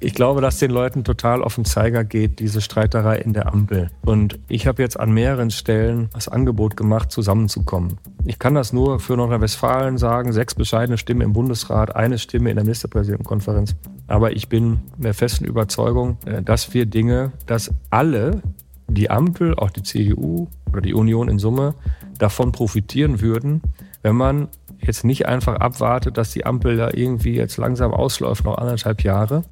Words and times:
Ich, 0.00 0.14
glaube, 0.14 0.40
dass 0.40 0.58
den 0.58 0.70
Leuten 0.70 1.04
total 1.04 1.42
auf 1.42 1.56
den 1.56 1.66
Zeiger 1.66 2.04
geht, 2.04 2.38
diese 2.38 2.60
Streiterei 2.60 3.18
in 3.18 3.34
der 3.34 3.52
Ampel. 3.52 3.90
Und 4.02 4.38
ich 4.48 4.66
habe 4.66 4.82
jetzt 4.82 4.98
an 4.98 5.12
mehreren 5.12 5.50
Stellen 5.50 6.08
das 6.14 6.28
Angebot 6.28 6.76
gemacht, 6.76 7.12
zusammenzukommen. 7.12 7.98
Ich 8.24 8.38
kann 8.38 8.54
das 8.54 8.72
nur 8.72 8.98
für 8.98 9.16
Nordrhein-Westfalen 9.16 9.98
sagen, 9.98 10.32
sechs 10.32 10.54
bescheidene 10.54 10.96
Stimmen 10.96 11.20
im 11.20 11.32
Bundesrat, 11.34 11.94
eine 11.94 12.18
Stimme 12.18 12.50
in 12.50 12.56
der 12.56 12.64
Ministerpräsidentenkonferenz. 12.64 13.76
Aber 14.06 14.32
ich 14.32 14.48
bin 14.48 14.80
der 14.96 15.14
festen 15.14 15.44
Überzeugung, 15.44 16.16
äh, 16.24 16.42
dass 16.42 16.72
wir 16.72 16.86
Dinge, 16.86 17.32
dass 17.46 17.70
alle, 17.90 18.42
die 18.88 19.10
Ampel, 19.10 19.54
auch 19.54 19.70
die 19.70 19.82
CDU 19.82 20.48
oder 20.72 20.80
die 20.80 20.94
Union 20.94 21.28
in 21.28 21.38
Summe, 21.38 21.74
davon 22.18 22.52
profitieren 22.52 23.20
würden, 23.20 23.60
wenn 24.02 24.16
man 24.16 24.48
jetzt 24.86 25.04
nicht 25.04 25.26
einfach 25.26 25.56
abwartet, 25.56 26.16
dass 26.18 26.32
die 26.32 26.46
Ampel 26.46 26.76
da 26.76 26.90
irgendwie 26.92 27.34
jetzt 27.34 27.56
langsam 27.56 27.92
ausläuft, 27.92 28.44
noch 28.44 28.58
anderthalb 28.58 29.02
Jahre, 29.02 29.44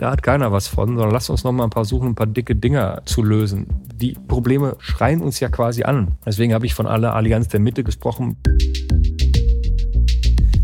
da 0.00 0.10
hat 0.10 0.22
keiner 0.22 0.50
was 0.50 0.66
von, 0.66 0.88
sondern 0.96 1.10
lasst 1.10 1.28
uns 1.28 1.44
noch 1.44 1.52
mal 1.52 1.64
ein 1.64 1.70
paar 1.70 1.84
suchen, 1.84 2.08
ein 2.08 2.14
paar 2.14 2.26
dicke 2.26 2.56
Dinger 2.56 3.02
zu 3.04 3.22
lösen. 3.22 3.66
Die 3.94 4.14
Probleme 4.14 4.76
schreien 4.78 5.20
uns 5.20 5.40
ja 5.40 5.50
quasi 5.50 5.82
an. 5.82 6.12
Deswegen 6.24 6.54
habe 6.54 6.64
ich 6.64 6.72
von 6.72 6.86
aller 6.86 7.14
Allianz 7.14 7.48
der 7.48 7.60
Mitte 7.60 7.84
gesprochen. 7.84 8.38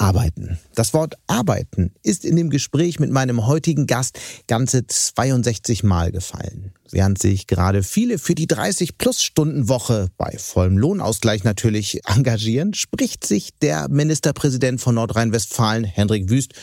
Arbeiten. 0.00 0.58
Das 0.74 0.94
Wort 0.94 1.14
Arbeiten 1.26 1.92
ist 2.02 2.24
in 2.24 2.34
dem 2.34 2.48
Gespräch 2.48 2.98
mit 2.98 3.10
meinem 3.10 3.46
heutigen 3.46 3.86
Gast 3.86 4.18
ganze 4.48 4.86
62 4.86 5.82
Mal 5.82 6.10
gefallen. 6.10 6.72
Während 6.90 7.18
sich 7.18 7.46
gerade 7.46 7.82
viele 7.82 8.18
für 8.18 8.34
die 8.34 8.46
30-Plus-Stunden-Woche 8.46 10.08
bei 10.16 10.36
vollem 10.38 10.78
Lohnausgleich 10.78 11.44
natürlich 11.44 12.00
engagieren, 12.06 12.72
spricht 12.72 13.26
sich 13.26 13.50
der 13.60 13.88
Ministerpräsident 13.90 14.80
von 14.80 14.94
Nordrhein-Westfalen, 14.94 15.84
Hendrik 15.84 16.30
Wüst, 16.30 16.54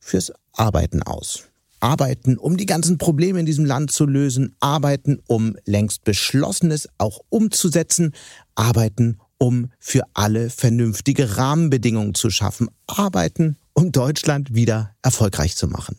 fürs 0.00 0.32
Arbeiten 0.52 1.02
aus. 1.02 1.44
Arbeiten, 1.80 2.38
um 2.38 2.56
die 2.56 2.66
ganzen 2.66 2.96
Probleme 2.96 3.38
in 3.38 3.46
diesem 3.46 3.66
Land 3.66 3.92
zu 3.92 4.06
lösen, 4.06 4.56
arbeiten, 4.60 5.20
um 5.26 5.56
längst 5.66 6.04
Beschlossenes 6.04 6.88
auch 6.96 7.20
umzusetzen, 7.28 8.12
arbeiten, 8.54 9.18
um 9.38 9.70
für 9.78 10.02
alle 10.14 10.50
vernünftige 10.50 11.36
Rahmenbedingungen 11.36 12.14
zu 12.14 12.30
schaffen, 12.30 12.68
arbeiten, 12.86 13.56
um 13.74 13.92
Deutschland 13.92 14.54
wieder 14.54 14.94
erfolgreich 15.02 15.56
zu 15.56 15.68
machen. 15.68 15.96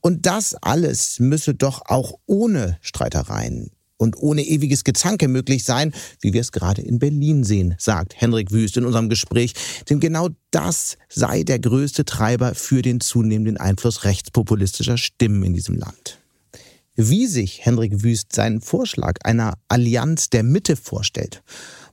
Und 0.00 0.26
das 0.26 0.54
alles 0.54 1.20
müsse 1.20 1.54
doch 1.54 1.82
auch 1.86 2.14
ohne 2.26 2.78
Streitereien 2.80 3.70
und 4.02 4.16
ohne 4.16 4.42
ewiges 4.42 4.82
Gezanke 4.82 5.28
möglich 5.28 5.62
sein, 5.62 5.92
wie 6.20 6.32
wir 6.32 6.40
es 6.40 6.50
gerade 6.50 6.82
in 6.82 6.98
Berlin 6.98 7.44
sehen, 7.44 7.76
sagt 7.78 8.20
Henrik 8.20 8.50
Wüst 8.50 8.76
in 8.76 8.84
unserem 8.84 9.08
Gespräch. 9.08 9.54
Denn 9.88 10.00
genau 10.00 10.30
das 10.50 10.98
sei 11.08 11.44
der 11.44 11.60
größte 11.60 12.04
Treiber 12.04 12.56
für 12.56 12.82
den 12.82 13.00
zunehmenden 13.00 13.58
Einfluss 13.58 14.02
rechtspopulistischer 14.02 14.98
Stimmen 14.98 15.44
in 15.44 15.54
diesem 15.54 15.76
Land. 15.76 16.18
Wie 16.96 17.26
sich 17.26 17.64
Henrik 17.64 18.02
Wüst 18.02 18.34
seinen 18.34 18.60
Vorschlag 18.60 19.18
einer 19.24 19.54
Allianz 19.68 20.28
der 20.30 20.42
Mitte 20.42 20.74
vorstellt 20.76 21.42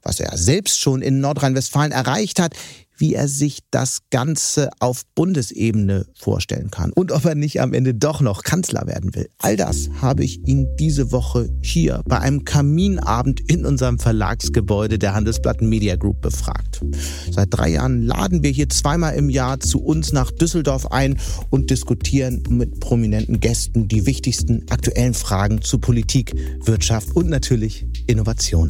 was 0.02 0.19
er 0.19 0.38
selbst 0.38 0.80
schon 0.80 1.02
in 1.02 1.19
Nordrhein-Westfalen 1.19 1.92
erreicht 1.92 2.39
hat, 2.39 2.55
wie 3.00 3.14
er 3.14 3.28
sich 3.28 3.59
das 3.72 4.00
Ganze 4.11 4.69
auf 4.80 5.03
Bundesebene 5.16 6.05
vorstellen 6.16 6.69
kann 6.69 6.92
und 6.92 7.11
ob 7.11 7.25
er 7.25 7.36
nicht 7.36 7.61
am 7.61 7.73
Ende 7.73 7.94
doch 7.94 8.22
noch 8.22 8.44
Kanzler 8.44 8.86
werden 8.88 9.16
will. 9.16 9.30
All 9.39 9.55
das 9.55 9.89
habe 10.02 10.23
ich 10.23 10.45
ihn 10.45 10.67
diese 10.77 11.11
Woche 11.11 11.50
hier 11.61 12.02
bei 12.05 12.20
einem 12.20 12.44
Kaminabend 12.44 13.39
in 13.49 13.65
unserem 13.65 13.99
Verlagsgebäude 13.99 14.99
der 14.99 15.14
Handelsblatt 15.14 15.61
Media 15.61 15.95
Group 15.95 16.21
befragt. 16.21 16.81
Seit 17.31 17.48
drei 17.52 17.70
Jahren 17.70 18.04
laden 18.04 18.43
wir 18.43 18.52
hier 18.52 18.70
zweimal 18.70 19.16
im 19.16 19.30
Jahr 19.30 19.60
zu 19.60 19.81
uns 19.81 20.11
nach 20.11 20.31
Düsseldorf 20.31 20.92
ein 20.92 21.17
und 21.49 21.70
diskutieren 21.70 22.43
mit 22.49 22.80
prominenten 22.80 23.39
Gästen 23.39 23.87
die 23.87 24.05
wichtigsten 24.05 24.66
aktuellen 24.70 25.14
Fragen 25.14 25.61
zu 25.61 25.80
Politik, 25.80 26.33
Wirtschaft 26.66 27.16
und 27.16 27.30
natürlich 27.30 27.86
Innovation. 28.08 28.70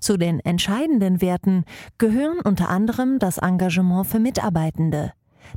Zu 0.00 0.16
den 0.16 0.40
entscheidenden 0.40 1.20
Werten 1.20 1.64
gehören 1.98 2.40
unter 2.40 2.68
anderem 2.68 3.18
das 3.18 3.38
Engagement 3.38 4.06
für 4.06 4.18
Mitarbeitende, 4.18 5.12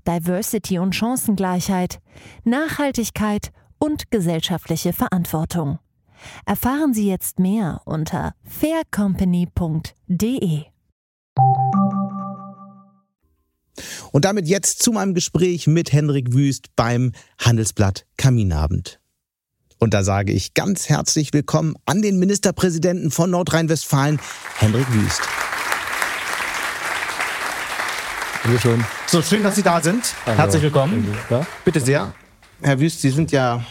Diversity 0.08 0.80
und 0.80 0.96
Chancengleichheit, 0.96 2.00
Nachhaltigkeit 2.44 3.52
und 3.80 4.12
gesellschaftliche 4.12 4.94
Verantwortung. 4.94 5.80
Erfahren 6.46 6.94
Sie 6.94 7.08
jetzt 7.08 7.40
mehr 7.40 7.82
unter 7.86 8.36
faircompany.de. 8.44 10.66
Und 14.12 14.26
damit 14.26 14.48
jetzt 14.48 14.84
zu 14.84 14.92
meinem 14.92 15.14
Gespräch 15.14 15.68
mit 15.68 15.94
Henrik 15.94 16.34
Wüst 16.34 16.76
beim 16.76 17.14
Handelsblatt 17.40 18.06
Kaminabend. 18.18 19.01
Und 19.84 19.96
da 19.96 20.04
sage 20.04 20.32
ich 20.32 20.54
ganz 20.54 20.90
herzlich 20.90 21.34
willkommen 21.34 21.74
an 21.88 22.04
den 22.04 22.20
Ministerpräsidenten 22.20 23.10
von 23.10 23.32
Nordrhein-Westfalen, 23.32 24.20
Hendrik 24.60 24.86
Wüst. 24.94 25.22
Dankeschön. 28.44 28.86
So 29.08 29.24
schön, 29.24 29.42
dass 29.42 29.56
Sie 29.56 29.64
da 29.64 29.82
sind. 29.82 30.14
Hallo. 30.28 30.38
Herzlich 30.38 30.62
willkommen. 30.62 31.08
Ja? 31.32 31.48
Bitte 31.66 31.80
sehr. 31.80 32.14
Herr 32.62 32.80
Wüst, 32.80 33.02
Sie 33.02 33.10
sind 33.10 33.32
ja 33.32 33.66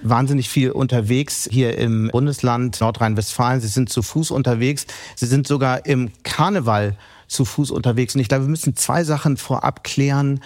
wahnsinnig 0.00 0.48
viel 0.48 0.70
unterwegs 0.70 1.48
hier 1.50 1.76
im 1.76 2.10
Bundesland 2.12 2.80
Nordrhein-Westfalen. 2.80 3.60
Sie 3.60 3.66
sind 3.66 3.88
zu 3.88 4.02
Fuß 4.02 4.30
unterwegs. 4.30 4.86
Sie 5.16 5.26
sind 5.26 5.44
sogar 5.44 5.86
im 5.86 6.12
Karneval 6.22 6.96
zu 7.26 7.44
Fuß 7.44 7.72
unterwegs. 7.72 8.14
Und 8.14 8.20
ich 8.20 8.28
glaube, 8.28 8.44
wir 8.44 8.50
müssen 8.50 8.76
zwei 8.76 9.02
Sachen 9.02 9.36
vorab 9.36 9.82
klären. 9.82 10.38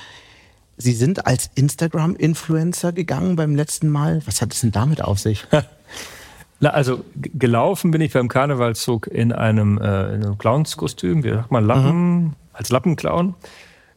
Sie 0.77 0.93
sind 0.93 1.27
als 1.27 1.51
Instagram-Influencer 1.55 2.93
gegangen 2.93 3.37
beim 3.37 3.55
letzten 3.55 3.89
Mal. 3.89 4.23
Was 4.27 4.43
hat 4.43 4.53
es 4.53 4.61
denn 4.61 4.73
damit 4.73 5.03
auf 5.03 5.19
sich? 5.19 5.47
Na, 6.61 6.71
also 6.71 7.05
gelaufen 7.15 7.91
bin 7.91 8.01
ich 8.01 8.12
beim 8.12 8.29
Karnevalszug 8.29 9.07
in 9.07 9.33
einem, 9.33 9.79
äh, 9.79 10.15
in 10.15 10.25
einem 10.25 10.39
Clownskostüm, 10.39 11.25
wie 11.25 11.31
sagt 11.31 11.51
man, 11.51 11.65
Lappen, 11.67 12.15
mhm. 12.15 12.33
als 12.53 12.71
Lappenclown, 12.71 13.34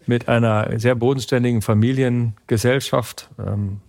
mit 0.06 0.28
einer 0.28 0.80
sehr 0.80 0.96
bodenständigen 0.96 1.62
Familiengesellschaft, 1.62 3.30
ähm, 3.40 3.82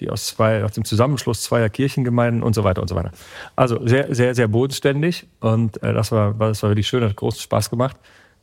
die 0.00 0.10
aus 0.10 0.26
zwei, 0.26 0.64
aus 0.64 0.72
dem 0.72 0.84
Zusammenschluss 0.84 1.42
zweier 1.42 1.68
Kirchengemeinden 1.68 2.42
und 2.42 2.54
so 2.54 2.64
weiter 2.64 2.82
und 2.82 2.88
so 2.88 2.94
weiter. 2.94 3.12
Also 3.56 3.86
sehr, 3.86 4.14
sehr, 4.14 4.34
sehr 4.34 4.48
bodenständig 4.48 5.26
und 5.40 5.82
äh, 5.82 5.92
das 5.92 6.10
war, 6.10 6.34
das 6.34 6.62
war 6.62 6.70
wirklich 6.70 6.88
schön, 6.88 7.04
hat 7.04 7.16
großen 7.16 7.40
Spaß 7.40 7.70
gemacht. 7.70 7.96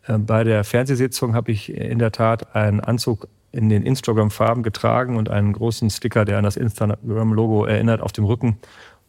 Äh, 0.08 0.18
bei 0.18 0.44
der 0.44 0.64
Fernsehsitzung 0.64 1.34
habe 1.36 1.52
ich 1.52 1.74
in 1.76 2.00
der 2.00 2.12
Tat 2.12 2.56
einen 2.56 2.80
Anzug 2.80 3.28
in 3.52 3.70
den 3.70 3.84
Instagram-Farben 3.84 4.64
getragen 4.64 5.18
und 5.18 5.30
einen 5.30 5.54
großen 5.54 5.90
Sticker, 5.90 6.26
der 6.26 6.38
an 6.38 6.44
das 6.44 6.58
Instagram-Logo 6.58 7.66
erinnert, 7.66 8.02
auf 8.02 8.12
dem 8.12 8.26
Rücken. 8.26 8.58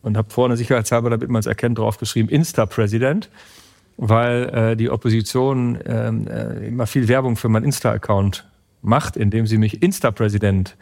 Und 0.02 0.16
habe 0.16 0.30
vorne 0.30 0.56
sicherheitshalber, 0.56 1.10
damit 1.10 1.28
man 1.28 1.40
es 1.40 1.46
erkennt, 1.46 1.78
draufgeschrieben 1.78 2.30
Insta-Präsident, 2.30 3.28
weil 3.96 4.48
äh, 4.50 4.76
die 4.76 4.90
Opposition 4.90 5.78
ähm, 5.84 6.28
äh, 6.28 6.68
immer 6.68 6.86
viel 6.86 7.08
Werbung 7.08 7.36
für 7.36 7.48
meinen 7.48 7.64
Insta-Account 7.64 8.48
macht, 8.80 9.16
indem 9.16 9.46
sie 9.46 9.58
mich 9.58 9.82
Insta-Präsident 9.82 10.76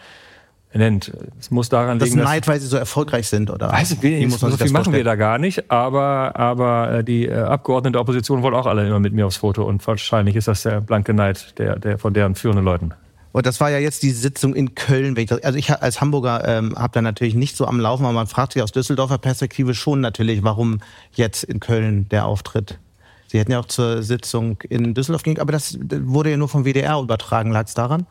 nennt. 0.75 1.13
Es 1.41 1.51
muss 1.51 1.71
daran 1.71 1.99
das 1.99 2.11
liegen, 2.11 2.19
dass... 2.19 2.29
Neid, 2.29 2.49
weil 2.49 2.61
sie 2.61 2.67
so 2.67 2.77
erfolgreich 2.77 3.29
sind, 3.29 3.51
oder? 3.51 3.73
Weiß 3.73 3.93
ich, 3.93 4.03
man 4.03 4.31
so 4.31 4.51
viel 4.51 4.71
machen 4.71 4.93
wir 4.93 5.05
da 5.05 5.15
gar 5.15 5.39
nicht, 5.39 5.71
aber, 5.71 6.37
aber 6.37 6.99
äh, 6.99 7.05
die 7.05 7.27
äh, 7.27 7.35
Abgeordneten 7.35 7.95
der 7.95 8.03
Opposition 8.03 8.43
wollen 8.43 8.55
auch 8.55 8.67
alle 8.67 8.87
immer 8.87 9.01
mit 9.01 9.15
mir 9.15 9.27
aufs 9.27 9.39
Foto 9.39 9.65
und 9.65 9.87
wahrscheinlich 9.87 10.37
ist 10.37 10.49
das 10.49 10.63
der 10.63 10.81
blanke 10.83 11.15
Neid 11.15 11.59
der, 11.59 11.79
der, 11.79 11.99
von 11.99 12.13
deren 12.13 12.35
führenden 12.35 12.65
Leuten. 12.65 12.93
Und 13.37 13.45
das 13.45 13.61
war 13.61 13.71
ja 13.71 13.79
jetzt 13.79 14.03
die 14.03 14.13
Sitzung 14.13 14.55
in 14.55 14.75
Köln. 14.75 15.15
Ich 15.19 15.27
das, 15.27 15.43
also 15.43 15.59
ich 15.59 15.71
als 15.71 16.01
Hamburger 16.01 16.49
ähm, 16.49 16.75
habe 16.75 16.95
da 16.95 17.03
natürlich 17.03 17.35
nicht 17.35 17.55
so 17.55 17.67
am 17.67 17.79
Laufen, 17.79 18.07
aber 18.07 18.15
man 18.15 18.27
fragt 18.27 18.55
sich 18.55 18.63
aus 18.63 18.73
Düsseldorfer 18.73 19.19
Perspektive 19.19 19.75
schon 19.75 20.01
natürlich, 20.01 20.43
warum 20.43 20.81
jetzt 21.13 21.45
in 21.45 21.61
Köln 21.61 22.09
der 22.09 22.25
Auftritt. 22.25 22.79
Sie 23.27 23.39
hätten 23.39 23.53
ja 23.53 23.61
auch 23.61 23.67
zur 23.67 24.03
Sitzung 24.03 24.57
in 24.71 24.95
Düsseldorf 24.95 25.23
gehen, 25.23 25.39
aber 25.39 25.53
das 25.53 25.79
wurde 25.79 26.31
ja 26.31 26.39
nur 26.39 26.49
vom 26.49 26.65
WDR 26.65 26.99
übertragen. 26.99 27.51
Lag 27.51 27.67
es 27.67 27.75
daran? 27.75 28.07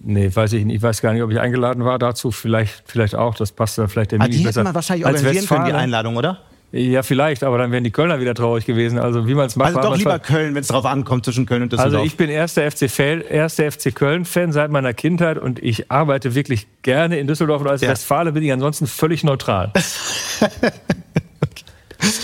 Nee, 0.00 0.30
weiß 0.30 0.52
ich 0.52 0.66
nicht. 0.66 0.76
Ich 0.76 0.82
weiß 0.82 1.00
gar 1.00 1.14
nicht, 1.14 1.22
ob 1.22 1.30
ich 1.30 1.40
eingeladen 1.40 1.86
war 1.86 1.98
dazu. 1.98 2.30
Vielleicht, 2.30 2.82
vielleicht 2.84 3.14
auch. 3.14 3.36
Das 3.36 3.52
passt 3.52 3.78
da 3.78 3.88
vielleicht 3.88 4.12
der 4.12 4.20
ah, 4.20 4.28
Die 4.28 4.44
hätte 4.44 4.62
man 4.62 4.74
wahrscheinlich 4.74 5.06
organisieren 5.06 5.46
können, 5.46 5.64
die 5.64 5.72
Einladung, 5.72 6.14
oder? 6.14 6.42
Ja, 6.72 7.02
vielleicht, 7.02 7.44
aber 7.44 7.58
dann 7.58 7.70
wären 7.70 7.84
die 7.84 7.90
Kölner 7.90 8.20
wieder 8.20 8.34
traurig 8.34 8.66
gewesen. 8.66 8.98
Also 8.98 9.26
wie 9.26 9.34
man 9.34 9.46
es 9.46 9.56
macht. 9.56 9.76
Also 9.76 9.88
doch 9.88 9.96
lieber 9.96 10.18
Köln, 10.18 10.54
wenn 10.54 10.60
es 10.60 10.68
drauf 10.68 10.84
ankommt 10.84 11.24
zwischen 11.24 11.46
Köln 11.46 11.62
und 11.62 11.72
Düsseldorf. 11.72 11.94
Also 11.94 12.04
ich 12.04 12.16
bin 12.16 12.28
erster 12.28 12.68
FC, 12.70 12.82
erster 13.30 13.70
FC 13.70 13.94
Köln-Fan 13.94 14.52
seit 14.52 14.70
meiner 14.70 14.92
Kindheit 14.92 15.38
und 15.38 15.62
ich 15.62 15.90
arbeite 15.90 16.34
wirklich 16.34 16.66
gerne 16.82 17.18
in 17.18 17.26
Düsseldorf 17.28 17.62
und 17.62 17.68
als 17.68 17.82
ja. 17.82 17.88
Westfale 17.90 18.32
bin 18.32 18.42
ich 18.42 18.52
ansonsten 18.52 18.86
völlig 18.86 19.22
neutral. 19.24 19.72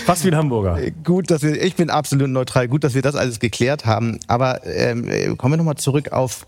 Fast 0.05 0.25
wie 0.25 0.29
ein 0.29 0.35
Hamburger. 0.35 0.77
Gut, 1.03 1.31
dass 1.31 1.41
wir, 1.41 1.61
ich 1.61 1.75
bin 1.75 1.89
absolut 1.89 2.29
neutral. 2.29 2.67
Gut, 2.67 2.83
dass 2.83 2.93
wir 2.93 3.01
das 3.01 3.15
alles 3.15 3.39
geklärt 3.39 3.85
haben. 3.85 4.19
Aber 4.27 4.65
ähm, 4.65 5.37
kommen 5.37 5.53
wir 5.53 5.57
nochmal 5.57 5.75
zurück 5.75 6.11
auf, 6.11 6.45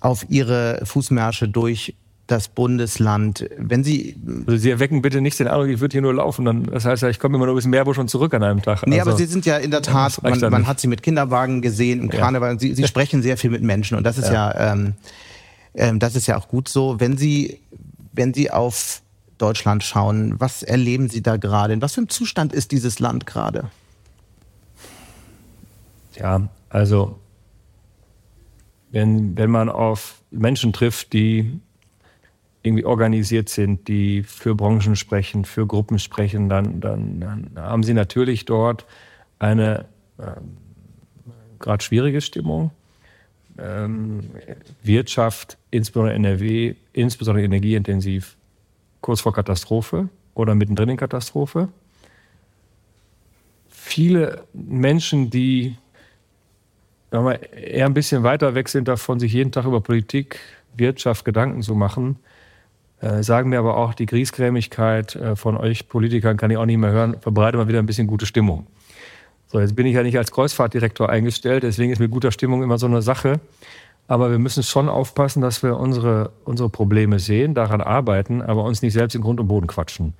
auf 0.00 0.26
Ihre 0.28 0.82
Fußmärsche 0.84 1.48
durch 1.48 1.94
das 2.32 2.48
Bundesland. 2.48 3.48
Wenn 3.56 3.84
Sie. 3.84 4.16
Also 4.46 4.56
Sie 4.56 4.70
erwecken 4.70 5.02
bitte 5.02 5.20
nicht 5.20 5.38
den 5.38 5.46
Eindruck, 5.46 5.68
ich 5.68 5.80
würde 5.80 5.92
hier 5.92 6.02
nur 6.02 6.14
laufen. 6.14 6.44
Dann, 6.44 6.64
das 6.64 6.84
heißt 6.84 7.02
ja, 7.02 7.08
ich 7.08 7.20
komme 7.20 7.36
immer 7.36 7.46
nur 7.46 7.54
bis 7.54 7.66
Meerbusch 7.66 7.98
und 7.98 8.08
zurück 8.08 8.34
an 8.34 8.42
einem 8.42 8.62
Tag. 8.62 8.86
Nee, 8.86 8.98
also, 8.98 9.10
aber 9.10 9.18
Sie 9.18 9.26
sind 9.26 9.46
ja 9.46 9.58
in 9.58 9.70
der 9.70 9.82
Tat, 9.82 10.22
man, 10.22 10.40
man 10.40 10.66
hat 10.66 10.80
Sie 10.80 10.88
mit 10.88 11.02
Kinderwagen 11.02 11.62
gesehen 11.62 12.00
im 12.00 12.08
Karneval. 12.08 12.54
Ja. 12.54 12.58
Sie, 12.58 12.74
Sie 12.74 12.84
sprechen 12.88 13.22
sehr 13.22 13.36
viel 13.36 13.50
mit 13.50 13.62
Menschen 13.62 13.96
und 13.96 14.04
das 14.04 14.18
ist 14.18 14.28
ja, 14.28 14.50
ja 14.50 14.72
ähm, 14.72 14.94
ähm, 15.74 15.98
das 15.98 16.16
ist 16.16 16.26
ja 16.26 16.36
auch 16.38 16.48
gut 16.48 16.68
so. 16.68 16.98
Wenn 16.98 17.16
Sie, 17.16 17.60
wenn 18.12 18.34
Sie 18.34 18.50
auf 18.50 19.02
Deutschland 19.38 19.84
schauen, 19.84 20.34
was 20.38 20.62
erleben 20.62 21.08
Sie 21.08 21.22
da 21.22 21.36
gerade? 21.36 21.74
In 21.74 21.82
was 21.82 21.94
für 21.94 22.00
einem 22.00 22.08
Zustand 22.08 22.52
ist 22.52 22.72
dieses 22.72 22.98
Land 22.98 23.26
gerade? 23.26 23.64
Ja, 26.16 26.48
also 26.68 27.18
wenn, 28.90 29.36
wenn 29.36 29.50
man 29.50 29.68
auf 29.68 30.22
Menschen 30.30 30.72
trifft, 30.72 31.12
die 31.12 31.60
irgendwie 32.62 32.84
organisiert 32.84 33.48
sind, 33.48 33.88
die 33.88 34.22
für 34.22 34.54
Branchen 34.54 34.96
sprechen, 34.96 35.44
für 35.44 35.66
Gruppen 35.66 35.98
sprechen, 35.98 36.48
dann, 36.48 36.80
dann, 36.80 37.20
dann 37.20 37.50
haben 37.56 37.82
sie 37.82 37.94
natürlich 37.94 38.44
dort 38.44 38.86
eine 39.38 39.86
äh, 40.18 40.40
gerade 41.58 41.82
schwierige 41.82 42.20
Stimmung. 42.20 42.70
Ähm, 43.58 44.20
Wirtschaft, 44.82 45.58
insbesondere 45.70 46.14
NRW, 46.14 46.74
insbesondere 46.92 47.44
energieintensiv, 47.44 48.36
kurz 49.00 49.20
vor 49.20 49.32
Katastrophe 49.32 50.08
oder 50.34 50.54
mittendrin 50.54 50.90
in 50.90 50.96
Katastrophe. 50.96 51.68
Viele 53.68 54.44
Menschen, 54.52 55.28
die 55.28 55.76
wir, 57.10 57.52
eher 57.52 57.86
ein 57.86 57.94
bisschen 57.94 58.22
weiter 58.22 58.54
weg 58.54 58.68
sind 58.68 58.88
davon, 58.88 59.20
sich 59.20 59.32
jeden 59.32 59.52
Tag 59.52 59.66
über 59.66 59.80
Politik, 59.80 60.38
Wirtschaft 60.76 61.24
Gedanken 61.24 61.60
zu 61.60 61.74
machen, 61.74 62.16
äh, 63.02 63.22
sagen 63.22 63.50
mir 63.50 63.58
aber 63.58 63.76
auch, 63.76 63.94
die 63.94 64.06
Griesgrämigkeit 64.06 65.16
äh, 65.16 65.36
von 65.36 65.56
euch 65.56 65.88
Politikern 65.88 66.36
kann 66.36 66.50
ich 66.50 66.56
auch 66.56 66.66
nicht 66.66 66.78
mehr 66.78 66.92
hören, 66.92 67.16
verbreitet 67.20 67.58
mal 67.58 67.68
wieder 67.68 67.80
ein 67.80 67.86
bisschen 67.86 68.06
gute 68.06 68.26
Stimmung. 68.26 68.66
So, 69.48 69.60
jetzt 69.60 69.76
bin 69.76 69.86
ich 69.86 69.94
ja 69.94 70.02
nicht 70.02 70.16
als 70.16 70.30
Kreuzfahrtdirektor 70.30 71.10
eingestellt, 71.10 71.64
deswegen 71.64 71.92
ist 71.92 71.98
mit 71.98 72.10
guter 72.10 72.30
Stimmung 72.30 72.62
immer 72.62 72.78
so 72.78 72.86
eine 72.86 73.02
Sache. 73.02 73.40
Aber 74.08 74.30
wir 74.30 74.38
müssen 74.38 74.62
schon 74.62 74.88
aufpassen, 74.88 75.42
dass 75.42 75.62
wir 75.62 75.76
unsere, 75.76 76.30
unsere 76.44 76.68
Probleme 76.68 77.18
sehen, 77.18 77.54
daran 77.54 77.80
arbeiten, 77.80 78.40
aber 78.40 78.64
uns 78.64 78.82
nicht 78.82 78.92
selbst 78.92 79.14
in 79.14 79.20
Grund 79.20 79.40
und 79.40 79.48
Boden 79.48 79.66
quatschen. 79.66 80.14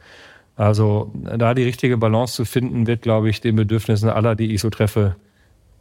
Also 0.56 1.12
da 1.14 1.54
die 1.54 1.62
richtige 1.62 1.96
Balance 1.96 2.34
zu 2.34 2.44
finden, 2.44 2.86
wird, 2.86 3.02
glaube 3.02 3.30
ich, 3.30 3.40
den 3.40 3.56
Bedürfnissen 3.56 4.08
aller, 4.08 4.34
die 4.34 4.54
ich 4.54 4.60
so 4.60 4.70
treffe, 4.70 5.16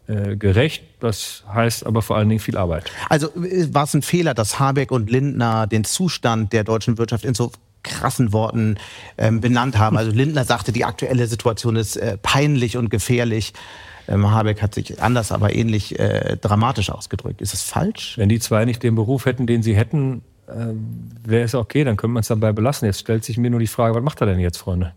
äh, 0.08 0.36
gerecht. 0.36 0.84
Das 1.00 1.44
heißt 1.54 1.86
aber 1.86 2.02
vor 2.02 2.18
allen 2.18 2.30
Dingen 2.30 2.40
viel 2.40 2.58
Arbeit. 2.58 2.92
Also 3.10 3.28
äh, 3.36 3.74
war 3.74 3.84
es 3.84 3.94
ein 3.94 4.02
Fehler, 4.02 4.34
dass 4.34 4.60
Habeck 4.60 4.92
und 4.92 5.10
Lindner 5.10 5.68
den 5.68 5.84
Zustand 5.84 6.54
der 6.54 6.64
deutschen 6.64 6.98
Wirtschaft 6.98 7.26
in 7.26 7.34
so 7.34 7.52
krassen 7.84 8.34
Worten 8.34 8.78
ähm, 9.18 9.42
benannt 9.42 9.78
haben. 9.78 9.98
Also 9.98 10.12
Lindner 10.12 10.44
sagte, 10.46 10.72
die 10.72 10.86
aktuelle 10.86 11.28
Situation 11.28 11.76
ist 11.76 11.98
äh, 11.98 12.18
peinlich 12.22 12.78
und 12.78 12.90
gefährlich. 12.90 13.54
Ähm, 14.08 14.30
Habeck 14.30 14.62
hat 14.62 14.76
sich 14.76 15.02
anders, 15.02 15.32
aber 15.32 15.54
ähnlich 15.56 16.00
äh, 16.00 16.38
dramatisch 16.38 16.90
ausgedrückt. 16.90 17.42
Ist 17.42 17.54
das 17.54 17.62
falsch? 17.62 18.18
Wenn 18.18 18.30
die 18.30 18.40
zwei 18.40 18.66
nicht 18.66 18.84
den 18.84 18.96
Beruf 18.96 19.26
hätten, 19.26 19.48
den 19.48 19.64
sie 19.64 19.76
hätten, 19.76 20.22
äh, 20.48 20.74
wäre 21.24 21.44
es 21.44 21.56
okay, 21.56 21.84
dann 21.84 21.98
könnte 21.98 22.14
man 22.14 22.22
es 22.22 22.28
dabei 22.28 22.52
belassen. 22.52 22.86
Jetzt 22.86 23.00
stellt 23.00 23.24
sich 23.24 23.38
mir 23.38 23.50
nur 23.50 23.60
die 23.60 23.68
Frage, 23.68 23.96
was 23.96 24.04
macht 24.04 24.22
er 24.22 24.28
denn 24.28 24.40
jetzt, 24.40 24.58
Freunde? 24.58 24.94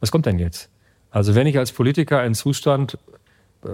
Was 0.00 0.10
kommt 0.10 0.26
denn 0.26 0.38
jetzt? 0.38 0.68
Also 1.10 1.34
wenn 1.34 1.46
ich 1.46 1.58
als 1.58 1.72
Politiker 1.72 2.18
einen 2.20 2.34
Zustand 2.34 2.98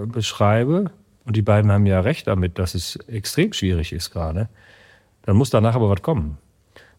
beschreibe, 0.07 0.91
und 1.25 1.35
die 1.35 1.41
beiden 1.41 1.71
haben 1.71 1.85
ja 1.85 1.99
recht 1.99 2.27
damit, 2.27 2.57
dass 2.57 2.75
es 2.75 2.95
extrem 3.07 3.53
schwierig 3.53 3.93
ist 3.93 4.11
gerade, 4.11 4.49
dann 5.23 5.35
muss 5.35 5.49
danach 5.49 5.75
aber 5.75 5.89
was 5.89 6.01
kommen. 6.01 6.37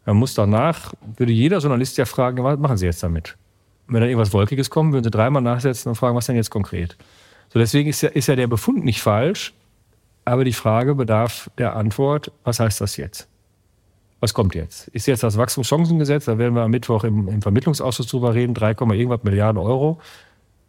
Dann 0.05 0.17
muss 0.17 0.35
danach, 0.35 0.95
würde 1.17 1.33
jeder 1.33 1.59
Journalist 1.59 1.97
ja 1.97 2.05
fragen, 2.05 2.43
was 2.43 2.59
machen 2.59 2.77
Sie 2.77 2.87
jetzt 2.87 3.03
damit? 3.03 3.37
Und 3.87 3.95
wenn 3.95 4.01
dann 4.01 4.11
irgendwas 4.11 4.33
Wolkiges 4.33 4.71
kommt, 4.71 4.93
würden 4.93 5.05
Sie 5.05 5.11
dreimal 5.11 5.43
nachsetzen 5.43 5.89
und 5.89 5.97
fragen, 5.97 6.17
was 6.17 6.27
denn 6.27 6.37
jetzt 6.37 6.51
konkret? 6.51 6.97
So, 7.53 7.59
deswegen 7.59 7.89
ist 7.89 8.01
ja, 8.01 8.09
ist 8.09 8.29
ja 8.29 8.37
der 8.37 8.47
Befund 8.47 8.85
nicht 8.85 9.03
falsch, 9.03 9.53
aber 10.25 10.45
die 10.45 10.53
Frage 10.53 10.95
bedarf 10.95 11.51
der 11.59 11.77
Antwort, 11.77 12.33
was 12.45 12.61
heißt 12.61 12.81
das 12.81 12.97
jetzt? 12.97 13.29
Was 14.21 14.35
kommt 14.35 14.55
jetzt? 14.55 14.87
Ist 14.89 15.07
jetzt 15.07 15.25
das 15.25 15.37
Wachstumschancengesetz, 15.37 16.27
da 16.27 16.39
werden 16.39 16.55
wir 16.55 16.63
am 16.63 16.71
Mittwoch 16.71 17.03
im, 17.03 17.29
im 17.29 17.43
Vermittlungsausschuss 17.43 18.07
drüber 18.07 18.35
reden, 18.35 18.55
3, 18.55 18.71
irgendwas 18.71 19.25
Milliarden 19.25 19.61
Euro. 19.61 20.01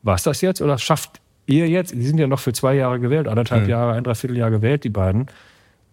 War 0.02 0.16
es 0.16 0.24
das 0.24 0.42
jetzt 0.42 0.62
oder 0.62 0.78
schafft 0.80 1.22
ihr 1.46 1.68
jetzt, 1.68 1.94
die 1.94 2.06
sind 2.06 2.18
ja 2.18 2.28
noch 2.28 2.40
für 2.40 2.54
zwei 2.54 2.76
Jahre 2.76 3.00
gewählt, 3.00 3.28
anderthalb 3.28 3.64
mhm. 3.64 3.70
Jahre, 3.70 3.94
ein 3.94 4.04
Dreivierteljahr 4.04 4.52
gewählt, 4.52 4.84
die 4.84 4.90
beiden. 4.90 5.28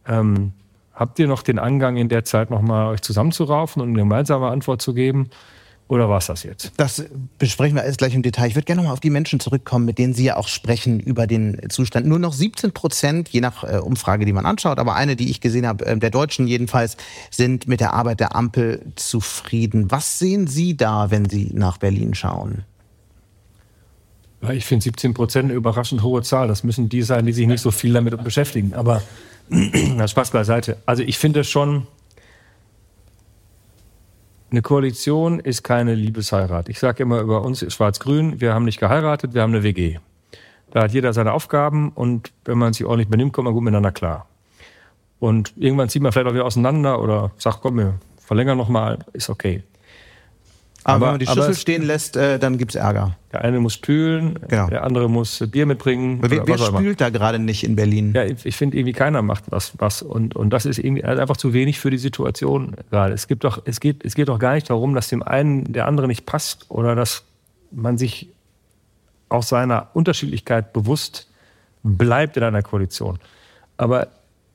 Ähm, 0.06 0.52
habt 0.94 1.18
ihr 1.18 1.26
noch 1.26 1.42
den 1.42 1.58
Angang 1.58 1.96
in 1.96 2.08
der 2.08 2.24
Zeit 2.24 2.50
nochmal 2.50 2.88
euch 2.88 3.02
zusammenzuraufen 3.02 3.82
und 3.82 3.88
eine 3.88 3.98
gemeinsame 3.98 4.48
Antwort 4.48 4.82
zu 4.82 4.94
geben? 4.94 5.30
Oder 5.90 6.08
war 6.08 6.18
es 6.18 6.26
das 6.26 6.44
jetzt? 6.44 6.70
Das 6.76 7.04
besprechen 7.38 7.74
wir 7.74 7.82
alles 7.82 7.96
gleich 7.96 8.14
im 8.14 8.22
Detail. 8.22 8.46
Ich 8.46 8.54
würde 8.54 8.64
gerne 8.64 8.80
nochmal 8.80 8.92
auf 8.92 9.00
die 9.00 9.10
Menschen 9.10 9.40
zurückkommen, 9.40 9.86
mit 9.86 9.98
denen 9.98 10.14
Sie 10.14 10.22
ja 10.22 10.36
auch 10.36 10.46
sprechen 10.46 11.00
über 11.00 11.26
den 11.26 11.68
Zustand. 11.68 12.06
Nur 12.06 12.20
noch 12.20 12.32
17 12.32 12.70
Prozent, 12.70 13.28
je 13.30 13.40
nach 13.40 13.64
äh, 13.64 13.78
Umfrage, 13.78 14.24
die 14.24 14.32
man 14.32 14.46
anschaut, 14.46 14.78
aber 14.78 14.94
eine, 14.94 15.16
die 15.16 15.30
ich 15.30 15.40
gesehen 15.40 15.66
habe, 15.66 15.84
äh, 15.84 15.98
der 15.98 16.10
Deutschen 16.10 16.46
jedenfalls, 16.46 16.96
sind 17.32 17.66
mit 17.66 17.80
der 17.80 17.92
Arbeit 17.92 18.20
der 18.20 18.36
Ampel 18.36 18.86
zufrieden. 18.94 19.90
Was 19.90 20.20
sehen 20.20 20.46
Sie 20.46 20.76
da, 20.76 21.10
wenn 21.10 21.28
Sie 21.28 21.50
nach 21.54 21.78
Berlin 21.78 22.14
schauen? 22.14 22.62
Ja, 24.42 24.50
ich 24.50 24.64
finde 24.64 24.82
17 24.84 25.14
Prozent 25.14 25.44
eine 25.46 25.54
überraschend 25.54 26.02
hohe 26.02 26.22
Zahl. 26.22 26.48
Das 26.48 26.64
müssen 26.64 26.88
die 26.88 27.02
sein, 27.02 27.26
die 27.26 27.32
sich 27.32 27.46
nicht 27.46 27.60
so 27.60 27.70
viel 27.70 27.92
damit 27.92 28.22
beschäftigen. 28.24 28.74
Aber 28.74 29.02
Spaß 30.06 30.30
beiseite. 30.30 30.78
Also 30.86 31.02
ich 31.02 31.18
finde 31.18 31.44
schon, 31.44 31.86
eine 34.50 34.62
Koalition 34.62 35.38
ist 35.38 35.62
keine 35.62 35.94
Liebesheirat. 35.94 36.68
Ich 36.68 36.78
sage 36.78 37.02
immer 37.02 37.20
über 37.20 37.42
uns 37.42 37.64
Schwarz-Grün, 37.72 38.40
wir 38.40 38.54
haben 38.54 38.64
nicht 38.64 38.80
geheiratet, 38.80 39.34
wir 39.34 39.42
haben 39.42 39.54
eine 39.54 39.62
WG. 39.62 39.98
Da 40.70 40.82
hat 40.82 40.92
jeder 40.92 41.12
seine 41.12 41.32
Aufgaben 41.32 41.90
und 41.90 42.32
wenn 42.44 42.58
man 42.58 42.72
sich 42.72 42.84
ordentlich 42.84 43.08
benimmt, 43.08 43.32
kommt 43.32 43.44
man 43.44 43.54
gut 43.54 43.62
miteinander 43.62 43.92
klar. 43.92 44.26
Und 45.18 45.52
irgendwann 45.56 45.88
zieht 45.88 46.02
man 46.02 46.12
vielleicht 46.12 46.28
auch 46.28 46.34
wieder 46.34 46.46
auseinander 46.46 47.00
oder 47.00 47.32
sagt, 47.36 47.60
komm, 47.60 47.76
wir 47.76 47.94
verlängern 48.18 48.56
nochmal, 48.56 49.00
ist 49.12 49.28
okay. 49.28 49.62
Aber, 50.84 50.94
aber 50.94 51.04
wenn 51.04 51.12
man 51.12 51.18
die 51.20 51.26
Schlüssel 51.26 51.54
stehen 51.54 51.82
lässt, 51.82 52.16
äh, 52.16 52.38
dann 52.38 52.56
gibt's 52.56 52.74
Ärger. 52.74 53.16
Der 53.32 53.42
eine 53.42 53.60
muss 53.60 53.74
spülen, 53.74 54.38
genau. 54.48 54.68
der 54.68 54.82
andere 54.82 55.08
muss 55.08 55.44
Bier 55.50 55.66
mitbringen. 55.66 56.18
Wer, 56.22 56.46
wer 56.46 56.58
spült 56.58 57.00
da 57.00 57.10
gerade 57.10 57.38
nicht 57.38 57.64
in 57.64 57.76
Berlin? 57.76 58.12
Ja, 58.14 58.24
ich, 58.24 58.44
ich 58.44 58.56
finde 58.56 58.76
irgendwie 58.76 58.92
keiner 58.92 59.22
macht 59.22 59.44
was, 59.50 59.72
was 59.78 60.02
und, 60.02 60.34
und 60.36 60.50
das 60.50 60.66
ist 60.66 60.78
irgendwie 60.78 61.04
einfach 61.04 61.36
zu 61.36 61.52
wenig 61.52 61.78
für 61.78 61.90
die 61.90 61.98
Situation 61.98 62.76
gerade. 62.90 63.12
Es 63.12 63.28
gibt 63.28 63.44
doch, 63.44 63.62
es 63.64 63.80
geht, 63.80 64.04
es 64.04 64.14
geht 64.14 64.28
doch 64.28 64.38
gar 64.38 64.54
nicht 64.54 64.70
darum, 64.70 64.94
dass 64.94 65.08
dem 65.08 65.22
einen 65.22 65.72
der 65.72 65.86
andere 65.86 66.06
nicht 66.06 66.26
passt 66.26 66.66
oder 66.70 66.94
dass 66.94 67.24
man 67.70 67.98
sich 67.98 68.30
auch 69.28 69.42
seiner 69.42 69.88
Unterschiedlichkeit 69.92 70.72
bewusst 70.72 71.28
bleibt 71.82 72.36
in 72.36 72.42
einer 72.42 72.62
Koalition. 72.62 73.18
Aber 73.76 74.08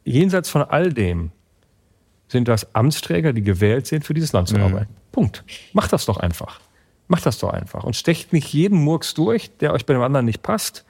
jenseits 0.04 0.50
von 0.50 0.62
all 0.64 0.92
dem 0.92 1.32
sind 2.28 2.48
das 2.48 2.74
Amtsträger, 2.76 3.34
die 3.34 3.44
gewählt 3.44 3.88
sind, 3.88 4.04
für 4.04 4.14
dieses 4.14 4.34
Land 4.34 4.48
zu 4.48 4.56
mhm. 4.56 4.64
arbeiten. 4.64 4.96
Punkt. 5.12 5.44
Macht 5.74 5.94
das 5.94 6.06
doch 6.06 6.18
einfach. 6.18 6.60
Macht 7.08 7.26
das 7.26 7.38
doch 7.38 7.54
einfach. 7.54 7.84
Und 7.84 7.96
stecht 7.96 8.34
nicht 8.34 8.52
jeden 8.52 8.84
Murks 8.84 9.14
durch, 9.14 9.56
der 9.58 9.74
euch 9.74 9.86
bei 9.86 9.94
dem 9.94 10.02
anderen 10.02 10.26
nicht 10.26 10.42
passt, 10.42 10.86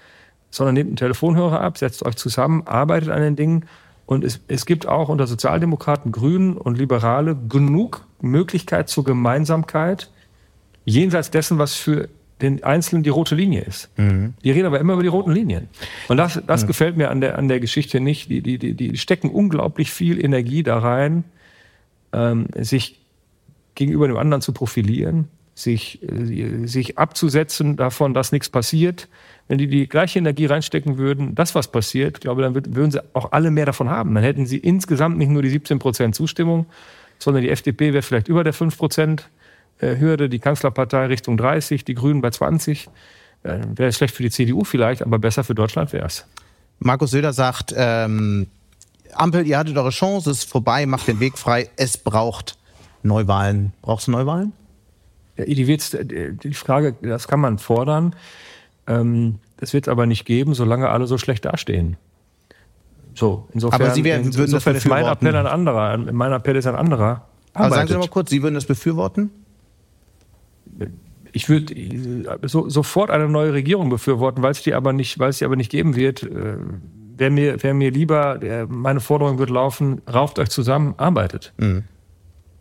sondern 0.49 0.75
nehmt 0.75 0.87
einen 0.87 0.95
Telefonhörer 0.95 1.59
ab, 1.59 1.77
setzt 1.77 2.05
euch 2.05 2.15
zusammen, 2.15 2.63
arbeitet 2.65 3.09
an 3.09 3.21
den 3.21 3.35
Dingen. 3.35 3.65
Und 4.05 4.23
es, 4.23 4.39
es 4.47 4.65
gibt 4.65 4.87
auch 4.87 5.09
unter 5.09 5.27
Sozialdemokraten, 5.27 6.11
Grünen 6.11 6.57
und 6.57 6.77
Liberale 6.77 7.35
genug 7.49 8.05
Möglichkeit 8.21 8.87
zur 8.87 9.03
Gemeinsamkeit, 9.03 10.11
jenseits 10.85 11.31
dessen, 11.31 11.57
was 11.57 11.75
für 11.75 12.07
den 12.41 12.63
Einzelnen 12.63 13.03
die 13.03 13.09
rote 13.09 13.35
Linie 13.35 13.61
ist. 13.61 13.89
Mhm. 13.97 14.33
Die 14.43 14.51
reden 14.51 14.65
aber 14.65 14.79
immer 14.79 14.93
über 14.93 15.03
die 15.03 15.09
roten 15.09 15.31
Linien. 15.31 15.69
Und 16.09 16.17
das, 16.17 16.41
das 16.45 16.63
mhm. 16.63 16.67
gefällt 16.67 16.97
mir 16.97 17.09
an 17.09 17.21
der, 17.21 17.37
an 17.37 17.47
der 17.47 17.59
Geschichte 17.59 17.99
nicht. 17.99 18.29
Die, 18.29 18.41
die, 18.41 18.57
die, 18.57 18.73
die 18.73 18.97
stecken 18.97 19.29
unglaublich 19.29 19.91
viel 19.91 20.23
Energie 20.23 20.63
da 20.63 20.79
rein, 20.79 21.23
ähm, 22.11 22.47
sich 22.57 22.99
gegenüber 23.75 24.07
dem 24.07 24.17
anderen 24.17 24.41
zu 24.41 24.51
profilieren, 24.51 25.29
sich, 25.53 26.01
äh, 26.03 26.67
sich 26.67 26.97
abzusetzen 26.97 27.77
davon, 27.77 28.13
dass 28.13 28.33
nichts 28.33 28.49
passiert. 28.49 29.07
Wenn 29.47 29.57
die 29.57 29.67
die 29.67 29.87
gleiche 29.87 30.19
Energie 30.19 30.45
reinstecken 30.45 30.97
würden, 30.97 31.35
das 31.35 31.55
was 31.55 31.71
passiert, 31.71 32.19
glaube 32.19 32.41
dann 32.41 32.53
würden 32.53 32.91
sie 32.91 33.01
auch 33.13 33.31
alle 33.31 33.51
mehr 33.51 33.65
davon 33.65 33.89
haben. 33.89 34.13
Dann 34.13 34.23
hätten 34.23 34.45
sie 34.45 34.57
insgesamt 34.57 35.17
nicht 35.17 35.29
nur 35.29 35.41
die 35.41 35.49
17 35.49 35.79
Prozent 35.79 36.15
Zustimmung, 36.15 36.65
sondern 37.17 37.43
die 37.43 37.49
FDP 37.49 37.93
wäre 37.93 38.01
vielleicht 38.01 38.27
über 38.27 38.43
der 38.43 38.53
5 38.53 38.77
Prozent 38.77 39.29
Hürde, 39.79 40.29
die 40.29 40.39
Kanzlerpartei 40.39 41.07
Richtung 41.07 41.37
30, 41.37 41.85
die 41.85 41.95
Grünen 41.95 42.21
bei 42.21 42.31
20. 42.31 42.89
Äh, 43.43 43.59
wäre 43.75 43.91
schlecht 43.91 44.15
für 44.15 44.23
die 44.23 44.31
CDU 44.31 44.63
vielleicht, 44.63 45.01
aber 45.01 45.19
besser 45.19 45.43
für 45.43 45.55
Deutschland 45.55 45.93
wäre 45.93 46.05
es. 46.05 46.25
Markus 46.79 47.11
Söder 47.11 47.33
sagt, 47.33 47.73
ähm, 47.75 48.47
Ampel, 49.13 49.45
ihr 49.45 49.57
hattet 49.57 49.77
eure 49.77 49.91
Chance, 49.91 50.31
es 50.31 50.39
ist 50.39 50.49
vorbei, 50.49 50.85
macht 50.85 51.07
den 51.07 51.19
Weg 51.19 51.37
frei, 51.37 51.69
es 51.77 51.97
braucht 51.97 52.57
Neuwahlen. 53.03 53.73
Brauchst 53.81 54.07
du 54.07 54.11
Neuwahlen? 54.11 54.53
Ja, 55.37 55.45
die, 55.45 56.37
die 56.37 56.53
Frage, 56.53 56.95
das 57.01 57.27
kann 57.27 57.39
man 57.39 57.59
fordern. 57.59 58.15
Ähm, 58.87 59.39
das 59.57 59.73
wird 59.73 59.87
es 59.87 59.91
aber 59.91 60.05
nicht 60.05 60.25
geben, 60.25 60.53
solange 60.53 60.89
alle 60.89 61.07
so 61.07 61.17
schlecht 61.17 61.45
dastehen. 61.45 61.97
So, 63.13 63.47
insofern, 63.53 63.81
aber 63.81 63.91
Sie 63.91 64.03
werden, 64.03 64.25
würden 64.25 64.45
insofern 64.45 64.73
das 64.73 64.83
ist 64.83 64.89
mein 64.89 65.05
Appell 65.05 65.35
ein 65.35 65.47
anderer. 65.47 65.97
Mein 65.97 66.33
Appell 66.33 66.57
ist 66.57 66.67
ein 66.67 66.75
anderer. 66.75 67.25
Aber 67.53 67.73
sagen 67.73 67.87
Sie 67.87 67.97
mal 67.97 68.09
kurz, 68.09 68.29
Sie 68.29 68.43
würden 68.43 68.55
das 68.55 68.65
befürworten? 68.65 69.29
Ich 71.31 71.49
würde 71.49 71.73
äh, 71.73 72.37
so, 72.43 72.69
sofort 72.69 73.09
eine 73.11 73.27
neue 73.27 73.53
Regierung 73.53 73.89
befürworten, 73.89 74.41
weil 74.41 74.51
es 74.51 74.63
die 74.63 74.73
aber 74.73 74.93
nicht, 74.93 75.19
weil 75.19 75.29
es 75.29 75.39
die 75.39 75.45
aber 75.45 75.55
nicht 75.55 75.71
geben 75.71 75.95
wird. 75.95 76.23
Äh, 76.23 76.57
Wäre 77.17 77.31
mir, 77.31 77.63
wär 77.63 77.73
mir 77.73 77.91
lieber, 77.91 78.67
meine 78.67 78.99
Forderung 78.99 79.39
wird 79.39 79.49
laufen, 79.49 80.01
rauft 80.13 80.37
euch 80.37 80.49
zusammen, 80.49 80.95
arbeitet. 80.97 81.53
Mhm. 81.55 81.85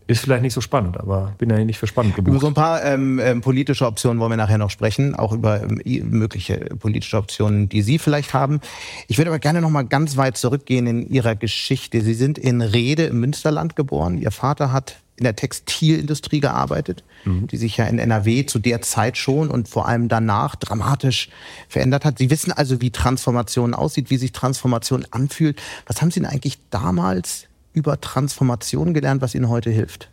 Ist 0.07 0.21
vielleicht 0.21 0.43
nicht 0.43 0.53
so 0.53 0.61
spannend, 0.61 1.01
aber 1.01 1.35
bin 1.39 1.49
ja 1.49 1.65
nicht 1.65 1.79
für 1.79 1.87
spannend 1.87 2.15
gebucht. 2.15 2.33
Über 2.33 2.41
so 2.41 2.47
ein 2.47 2.55
paar 2.55 2.85
ähm, 2.85 3.19
ähm, 3.19 3.41
politische 3.41 3.87
Optionen 3.87 4.21
wollen 4.21 4.33
wir 4.33 4.37
nachher 4.37 4.59
noch 4.59 4.69
sprechen, 4.69 5.15
auch 5.15 5.33
über 5.33 5.63
ähm, 5.63 5.81
mögliche 6.11 6.57
politische 6.79 7.17
Optionen, 7.17 7.71
die 7.71 7.81
Sie 7.81 7.99
vielleicht 7.99 8.35
haben. 8.35 8.61
Ich 9.09 9.17
würde 9.17 9.31
aber 9.31 9.39
gerne 9.39 9.63
noch 9.63 9.71
mal 9.71 9.83
ganz 9.83 10.19
weit 10.19 10.37
zurückgehen 10.37 10.87
in 10.87 11.09
Ihrer 11.09 11.37
Geschichte. 11.37 12.03
Sie 12.03 12.13
sind 12.13 12.37
in 12.37 12.61
Rede 12.61 13.05
im 13.05 13.21
Münsterland 13.21 13.77
geboren. 13.77 14.19
Ihr 14.19 14.31
Vater 14.31 14.73
hat 14.73 14.97
in 15.17 15.25
der 15.25 15.37
Textilindustrie 15.37 16.41
gearbeitet, 16.41 17.05
mhm. 17.25 17.47
die 17.47 17.57
sich 17.57 17.77
ja 17.77 17.87
in 17.87 17.99
NRW 17.99 18.45
zu 18.45 18.59
der 18.59 18.83
Zeit 18.83 19.17
schon 19.17 19.49
und 19.49 19.69
vor 19.69 19.89
allem 19.89 20.09
danach 20.09 20.57
dramatisch 20.57 21.31
verändert 21.69 22.05
hat. 22.05 22.19
Sie 22.19 22.31
wissen 22.31 22.53
also, 22.53 22.81
wie 22.81 22.91
Transformation 22.91 23.75
aussieht, 23.75 24.11
wie 24.11 24.17
sich 24.17 24.33
Transformation 24.33 25.07
anfühlt. 25.11 25.63
Was 25.87 26.03
haben 26.03 26.11
Sie 26.11 26.21
denn 26.21 26.29
eigentlich 26.29 26.59
damals 26.71 27.47
über 27.75 28.01
Transformation 28.01 28.95
gelernt, 28.95 29.21
was 29.21 29.35
Ihnen 29.35 29.51
heute 29.51 29.71
hilft? 29.71 30.09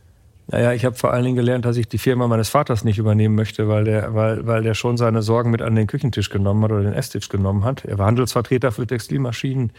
Naja, 0.48 0.74
ich 0.74 0.84
habe 0.84 0.96
vor 0.96 1.13
allen 1.13 1.24
Dingen 1.24 1.38
gelernt, 1.38 1.63
dass 1.63 1.77
ich 1.77 1.88
die 1.88 1.98
Firma 1.98 2.27
meines 2.27 2.50
Vaters 2.50 2.84
nicht 2.84 2.98
übernehmen 2.98 3.36
möchte, 3.36 3.70
weil 3.70 3.86
der, 3.86 4.13
weil, 4.13 4.46
weil 4.46 4.63
der 4.63 4.74
schon 4.74 4.98
seine 4.98 5.22
Sorgen 5.22 5.50
mit 5.50 5.62
an 5.62 5.75
den 5.75 5.88
Küchentisch 5.88 6.30
genommen 6.30 6.63
hat 6.63 6.72
oder 6.72 6.84
den 6.84 6.94
Esstisch 6.94 7.30
genommen 7.30 7.63
hat. 7.63 7.86
Er 7.86 7.98
war 7.98 8.08
Handelsvertreter 8.08 8.74
für 8.74 8.86
Textilmaschinen, 8.86 9.72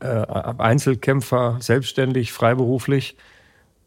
äh, 0.00 0.06
Einzelkämpfer, 0.06 1.56
selbstständig, 1.60 2.32
freiberuflich. 2.32 3.16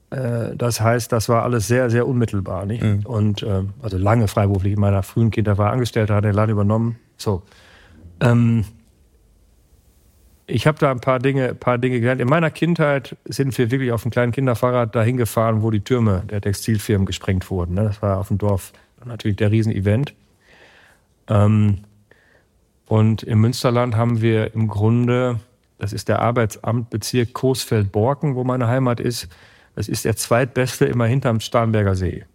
Äh, 0.09 0.55
das 0.55 0.81
heißt, 0.81 1.11
das 1.11 1.29
war 1.29 1.43
alles 1.43 1.67
sehr, 1.67 1.91
sehr 1.91 2.07
unmittelbar. 2.07 2.65
Nicht? 2.65 2.83
Mhm. 2.83 3.05
Und 3.05 3.43
äh, 3.43 3.63
also 3.81 3.97
lange 3.97 4.27
freiberuflich. 4.27 4.73
In 4.73 4.79
meiner 4.79 5.03
frühen 5.03 5.29
Kindheit 5.29 5.57
war 5.59 5.71
Angestellter, 5.71 6.15
hat 6.15 6.23
den 6.23 6.33
Laden 6.33 6.51
übernommen. 6.51 6.97
So. 7.17 7.43
Ähm, 8.21 8.65
ich 10.45 10.67
habe 10.67 10.77
da 10.77 10.91
ein 10.91 10.99
paar 10.99 11.19
Dinge, 11.19 11.55
paar 11.55 11.77
Dinge 11.77 11.99
gelernt. 11.99 12.21
In 12.21 12.27
meiner 12.27 12.51
Kindheit 12.51 13.15
sind 13.25 13.57
wir 13.57 13.71
wirklich 13.71 13.91
auf 13.91 14.03
einem 14.03 14.11
kleinen 14.11 14.33
Kinderfahrrad 14.33 14.95
dahin 14.95 15.17
gefahren, 15.17 15.63
wo 15.63 15.71
die 15.71 15.79
Türme 15.79 16.23
der 16.29 16.41
Textilfirmen 16.41 17.05
gesprengt 17.05 17.49
wurden. 17.49 17.75
Ne? 17.75 17.83
Das 17.83 18.01
war 18.01 18.19
auf 18.19 18.27
dem 18.27 18.37
Dorf 18.37 18.73
natürlich 19.05 19.37
der 19.37 19.51
Riesenevent. 19.51 20.13
Ähm, 21.29 21.79
und 22.87 23.23
im 23.23 23.39
Münsterland 23.41 23.95
haben 23.95 24.21
wir 24.21 24.53
im 24.53 24.67
Grunde, 24.67 25.39
das 25.79 25.93
ist 25.93 26.09
der 26.09 26.19
Arbeitsamtbezirk 26.19 27.33
Coesfeld-Borken, 27.33 28.35
wo 28.35 28.43
meine 28.43 28.67
Heimat 28.67 28.99
ist. 28.99 29.29
Das 29.75 29.87
ist 29.87 30.05
der 30.05 30.15
zweitbeste 30.15 30.85
immer 30.85 31.05
hinterm 31.05 31.39
Starnberger 31.39 31.95
See. 31.95 32.25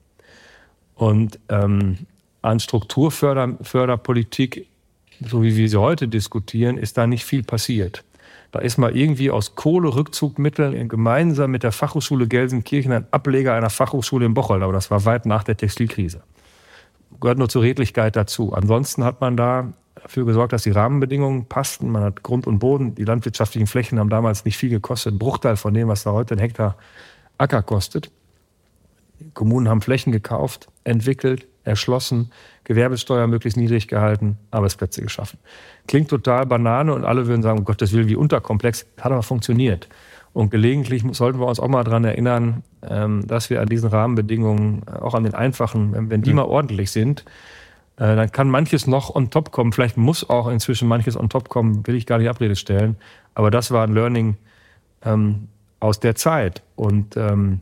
Und 0.94 1.38
ähm, 1.48 1.98
an 2.42 2.58
Strukturförderpolitik 2.58 4.66
so 5.20 5.42
wie 5.42 5.56
wir 5.56 5.68
sie 5.68 5.80
heute 5.80 6.08
diskutieren, 6.08 6.78
ist 6.78 6.98
da 6.98 7.06
nicht 7.06 7.24
viel 7.24 7.42
passiert. 7.42 8.04
Da 8.50 8.60
ist 8.60 8.78
mal 8.78 8.96
irgendwie 8.96 9.30
aus 9.30 9.56
Kohlerückzugmitteln 9.56 10.88
gemeinsam 10.88 11.50
mit 11.50 11.62
der 11.62 11.72
Fachhochschule 11.72 12.28
Gelsenkirchen 12.28 12.92
ein 12.92 13.06
Ableger 13.10 13.54
einer 13.54 13.68
Fachhochschule 13.68 14.24
in 14.24 14.34
Bocholt, 14.34 14.62
aber 14.62 14.72
das 14.72 14.90
war 14.90 15.04
weit 15.04 15.26
nach 15.26 15.44
der 15.44 15.56
Textilkrise. 15.56 16.22
Gehört 17.20 17.38
nur 17.38 17.48
zur 17.48 17.62
Redlichkeit 17.62 18.16
dazu. 18.16 18.54
Ansonsten 18.54 19.04
hat 19.04 19.20
man 19.20 19.36
da 19.36 19.72
dafür 19.96 20.24
gesorgt, 20.24 20.52
dass 20.52 20.62
die 20.62 20.70
Rahmenbedingungen 20.70 21.46
passten. 21.46 21.90
Man 21.90 22.02
hat 22.02 22.22
Grund 22.22 22.46
und 22.46 22.58
Boden, 22.60 22.94
die 22.94 23.04
landwirtschaftlichen 23.04 23.66
Flächen 23.66 23.98
haben 23.98 24.08
damals 24.08 24.44
nicht 24.44 24.56
viel 24.56 24.70
gekostet, 24.70 25.14
ein 25.14 25.18
Bruchteil 25.18 25.56
von 25.56 25.74
dem, 25.74 25.88
was 25.88 26.04
da 26.04 26.12
heute 26.12 26.34
ein 26.34 26.38
Hektar 26.38 26.76
Acker 27.36 27.62
kostet. 27.62 28.10
Die 29.20 29.30
Kommunen 29.30 29.68
haben 29.68 29.82
Flächen 29.82 30.12
gekauft, 30.12 30.68
entwickelt, 30.84 31.46
erschlossen, 31.68 32.30
Gewerbesteuer 32.64 33.26
möglichst 33.26 33.56
niedrig 33.56 33.88
gehalten, 33.88 34.36
Arbeitsplätze 34.50 35.02
geschaffen. 35.02 35.38
Klingt 35.86 36.08
total 36.08 36.46
Banane 36.46 36.92
und 36.92 37.04
alle 37.04 37.26
würden 37.26 37.42
sagen, 37.42 37.60
um 37.60 37.64
Gottes 37.64 37.92
Willen, 37.92 38.08
wie 38.08 38.16
unterkomplex, 38.16 38.86
hat 39.00 39.12
aber 39.12 39.22
funktioniert. 39.22 39.88
Und 40.32 40.50
gelegentlich 40.50 41.02
sollten 41.12 41.40
wir 41.40 41.46
uns 41.46 41.58
auch 41.58 41.68
mal 41.68 41.84
daran 41.84 42.04
erinnern, 42.04 42.62
ähm, 42.88 43.26
dass 43.26 43.50
wir 43.50 43.60
an 43.60 43.68
diesen 43.68 43.88
Rahmenbedingungen, 43.88 44.82
äh, 44.86 44.98
auch 44.98 45.14
an 45.14 45.24
den 45.24 45.34
einfachen, 45.34 46.10
wenn 46.10 46.22
die 46.22 46.30
ja. 46.30 46.36
mal 46.36 46.44
ordentlich 46.44 46.90
sind, 46.90 47.24
äh, 47.96 48.14
dann 48.14 48.30
kann 48.30 48.48
manches 48.48 48.86
noch 48.86 49.14
on 49.14 49.30
top 49.30 49.50
kommen. 49.50 49.72
Vielleicht 49.72 49.96
muss 49.96 50.28
auch 50.28 50.48
inzwischen 50.48 50.86
manches 50.86 51.16
on 51.16 51.28
top 51.28 51.48
kommen, 51.48 51.86
will 51.86 51.96
ich 51.96 52.06
gar 52.06 52.18
nicht 52.18 52.28
Abrede 52.28 52.54
stellen. 52.54 52.96
Aber 53.34 53.50
das 53.50 53.70
war 53.70 53.84
ein 53.84 53.92
Learning 53.92 54.36
ähm, 55.04 55.48
aus 55.80 55.98
der 56.00 56.14
Zeit. 56.14 56.62
Und 56.76 57.16
ähm, 57.16 57.60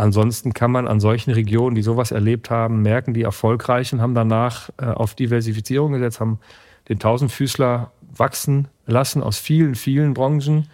Ansonsten 0.00 0.54
kann 0.54 0.70
man 0.70 0.88
an 0.88 0.98
solchen 0.98 1.30
Regionen, 1.30 1.74
die 1.74 1.82
sowas 1.82 2.10
erlebt 2.10 2.48
haben, 2.48 2.80
merken, 2.80 3.12
die 3.12 3.22
erfolgreichen 3.22 4.00
haben 4.00 4.14
danach 4.14 4.70
äh, 4.78 4.86
auf 4.86 5.14
Diversifizierung 5.14 5.92
gesetzt, 5.92 6.20
haben 6.20 6.38
den 6.88 6.98
Tausendfüßler 6.98 7.92
wachsen 8.16 8.68
lassen 8.86 9.22
aus 9.22 9.38
vielen, 9.38 9.74
vielen 9.74 10.14
Branchen, 10.14 10.68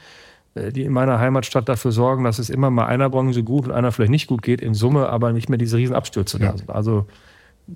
äh, 0.55 0.71
die 0.71 0.83
in 0.83 0.93
meiner 0.93 1.19
Heimatstadt 1.19 1.69
dafür 1.69 1.91
sorgen, 1.91 2.23
dass 2.23 2.39
es 2.39 2.51
immer 2.51 2.71
mal 2.71 2.87
einer 2.87 3.11
Branche 3.11 3.43
gut 3.43 3.67
und 3.67 3.73
einer 3.73 3.91
vielleicht 3.91 4.13
nicht 4.13 4.29
gut 4.29 4.43
geht, 4.43 4.61
in 4.61 4.75
Summe 4.75 5.09
aber 5.09 5.33
nicht 5.33 5.49
mehr 5.49 5.59
diese 5.59 5.77
Riesenabstürze 5.77 6.39
ja. 6.39 6.53
da 6.53 6.59
sind. 6.59 6.71
Also 6.71 7.07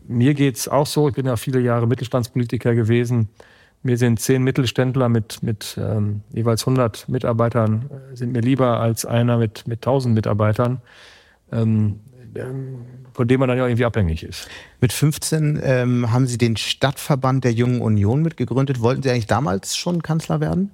mir 0.07 0.35
geht 0.35 0.57
es 0.57 0.69
auch 0.69 0.87
so, 0.87 1.09
ich 1.09 1.14
bin 1.14 1.26
ja 1.26 1.35
viele 1.35 1.59
Jahre 1.59 1.88
Mittelstandspolitiker 1.88 2.76
gewesen. 2.76 3.28
Mir 3.83 3.97
sind 3.97 4.21
zehn 4.21 4.45
Mittelständler 4.45 5.09
mit, 5.09 5.42
mit 5.42 5.76
ähm, 5.83 6.21
jeweils 6.33 6.62
100 6.62 7.09
Mitarbeitern, 7.09 7.90
äh, 7.90 8.16
sind 8.16 8.30
mir 8.30 8.40
lieber 8.40 8.78
als 8.78 9.04
einer 9.04 9.37
mit, 9.38 9.66
mit 9.66 9.78
1000 9.78 10.14
Mitarbeitern 10.14 10.80
ähm, 11.52 12.00
von 13.12 13.28
dem 13.28 13.40
man 13.40 13.49
dann 13.49 13.59
ja 13.59 13.66
irgendwie 13.66 13.85
abhängig 13.85 14.23
ist. 14.23 14.49
Mit 14.80 14.92
15 14.92 15.61
ähm, 15.62 16.12
haben 16.12 16.26
Sie 16.26 16.38
den 16.38 16.57
Stadtverband 16.57 17.45
der 17.45 17.52
Jungen 17.52 17.80
Union 17.80 18.23
mitgegründet. 18.23 18.80
Wollten 18.80 19.02
Sie 19.02 19.11
eigentlich 19.11 19.26
damals 19.26 19.76
schon 19.76 20.02
Kanzler 20.02 20.40
werden? 20.40 20.71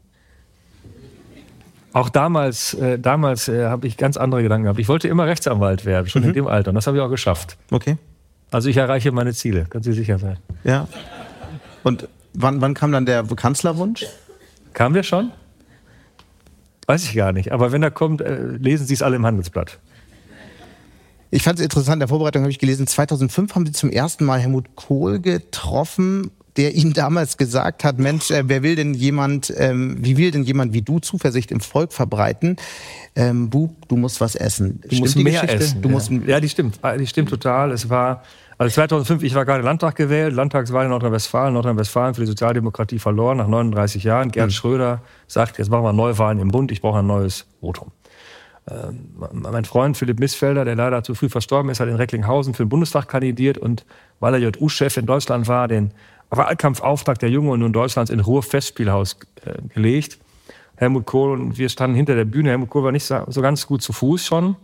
Auch 1.93 2.11
damals, 2.11 2.75
äh, 2.75 2.99
damals 2.99 3.49
äh, 3.49 3.65
habe 3.65 3.87
ich 3.87 3.97
ganz 3.97 4.19
andere 4.19 4.43
Gedanken 4.43 4.65
gehabt. 4.65 4.79
Ich 4.79 4.89
wollte 4.89 5.09
immer 5.09 5.27
Rechtsanwalt 5.27 5.87
werden, 5.87 6.09
schon 6.09 6.23
mhm. 6.23 6.29
in 6.29 6.35
dem 6.35 6.47
Alter. 6.47 6.69
Und 6.69 6.75
das 6.75 6.87
habe 6.87 6.99
ich 6.99 7.03
auch 7.03 7.09
geschafft. 7.09 7.57
Okay. 7.71 7.97
Also 8.51 8.69
ich 8.69 8.77
erreiche 8.77 9.11
meine 9.13 9.33
Ziele, 9.33 9.65
können 9.65 9.83
Sie 9.83 9.93
sicher 9.93 10.19
sein. 10.19 10.37
Ja. 10.63 10.89
Und 11.85 12.09
wann, 12.35 12.61
wann 12.61 12.75
kam 12.75 12.93
dann 12.93 13.07
der 13.07 13.25
Kanzlerwunsch? 13.25 14.05
Kam 14.75 14.93
der 14.93 15.05
schon? 15.05 15.33
Weiß 16.87 17.03
ich 17.05 17.15
gar 17.15 17.33
nicht. 17.33 17.51
Aber 17.51 17.73
wenn 17.73 17.83
er 17.83 17.91
kommt, 17.91 18.21
äh, 18.21 18.43
lesen 18.43 18.87
Sie 18.87 18.95
es 18.95 19.03
alle 19.03 19.17
im 19.17 19.25
Handelsblatt. 19.25 19.79
Ich 21.37 21.43
fand 21.43 21.59
es 21.59 21.63
interessant, 21.63 21.97
in 21.97 22.01
der 22.01 22.09
Vorbereitung 22.09 22.45
habe 22.45 22.51
ich 22.51 22.59
gelesen, 22.59 22.87
2005 22.87 23.55
haben 23.55 23.67
Sie 23.67 23.73
zum 23.73 23.91
ersten 23.91 24.25
Mal 24.25 24.41
Helmut 24.41 24.75
Kohl 24.75 25.21
getroffen, 25.21 26.31
der 26.57 26.75
Ihnen 26.75 26.95
damals 26.95 27.37
gesagt 27.37 27.85
hat, 27.85 27.99
Mensch, 27.99 28.31
äh, 28.31 28.45
wer 28.47 28.63
will 28.63 28.75
denn 28.75 28.95
jemand, 28.95 29.53
ähm, 29.55 29.99
wie 30.01 30.17
will 30.17 30.31
denn 30.31 30.45
jemand 30.45 30.73
wie 30.73 30.81
du 30.81 30.99
Zuversicht 30.99 31.51
im 31.51 31.61
Volk 31.61 31.93
verbreiten? 31.93 32.57
Ähm, 33.15 33.51
Bu, 33.51 33.69
du 33.89 33.99
musst 33.99 34.19
was 34.23 34.35
essen. 34.35 34.81
Du 34.81 34.89
stimmt 34.89 35.01
musst 35.01 35.17
mehr 35.19 35.43
Geschichte? 35.43 35.57
essen. 35.57 35.83
Du 35.83 35.91
ja. 35.91 35.95
Musst, 35.95 36.11
ja, 36.11 36.41
die 36.41 36.49
stimmt. 36.49 36.79
Ah, 36.81 36.97
die 36.97 37.07
stimmt 37.07 37.29
total. 37.29 37.71
Es 37.71 37.91
war, 37.91 38.23
also 38.57 38.73
2005, 38.73 39.23
ich 39.23 39.35
war 39.35 39.45
gerade 39.45 39.63
Landtag 39.63 39.95
gewählt, 39.95 40.33
Landtagswahl 40.33 40.85
in 40.85 40.91
Nordrhein-Westfalen, 40.91 41.53
Nordrhein-Westfalen 41.53 42.15
für 42.15 42.23
die 42.23 42.29
Sozialdemokratie 42.29 42.99
verloren 42.99 43.37
nach 43.37 43.49
39 43.49 44.05
Jahren. 44.05 44.31
Gerd 44.31 44.47
mhm. 44.47 44.53
Schröder 44.53 45.03
sagt, 45.27 45.59
jetzt 45.59 45.69
machen 45.69 45.85
wir 45.85 45.93
Neuwahlen 45.93 46.39
im 46.39 46.49
Bund, 46.49 46.73
ich 46.73 46.81
brauche 46.81 47.01
ein 47.01 47.07
neues 47.07 47.45
Votum. 47.61 47.93
Ähm, 48.69 49.15
mein 49.33 49.65
Freund 49.65 49.97
Philipp 49.97 50.19
Missfelder, 50.19 50.65
der 50.65 50.75
leider 50.75 51.03
zu 51.03 51.15
früh 51.15 51.29
verstorben 51.29 51.71
ist, 51.71 51.81
hat 51.81 51.89
in 51.89 51.95
Recklinghausen 51.95 52.55
für 52.55 52.65
den 52.65 52.69
Bundestag 52.69 53.09
kandidiert 53.09 53.59
und 53.59 53.85
weil 54.19 54.35
er 54.35 54.41
JU-Chef 54.41 54.97
in 54.97 55.07
Deutschland 55.07 55.47
war, 55.47 55.69
den 55.69 55.93
Wahlkampfauftakt 56.31 57.23
der 57.23 57.31
Jungen 57.31 57.51
Union 57.51 57.73
Deutschlands 57.73 58.11
in 58.11 58.21
Ruhr 58.21 58.43
Festspielhaus 58.43 59.19
äh, 59.45 59.63
gelegt. 59.73 60.19
Helmut 60.77 61.07
Kohl 61.07 61.41
und 61.41 61.59
wir 61.59 61.69
standen 61.69 61.97
hinter 61.97 62.15
der 62.17 62.25
Bühne. 62.25 62.51
Helmut 62.51 62.71
Kohl 62.71 62.85
war 62.85 62.93
nicht 62.93 63.07
so 63.07 63.41
ganz 63.41 63.67
gut 63.67 63.83
zu 63.83 63.93
Fuß 63.93 64.27
schon. 64.27 64.57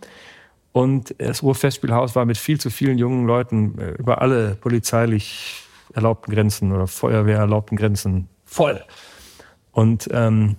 Und 0.73 1.15
das 1.19 1.43
Ruhrfestspielhaus 1.43 2.17
war 2.17 2.25
mit 2.25 2.39
viel 2.39 2.59
zu 2.59 2.71
vielen 2.71 2.99
jungen 2.99 3.27
Leuten 3.27 3.79
äh, 3.79 3.91
über 3.93 4.23
alle 4.23 4.57
polizeilich 4.57 5.63
erlaubten 5.95 6.33
Grenzen 6.33 6.73
oder 6.73 6.87
Feuerwehr 6.87 7.39
erlaubten 7.39 7.77
Grenzen 7.77 8.29
voll. 8.45 8.83
Und 9.71 10.09
ähm, 10.13 10.57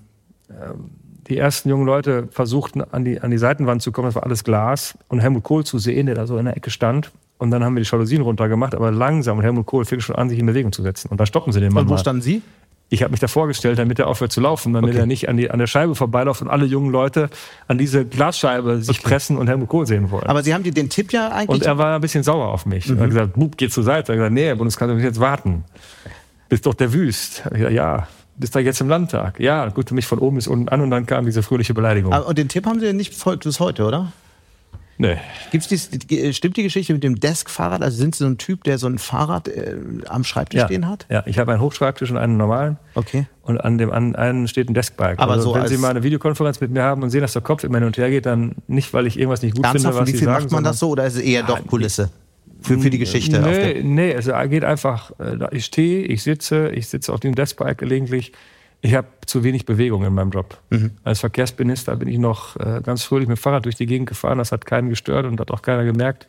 ähm, 0.50 0.92
die 1.28 1.38
ersten 1.38 1.70
jungen 1.70 1.86
Leute 1.86 2.28
versuchten 2.32 2.82
an 2.82 3.06
die, 3.06 3.22
an 3.22 3.32
die 3.32 3.38
Seitenwand 3.38 3.82
zu 3.82 3.92
kommen, 3.92 4.08
das 4.08 4.16
war 4.16 4.24
alles 4.24 4.44
Glas, 4.44 4.98
und 5.08 5.20
Helmut 5.20 5.44
Kohl 5.44 5.64
zu 5.64 5.78
sehen, 5.80 6.06
der 6.06 6.16
da 6.16 6.28
so 6.28 6.38
in 6.38 6.46
der 6.46 6.58
Ecke 6.58 6.70
stand. 6.70 7.12
Und 7.38 7.52
dann 7.52 7.64
haben 7.64 7.76
wir 7.76 7.84
die 7.84 7.90
Jalousien 7.90 8.22
runtergemacht, 8.22 8.76
aber 8.76 8.92
langsam. 8.92 9.38
Und 9.38 9.44
Helmut 9.44 9.66
Kohl 9.66 9.86
fing 9.86 10.00
schon 10.00 10.16
an, 10.16 10.30
sich 10.30 10.40
in 10.40 10.46
Bewegung 10.46 10.72
zu 10.72 10.82
setzen. 10.82 11.10
Und 11.10 11.20
da 11.20 11.26
stoppen 11.26 11.52
sie 11.52 11.60
den 11.60 11.74
Mann. 11.74 11.84
Und 11.84 11.90
wo 11.90 11.98
standen 11.98 12.22
Sie? 12.22 12.42
Ich 12.90 13.02
habe 13.02 13.10
mich 13.10 13.20
da 13.20 13.28
vorgestellt, 13.28 13.80
damit 13.80 13.98
er 13.98 14.08
aufhört 14.08 14.32
zu 14.32 14.40
laufen, 14.40 14.72
damit 14.74 14.92
okay. 14.92 15.00
er 15.00 15.06
nicht 15.08 15.28
an, 15.28 15.36
die, 15.36 15.50
an 15.50 15.58
der 15.58 15.66
Scheibe 15.66 15.96
vorbeiläuft 15.96 16.44
und 16.44 16.48
alle 16.48 16.66
jungen 16.66 16.92
Leute 16.92 17.30
an 17.68 17.80
diese 17.80 18.06
Glasscheibe 18.06 18.84
sich 18.84 19.00
okay. 19.00 19.10
pressen 19.10 19.38
und 19.38 19.48
Helmut 19.48 19.68
Kohl 19.68 19.88
sehen 19.88 20.12
wollen. 20.12 20.28
Aber 20.28 20.44
Sie 20.44 20.54
haben 20.54 20.64
dir 20.64 20.74
den 20.74 20.90
Tipp 20.90 21.12
ja 21.12 21.30
eigentlich. 21.30 21.50
Und 21.50 21.66
er 21.66 21.78
war 21.80 21.96
ein 21.96 22.02
bisschen 22.02 22.24
sauer 22.24 22.50
auf 22.50 22.68
mich. 22.68 22.88
Mhm. 22.88 22.98
Er 22.98 23.02
hat 23.02 23.10
gesagt, 23.10 23.34
Bub, 23.34 23.58
geh 23.58 23.68
zur 23.68 23.84
Seite. 23.84 24.12
Er 24.12 24.16
hat 24.16 24.20
gesagt, 24.20 24.34
nee, 24.34 24.54
Bundeskanzler, 24.54 24.94
muss 24.94 25.04
jetzt 25.04 25.20
warten. 25.20 25.64
Bist 26.50 26.68
doch 26.68 26.76
der 26.76 26.94
Wüst. 26.94 27.44
Gesagt, 27.50 27.74
ja, 27.74 28.08
bist 28.36 28.56
da 28.56 28.60
jetzt 28.60 28.82
im 28.82 28.90
Landtag. 28.90 29.40
Ja, 29.40 29.68
guckte 29.70 29.94
mich 29.94 30.06
von 30.06 30.20
oben 30.20 30.38
bis 30.38 30.48
unten 30.48 30.70
an 30.70 30.82
und 30.82 30.90
dann 30.90 31.06
kam 31.06 31.26
diese 31.26 31.44
fröhliche 31.44 31.74
Beleidigung. 31.74 32.14
und 32.14 32.38
den 32.38 32.50
Tipp 32.50 32.66
haben 32.66 32.80
Sie 32.80 32.94
nicht 32.94 33.14
bis 33.44 33.60
heute, 33.60 33.86
oder? 33.86 34.12
Nee. 34.98 35.18
Gibt's 35.52 35.68
dies, 35.68 35.90
stimmt 36.36 36.56
die 36.56 36.64
Geschichte 36.64 36.94
mit 36.94 37.04
dem 37.04 37.20
Desk-Fahrrad? 37.20 37.82
Also 37.82 37.98
sind 37.98 38.16
Sie 38.16 38.24
so 38.24 38.30
ein 38.30 38.38
Typ, 38.38 38.64
der 38.64 38.78
so 38.78 38.88
ein 38.88 39.00
Fahrrad 39.00 39.48
äh, 39.48 39.76
am 40.08 40.24
Schreibtisch 40.24 40.60
ja. 40.60 40.66
stehen 40.68 40.88
hat? 40.88 41.08
Ja, 41.10 41.24
ich 41.26 41.40
habe 41.40 41.52
einen 41.52 41.62
Hochschreibtisch 41.62 42.12
und 42.12 42.18
einen 42.18 42.38
normalen. 42.38 42.78
Okay. 42.94 43.26
Und 43.42 43.58
an 43.58 43.78
dem 43.78 43.92
einen 43.92 44.48
steht 44.48 44.70
ein 44.70 44.74
Deskbike. 44.74 45.20
Aber 45.20 45.34
also, 45.34 45.50
so 45.50 45.56
wenn 45.56 45.68
Sie 45.68 45.78
mal 45.78 45.90
eine 45.90 46.04
Videokonferenz 46.04 46.62
mit 46.62 46.72
mir 46.72 46.84
haben 46.84 47.02
und 47.02 47.10
sehen, 47.10 47.22
dass 47.22 47.34
der 47.34 47.42
Kopf 47.42 47.64
immer 47.64 47.80
hin 47.80 47.88
und 47.88 47.98
her 47.98 48.10
geht, 48.10 48.26
dann 48.26 48.56
nicht, 48.68 48.94
weil 48.94 49.08
ich 49.08 49.18
irgendwas 49.18 49.42
nicht 49.42 49.56
gut 49.56 49.66
finde, 49.66 49.94
was 49.94 50.08
wie 50.08 50.12
Sie 50.12 50.18
viel 50.20 50.26
sagen. 50.26 50.44
Macht 50.44 50.52
man 50.52 50.64
das 50.64 50.80
so 50.80 50.90
oder 50.90 51.06
ist 51.06 51.16
es 51.16 51.22
eher 51.22 51.42
ja, 51.42 51.48
doch 51.48 51.66
Kulisse? 51.66 52.10
Für, 52.64 52.80
für 52.80 52.90
die 52.90 52.98
Geschichte? 52.98 53.40
Nee, 53.40 53.84
nee, 53.84 54.12
es 54.12 54.30
geht 54.50 54.64
einfach, 54.64 55.12
äh, 55.20 55.38
ich 55.52 55.66
stehe, 55.66 56.04
ich 56.06 56.24
sitze, 56.24 56.70
ich 56.70 56.88
sitze 56.88 57.14
auf 57.14 57.20
dem 57.20 57.36
Deskbike 57.36 57.78
gelegentlich 57.78 58.32
ich 58.84 58.96
habe 58.96 59.08
zu 59.26 59.46
wenig 59.46 59.66
Bewegung 59.66 60.04
in 60.04 60.14
meinem 60.14 60.30
Job. 60.30 60.60
Mhm. 60.70 60.92
Als 61.06 61.22
Verkehrsminister 61.22 61.96
bin 61.96 62.10
ich 62.10 62.18
noch 62.18 62.58
äh, 62.58 62.82
ganz 62.84 63.04
fröhlich 63.04 63.30
mit 63.30 63.38
dem 63.38 63.42
Fahrrad 63.42 63.64
durch 63.64 63.76
die 63.76 63.86
Gegend 63.86 64.10
gefahren. 64.10 64.40
Das 64.40 64.52
hat 64.52 64.66
keinen 64.66 64.90
gestört 64.90 65.26
und 65.26 65.40
hat 65.40 65.52
auch 65.52 65.62
keiner 65.62 65.86
gemerkt. 65.86 66.28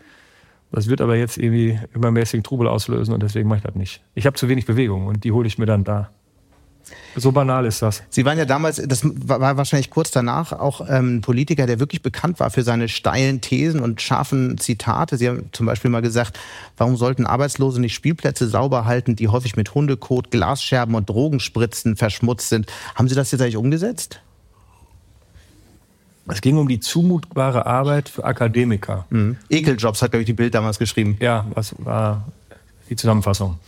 Das 0.71 0.89
wird 0.89 1.01
aber 1.01 1.17
jetzt 1.17 1.37
irgendwie 1.37 1.81
übermäßigen 1.93 2.45
Trubel 2.45 2.69
auslösen 2.69 3.13
und 3.13 3.25
deswegen 3.25 3.49
mache 3.49 3.59
ich 3.59 3.65
das 3.65 3.75
nicht. 3.75 4.03
Ich 4.15 4.25
habe 4.25 4.37
zu 4.37 4.49
wenig 4.49 4.67
Bewegung 4.67 5.09
und 5.09 5.25
die 5.25 5.33
hole 5.33 5.49
ich 5.49 5.59
mir 5.59 5.67
dann 5.67 5.83
da. 5.83 6.11
So 7.17 7.33
banal 7.33 7.65
ist 7.67 7.83
das. 7.83 8.03
Sie 8.11 8.25
waren 8.25 8.39
ja 8.39 8.45
damals, 8.45 8.83
das 8.85 9.03
war 9.05 9.57
wahrscheinlich 9.57 9.91
kurz 9.91 10.11
danach, 10.11 10.53
auch 10.53 10.81
ähm, 10.89 11.17
ein 11.17 11.21
Politiker, 11.21 11.67
der 11.67 11.81
wirklich 11.81 12.03
bekannt 12.03 12.41
war 12.41 12.51
für 12.51 12.63
seine 12.63 12.89
steilen 12.89 13.41
Thesen 13.41 13.81
und 13.81 14.01
scharfen 14.01 14.59
Zitate. 14.59 15.17
Sie 15.17 15.29
haben 15.29 15.49
zum 15.53 15.67
Beispiel 15.67 15.91
mal 15.91 16.03
gesagt, 16.03 16.39
warum 16.77 16.97
sollten 16.97 17.27
Arbeitslose 17.27 17.81
nicht 17.81 17.95
Spielplätze 17.95 18.49
sauber 18.49 18.85
halten, 18.85 19.17
die 19.17 19.29
häufig 19.29 19.57
mit 19.57 19.75
Hundekot, 19.75 20.31
Glasscherben 20.31 20.95
und 20.95 21.09
Drogenspritzen 21.09 21.97
verschmutzt 21.97 22.49
sind. 22.49 22.67
Haben 22.95 23.09
Sie 23.09 23.15
das 23.15 23.31
jetzt 23.31 23.41
eigentlich 23.41 23.57
umgesetzt? 23.57 24.21
Es 26.27 26.41
ging 26.41 26.57
um 26.57 26.69
die 26.69 26.81
zumutbare 26.81 27.67
Arbeit 27.67 28.09
für 28.09 28.25
Akademiker. 28.25 29.07
Mhm. 29.11 29.37
Ekeljobs 29.51 30.01
hat, 30.01 30.13
glaube 30.13 30.23
ich, 30.23 30.27
die 30.27 30.33
Bild 30.33 30.55
damals 30.55 30.79
geschrieben. 30.79 31.17
Ja, 31.21 31.47
das 31.55 31.75
war 31.79 32.27
die 32.89 32.97
Zusammenfassung. 32.97 33.59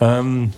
Ähm, 0.00 0.52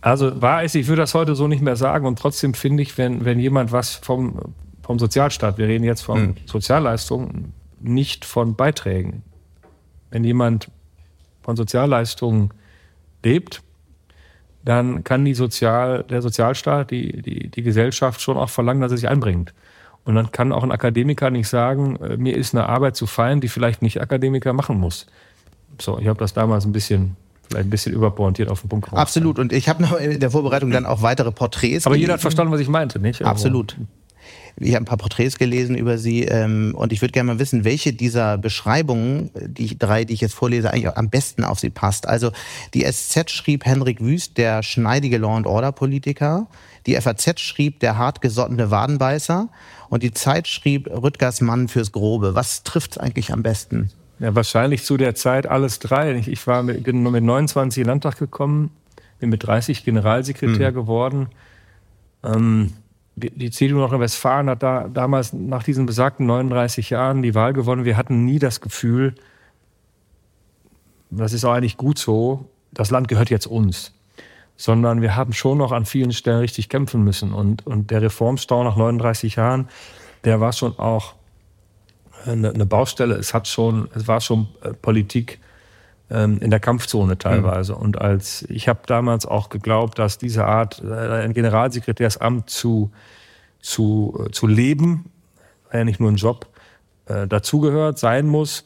also 0.00 0.40
wahr 0.40 0.64
ist, 0.64 0.74
ich 0.74 0.86
würde 0.86 1.02
das 1.02 1.14
heute 1.14 1.34
so 1.34 1.48
nicht 1.48 1.62
mehr 1.62 1.76
sagen 1.76 2.06
und 2.06 2.18
trotzdem 2.18 2.54
finde 2.54 2.82
ich, 2.82 2.96
wenn, 2.98 3.24
wenn 3.24 3.38
jemand 3.38 3.72
was 3.72 3.96
vom, 3.96 4.54
vom 4.82 4.98
Sozialstaat, 4.98 5.58
wir 5.58 5.66
reden 5.66 5.84
jetzt 5.84 6.02
von 6.02 6.20
mhm. 6.20 6.34
Sozialleistungen, 6.46 7.52
nicht 7.80 8.24
von 8.24 8.54
Beiträgen. 8.54 9.22
Wenn 10.10 10.24
jemand 10.24 10.70
von 11.42 11.56
Sozialleistungen 11.56 12.50
lebt, 13.24 13.62
dann 14.64 15.04
kann 15.04 15.24
die 15.24 15.34
Sozial, 15.34 16.04
der 16.04 16.22
Sozialstaat, 16.22 16.90
die, 16.90 17.22
die, 17.22 17.48
die 17.48 17.62
Gesellschaft 17.62 18.20
schon 18.20 18.36
auch 18.36 18.50
verlangen, 18.50 18.80
dass 18.80 18.92
er 18.92 18.98
sich 18.98 19.08
einbringt. 19.08 19.54
Und 20.04 20.14
dann 20.14 20.32
kann 20.32 20.52
auch 20.52 20.62
ein 20.62 20.72
Akademiker 20.72 21.30
nicht 21.30 21.48
sagen, 21.48 21.96
äh, 21.96 22.16
mir 22.16 22.36
ist 22.36 22.54
eine 22.54 22.68
Arbeit 22.68 22.96
zu 22.96 23.06
fein, 23.06 23.40
die 23.40 23.48
vielleicht 23.48 23.82
nicht 23.82 24.00
Akademiker 24.00 24.52
machen 24.52 24.78
muss. 24.78 25.06
So, 25.80 25.98
ich 25.98 26.08
habe 26.08 26.18
das 26.18 26.34
damals 26.34 26.64
ein 26.64 26.72
bisschen 26.72 27.16
vielleicht 27.48 27.66
ein 27.66 27.70
bisschen 27.70 27.92
überpointiert 27.92 28.48
auf 28.48 28.60
den 28.60 28.68
Punkt 28.68 28.92
raus. 28.92 28.98
Absolut. 28.98 29.38
Und 29.38 29.52
ich 29.52 29.68
habe 29.68 29.82
noch 29.82 29.98
in 29.98 30.20
der 30.20 30.30
Vorbereitung 30.30 30.70
dann 30.70 30.86
auch 30.86 31.02
weitere 31.02 31.32
Porträts. 31.32 31.86
Aber 31.86 31.94
gelesen. 31.94 32.02
jeder 32.02 32.14
hat 32.14 32.20
verstanden, 32.20 32.52
was 32.52 32.60
ich 32.60 32.68
meinte, 32.68 33.00
nicht? 33.00 33.20
Also 33.22 33.30
Absolut. 33.30 33.76
Ich 34.60 34.74
habe 34.74 34.82
ein 34.82 34.86
paar 34.86 34.98
Porträts 34.98 35.38
gelesen 35.38 35.76
über 35.76 35.98
sie 35.98 36.24
ähm, 36.24 36.74
und 36.76 36.92
ich 36.92 37.00
würde 37.00 37.12
gerne 37.12 37.32
mal 37.32 37.38
wissen, 37.38 37.64
welche 37.64 37.92
dieser 37.92 38.38
Beschreibungen, 38.38 39.30
die 39.40 39.78
drei, 39.78 40.04
die 40.04 40.14
ich 40.14 40.20
jetzt 40.20 40.34
vorlese, 40.34 40.72
eigentlich 40.72 40.96
am 40.96 41.10
besten 41.10 41.44
auf 41.44 41.60
sie 41.60 41.70
passt. 41.70 42.08
Also 42.08 42.32
die 42.74 42.84
SZ 42.84 43.30
schrieb 43.30 43.64
Henrik 43.64 44.00
Wüst, 44.00 44.36
der 44.36 44.64
schneidige 44.64 45.18
Law 45.18 45.36
and 45.36 45.46
Order 45.46 45.70
Politiker. 45.70 46.48
Die 46.86 47.00
FAZ 47.00 47.38
schrieb 47.38 47.80
der 47.80 47.98
hartgesottene 47.98 48.70
Wadenbeißer 48.70 49.48
und 49.90 50.02
die 50.02 50.12
Zeit 50.12 50.48
schrieb 50.48 50.88
Rüttgers 50.90 51.40
Mann 51.40 51.68
fürs 51.68 51.92
Grobe. 51.92 52.34
Was 52.34 52.64
trifft 52.64 52.98
eigentlich 52.98 53.32
am 53.32 53.42
besten? 53.42 53.90
Ja, 54.20 54.34
wahrscheinlich 54.34 54.84
zu 54.84 54.96
der 54.96 55.14
Zeit 55.14 55.46
alles 55.46 55.78
drei. 55.78 56.16
Ich 56.16 56.46
war 56.46 56.62
mit, 56.62 56.86
mit 56.86 57.22
29 57.22 57.80
in 57.80 57.84
den 57.84 57.88
Landtag 57.88 58.18
gekommen, 58.18 58.70
bin 59.20 59.30
mit 59.30 59.46
30 59.46 59.84
Generalsekretär 59.84 60.70
mhm. 60.70 60.74
geworden. 60.74 61.28
Ähm, 62.24 62.72
die 63.16 63.50
CDU 63.50 63.78
Nordrhein-Westfalen 63.78 64.48
hat 64.48 64.62
da 64.62 64.88
damals 64.88 65.32
nach 65.32 65.62
diesen 65.62 65.86
besagten 65.86 66.26
39 66.26 66.90
Jahren 66.90 67.22
die 67.22 67.34
Wahl 67.34 67.52
gewonnen. 67.52 67.84
Wir 67.84 67.96
hatten 67.96 68.24
nie 68.24 68.38
das 68.38 68.60
Gefühl, 68.60 69.14
das 71.10 71.32
ist 71.32 71.44
auch 71.44 71.52
eigentlich 71.52 71.76
gut 71.76 71.98
so, 71.98 72.48
das 72.72 72.90
Land 72.90 73.08
gehört 73.08 73.30
jetzt 73.30 73.46
uns. 73.46 73.92
Sondern 74.56 75.02
wir 75.02 75.16
haben 75.16 75.32
schon 75.32 75.58
noch 75.58 75.72
an 75.72 75.84
vielen 75.84 76.12
Stellen 76.12 76.40
richtig 76.40 76.68
kämpfen 76.68 77.04
müssen. 77.04 77.32
Und, 77.32 77.66
und 77.66 77.90
der 77.90 78.02
Reformstau 78.02 78.64
nach 78.64 78.76
39 78.76 79.36
Jahren, 79.36 79.68
der 80.24 80.40
war 80.40 80.52
schon 80.52 80.78
auch 80.78 81.14
eine, 82.26 82.50
eine 82.50 82.66
Baustelle. 82.66 83.14
Es 83.14 83.34
hat 83.34 83.48
schon, 83.48 83.88
es 83.94 84.08
war 84.08 84.20
schon 84.20 84.48
äh, 84.62 84.72
Politik 84.72 85.38
ähm, 86.10 86.38
in 86.40 86.50
der 86.50 86.60
Kampfzone 86.60 87.18
teilweise. 87.18 87.74
Mhm. 87.74 87.80
Und 87.80 88.00
als 88.00 88.42
ich 88.48 88.68
habe 88.68 88.80
damals 88.86 89.26
auch 89.26 89.48
geglaubt, 89.48 89.98
dass 89.98 90.18
diese 90.18 90.44
Art, 90.44 90.82
äh, 90.82 90.92
ein 90.92 91.34
Generalsekretärsamt 91.34 92.48
zu, 92.50 92.90
zu, 93.60 94.26
äh, 94.26 94.30
zu 94.30 94.46
leben, 94.46 95.10
ja 95.72 95.84
nicht 95.84 96.00
nur 96.00 96.10
ein 96.10 96.16
Job, 96.16 96.46
äh, 97.06 97.26
dazugehört, 97.26 97.98
sein 97.98 98.26
muss. 98.26 98.64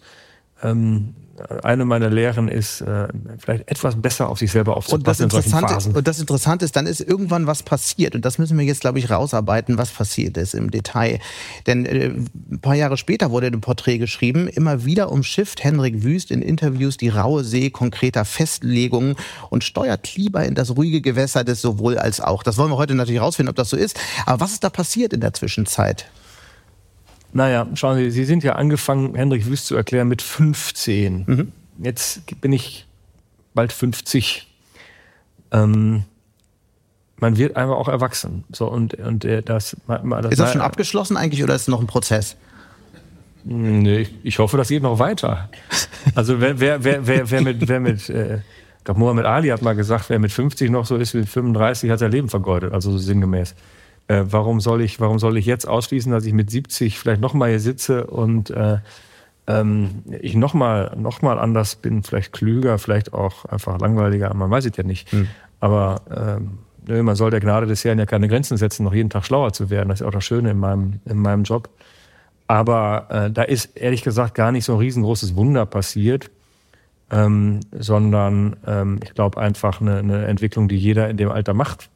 Ähm, 0.62 1.15
eine 1.62 1.85
meiner 1.85 2.11
Lehren 2.11 2.49
ist, 2.49 2.83
äh, 2.83 3.09
vielleicht 3.38 3.68
etwas 3.71 4.01
besser 4.01 4.29
auf 4.29 4.38
sich 4.38 4.53
selber 4.53 4.77
aufzupassen 4.77 5.25
und 5.25 5.33
das 5.33 5.47
Interessante, 5.47 5.90
Und 5.97 6.09
das 6.09 6.21
Interessante 6.21 6.64
ist, 6.64 6.77
dann 6.77 6.87
ist 6.87 7.01
irgendwann 7.01 7.47
was 7.47 7.62
passiert. 7.62 8.14
Und 8.14 8.25
das 8.25 8.38
müssen 8.38 8.59
wir 8.59 8.64
jetzt, 8.64 8.81
glaube 8.81 8.99
ich, 8.99 9.11
rausarbeiten, 9.11 9.79
was 9.79 9.90
passiert 9.90 10.37
ist 10.37 10.55
im 10.55 10.71
Detail. 10.71 11.21
Denn 11.66 11.87
äh, 11.87 12.12
ein 12.51 12.61
paar 12.61 12.75
Jahre 12.75 12.97
später 12.97 13.31
wurde 13.31 13.47
ein 13.47 13.61
Porträt 13.61 13.99
geschrieben, 13.99 14.49
immer 14.49 14.85
wieder 14.85 15.11
umschifft 15.11 15.64
Henrik 15.64 16.03
Wüst 16.03 16.31
in 16.31 16.42
Interviews 16.42 16.97
die 16.97 17.09
raue 17.09 17.45
See 17.45 17.71
konkreter 17.71 18.25
Festlegungen 18.25 19.16
und 19.51 19.64
steuert 19.64 20.14
lieber 20.16 20.45
in 20.45 20.55
das 20.55 20.77
ruhige 20.77 21.01
Gewässer 21.01 21.45
des 21.45 21.62
sowohl 21.62 21.99
als 21.99 22.21
auch. 22.21 22.42
Das 22.42 22.59
wollen 22.59 22.71
wir 22.71 22.77
heute 22.77 22.95
natürlich 22.95 23.21
rausfinden, 23.21 23.51
ob 23.51 23.57
das 23.57 23.71
so 23.71 23.77
ist. 23.77 23.99
Aber 24.27 24.40
was 24.40 24.53
ist 24.53 24.64
da 24.64 24.71
passiert 24.71 25.12
in 25.12 25.21
der 25.21 25.33
Zwischenzeit? 25.33 26.07
Naja, 27.33 27.66
schauen 27.75 27.97
Sie, 27.97 28.11
Sie 28.11 28.25
sind 28.25 28.45
ja 28.45 28.55
angefangen, 28.57 29.14
Hendrik 29.14 29.47
Wüst 29.47 29.66
zu 29.66 29.75
erklären, 29.75 30.09
mit 30.09 30.23
15. 30.23 31.25
Mhm. 31.27 31.53
Jetzt 31.79 32.40
bin 32.40 32.53
ich 32.53 32.87
bald 33.55 33.73
50. 33.73 34.47
Ähm, 35.51 36.05
man 37.16 37.37
wird 37.37 37.57
einfach 37.57 37.77
auch 37.77 37.88
erwachsen. 37.88 38.45
So, 38.53 38.68
und, 38.68 38.95
und 38.95 39.25
äh, 39.25 39.42
das, 39.42 39.77
das, 39.87 40.25
ist 40.31 40.40
das 40.40 40.53
schon 40.53 40.61
abgeschlossen 40.61 41.16
eigentlich 41.16 41.42
oder 41.42 41.55
ist 41.55 41.62
es 41.62 41.68
noch 41.68 41.81
ein 41.81 41.87
Prozess? 41.87 42.37
Nee, 43.45 44.09
ich 44.23 44.38
hoffe, 44.38 44.57
das 44.57 44.68
geht 44.68 44.83
noch 44.83 44.99
weiter. 44.99 45.49
Also 46.16 46.40
wer, 46.40 46.59
wer, 46.59 46.83
wer, 46.83 47.07
wer, 47.07 47.31
wer 47.31 47.42
mit, 47.42 47.68
wer 47.68 47.79
mit 47.79 48.09
äh, 48.09 48.38
ich 48.83 48.85
glaube, 48.85 48.99
Mohammed 48.99 49.25
Ali 49.25 49.49
hat 49.51 49.62
mal 49.62 49.77
gesagt, 49.77 50.11
wer 50.11 50.18
mit 50.18 50.33
50 50.33 50.68
noch 50.68 50.85
so 50.85 50.97
ist 50.97 51.14
wie 51.14 51.18
mit 51.18 51.29
35, 51.29 51.88
hat 51.88 52.01
sein 52.01 52.11
Leben 52.11 52.29
vergeudet, 52.29 52.73
also 52.73 52.90
so 52.90 52.99
sinngemäß 52.99 53.55
äh, 54.09 54.25
warum, 54.27 54.61
soll 54.61 54.83
ich, 54.83 55.01
warum 55.01 55.19
soll 55.19 55.37
ich 55.37 55.47
jetzt 55.47 55.67
ausschließen, 55.67 56.12
dass 56.12 56.25
ich 56.25 56.33
mit 56.33 56.51
70 56.51 56.99
vielleicht 56.99 57.21
nochmal 57.21 57.51
hier 57.51 57.61
sitze 57.61 58.07
und 58.07 58.51
äh, 58.51 58.79
ähm, 59.47 60.03
ich 60.21 60.35
nochmal 60.35 60.95
noch 60.97 61.23
mal 61.23 61.38
anders 61.38 61.77
bin, 61.77 62.03
vielleicht 62.03 62.33
klüger, 62.33 62.79
vielleicht 62.79 63.12
auch 63.12 63.45
einfach 63.47 63.79
langweiliger, 63.81 64.33
man 64.35 64.51
weiß 64.51 64.67
es 64.67 64.77
ja 64.77 64.85
nicht. 64.85 65.11
Hm. 65.12 65.29
Aber 65.61 66.03
ähm, 66.11 67.05
man 67.05 67.15
soll 67.15 67.31
der 67.31 67.41
Gnade 67.41 67.67
des 67.67 67.85
Herrn 67.85 67.99
ja 67.99 68.07
keine 68.07 68.29
Grenzen 68.29 68.57
setzen, 68.57 68.85
noch 68.85 68.95
jeden 68.95 69.11
Tag 69.11 69.25
schlauer 69.25 69.53
zu 69.53 69.71
werden. 69.71 69.88
Das 69.88 70.01
ist 70.01 70.07
auch 70.07 70.12
das 70.12 70.25
Schöne 70.25 70.51
in 70.51 70.59
meinem, 70.59 71.01
in 71.05 71.19
meinem 71.19 71.45
Job. 71.45 71.69
Aber 72.49 73.07
äh, 73.11 73.31
da 73.31 73.43
ist 73.43 73.77
ehrlich 73.77 74.03
gesagt 74.03 74.35
gar 74.35 74.53
nicht 74.53 74.65
so 74.65 74.75
ein 74.75 74.79
riesengroßes 74.79 75.37
Wunder 75.37 75.65
passiert, 75.65 76.31
ähm, 77.11 77.61
sondern 77.73 78.57
ähm, 78.67 78.99
ich 79.03 79.15
glaube 79.15 79.41
einfach 79.41 79.81
eine, 79.81 79.99
eine 79.99 80.25
Entwicklung, 80.27 80.69
die 80.69 80.77
jeder 80.77 81.09
in 81.09 81.17
dem 81.17 81.31
Alter 81.31 81.55
macht 81.55 81.88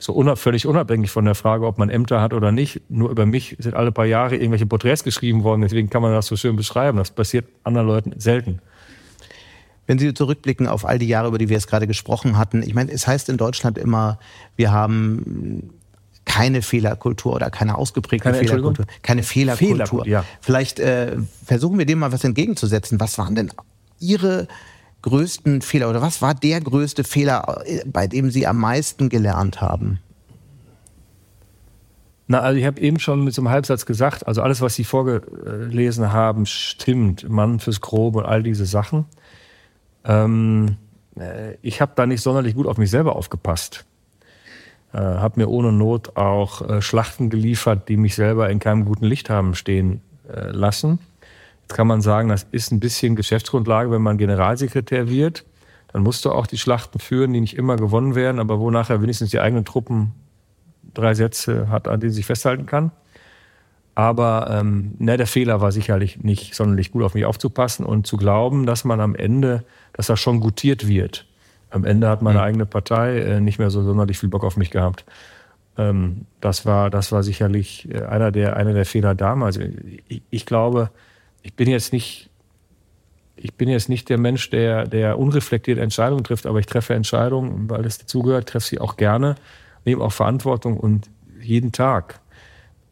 so 0.00 0.12
unab 0.14 0.38
völlig 0.38 0.66
unabhängig 0.66 1.10
von 1.10 1.24
der 1.24 1.34
Frage, 1.34 1.66
ob 1.66 1.78
man 1.78 1.90
Ämter 1.90 2.20
hat 2.20 2.32
oder 2.32 2.52
nicht. 2.52 2.80
Nur 2.88 3.10
über 3.10 3.26
mich 3.26 3.56
sind 3.58 3.74
alle 3.74 3.92
paar 3.92 4.06
Jahre 4.06 4.36
irgendwelche 4.36 4.66
Porträts 4.66 5.04
geschrieben 5.04 5.44
worden. 5.44 5.60
Deswegen 5.60 5.90
kann 5.90 6.02
man 6.02 6.12
das 6.12 6.26
so 6.26 6.36
schön 6.36 6.56
beschreiben. 6.56 6.98
Das 6.98 7.10
passiert 7.10 7.46
anderen 7.62 7.86
Leuten 7.86 8.18
selten. 8.18 8.60
Wenn 9.86 9.98
Sie 9.98 10.14
zurückblicken 10.14 10.66
auf 10.66 10.84
all 10.86 10.98
die 10.98 11.06
Jahre, 11.08 11.28
über 11.28 11.38
die 11.38 11.48
wir 11.48 11.56
jetzt 11.56 11.68
gerade 11.68 11.86
gesprochen 11.86 12.38
hatten, 12.38 12.62
ich 12.62 12.74
meine, 12.74 12.90
es 12.92 13.06
heißt 13.06 13.28
in 13.28 13.36
Deutschland 13.36 13.76
immer, 13.76 14.18
wir 14.56 14.72
haben 14.72 15.70
keine 16.24 16.62
Fehlerkultur 16.62 17.34
oder 17.34 17.50
keine 17.50 17.76
ausgeprägte 17.76 18.30
keine 18.30 18.38
Fehlerkultur. 18.38 18.86
Keine 19.02 19.22
Fehlerkultur. 19.22 19.68
Fehlerkultur 19.68 20.06
ja. 20.06 20.24
Vielleicht 20.40 20.78
äh, 20.78 21.16
versuchen 21.44 21.78
wir 21.78 21.86
dem 21.86 21.98
mal 21.98 22.12
was 22.12 22.24
entgegenzusetzen. 22.24 23.00
Was 23.00 23.18
waren 23.18 23.34
denn 23.34 23.52
Ihre 23.98 24.46
größten 25.02 25.62
Fehler 25.62 25.90
oder 25.90 26.02
was 26.02 26.22
war 26.22 26.34
der 26.34 26.60
größte 26.60 27.04
Fehler, 27.04 27.62
äh, 27.64 27.82
bei 27.86 28.06
dem 28.06 28.30
Sie 28.30 28.46
am 28.46 28.58
meisten 28.58 29.08
gelernt 29.08 29.60
haben? 29.60 29.98
Na, 32.26 32.40
also 32.40 32.58
ich 32.58 32.64
habe 32.64 32.80
eben 32.80 33.00
schon 33.00 33.24
mit 33.24 33.34
so 33.34 33.42
einem 33.42 33.50
Halbsatz 33.50 33.86
gesagt, 33.86 34.28
also 34.28 34.42
alles, 34.42 34.60
was 34.60 34.76
Sie 34.76 34.84
vorgelesen 34.84 36.12
haben, 36.12 36.46
stimmt. 36.46 37.28
Mann 37.28 37.58
fürs 37.58 37.80
Grobe 37.80 38.20
und 38.20 38.26
all 38.26 38.44
diese 38.44 38.66
Sachen. 38.66 39.06
Ähm, 40.04 40.76
äh, 41.18 41.54
ich 41.62 41.80
habe 41.80 41.92
da 41.96 42.06
nicht 42.06 42.22
sonderlich 42.22 42.54
gut 42.54 42.68
auf 42.68 42.78
mich 42.78 42.90
selber 42.90 43.16
aufgepasst. 43.16 43.84
Äh, 44.92 44.98
habe 44.98 45.40
mir 45.40 45.48
ohne 45.48 45.72
Not 45.72 46.16
auch 46.16 46.68
äh, 46.68 46.82
Schlachten 46.82 47.30
geliefert, 47.30 47.88
die 47.88 47.96
mich 47.96 48.14
selber 48.14 48.48
in 48.48 48.58
keinem 48.58 48.84
guten 48.84 49.06
Licht 49.06 49.30
haben 49.30 49.54
stehen 49.54 50.00
äh, 50.32 50.50
lassen. 50.50 51.00
Kann 51.70 51.86
man 51.86 52.00
sagen, 52.00 52.28
das 52.28 52.46
ist 52.50 52.72
ein 52.72 52.80
bisschen 52.80 53.16
Geschäftsgrundlage, 53.16 53.90
wenn 53.90 54.02
man 54.02 54.18
Generalsekretär 54.18 55.08
wird. 55.08 55.44
Dann 55.92 56.02
musst 56.02 56.24
du 56.24 56.30
auch 56.30 56.46
die 56.46 56.58
Schlachten 56.58 56.98
führen, 56.98 57.32
die 57.32 57.40
nicht 57.40 57.56
immer 57.56 57.76
gewonnen 57.76 58.14
werden, 58.14 58.40
aber 58.40 58.58
wo 58.58 58.70
nachher 58.70 59.02
wenigstens 59.02 59.30
die 59.30 59.40
eigenen 59.40 59.64
Truppen 59.64 60.12
drei 60.94 61.14
Sätze 61.14 61.68
hat, 61.68 61.88
an 61.88 62.00
denen 62.00 62.10
sie 62.10 62.16
sich 62.16 62.26
festhalten 62.26 62.66
kann. 62.66 62.90
Aber 63.94 64.48
ähm, 64.50 64.94
ne, 64.98 65.16
der 65.16 65.26
Fehler 65.26 65.60
war 65.60 65.72
sicherlich 65.72 66.22
nicht 66.22 66.54
sonderlich 66.54 66.92
gut 66.92 67.02
auf 67.02 67.14
mich 67.14 67.24
aufzupassen 67.24 67.84
und 67.84 68.06
zu 68.06 68.16
glauben, 68.16 68.66
dass 68.66 68.84
man 68.84 69.00
am 69.00 69.14
Ende, 69.14 69.64
dass 69.92 70.06
das 70.06 70.20
schon 70.20 70.40
gutiert 70.40 70.88
wird. 70.88 71.26
Am 71.70 71.84
Ende 71.84 72.08
hat 72.08 72.22
meine 72.22 72.38
mhm. 72.38 72.44
eigene 72.44 72.66
Partei 72.66 73.18
äh, 73.18 73.40
nicht 73.40 73.58
mehr 73.58 73.70
so 73.70 73.82
sonderlich 73.82 74.18
viel 74.18 74.28
Bock 74.28 74.44
auf 74.44 74.56
mich 74.56 74.70
gehabt. 74.70 75.04
Ähm, 75.76 76.26
das 76.40 76.66
war, 76.66 76.90
das 76.90 77.12
war 77.12 77.22
sicherlich 77.22 77.88
äh, 77.92 78.02
einer 78.02 78.32
der, 78.32 78.56
einer 78.56 78.72
der 78.72 78.86
Fehler 78.86 79.14
damals. 79.14 79.58
Ich, 80.08 80.22
ich 80.30 80.46
glaube, 80.46 80.90
ich 81.42 81.54
bin 81.54 81.68
jetzt 81.68 81.92
nicht 81.92 82.28
ich 83.42 83.54
bin 83.54 83.70
jetzt 83.70 83.88
nicht 83.88 84.10
der 84.10 84.18
Mensch, 84.18 84.50
der, 84.50 84.86
der 84.86 85.18
unreflektiert 85.18 85.78
Entscheidungen 85.78 86.24
trifft, 86.24 86.44
aber 86.44 86.58
ich 86.58 86.66
treffe 86.66 86.92
Entscheidungen, 86.92 87.70
weil 87.70 87.86
es 87.86 87.96
dazugehört, 87.96 88.50
treffe 88.50 88.68
sie 88.68 88.78
auch 88.78 88.98
gerne 88.98 89.36
nehme 89.84 90.02
auch 90.02 90.12
Verantwortung 90.12 90.76
und 90.76 91.10
jeden 91.40 91.72
Tag. 91.72 92.20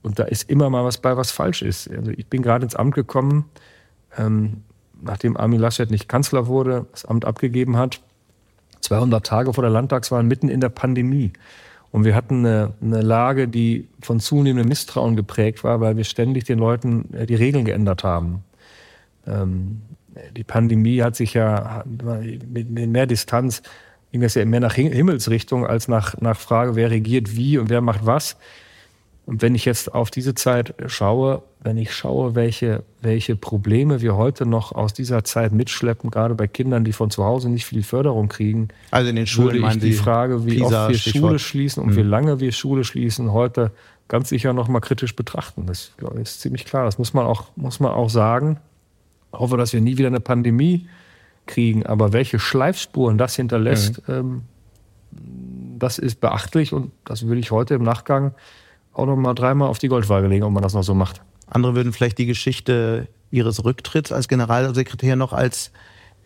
Und 0.02 0.18
da 0.18 0.24
ist 0.24 0.48
immer 0.48 0.70
mal 0.70 0.84
was 0.84 0.98
bei, 0.98 1.16
was 1.16 1.30
falsch 1.30 1.62
ist. 1.62 1.90
Also 1.90 2.12
ich 2.12 2.26
bin 2.28 2.42
gerade 2.42 2.64
ins 2.64 2.76
Amt 2.76 2.94
gekommen, 2.94 3.46
ähm, 4.16 4.62
nachdem 5.00 5.37
Armin 5.37 5.61
Laschet 5.61 5.90
nicht 5.90 6.08
Kanzler 6.08 6.46
wurde, 6.46 6.87
das 6.92 7.04
Amt 7.04 7.24
abgegeben 7.24 7.76
hat. 7.76 8.00
200 8.80 9.26
Tage 9.26 9.52
vor 9.52 9.62
der 9.62 9.70
Landtagswahl, 9.70 10.22
mitten 10.22 10.48
in 10.48 10.61
der 10.61 10.68
Pandemie. 10.68 11.32
Und 11.90 12.05
wir 12.05 12.14
hatten 12.14 12.44
eine, 12.44 12.74
eine, 12.83 13.01
Lage, 13.01 13.48
die 13.48 13.88
von 14.03 14.20
zunehmendem 14.20 14.68
Misstrauen 14.68 15.16
geprägt 15.16 15.64
war, 15.64 15.81
weil 15.81 15.96
wir 15.96 16.05
ständig 16.05 16.44
den 16.44 16.59
Leuten 16.59 17.12
äh, 17.14 17.27
die 17.27 17.35
Regeln 17.35 17.64
geändert 17.64 18.05
haben. 18.05 18.44
Ähm, 19.27 19.81
die 20.37 20.44
Pandemie 20.44 21.03
hat 21.03 21.16
sich 21.16 21.35
ja 21.35 21.85
mit 21.87 22.70
mehr 22.70 23.07
Distanz 23.07 23.62
ging 24.12 24.20
das 24.20 24.35
ja 24.35 24.44
mehr 24.44 24.61
nach 24.61 24.74
Himmelsrichtung 24.74 25.66
als 25.66 25.88
nach, 25.88 26.18
nach 26.20 26.38
Frage, 26.38 26.77
wer 26.77 26.90
regiert 26.90 27.37
wie 27.37 27.59
und 27.59 27.68
wer 27.68 27.81
macht 27.81 28.07
was. 28.07 28.37
Und 29.28 29.42
wenn 29.42 29.54
ich 29.54 29.66
jetzt 29.66 29.94
auf 29.94 30.10
diese 30.10 30.34
Zeit 30.34 30.72
schaue, 30.86 31.42
wenn 31.60 31.76
ich 31.76 31.92
schaue, 31.92 32.34
welche, 32.34 32.82
welche 33.02 33.36
Probleme 33.36 34.00
wir 34.00 34.16
heute 34.16 34.46
noch 34.46 34.72
aus 34.72 34.94
dieser 34.94 35.22
Zeit 35.22 35.52
mitschleppen, 35.52 36.10
gerade 36.10 36.34
bei 36.34 36.46
Kindern, 36.46 36.82
die 36.82 36.94
von 36.94 37.10
zu 37.10 37.24
Hause 37.24 37.50
nicht 37.50 37.66
viel 37.66 37.82
Förderung 37.82 38.28
kriegen, 38.28 38.68
also 38.90 39.10
in 39.10 39.16
den 39.16 39.26
Schulen 39.26 39.60
würde 39.60 39.74
ich 39.74 39.80
die 39.80 39.92
Frage, 39.92 40.46
wie 40.46 40.56
Pisa, 40.56 40.86
oft 40.86 40.92
wir 40.92 40.98
Stichwort. 40.98 41.20
Schule 41.20 41.38
schließen 41.40 41.82
und 41.82 41.90
mhm. 41.90 41.96
wie 41.96 42.02
lange 42.04 42.40
wir 42.40 42.52
Schule 42.52 42.84
schließen, 42.84 43.34
heute 43.34 43.70
ganz 44.08 44.30
sicher 44.30 44.54
noch 44.54 44.66
mal 44.66 44.80
kritisch 44.80 45.14
betrachten. 45.14 45.66
Das 45.66 45.92
ist 46.22 46.40
ziemlich 46.40 46.64
klar. 46.64 46.86
Das 46.86 46.96
muss 46.96 47.12
man 47.12 47.26
auch, 47.26 47.48
muss 47.54 47.80
man 47.80 47.92
auch 47.92 48.08
sagen. 48.08 48.58
Ich 49.34 49.38
hoffe, 49.38 49.58
dass 49.58 49.74
wir 49.74 49.82
nie 49.82 49.98
wieder 49.98 50.08
eine 50.08 50.20
Pandemie 50.20 50.88
kriegen. 51.44 51.84
Aber 51.84 52.14
welche 52.14 52.38
Schleifspuren 52.38 53.18
das 53.18 53.36
hinterlässt, 53.36 54.08
mhm. 54.08 54.14
ähm, 54.14 54.42
das 55.78 55.98
ist 55.98 56.18
beachtlich 56.22 56.72
und 56.72 56.92
das 57.04 57.26
würde 57.26 57.40
ich 57.40 57.50
heute 57.50 57.74
im 57.74 57.82
Nachgang 57.82 58.32
auch 58.92 59.07
noch 59.07 59.16
mal 59.16 59.35
dreimal 59.35 59.68
auf 59.68 59.79
die 59.79 59.88
Goldwaage 59.88 60.27
legen, 60.27 60.44
ob 60.44 60.53
man 60.53 60.62
das 60.62 60.74
noch 60.74 60.83
so 60.83 60.94
macht. 60.94 61.22
Andere 61.46 61.74
würden 61.74 61.92
vielleicht 61.92 62.18
die 62.18 62.27
Geschichte 62.27 63.09
ihres 63.31 63.64
Rücktritts 63.64 64.12
als 64.12 64.29
Generalsekretär 64.29 65.16
noch 65.16 65.33
als 65.33 65.70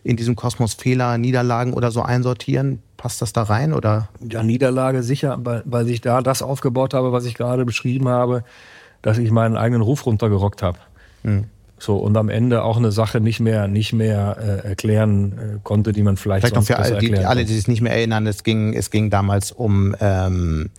in 0.03 0.17
diesem 0.17 0.35
Kosmos 0.35 0.73
Fehler, 0.73 1.17
Niederlagen 1.17 1.73
oder 1.73 1.91
so 1.91 2.01
einsortieren. 2.01 2.81
Passt 2.97 3.21
das 3.21 3.33
da 3.33 3.43
rein 3.43 3.73
oder? 3.73 4.09
Ja, 4.29 4.43
Niederlage 4.43 5.03
sicher, 5.03 5.37
weil, 5.43 5.63
weil 5.65 5.89
ich 5.89 6.01
da 6.01 6.21
das 6.21 6.41
aufgebaut 6.41 6.93
habe, 6.93 7.11
was 7.11 7.25
ich 7.25 7.35
gerade 7.35 7.65
beschrieben 7.65 8.09
habe, 8.09 8.43
dass 9.01 9.17
ich 9.17 9.31
meinen 9.31 9.55
eigenen 9.55 9.81
Ruf 9.81 10.05
runtergerockt 10.05 10.61
habe. 10.61 10.79
Mhm. 11.23 11.45
So, 11.79 11.97
und 11.97 12.15
am 12.15 12.29
Ende 12.29 12.63
auch 12.63 12.77
eine 12.77 12.93
Sache 12.93 13.19
nicht 13.19 13.41
mehr, 13.41 13.67
nicht 13.67 13.91
mehr 13.91 14.37
äh, 14.39 14.67
erklären 14.69 15.31
äh, 15.33 15.59
konnte, 15.63 15.91
die 15.91 16.01
man 16.01 16.15
vielleicht, 16.15 16.47
vielleicht 16.47 16.55
sonst 16.55 16.69
noch 16.69 16.77
für 16.77 16.81
alle, 16.81 16.99
die, 16.99 17.17
alle, 17.17 17.43
die 17.43 17.53
sich 17.53 17.67
nicht 17.67 17.81
mehr 17.81 17.93
erinnern, 17.93 18.25
es 18.25 18.43
ging, 18.43 18.73
es 18.73 18.89
ging 18.89 19.09
damals 19.09 19.51
um, 19.51 19.93
ähm, 19.99 20.69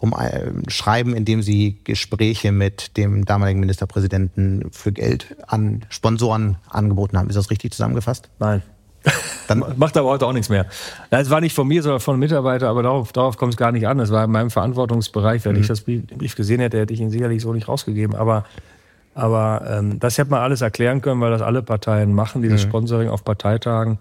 um 0.00 0.12
äh, 0.12 0.50
Schreiben, 0.68 1.14
in 1.14 1.24
dem 1.24 1.42
sie 1.42 1.78
Gespräche 1.84 2.52
mit 2.52 2.96
dem 2.96 3.24
damaligen 3.24 3.60
Ministerpräsidenten 3.60 4.70
für 4.72 4.92
Geld 4.92 5.36
an 5.46 5.84
Sponsoren 5.90 6.56
angeboten 6.68 7.18
haben. 7.18 7.28
Ist 7.28 7.36
das 7.36 7.50
richtig 7.50 7.72
zusammengefasst? 7.72 8.28
Nein. 8.38 8.62
Dann 9.46 9.64
macht 9.76 9.96
aber 9.96 10.08
heute 10.08 10.26
auch 10.26 10.32
nichts 10.32 10.48
mehr. 10.48 10.66
Es 11.10 11.30
war 11.30 11.40
nicht 11.40 11.54
von 11.54 11.68
mir, 11.68 11.82
sondern 11.82 12.00
von 12.00 12.14
einem 12.14 12.20
Mitarbeiter, 12.20 12.68
aber 12.68 12.82
darauf, 12.82 13.12
darauf 13.12 13.36
kommt 13.36 13.52
es 13.52 13.56
gar 13.58 13.72
nicht 13.72 13.86
an. 13.86 14.00
Es 14.00 14.10
war 14.10 14.24
in 14.24 14.30
meinem 14.30 14.50
Verantwortungsbereich. 14.50 15.44
Wenn 15.44 15.54
mhm. 15.54 15.60
ich 15.60 15.68
das 15.68 15.82
Brief, 15.82 16.06
Brief 16.06 16.34
gesehen 16.34 16.60
hätte, 16.60 16.78
hätte 16.78 16.94
ich 16.94 17.00
ihn 17.00 17.10
sicherlich 17.10 17.42
so 17.42 17.52
nicht 17.52 17.68
rausgegeben. 17.68 18.16
Aber 18.16 18.44
aber 19.14 19.62
ähm, 19.68 19.98
das 19.98 20.18
hätte 20.18 20.30
man 20.30 20.40
alles 20.40 20.60
erklären 20.60 21.00
können, 21.00 21.20
weil 21.20 21.30
das 21.30 21.42
alle 21.42 21.62
Parteien 21.62 22.14
machen, 22.14 22.42
dieses 22.42 22.64
mhm. 22.64 22.68
Sponsoring 22.68 23.08
auf 23.08 23.24
Parteitagen. 23.24 23.98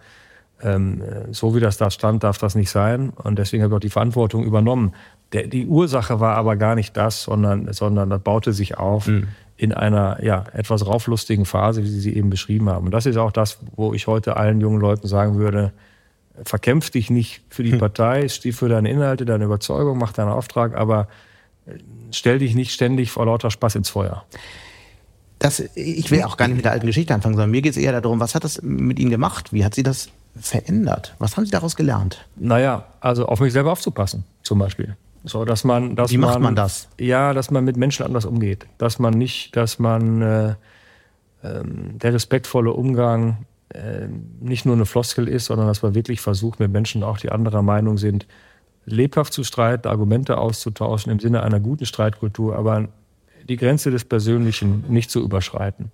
Ähm, 0.61 1.01
äh, 1.01 1.33
so 1.33 1.55
wie 1.55 1.59
das 1.59 1.77
da 1.77 1.89
stand, 1.89 2.23
darf 2.23 2.37
das 2.37 2.55
nicht 2.55 2.69
sein. 2.69 3.09
Und 3.09 3.39
deswegen 3.39 3.63
habe 3.63 3.73
ich 3.73 3.75
auch 3.75 3.81
die 3.81 3.89
Verantwortung 3.89 4.43
übernommen. 4.43 4.93
Der, 5.33 5.47
die 5.47 5.67
Ursache 5.67 6.19
war 6.19 6.35
aber 6.35 6.55
gar 6.55 6.75
nicht 6.75 6.97
das, 6.97 7.23
sondern, 7.23 7.71
sondern 7.73 8.09
das 8.09 8.21
baute 8.21 8.53
sich 8.53 8.77
auf 8.77 9.07
mhm. 9.07 9.27
in 9.57 9.73
einer 9.73 10.23
ja, 10.23 10.45
etwas 10.53 10.85
rauflustigen 10.85 11.45
Phase, 11.45 11.83
wie 11.83 11.89
Sie 11.89 11.99
sie 11.99 12.15
eben 12.15 12.29
beschrieben 12.29 12.69
haben. 12.69 12.87
Und 12.87 12.91
das 12.91 13.05
ist 13.05 13.17
auch 13.17 13.31
das, 13.31 13.59
wo 13.75 13.93
ich 13.93 14.07
heute 14.07 14.37
allen 14.37 14.59
jungen 14.59 14.81
Leuten 14.81 15.07
sagen 15.07 15.37
würde, 15.37 15.71
verkämpf 16.43 16.89
dich 16.89 17.09
nicht 17.09 17.41
für 17.49 17.63
die 17.63 17.73
mhm. 17.73 17.79
Partei, 17.79 18.27
steh 18.27 18.51
für 18.51 18.69
deine 18.69 18.89
Inhalte, 18.89 19.25
deine 19.25 19.45
Überzeugung, 19.45 19.97
mach 19.97 20.13
deinen 20.13 20.29
Auftrag, 20.29 20.75
aber 20.75 21.07
äh, 21.65 21.73
stell 22.11 22.39
dich 22.39 22.55
nicht 22.55 22.71
ständig 22.71 23.11
vor 23.11 23.25
lauter 23.25 23.51
Spaß 23.51 23.75
ins 23.75 23.89
Feuer 23.89 24.25
das, 25.39 25.61
ich 25.75 26.11
will 26.11 26.23
auch 26.23 26.37
gar 26.37 26.47
nicht 26.47 26.57
mit 26.57 26.65
der 26.65 26.73
alten 26.73 26.85
Geschichte 26.85 27.13
anfangen, 27.13 27.35
sondern 27.35 27.49
mir 27.49 27.61
geht 27.61 27.71
es 27.71 27.77
eher 27.77 27.99
darum, 27.99 28.19
was 28.19 28.35
hat 28.35 28.43
das 28.43 28.61
mit 28.61 28.99
Ihnen 28.99 29.09
gemacht? 29.09 29.51
Wie 29.53 29.63
hat 29.63 29.73
Sie 29.73 29.83
das 29.83 30.09
verändert? 30.39 31.15
Was 31.17 31.37
haben 31.37 31.45
Sie 31.45 31.51
daraus 31.51 31.75
gelernt? 31.75 32.25
Naja, 32.35 32.85
also 32.99 33.25
auf 33.25 33.39
mich 33.39 33.53
selber 33.53 33.71
aufzupassen, 33.71 34.25
zum 34.43 34.59
Beispiel. 34.59 34.95
So, 35.23 35.45
dass 35.45 35.63
man, 35.63 35.95
dass 35.95 36.11
Wie 36.11 36.17
macht 36.17 36.35
man, 36.35 36.43
man 36.43 36.55
das? 36.55 36.87
Ja, 36.99 37.33
dass 37.33 37.51
man 37.51 37.65
mit 37.65 37.77
Menschen 37.77 38.05
anders 38.05 38.25
umgeht. 38.25 38.67
Dass 38.77 38.99
man 38.99 39.13
nicht, 39.13 39.55
dass 39.55 39.79
man 39.79 40.21
äh, 40.21 40.49
äh, 41.41 41.63
der 41.63 42.13
respektvolle 42.13 42.71
Umgang 42.71 43.45
äh, 43.69 44.07
nicht 44.39 44.65
nur 44.65 44.75
eine 44.75 44.85
Floskel 44.85 45.27
ist, 45.27 45.45
sondern 45.45 45.67
dass 45.67 45.81
man 45.81 45.93
wirklich 45.93 46.21
versucht, 46.21 46.59
mit 46.59 46.71
Menschen 46.71 47.03
auch, 47.03 47.17
die 47.17 47.31
anderer 47.31 47.61
Meinung 47.61 47.97
sind, 47.97 48.27
lebhaft 48.85 49.33
zu 49.33 49.43
streiten, 49.43 49.87
Argumente 49.87 50.37
auszutauschen 50.37 51.11
im 51.11 51.19
Sinne 51.19 51.43
einer 51.43 51.59
guten 51.59 51.85
Streitkultur, 51.85 52.55
aber 52.55 52.87
die 53.47 53.57
Grenze 53.57 53.91
des 53.91 54.05
Persönlichen 54.05 54.85
nicht 54.89 55.11
zu 55.11 55.21
überschreiten. 55.21 55.91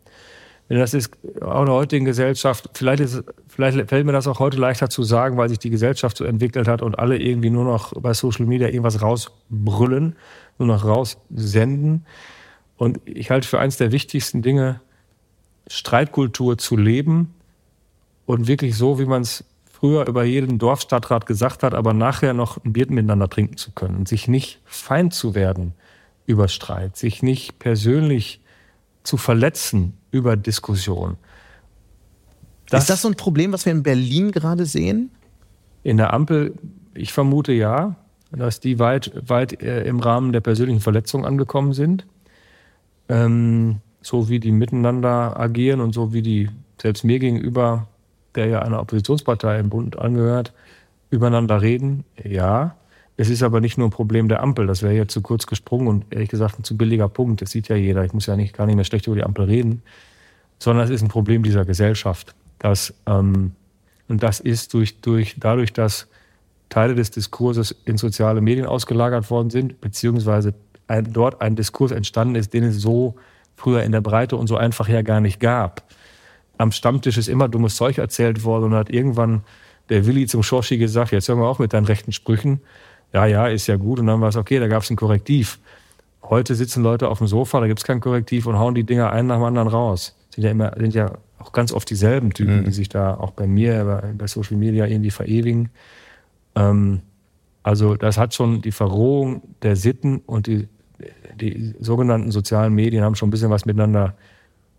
Denn 0.69 0.80
das 0.80 0.93
ist 0.95 1.12
auch 1.41 1.62
in 1.62 1.65
der 1.67 1.75
heutigen 1.75 2.06
Gesellschaft, 2.06 2.69
vielleicht, 2.73 2.99
ist, 2.99 3.23
vielleicht 3.47 3.89
fällt 3.89 4.06
mir 4.06 4.12
das 4.12 4.28
auch 4.28 4.39
heute 4.39 4.58
leichter 4.58 4.89
zu 4.89 5.04
sagen, 5.04 5.38
weil 5.38 5.47
sich 5.47 5.60
die 5.60 5.69
Gesellschaft 5.69 6.17
so 6.17 6.23
entwickelt 6.23 6.67
hat 6.67 6.82
und 6.82 6.97
alle 6.97 7.17
irgendwie 7.17 7.51
nur 7.51 7.65
noch 7.65 7.93
bei 7.93 8.13
Social 8.13 8.45
Media 8.45 8.67
irgendwas 8.67 9.01
rausbrüllen, 9.01 10.15
nur 10.58 10.67
noch 10.67 10.84
raussenden. 10.84 12.06
Und 12.78 12.99
ich 13.06 13.30
halte 13.30 13.47
für 13.47 13.60
eines 13.60 13.78
der 13.78 13.91
wichtigsten 13.91 14.41
Dinge, 14.41 14.82
Streitkultur 15.67 16.58
zu 16.58 16.78
leben 16.78 17.34
und 18.25 18.47
wirklich 18.47 18.75
so, 18.75 18.99
wie 18.99 19.06
man 19.06 19.21
es 19.21 19.43
früher 19.71 20.08
über 20.08 20.23
jeden 20.23 20.58
Dorfstadtrat 20.58 21.25
gesagt 21.25 21.63
hat, 21.63 21.73
aber 21.73 21.93
nachher 21.93 22.34
noch 22.34 22.63
ein 22.63 22.73
Bier 22.73 22.88
miteinander 22.89 23.30
trinken 23.30 23.58
zu 23.58 23.71
können 23.71 23.95
und 23.97 24.08
sich 24.08 24.28
nicht 24.28 24.62
feind 24.65 25.13
zu 25.13 25.36
werden 25.36 25.73
über 26.25 26.47
Streit, 26.47 26.97
sich 26.97 27.21
nicht 27.21 27.60
persönlich 27.60 28.41
zu 29.04 29.17
verletzen 29.17 29.97
über 30.15 30.38
Diskussion. 30.38 31.17
Das 32.69 32.84
ist 32.84 32.89
das 32.89 33.01
so 33.01 33.10
ein 33.10 33.15
Problem, 33.15 33.51
was 33.51 33.65
wir 33.65 33.73
in 33.73 33.84
Berlin 33.84 34.32
gerade 34.32 34.65
sehen? 34.65 35.12
In 35.84 35.97
der 35.97 36.13
Ampel, 36.13 36.56
ich 36.93 37.12
vermute 37.12 37.51
ja. 37.51 37.95
dass 38.32 38.60
die 38.62 38.80
weit, 38.80 39.12
weit 39.28 39.62
äh, 39.62 39.84
im 39.84 39.99
Rahmen 39.99 40.32
der 40.32 40.39
persönlichen 40.39 40.80
Verletzung 40.80 41.25
angekommen 41.25 41.73
sind. 41.73 42.06
Ähm, 43.10 43.82
so 44.01 44.30
wie 44.30 44.39
die 44.39 44.51
miteinander 44.51 45.38
agieren 45.38 45.82
und 45.82 45.93
so 45.93 46.13
wie 46.13 46.21
die 46.21 46.49
selbst 46.82 47.04
mir 47.04 47.19
gegenüber, 47.19 47.88
der 48.36 48.47
ja 48.47 48.60
einer 48.62 48.80
Oppositionspartei 48.80 49.60
im 49.60 49.69
Bund 49.69 49.99
angehört, 49.99 50.54
übereinander 51.10 51.62
reden. 51.62 52.06
Ja, 52.23 52.75
es 53.17 53.30
ist 53.30 53.43
aber 53.43 53.62
nicht 53.62 53.78
nur 53.78 53.88
ein 53.88 53.91
Problem 53.91 54.28
der 54.28 54.41
Ampel. 54.43 54.67
Das 54.67 54.82
wäre 54.82 54.93
jetzt 54.93 55.13
zu 55.13 55.21
kurz 55.21 55.47
gesprungen 55.47 55.88
und 55.88 56.06
ehrlich 56.10 56.30
gesagt 56.30 56.60
ein 56.60 56.63
zu 56.63 56.75
billiger 56.75 57.08
Punkt. 57.08 57.41
Das 57.41 57.51
sieht 57.51 57.69
ja 57.69 57.75
jeder. 57.75 58.04
Ich 58.04 58.13
muss 58.13 58.25
ja 58.25 58.36
nicht, 58.36 58.56
gar 58.56 58.65
nicht 58.65 58.75
mehr 58.75 58.84
schlecht 58.84 59.08
über 59.08 59.15
die 59.15 59.23
Ampel 59.23 59.45
reden, 59.45 59.82
sondern 60.60 60.86
es 60.86 60.91
ist 60.91 61.01
ein 61.01 61.08
Problem 61.08 61.43
dieser 61.43 61.65
Gesellschaft. 61.65 62.36
Dass, 62.60 62.93
ähm, 63.06 63.54
und 64.10 64.21
das 64.21 64.39
ist 64.39 64.73
durch, 64.73 64.99
durch, 65.01 65.36
dadurch, 65.39 65.71
dass 65.71 66.08
Teile 66.69 66.95
des 66.95 67.12
Diskurses 67.12 67.75
in 67.86 67.97
soziale 67.97 68.41
Medien 68.41 68.65
ausgelagert 68.65 69.30
worden 69.30 69.49
sind, 69.49 69.80
beziehungsweise 69.80 70.54
ein, 70.88 71.13
dort 71.13 71.41
ein 71.41 71.56
Diskurs 71.56 71.91
entstanden 71.91 72.36
ist, 72.36 72.54
den 72.54 72.63
es 72.63 72.82
so 72.82 73.15
früher 73.56 73.84
in 73.84 73.91
der 73.91 74.01
Breite 74.01 74.36
und 74.36 74.47
so 74.47 74.58
einfach 74.58 74.89
ja 74.89 75.01
gar 75.01 75.21
nicht 75.21 75.39
gab. 75.39 75.84
Am 76.58 76.71
Stammtisch 76.71 77.17
ist 77.17 77.28
immer 77.28 77.47
dummes 77.47 77.75
Zeug 77.75 77.97
erzählt 77.97 78.43
worden 78.43 78.65
und 78.65 78.73
hat 78.73 78.89
irgendwann 78.89 79.43
der 79.89 80.06
Willi 80.06 80.25
zum 80.28 80.43
Schorschi 80.43 80.78
gesagt, 80.78 81.12
jetzt 81.12 81.28
hören 81.28 81.39
wir 81.39 81.47
auf 81.47 81.60
mit 81.60 81.73
deinen 81.73 81.86
rechten 81.86 82.12
Sprüchen. 82.12 82.62
Ja, 83.15 83.25
ja, 83.25 83.47
ist 83.47 83.67
ja 83.67 83.78
gut. 83.78 84.01
Und 84.01 84.08
dann 84.08 84.19
war 84.19 84.28
es 84.28 84.36
okay, 84.36 84.60
da 84.60 84.67
gab 84.67 84.84
es 84.84 84.89
ein 84.89 84.97
Korrektiv. 84.97 85.58
Heute 86.21 86.54
sitzen 86.54 86.84
Leute 86.84 87.08
auf 87.08 87.19
dem 87.19 87.28
Sofa, 87.28 87.62
da 87.62 87.67
gibt 87.67 87.80
es 87.80 87.86
kein 87.86 88.01
Korrektiv 88.01 88.45
und 88.45 88.60
hauen 88.60 88.75
die 88.75 88.84
Dinger 88.84 89.10
einen 89.13 89.30
nach 89.30 89.38
dem 89.38 89.45
anderen 89.45 89.69
raus. 89.69 90.17
Sind 90.32 90.43
ja 90.43 90.51
immer, 90.51 90.73
sind 90.75 90.93
ja 90.93 91.13
auch 91.39 91.54
ganz 91.54 91.71
oft 91.71 91.89
dieselben 91.89 92.34
Typen, 92.34 92.60
mhm. 92.60 92.65
die 92.65 92.73
sich 92.73 92.89
da 92.89 93.15
auch 93.15 93.32
bei 93.32 93.47
mir, 93.47 94.13
bei, 94.17 94.28
Social 94.28 94.58
Media 94.58 94.86
irgendwie 94.86 95.12
verewigen. 95.12 95.69
Ähm, 96.56 97.04
also 97.63 97.95
das 97.95 98.17
hat 98.17 98.34
schon 98.34 98.62
die 98.62 98.73
Verrohung 98.73 99.43
der 99.62 99.78
Sitten 99.78 100.17
und 100.25 100.47
die, 100.47 100.67
die 101.39 101.73
sogenannten 101.80 102.32
sozialen 102.32 102.73
Medien 102.73 103.01
haben 103.01 103.15
schon 103.15 103.30
ein 103.30 103.32
bisschen 103.32 103.49
was 103.49 103.65
miteinander 103.65 104.15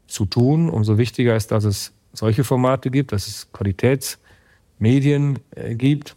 zu 0.09 0.27
tun. 0.27 0.68
Umso 0.68 0.99
wichtiger 0.99 1.37
ist, 1.37 1.53
dass 1.53 1.64
es 1.64 1.94
solche 2.12 2.44
Formate 2.44 2.90
gibt, 2.90 3.12
dass 3.12 3.29
es 3.29 3.51
Qualitätsmedien 3.53 5.38
äh, 5.53 5.75
gibt 5.75 6.16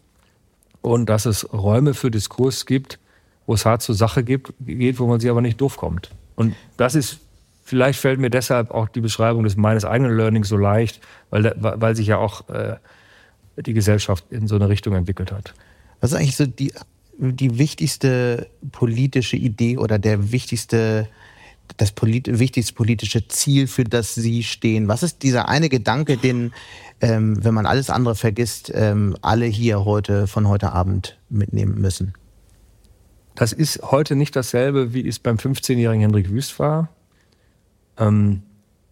und 0.82 1.08
dass 1.08 1.26
es 1.26 1.52
Räume 1.54 1.94
für 1.94 2.12
Diskurs 2.12 2.66
gibt, 2.66 3.00
wo 3.46 3.54
es 3.54 3.66
hart 3.66 3.82
zur 3.82 3.96
Sache 3.96 4.24
gibt, 4.24 4.54
geht, 4.60 5.00
wo 5.00 5.08
man 5.08 5.20
sich 5.20 5.30
aber 5.30 5.42
nicht 5.42 5.60
doof 5.60 5.78
kommt. 5.78 6.12
Und 6.36 6.56
das 6.78 6.96
ist, 6.96 7.20
vielleicht 7.64 8.00
fällt 8.00 8.20
mir 8.20 8.30
deshalb 8.30 8.72
auch 8.72 8.88
die 8.88 9.02
Beschreibung 9.02 9.44
des 9.44 9.58
meines 9.58 9.86
eigenen 9.86 10.16
Learnings 10.16 10.50
so 10.50 10.58
leicht, 10.58 11.02
weil, 11.30 11.54
weil 11.58 11.96
sich 11.96 12.08
ja 12.08 12.18
auch 12.18 12.48
äh, 12.50 12.76
die 13.58 13.74
Gesellschaft 13.74 14.26
in 14.30 14.48
so 14.48 14.56
eine 14.56 14.70
Richtung 14.70 14.96
entwickelt 14.96 15.32
hat. 15.32 15.54
Was 16.00 16.12
ist 16.12 16.18
eigentlich 16.18 16.36
so 16.36 16.46
die, 16.46 16.72
die 17.18 17.58
wichtigste 17.58 18.48
politische 18.72 19.36
Idee 19.36 19.78
oder 19.78 20.00
der 20.00 20.32
wichtigste, 20.32 21.10
das 21.78 21.92
polit 21.92 22.40
wichtigste 22.40 22.74
politische 22.74 23.28
Ziel, 23.28 23.68
für 23.68 23.84
das 23.84 24.16
Sie 24.16 24.44
stehen? 24.44 24.88
Was 24.88 25.04
ist 25.04 25.24
dieser 25.24 25.50
eine 25.50 25.70
Gedanke, 25.70 26.18
den, 26.18 26.54
ähm, 27.02 27.44
wenn 27.44 27.54
man 27.54 27.66
alles 27.66 27.90
andere 27.90 28.16
vergisst, 28.16 28.72
ähm, 28.74 29.16
alle 29.22 29.46
hier 29.46 29.86
heute 29.86 30.28
von 30.28 30.48
heute 30.48 30.72
Abend 30.72 31.18
mitnehmen 31.30 31.80
müssen? 31.80 32.14
Das 33.36 33.54
ist 33.54 33.82
heute 33.84 34.16
nicht 34.16 34.36
dasselbe, 34.36 34.94
wie 34.94 35.08
es 35.08 35.20
beim 35.20 35.38
15-jährigen 35.38 36.02
Hendrik 36.02 36.30
Wüst 36.30 36.60
war. 36.60 36.90
Ähm, 37.98 38.42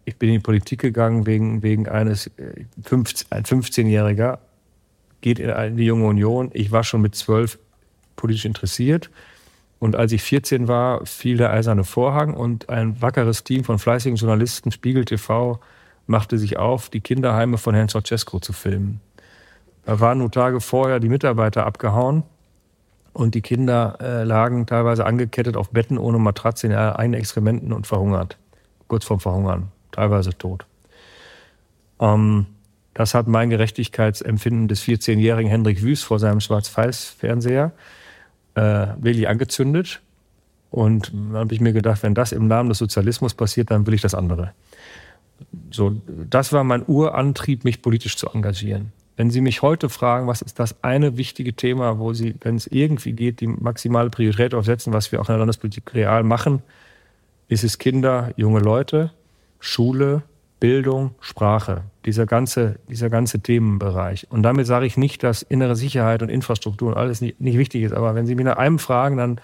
ich 0.04 0.16
bin 0.16 0.30
in 0.30 0.36
die 0.36 0.42
Politik 0.42 0.80
gegangen 0.80 1.26
wegen, 1.26 1.62
wegen 1.62 1.86
eines, 1.86 2.28
äh, 2.38 2.64
15, 2.82 3.26
ein 3.30 3.44
15-Jähriger 3.44 4.38
geht 5.20 5.38
in 5.38 5.76
die 5.76 5.84
Junge 5.84 6.06
Union. 6.06 6.50
Ich 6.54 6.70
war 6.70 6.84
schon 6.84 7.02
mit 7.02 7.14
zwölf 7.14 7.58
politisch 8.16 8.44
interessiert. 8.44 9.10
Und 9.78 9.94
als 9.94 10.12
ich 10.12 10.22
14 10.22 10.66
war, 10.66 11.06
fiel 11.06 11.36
der 11.36 11.52
eiserne 11.52 11.84
Vorhang 11.84 12.34
und 12.34 12.68
ein 12.68 13.00
wackeres 13.00 13.44
Team 13.44 13.64
von 13.64 13.78
fleißigen 13.78 14.16
Journalisten, 14.16 14.72
Spiegel 14.72 15.04
TV, 15.04 15.60
machte 16.06 16.38
sich 16.38 16.56
auf, 16.56 16.88
die 16.88 17.00
Kinderheime 17.00 17.58
von 17.58 17.74
Herrn 17.74 17.88
Ceausescu 17.88 18.40
zu 18.40 18.52
filmen. 18.52 19.00
Da 19.84 20.00
waren 20.00 20.18
nur 20.18 20.30
Tage 20.30 20.60
vorher 20.60 21.00
die 21.00 21.08
Mitarbeiter 21.08 21.64
abgehauen 21.64 22.24
und 23.12 23.34
die 23.34 23.40
Kinder 23.40 23.98
äh, 24.00 24.24
lagen 24.24 24.66
teilweise 24.66 25.06
angekettet 25.06 25.56
auf 25.56 25.70
Betten 25.70 25.98
ohne 25.98 26.18
Matratze 26.18 26.66
in 26.66 26.74
eigenen 26.74 27.20
Exkrementen 27.20 27.72
und 27.72 27.86
verhungert. 27.86 28.36
Kurz 28.88 29.04
vorm 29.04 29.20
Verhungern, 29.20 29.68
teilweise 29.92 30.36
tot. 30.36 30.66
Ähm, 32.00 32.46
das 32.94 33.14
hat 33.14 33.28
mein 33.28 33.50
Gerechtigkeitsempfinden 33.50 34.66
des 34.66 34.82
14-jährigen 34.82 35.50
Hendrik 35.50 35.82
Wüst 35.82 36.04
vor 36.04 36.18
seinem 36.18 36.40
Schwarz-Weiß-Fernseher 36.40 37.72
äh, 38.58 39.02
wirklich 39.02 39.28
angezündet. 39.28 40.00
Und 40.70 41.12
dann 41.14 41.36
habe 41.36 41.54
ich 41.54 41.60
mir 41.60 41.72
gedacht, 41.72 42.02
wenn 42.02 42.14
das 42.14 42.32
im 42.32 42.46
Namen 42.46 42.68
des 42.68 42.78
Sozialismus 42.78 43.34
passiert, 43.34 43.70
dann 43.70 43.86
will 43.86 43.94
ich 43.94 44.02
das 44.02 44.14
andere. 44.14 44.52
So, 45.70 45.96
das 46.06 46.52
war 46.52 46.64
mein 46.64 46.84
Urantrieb, 46.86 47.64
mich 47.64 47.80
politisch 47.80 48.16
zu 48.16 48.28
engagieren. 48.28 48.92
Wenn 49.16 49.30
Sie 49.30 49.40
mich 49.40 49.62
heute 49.62 49.88
fragen, 49.88 50.26
was 50.26 50.42
ist 50.42 50.58
das 50.58 50.82
eine 50.82 51.16
wichtige 51.16 51.54
Thema, 51.54 51.98
wo 51.98 52.12
Sie, 52.12 52.34
wenn 52.40 52.56
es 52.56 52.66
irgendwie 52.66 53.12
geht, 53.12 53.40
die 53.40 53.46
maximale 53.46 54.10
Priorität 54.10 54.54
aufsetzen, 54.54 54.92
was 54.92 55.10
wir 55.10 55.20
auch 55.20 55.28
in 55.28 55.32
der 55.32 55.38
Landespolitik 55.38 55.94
real 55.94 56.22
machen, 56.22 56.62
ist 57.48 57.64
es 57.64 57.78
Kinder, 57.78 58.32
junge 58.36 58.60
Leute, 58.60 59.12
Schule, 59.58 60.22
Bildung, 60.60 61.14
Sprache, 61.20 61.82
dieser 62.08 62.24
ganze, 62.24 62.76
dieser 62.88 63.10
ganze 63.10 63.40
Themenbereich. 63.40 64.26
Und 64.30 64.42
damit 64.42 64.66
sage 64.66 64.86
ich 64.86 64.96
nicht, 64.96 65.22
dass 65.22 65.42
innere 65.42 65.76
Sicherheit 65.76 66.22
und 66.22 66.30
Infrastruktur 66.30 66.88
und 66.88 66.96
alles 66.96 67.20
nicht, 67.20 67.38
nicht 67.38 67.58
wichtig 67.58 67.82
ist. 67.82 67.92
Aber 67.92 68.14
wenn 68.14 68.26
Sie 68.26 68.34
mich 68.34 68.46
nach 68.46 68.56
einem 68.56 68.78
fragen, 68.78 69.18
dann, 69.18 69.40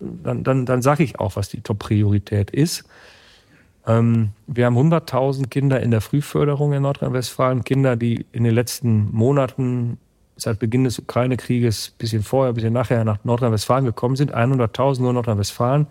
dann, 0.00 0.42
dann, 0.42 0.64
dann 0.64 0.80
sage 0.80 1.04
ich 1.04 1.20
auch, 1.20 1.36
was 1.36 1.50
die 1.50 1.60
Top-Priorität 1.60 2.50
ist. 2.50 2.84
Ähm, 3.86 4.30
wir 4.46 4.64
haben 4.64 4.78
100.000 4.78 5.48
Kinder 5.48 5.80
in 5.80 5.90
der 5.90 6.00
Frühförderung 6.00 6.72
in 6.72 6.82
Nordrhein-Westfalen. 6.82 7.62
Kinder, 7.62 7.94
die 7.94 8.24
in 8.32 8.44
den 8.44 8.54
letzten 8.54 9.10
Monaten 9.12 9.98
seit 10.36 10.58
Beginn 10.58 10.84
des 10.84 10.98
Ukraine-Krieges, 10.98 11.90
bisschen 11.98 12.22
vorher, 12.22 12.54
bisschen 12.54 12.72
nachher 12.72 13.04
nach 13.04 13.22
Nordrhein-Westfalen 13.22 13.84
gekommen 13.84 14.16
sind. 14.16 14.34
100.000 14.34 15.00
nur 15.00 15.10
in 15.10 15.14
Nordrhein-Westfalen, 15.16 15.88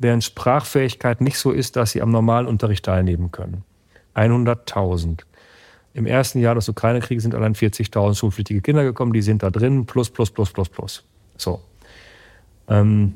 deren 0.00 0.20
Sprachfähigkeit 0.20 1.22
nicht 1.22 1.38
so 1.38 1.50
ist, 1.50 1.76
dass 1.76 1.92
sie 1.92 2.02
am 2.02 2.10
normalen 2.10 2.46
Unterricht 2.46 2.84
teilnehmen 2.84 3.32
können. 3.32 3.64
100.000. 4.16 5.20
Im 5.96 6.04
ersten 6.04 6.40
Jahr 6.40 6.54
des 6.54 6.68
Ukraine-Krieges 6.68 7.22
sind 7.22 7.34
allein 7.34 7.54
40.000 7.54 8.18
schulpflichtige 8.18 8.60
Kinder 8.60 8.84
gekommen, 8.84 9.14
die 9.14 9.22
sind 9.22 9.42
da 9.42 9.48
drin, 9.48 9.86
plus, 9.86 10.10
plus, 10.10 10.30
plus, 10.30 10.52
plus, 10.52 10.68
plus. 10.68 11.04
So. 11.38 11.62
Ähm, 12.68 13.14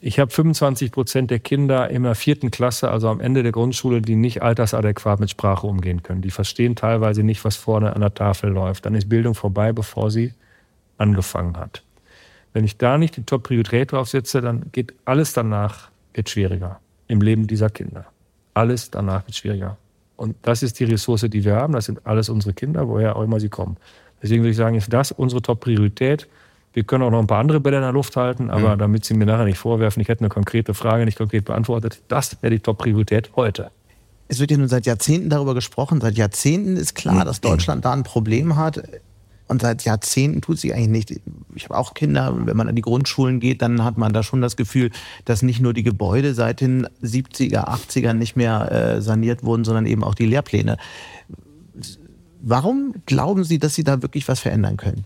ich 0.00 0.18
habe 0.18 0.30
25 0.30 0.92
Prozent 0.92 1.30
der 1.30 1.40
Kinder 1.40 1.90
in 1.90 2.04
der 2.04 2.14
vierten 2.14 2.50
Klasse, 2.50 2.90
also 2.90 3.10
am 3.10 3.20
Ende 3.20 3.42
der 3.42 3.52
Grundschule, 3.52 4.00
die 4.00 4.16
nicht 4.16 4.40
altersadäquat 4.40 5.20
mit 5.20 5.28
Sprache 5.28 5.66
umgehen 5.66 6.02
können. 6.02 6.22
Die 6.22 6.30
verstehen 6.30 6.74
teilweise 6.74 7.22
nicht, 7.22 7.44
was 7.44 7.56
vorne 7.56 7.94
an 7.94 8.00
der 8.00 8.14
Tafel 8.14 8.48
läuft. 8.50 8.86
Dann 8.86 8.94
ist 8.94 9.06
Bildung 9.06 9.34
vorbei, 9.34 9.74
bevor 9.74 10.10
sie 10.10 10.32
angefangen 10.96 11.58
hat. 11.58 11.82
Wenn 12.54 12.64
ich 12.64 12.78
da 12.78 12.96
nicht 12.96 13.18
die 13.18 13.24
Top-Priorität 13.24 13.92
draufsetze, 13.92 14.40
dann 14.40 14.72
geht 14.72 14.94
alles 15.04 15.34
danach 15.34 15.90
wird 16.14 16.30
schwieriger 16.30 16.80
im 17.08 17.20
Leben 17.20 17.46
dieser 17.46 17.68
Kinder. 17.68 18.06
Alles 18.54 18.90
danach 18.90 19.26
wird 19.26 19.36
schwieriger. 19.36 19.76
Und 20.16 20.36
das 20.42 20.62
ist 20.62 20.78
die 20.78 20.84
Ressource, 20.84 21.26
die 21.28 21.44
wir 21.44 21.56
haben. 21.56 21.72
Das 21.72 21.86
sind 21.86 22.06
alles 22.06 22.28
unsere 22.28 22.52
Kinder, 22.54 22.88
woher 22.88 23.16
auch 23.16 23.22
immer 23.22 23.40
sie 23.40 23.48
kommen. 23.48 23.76
Deswegen 24.22 24.42
würde 24.42 24.52
ich 24.52 24.56
sagen, 24.56 24.76
ist 24.76 24.92
das 24.92 25.12
unsere 25.12 25.42
Top-Priorität. 25.42 26.28
Wir 26.72 26.82
können 26.84 27.04
auch 27.04 27.10
noch 27.10 27.20
ein 27.20 27.26
paar 27.26 27.40
andere 27.40 27.60
Bälle 27.60 27.76
in 27.76 27.82
der 27.82 27.92
Luft 27.92 28.16
halten, 28.16 28.50
aber 28.50 28.74
mhm. 28.74 28.78
damit 28.78 29.04
Sie 29.04 29.14
mir 29.14 29.26
nachher 29.26 29.44
nicht 29.44 29.58
vorwerfen, 29.58 30.00
ich 30.00 30.08
hätte 30.08 30.20
eine 30.20 30.28
konkrete 30.28 30.74
Frage 30.74 31.04
nicht 31.04 31.18
konkret 31.18 31.44
beantwortet, 31.44 32.02
das 32.08 32.36
wäre 32.42 32.52
die 32.52 32.58
Top-Priorität 32.58 33.30
heute. 33.36 33.70
Es 34.26 34.40
wird 34.40 34.50
ja 34.50 34.56
nun 34.56 34.68
seit 34.68 34.86
Jahrzehnten 34.86 35.28
darüber 35.28 35.54
gesprochen. 35.54 36.00
Seit 36.00 36.16
Jahrzehnten 36.16 36.76
ist 36.76 36.94
klar, 36.94 37.16
mhm. 37.16 37.24
dass 37.26 37.40
Deutschland 37.40 37.84
da 37.84 37.92
ein 37.92 38.02
Problem 38.02 38.56
hat. 38.56 38.82
Und 39.46 39.60
seit 39.60 39.84
Jahrzehnten 39.84 40.40
tut 40.40 40.58
sich 40.58 40.74
eigentlich 40.74 41.10
nicht. 41.10 41.20
Ich 41.54 41.64
habe 41.64 41.76
auch 41.76 41.92
Kinder, 41.92 42.34
wenn 42.46 42.56
man 42.56 42.68
an 42.68 42.76
die 42.76 42.82
Grundschulen 42.82 43.40
geht, 43.40 43.60
dann 43.60 43.84
hat 43.84 43.98
man 43.98 44.12
da 44.12 44.22
schon 44.22 44.40
das 44.40 44.56
Gefühl, 44.56 44.90
dass 45.26 45.42
nicht 45.42 45.60
nur 45.60 45.74
die 45.74 45.82
Gebäude 45.82 46.34
seit 46.34 46.62
den 46.62 46.86
70er, 47.02 47.68
80ern 47.68 48.14
nicht 48.14 48.36
mehr 48.36 48.72
äh, 48.72 49.02
saniert 49.02 49.44
wurden, 49.44 49.64
sondern 49.64 49.84
eben 49.84 50.02
auch 50.02 50.14
die 50.14 50.26
Lehrpläne. 50.26 50.78
Warum 52.40 52.94
glauben 53.06 53.44
Sie, 53.44 53.58
dass 53.58 53.74
Sie 53.74 53.84
da 53.84 54.02
wirklich 54.02 54.28
was 54.28 54.40
verändern 54.40 54.76
können? 54.76 55.04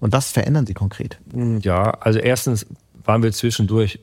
Und 0.00 0.12
was 0.12 0.30
verändern 0.30 0.66
Sie 0.66 0.74
konkret? 0.74 1.18
Ja, 1.60 1.90
also 1.90 2.18
erstens 2.18 2.66
waren 3.04 3.22
wir 3.22 3.32
zwischendurch 3.32 3.98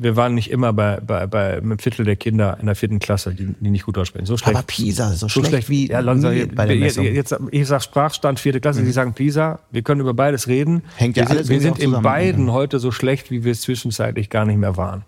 wir 0.00 0.16
waren 0.16 0.34
nicht 0.34 0.50
immer 0.50 0.72
bei, 0.72 1.00
bei, 1.00 1.26
bei 1.26 1.56
einem 1.56 1.78
Viertel 1.78 2.04
der 2.04 2.14
Kinder 2.14 2.56
in 2.60 2.66
der 2.66 2.76
vierten 2.76 3.00
Klasse, 3.00 3.34
die, 3.34 3.54
die 3.58 3.70
nicht 3.70 3.84
gut 3.84 3.96
Deutsch 3.96 4.08
sprechen. 4.08 4.26
So 4.26 4.36
schlecht. 4.36 4.56
Aber 4.56 4.64
Pisa, 4.64 5.10
so, 5.10 5.26
so 5.26 5.28
schlecht, 5.28 5.48
schlecht, 5.48 5.68
wie 5.68 5.88
ja, 5.88 6.00
langsam, 6.00 6.32
bei 6.54 6.66
der 6.66 6.76
Messung. 6.76 7.04
Jetzt, 7.04 7.36
ich 7.50 7.66
sage 7.66 7.82
Sprachstand 7.82 8.38
vierte 8.38 8.60
Klasse, 8.60 8.80
mhm. 8.80 8.86
Sie 8.86 8.92
sagen 8.92 9.14
Pisa. 9.14 9.58
Wir 9.72 9.82
können 9.82 10.00
über 10.00 10.14
beides 10.14 10.46
reden. 10.46 10.82
Hängt 10.96 11.16
ja 11.16 11.24
wir 11.24 11.30
alles 11.30 11.48
sind, 11.48 11.54
wir 11.54 11.60
sind 11.60 11.80
in 11.80 12.00
beiden 12.00 12.44
mhm. 12.44 12.52
heute 12.52 12.78
so 12.78 12.92
schlecht, 12.92 13.32
wie 13.32 13.42
wir 13.42 13.52
es 13.52 13.60
zwischenzeitlich 13.62 14.30
gar 14.30 14.44
nicht 14.44 14.58
mehr 14.58 14.76
waren. 14.76 15.04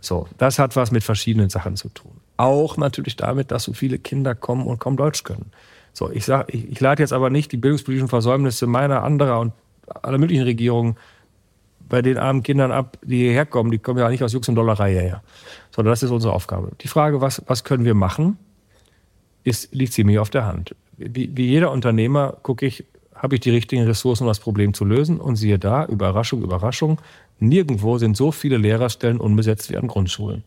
So, 0.00 0.26
das 0.38 0.58
hat 0.58 0.74
was 0.74 0.90
mit 0.90 1.04
verschiedenen 1.04 1.50
Sachen 1.50 1.76
zu 1.76 1.90
tun. 1.90 2.12
Auch 2.38 2.78
natürlich 2.78 3.16
damit, 3.16 3.50
dass 3.50 3.64
so 3.64 3.74
viele 3.74 3.98
Kinder 3.98 4.34
kommen 4.34 4.66
und 4.66 4.78
kaum 4.78 4.96
Deutsch 4.96 5.22
können. 5.24 5.50
So, 5.92 6.10
ich 6.10 6.24
sag, 6.24 6.52
ich, 6.52 6.70
ich 6.70 6.80
lade 6.80 7.02
jetzt 7.02 7.12
aber 7.12 7.28
nicht 7.30 7.52
die 7.52 7.56
bildungspolitischen 7.58 8.08
Versäumnisse 8.08 8.66
meiner, 8.66 9.02
anderer 9.02 9.40
und 9.40 9.52
aller 9.86 10.18
möglichen 10.18 10.44
Regierungen 10.44 10.96
bei 11.88 12.02
den 12.02 12.18
armen 12.18 12.42
Kindern 12.42 12.72
ab, 12.72 12.98
die 13.02 13.18
hierher 13.18 13.46
kommen. 13.46 13.70
Die 13.70 13.78
kommen 13.78 13.98
ja 13.98 14.08
nicht 14.08 14.22
aus 14.22 14.32
Jux 14.32 14.48
und 14.48 14.54
Dollerei 14.54 14.92
hierher, 14.92 15.22
sondern 15.70 15.92
das 15.92 16.02
ist 16.02 16.10
unsere 16.10 16.32
Aufgabe. 16.32 16.72
Die 16.80 16.88
Frage, 16.88 17.20
was, 17.20 17.42
was 17.46 17.64
können 17.64 17.84
wir 17.84 17.94
machen, 17.94 18.38
ist, 19.44 19.74
liegt 19.74 19.92
ziemlich 19.92 20.18
auf 20.18 20.30
der 20.30 20.46
Hand. 20.46 20.74
Wie, 20.96 21.30
wie 21.36 21.46
jeder 21.46 21.70
Unternehmer 21.70 22.36
gucke 22.42 22.66
ich, 22.66 22.84
habe 23.14 23.36
ich 23.36 23.40
die 23.40 23.50
richtigen 23.50 23.84
Ressourcen, 23.84 24.24
um 24.24 24.28
das 24.28 24.40
Problem 24.40 24.74
zu 24.74 24.84
lösen? 24.84 25.20
Und 25.20 25.36
siehe 25.36 25.58
da, 25.58 25.84
Überraschung, 25.86 26.42
Überraschung, 26.42 27.00
nirgendwo 27.38 27.98
sind 27.98 28.16
so 28.16 28.32
viele 28.32 28.56
Lehrerstellen 28.56 29.20
unbesetzt 29.20 29.70
wie 29.70 29.76
an 29.76 29.86
Grundschulen. 29.86 30.44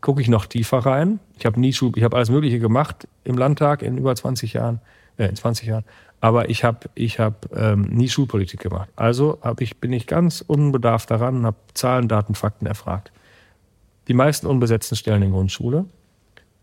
Gucke 0.00 0.20
ich 0.20 0.28
noch 0.28 0.46
tiefer 0.46 0.78
rein. 0.78 1.18
Ich 1.38 1.46
habe 1.46 1.58
nie 1.60 1.70
ich 1.70 2.02
habe 2.02 2.16
alles 2.16 2.30
Mögliche 2.30 2.58
gemacht 2.58 3.08
im 3.24 3.36
Landtag 3.36 3.82
in 3.82 3.98
über 3.98 4.14
20 4.14 4.52
Jahren, 4.52 4.80
äh, 5.18 5.26
in 5.26 5.36
20 5.36 5.68
Jahren. 5.68 5.84
Aber 6.20 6.48
ich 6.48 6.64
habe 6.64 6.88
ich 6.94 7.18
hab, 7.18 7.54
ähm, 7.56 7.82
nie 7.82 8.08
Schulpolitik 8.08 8.60
gemacht. 8.60 8.88
Also 8.96 9.38
hab 9.42 9.60
ich, 9.60 9.78
bin 9.78 9.92
ich 9.92 10.06
ganz 10.06 10.42
unbedarft 10.46 11.10
daran 11.10 11.36
und 11.36 11.46
habe 11.46 11.56
Zahlen, 11.74 12.08
Daten, 12.08 12.34
Fakten 12.34 12.66
erfragt. 12.66 13.12
Die 14.08 14.14
meisten 14.14 14.46
unbesetzten 14.46 14.96
Stellen 14.96 15.22
in 15.22 15.32
Grundschule 15.32 15.84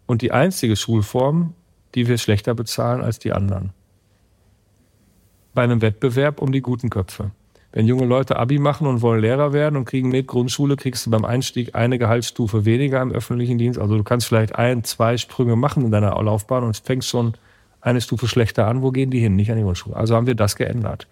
und 0.06 0.22
die 0.22 0.32
einzige 0.32 0.76
Schulform, 0.76 1.54
die 1.96 2.08
wir 2.08 2.18
schlechter 2.18 2.56
bezahlen 2.56 3.02
als 3.02 3.20
die 3.20 3.32
anderen. 3.32 3.72
Bei 5.54 5.64
einem 5.64 5.82
Wettbewerb 5.82 6.42
um 6.42 6.52
die 6.52 6.62
guten 6.62 6.90
Köpfe. 6.90 7.32
Wenn 7.72 7.88
junge 7.88 8.06
Leute 8.06 8.38
Abi 8.38 8.60
machen 8.60 8.86
und 8.86 9.02
wollen 9.02 9.22
Lehrer 9.22 9.52
werden 9.52 9.78
und 9.78 9.86
kriegen 9.86 10.10
mit 10.10 10.28
Grundschule, 10.28 10.76
kriegst 10.76 11.06
du 11.06 11.12
beim 11.12 11.26
Einstieg 11.26 11.74
eine 11.74 11.98
Gehaltsstufe 11.98 12.66
weniger 12.66 13.02
im 13.02 13.12
öffentlichen 13.12 13.58
Dienst. 13.58 13.80
Also 13.80 13.98
du 13.98 14.04
kannst 14.04 14.28
vielleicht 14.28 14.56
ein, 14.56 14.84
zwei 14.84 15.18
Sprünge 15.18 15.56
machen 15.56 15.84
in 15.84 15.92
deiner 15.92 16.22
Laufbahn 16.22 16.64
und 16.64 16.78
fängst 16.78 17.10
schon 17.10 17.34
eine 17.84 18.02
Stufe 18.02 18.28
schlechter 18.28 18.68
an. 18.68 18.82
Wo 18.82 18.92
gehen 18.92 19.12
die 19.12 19.20
hin? 19.20 19.36
Nicht 19.36 19.52
an 19.52 19.58
die 19.58 19.64
Grundschule. 19.64 19.96
Also 19.96 20.16
haben 20.16 20.28
wir 20.28 20.36
das 20.36 20.56
geändert. 20.56 21.08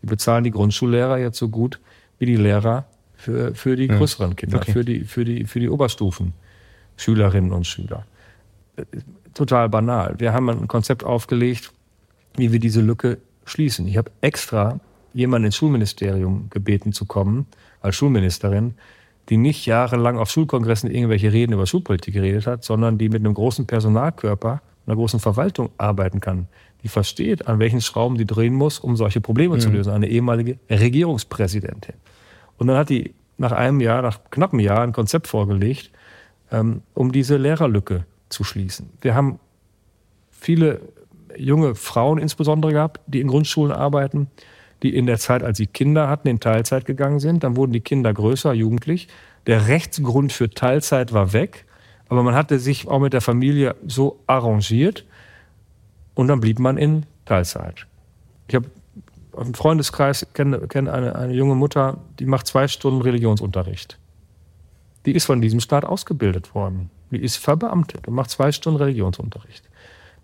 Wir 0.00 0.10
bezahlen 0.10 0.44
die 0.44 0.50
Grundschullehrer 0.50 1.18
jetzt 1.18 1.38
so 1.38 1.48
gut 1.48 1.80
wie 2.18 2.26
die 2.26 2.36
Lehrer 2.36 2.84
für, 3.14 3.54
für 3.54 3.76
die 3.76 3.88
größeren 3.88 4.36
Kinder, 4.36 4.58
okay. 4.58 4.72
für, 4.72 4.84
die, 4.84 5.04
für, 5.04 5.24
die, 5.24 5.44
für 5.44 5.60
die 5.60 5.70
Oberstufen, 5.70 6.34
Schülerinnen 6.96 7.52
und 7.52 7.66
Schüler 7.66 8.04
total 9.36 9.68
banal. 9.68 10.14
Wir 10.18 10.32
haben 10.32 10.48
ein 10.48 10.66
Konzept 10.66 11.04
aufgelegt, 11.04 11.72
wie 12.36 12.52
wir 12.52 12.58
diese 12.58 12.80
Lücke 12.80 13.18
schließen. 13.44 13.86
Ich 13.86 13.96
habe 13.96 14.10
extra 14.20 14.80
jemanden 15.12 15.46
ins 15.46 15.56
Schulministerium 15.56 16.48
gebeten 16.50 16.92
zu 16.92 17.04
kommen, 17.04 17.46
als 17.80 17.96
Schulministerin, 17.96 18.74
die 19.28 19.36
nicht 19.36 19.66
jahrelang 19.66 20.18
auf 20.18 20.30
Schulkongressen 20.30 20.90
irgendwelche 20.90 21.32
Reden 21.32 21.52
über 21.52 21.66
Schulpolitik 21.66 22.14
geredet 22.14 22.46
hat, 22.46 22.64
sondern 22.64 22.98
die 22.98 23.08
mit 23.08 23.20
einem 23.20 23.34
großen 23.34 23.66
Personalkörper, 23.66 24.62
einer 24.86 24.96
großen 24.96 25.20
Verwaltung 25.20 25.70
arbeiten 25.78 26.20
kann, 26.20 26.48
die 26.82 26.88
versteht, 26.88 27.48
an 27.48 27.58
welchen 27.58 27.80
Schrauben 27.80 28.16
die 28.16 28.26
drehen 28.26 28.54
muss, 28.54 28.78
um 28.78 28.96
solche 28.96 29.20
Probleme 29.20 29.56
mhm. 29.56 29.60
zu 29.60 29.70
lösen. 29.70 29.92
Eine 29.92 30.08
ehemalige 30.08 30.58
Regierungspräsidentin. 30.70 31.94
Und 32.58 32.68
dann 32.68 32.76
hat 32.76 32.88
die 32.88 33.14
nach 33.38 33.52
einem 33.52 33.80
Jahr, 33.80 34.02
nach 34.02 34.20
knapp 34.30 34.52
einem 34.52 34.60
Jahr, 34.60 34.82
ein 34.82 34.92
Konzept 34.92 35.26
vorgelegt, 35.26 35.90
ähm, 36.50 36.82
um 36.94 37.12
diese 37.12 37.36
Lehrerlücke 37.36 38.06
zu 38.28 38.44
schließen. 38.44 38.90
Wir 39.00 39.14
haben 39.14 39.38
viele 40.30 40.80
junge 41.36 41.74
Frauen 41.74 42.18
insbesondere 42.18 42.72
gehabt, 42.72 43.00
die 43.06 43.20
in 43.20 43.28
Grundschulen 43.28 43.72
arbeiten, 43.72 44.28
die 44.82 44.94
in 44.94 45.06
der 45.06 45.18
Zeit, 45.18 45.42
als 45.42 45.58
sie 45.58 45.66
Kinder 45.66 46.08
hatten, 46.08 46.28
in 46.28 46.40
Teilzeit 46.40 46.84
gegangen 46.84 47.18
sind. 47.18 47.44
Dann 47.44 47.56
wurden 47.56 47.72
die 47.72 47.80
Kinder 47.80 48.12
größer, 48.12 48.52
jugendlich. 48.52 49.08
Der 49.46 49.68
Rechtsgrund 49.68 50.32
für 50.32 50.50
Teilzeit 50.50 51.12
war 51.12 51.32
weg, 51.32 51.65
aber 52.08 52.22
man 52.22 52.34
hatte 52.34 52.58
sich 52.58 52.88
auch 52.88 53.00
mit 53.00 53.12
der 53.12 53.20
Familie 53.20 53.74
so 53.86 54.20
arrangiert 54.26 55.04
und 56.14 56.28
dann 56.28 56.40
blieb 56.40 56.58
man 56.58 56.76
in 56.76 57.06
Teilzeit. 57.24 57.86
Ich 58.48 58.54
habe 58.54 58.66
im 59.36 59.54
Freundeskreis 59.54 60.26
kenne, 60.32 60.60
kenne 60.68 60.92
eine, 60.92 61.16
eine 61.16 61.34
junge 61.34 61.54
Mutter, 61.54 61.98
die 62.18 62.26
macht 62.26 62.46
zwei 62.46 62.68
Stunden 62.68 63.02
Religionsunterricht. 63.02 63.98
Die 65.04 65.12
ist 65.12 65.26
von 65.26 65.40
diesem 65.40 65.60
Staat 65.60 65.84
ausgebildet 65.84 66.54
worden. 66.54 66.90
Die 67.10 67.22
ist 67.22 67.36
verbeamtet 67.36 68.08
und 68.08 68.14
macht 68.14 68.30
zwei 68.30 68.50
Stunden 68.50 68.78
Religionsunterricht. 68.78 69.68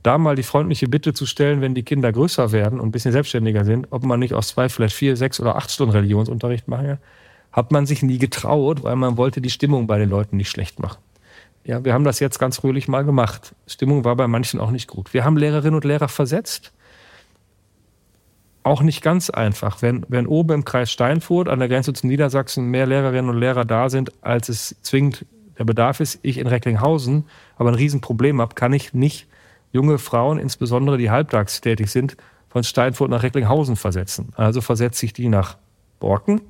Da 0.02 0.18
mal 0.18 0.34
die 0.34 0.42
freundliche 0.42 0.88
Bitte 0.88 1.14
zu 1.14 1.26
stellen, 1.26 1.60
wenn 1.60 1.74
die 1.74 1.84
Kinder 1.84 2.10
größer 2.10 2.50
werden 2.50 2.80
und 2.80 2.88
ein 2.88 2.92
bisschen 2.92 3.12
selbstständiger 3.12 3.64
sind, 3.64 3.86
ob 3.90 4.04
man 4.04 4.18
nicht 4.18 4.34
aus 4.34 4.48
zwei, 4.48 4.68
vielleicht 4.68 4.96
vier, 4.96 5.16
sechs 5.16 5.38
oder 5.38 5.54
acht 5.54 5.70
Stunden 5.70 5.92
Religionsunterricht 5.92 6.66
machen 6.66 6.86
kann, 6.86 6.98
hat 7.52 7.70
man 7.70 7.86
sich 7.86 8.02
nie 8.02 8.18
getraut, 8.18 8.82
weil 8.82 8.96
man 8.96 9.16
wollte 9.16 9.40
die 9.40 9.50
Stimmung 9.50 9.86
bei 9.86 9.98
den 9.98 10.08
Leuten 10.08 10.38
nicht 10.38 10.48
schlecht 10.48 10.80
machen. 10.80 10.98
Ja, 11.64 11.84
wir 11.84 11.94
haben 11.94 12.04
das 12.04 12.18
jetzt 12.18 12.38
ganz 12.38 12.56
fröhlich 12.56 12.88
mal 12.88 13.04
gemacht. 13.04 13.54
Stimmung 13.66 14.04
war 14.04 14.16
bei 14.16 14.26
manchen 14.26 14.60
auch 14.60 14.70
nicht 14.70 14.88
gut. 14.88 15.14
Wir 15.14 15.24
haben 15.24 15.36
Lehrerinnen 15.36 15.76
und 15.76 15.84
Lehrer 15.84 16.08
versetzt. 16.08 16.72
Auch 18.64 18.82
nicht 18.82 19.02
ganz 19.02 19.30
einfach. 19.30 19.82
Wenn, 19.82 20.04
wenn 20.08 20.26
oben 20.26 20.52
im 20.52 20.64
Kreis 20.64 20.90
Steinfurt 20.90 21.48
an 21.48 21.60
der 21.60 21.68
Grenze 21.68 21.92
zu 21.92 22.06
Niedersachsen 22.06 22.66
mehr 22.66 22.86
Lehrerinnen 22.86 23.30
und 23.30 23.38
Lehrer 23.38 23.64
da 23.64 23.90
sind, 23.90 24.12
als 24.22 24.48
es 24.48 24.76
zwingend 24.82 25.24
der 25.58 25.64
Bedarf 25.64 26.00
ist, 26.00 26.18
ich 26.22 26.38
in 26.38 26.46
Recklinghausen 26.46 27.26
aber 27.56 27.70
ein 27.70 27.74
Riesenproblem 27.76 28.40
habe, 28.40 28.54
kann 28.54 28.72
ich 28.72 28.94
nicht 28.94 29.28
junge 29.70 29.98
Frauen, 29.98 30.38
insbesondere 30.38 30.98
die 30.98 31.10
halbtags 31.10 31.60
tätig 31.60 31.90
sind, 31.90 32.16
von 32.48 32.64
Steinfurt 32.64 33.10
nach 33.10 33.22
Recklinghausen 33.22 33.76
versetzen. 33.76 34.32
Also 34.36 34.60
versetze 34.60 35.06
ich 35.06 35.12
die 35.12 35.28
nach 35.28 35.56
Borken 36.00 36.40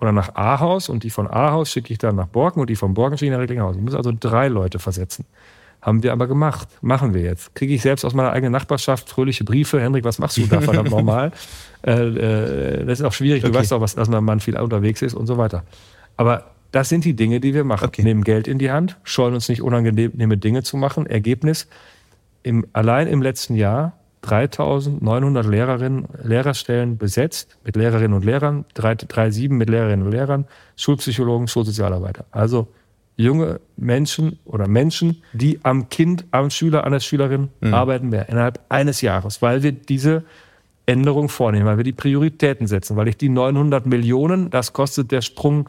oder 0.00 0.12
nach 0.12 0.34
Ahaus 0.34 0.88
und 0.88 1.04
die 1.04 1.10
von 1.10 1.28
Ahaus 1.28 1.70
schicke 1.70 1.92
ich 1.92 1.98
dann 1.98 2.16
nach 2.16 2.26
Borken 2.26 2.60
und 2.60 2.70
die 2.70 2.76
von 2.76 2.94
Borken 2.94 3.18
schicke 3.18 3.30
ich 3.30 3.32
nach 3.32 3.40
Recklinghausen. 3.40 3.80
Ich 3.80 3.84
muss 3.84 3.94
also 3.94 4.12
drei 4.18 4.48
Leute 4.48 4.78
versetzen. 4.78 5.24
Haben 5.82 6.02
wir 6.02 6.12
aber 6.12 6.26
gemacht. 6.26 6.68
Machen 6.82 7.14
wir 7.14 7.22
jetzt. 7.22 7.54
Kriege 7.54 7.74
ich 7.74 7.80
selbst 7.80 8.04
aus 8.04 8.12
meiner 8.12 8.32
eigenen 8.32 8.52
Nachbarschaft 8.52 9.08
fröhliche 9.08 9.44
Briefe. 9.44 9.80
Henrik, 9.80 10.04
was 10.04 10.18
machst 10.18 10.36
du 10.36 10.46
da 10.46 10.60
verdammt 10.60 10.90
normal? 10.90 11.32
Äh, 11.86 11.92
äh, 11.92 12.84
das 12.84 13.00
ist 13.00 13.06
auch 13.06 13.12
schwierig. 13.12 13.42
Okay. 13.42 13.52
Du 13.52 13.58
weißt 13.58 13.72
auch, 13.72 13.80
was, 13.80 13.94
dass 13.94 14.08
mein 14.08 14.24
Mann 14.24 14.40
viel 14.40 14.58
unterwegs 14.58 15.00
ist 15.00 15.14
und 15.14 15.26
so 15.26 15.38
weiter. 15.38 15.64
Aber 16.18 16.50
das 16.72 16.90
sind 16.90 17.04
die 17.04 17.14
Dinge, 17.14 17.40
die 17.40 17.54
wir 17.54 17.64
machen. 17.64 17.86
Okay. 17.86 18.02
Nehmen 18.02 18.24
Geld 18.24 18.46
in 18.46 18.58
die 18.58 18.70
Hand, 18.70 18.98
scheuen 19.04 19.34
uns 19.34 19.48
nicht 19.48 19.62
unangenehme 19.62 20.36
Dinge 20.36 20.62
zu 20.62 20.76
machen. 20.76 21.06
Ergebnis, 21.06 21.66
im, 22.42 22.66
allein 22.72 23.06
im 23.06 23.22
letzten 23.22 23.54
Jahr 23.54 23.99
3900 24.22 25.46
Lehrerinnen, 25.46 26.06
Lehrerstellen 26.22 26.98
besetzt 26.98 27.58
mit 27.64 27.76
Lehrerinnen 27.76 28.12
und 28.12 28.24
Lehrern, 28.24 28.64
3,7 28.76 29.52
mit 29.52 29.70
Lehrerinnen 29.70 30.06
und 30.06 30.12
Lehrern, 30.12 30.46
Schulpsychologen, 30.76 31.48
Schulsozialarbeiter. 31.48 32.26
Also 32.30 32.68
junge 33.16 33.60
Menschen 33.76 34.38
oder 34.44 34.68
Menschen, 34.68 35.22
die 35.32 35.60
am 35.62 35.88
Kind, 35.88 36.24
am 36.30 36.50
Schüler, 36.50 36.84
an 36.84 36.92
der 36.92 37.00
Schülerin 37.00 37.48
mhm. 37.60 37.74
arbeiten 37.74 38.12
werden, 38.12 38.28
innerhalb 38.30 38.60
eines 38.68 39.00
Jahres, 39.00 39.42
weil 39.42 39.62
wir 39.62 39.72
diese 39.72 40.24
Änderung 40.86 41.28
vornehmen, 41.28 41.66
weil 41.66 41.76
wir 41.76 41.84
die 41.84 41.92
Prioritäten 41.92 42.66
setzen, 42.66 42.96
weil 42.96 43.08
ich 43.08 43.16
die 43.16 43.28
900 43.28 43.86
Millionen, 43.86 44.50
das 44.50 44.72
kostet 44.72 45.12
der 45.12 45.20
Sprung 45.20 45.68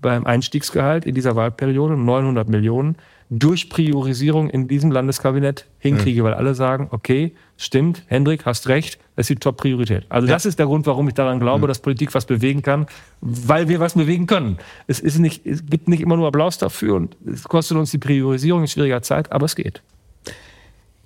beim 0.00 0.26
Einstiegsgehalt 0.26 1.06
in 1.06 1.14
dieser 1.14 1.36
Wahlperiode 1.36 1.96
900 1.96 2.48
Millionen 2.48 2.96
durch 3.30 3.68
Priorisierung 3.68 4.48
in 4.48 4.68
diesem 4.68 4.90
Landeskabinett 4.90 5.66
hinkriege, 5.78 6.22
mhm. 6.22 6.26
weil 6.26 6.34
alle 6.34 6.54
sagen, 6.54 6.88
okay, 6.90 7.34
stimmt, 7.56 8.02
Hendrik, 8.06 8.46
hast 8.46 8.68
recht, 8.68 8.98
das 9.16 9.24
ist 9.24 9.30
die 9.30 9.36
Top-Priorität. 9.36 10.06
Also 10.08 10.26
ja. 10.26 10.34
das 10.34 10.46
ist 10.46 10.58
der 10.58 10.66
Grund, 10.66 10.86
warum 10.86 11.08
ich 11.08 11.14
daran 11.14 11.38
glaube, 11.38 11.66
mhm. 11.66 11.68
dass 11.68 11.80
Politik 11.80 12.14
was 12.14 12.24
bewegen 12.24 12.62
kann, 12.62 12.86
weil 13.20 13.68
wir 13.68 13.80
was 13.80 13.94
bewegen 13.94 14.26
können. 14.26 14.58
Es, 14.86 15.00
ist 15.00 15.18
nicht, 15.18 15.46
es 15.46 15.66
gibt 15.66 15.88
nicht 15.88 16.00
immer 16.00 16.16
nur 16.16 16.28
Applaus 16.28 16.58
dafür 16.58 16.94
und 16.94 17.16
es 17.26 17.44
kostet 17.44 17.76
uns 17.76 17.90
die 17.90 17.98
Priorisierung 17.98 18.62
in 18.62 18.68
schwieriger 18.68 19.02
Zeit, 19.02 19.30
aber 19.30 19.44
es 19.44 19.56
geht. 19.56 19.82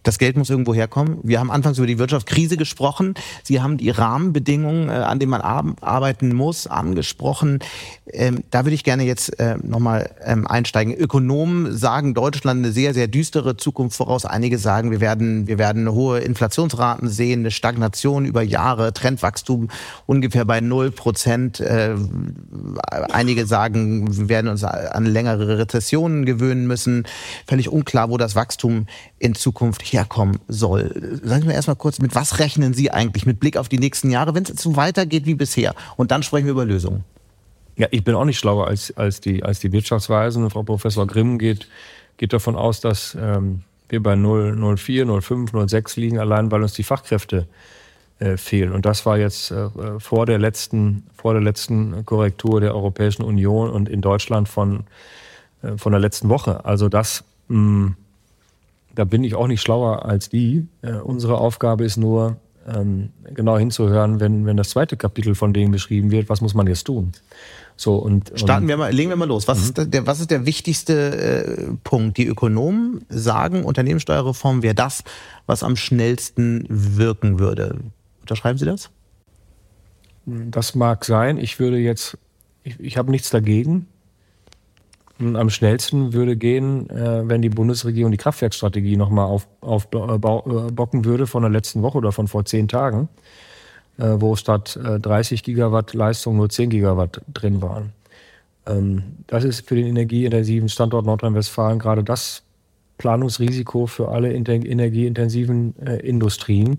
Das 0.02 0.18
Geld 0.18 0.36
muss 0.36 0.50
irgendwo 0.50 0.74
herkommen. 0.74 1.18
Wir 1.22 1.38
haben 1.38 1.50
anfangs 1.50 1.78
über 1.78 1.86
die 1.86 1.98
Wirtschaftskrise 1.98 2.56
gesprochen. 2.56 3.14
Sie 3.42 3.60
haben 3.60 3.76
die 3.76 3.90
Rahmenbedingungen, 3.90 4.88
äh, 4.88 4.92
an 4.92 5.18
denen 5.18 5.30
man 5.30 5.40
arbeiten 5.40 6.34
muss, 6.34 6.66
angesprochen. 6.66 7.60
Ähm, 8.06 8.42
da 8.50 8.64
würde 8.64 8.74
ich 8.74 8.84
gerne 8.84 9.04
jetzt 9.04 9.38
äh, 9.38 9.56
nochmal 9.62 10.10
ähm, 10.24 10.46
einsteigen. 10.46 10.94
Ökonomen 10.94 11.76
sagen 11.76 12.14
Deutschland 12.14 12.58
eine 12.58 12.72
sehr, 12.72 12.94
sehr 12.94 13.06
düstere 13.06 13.56
Zukunft 13.56 13.96
voraus. 13.96 14.24
Einige 14.24 14.58
sagen, 14.58 14.90
wir 14.90 15.00
werden, 15.00 15.46
wir 15.46 15.58
werden 15.58 15.90
hohe 15.90 16.18
Inflationsraten 16.20 17.08
sehen, 17.08 17.40
eine 17.40 17.50
Stagnation 17.50 18.24
über 18.24 18.42
Jahre, 18.42 18.92
Trendwachstum 18.92 19.68
ungefähr 20.06 20.44
bei 20.44 20.60
null 20.60 20.90
Prozent. 20.90 21.60
Äh, 21.60 21.94
einige 22.90 23.46
sagen, 23.46 24.16
wir 24.16 24.28
werden 24.28 24.48
uns 24.48 24.64
an 24.64 25.06
längere 25.06 25.58
Rezessionen 25.58 26.26
gewöhnen 26.26 26.66
müssen. 26.66 27.04
Völlig 27.46 27.68
unklar, 27.68 28.10
wo 28.10 28.16
das 28.16 28.34
Wachstum 28.34 28.86
in 29.18 29.34
Zukunft 29.34 29.82
herkommen 29.92 30.38
soll. 30.48 31.20
Sagen 31.22 31.42
Sie 31.42 31.48
mir 31.48 31.54
erstmal 31.54 31.76
kurz, 31.76 31.98
mit 32.00 32.14
was 32.14 32.38
rechnen 32.38 32.74
Sie 32.74 32.90
eigentlich 32.90 33.26
mit 33.26 33.40
Blick 33.40 33.56
auf 33.56 33.68
die 33.68 33.78
nächsten 33.78 34.10
Jahre, 34.10 34.34
wenn 34.34 34.44
es 34.44 34.62
so 34.62 34.76
weitergeht 34.76 35.26
wie 35.26 35.34
bisher? 35.34 35.74
Und 35.96 36.10
dann 36.10 36.22
sprechen 36.22 36.46
wir 36.46 36.52
über 36.52 36.64
Lösungen. 36.64 37.04
Ja, 37.76 37.88
ich 37.90 38.04
bin 38.04 38.14
auch 38.14 38.24
nicht 38.24 38.38
schlauer 38.38 38.68
als, 38.68 38.96
als, 38.96 39.20
die, 39.20 39.42
als 39.42 39.60
die 39.60 39.72
Wirtschaftsweisen. 39.72 40.48
Frau 40.50 40.62
Professor 40.62 41.06
Grimm 41.06 41.38
geht, 41.38 41.68
geht 42.18 42.32
davon 42.32 42.56
aus, 42.56 42.80
dass 42.80 43.16
ähm, 43.20 43.62
wir 43.88 44.02
bei 44.02 44.14
0, 44.14 44.56
0,4, 44.58 45.04
0,5, 45.04 45.52
0,6 45.52 46.00
liegen, 46.00 46.18
allein 46.18 46.50
weil 46.50 46.62
uns 46.62 46.74
die 46.74 46.82
Fachkräfte 46.82 47.46
äh, 48.18 48.36
fehlen. 48.36 48.72
Und 48.72 48.86
das 48.86 49.04
war 49.04 49.18
jetzt 49.18 49.50
äh, 49.50 49.68
vor, 49.98 50.26
der 50.26 50.38
letzten, 50.38 51.06
vor 51.14 51.32
der 51.32 51.42
letzten 51.42 52.04
Korrektur 52.04 52.60
der 52.60 52.74
Europäischen 52.74 53.22
Union 53.22 53.70
und 53.70 53.88
in 53.88 54.00
Deutschland 54.00 54.48
von, 54.48 54.84
äh, 55.62 55.76
von 55.76 55.92
der 55.92 56.00
letzten 56.00 56.28
Woche. 56.28 56.64
Also 56.64 56.88
das 56.88 57.24
mh, 57.48 57.94
da 58.94 59.04
bin 59.04 59.24
ich 59.24 59.34
auch 59.34 59.46
nicht 59.46 59.62
schlauer 59.62 60.04
als 60.04 60.28
die. 60.28 60.66
Äh, 60.82 60.94
unsere 60.94 61.38
Aufgabe 61.38 61.84
ist 61.84 61.96
nur, 61.96 62.36
ähm, 62.66 63.10
genau 63.34 63.58
hinzuhören, 63.58 64.20
wenn, 64.20 64.46
wenn 64.46 64.56
das 64.56 64.70
zweite 64.70 64.96
Kapitel 64.96 65.34
von 65.34 65.52
denen 65.52 65.72
beschrieben 65.72 66.10
wird, 66.10 66.28
was 66.28 66.40
muss 66.40 66.54
man 66.54 66.66
jetzt 66.66 66.84
tun. 66.84 67.12
So, 67.76 67.96
und, 67.96 68.32
Starten 68.34 68.68
wir 68.68 68.76
mal, 68.76 68.92
legen 68.92 69.10
wir 69.10 69.16
mal 69.16 69.26
los. 69.26 69.48
Was, 69.48 69.58
mhm. 69.58 69.64
ist, 69.64 69.94
der, 69.94 70.06
was 70.06 70.20
ist 70.20 70.30
der 70.30 70.46
wichtigste 70.46 71.16
äh, 71.16 71.74
Punkt? 71.82 72.18
Die 72.18 72.26
Ökonomen 72.26 73.04
sagen, 73.08 73.64
Unternehmenssteuerreform 73.64 74.62
wäre 74.62 74.74
das, 74.74 75.02
was 75.46 75.62
am 75.62 75.76
schnellsten 75.76 76.66
wirken 76.68 77.38
würde. 77.38 77.78
Unterschreiben 78.20 78.58
Sie 78.58 78.66
das? 78.66 78.90
Das 80.26 80.74
mag 80.74 81.04
sein. 81.04 81.38
Ich 81.38 81.58
würde 81.58 81.78
jetzt, 81.78 82.18
ich, 82.62 82.78
ich 82.78 82.96
habe 82.96 83.10
nichts 83.10 83.30
dagegen. 83.30 83.88
Am 85.22 85.50
schnellsten 85.50 86.12
würde 86.12 86.36
gehen, 86.36 86.88
äh, 86.90 87.28
wenn 87.28 87.42
die 87.42 87.48
Bundesregierung 87.48 88.10
die 88.10 88.18
Kraftwerkstrategie 88.18 88.96
nochmal 88.96 89.26
aufbocken 89.26 90.10
auf, 90.10 90.96
äh, 90.96 90.98
äh 91.00 91.04
würde 91.04 91.26
von 91.26 91.42
der 91.42 91.50
letzten 91.50 91.82
Woche 91.82 91.98
oder 91.98 92.12
von 92.12 92.28
vor 92.28 92.44
zehn 92.44 92.68
Tagen, 92.68 93.08
äh, 93.98 94.14
wo 94.18 94.36
statt 94.36 94.78
äh, 94.82 94.98
30 94.98 95.42
Gigawatt 95.42 95.94
Leistung 95.94 96.36
nur 96.36 96.48
10 96.48 96.70
Gigawatt 96.70 97.20
drin 97.32 97.62
waren. 97.62 97.92
Ähm, 98.66 99.02
das 99.26 99.44
ist 99.44 99.68
für 99.68 99.76
den 99.76 99.86
energieintensiven 99.86 100.68
Standort 100.68 101.06
Nordrhein-Westfalen 101.06 101.78
gerade 101.78 102.04
das 102.04 102.42
Planungsrisiko 102.98 103.86
für 103.86 104.08
alle 104.08 104.32
energieintensiven 104.32 105.74
äh, 105.84 105.96
Industrien 105.96 106.78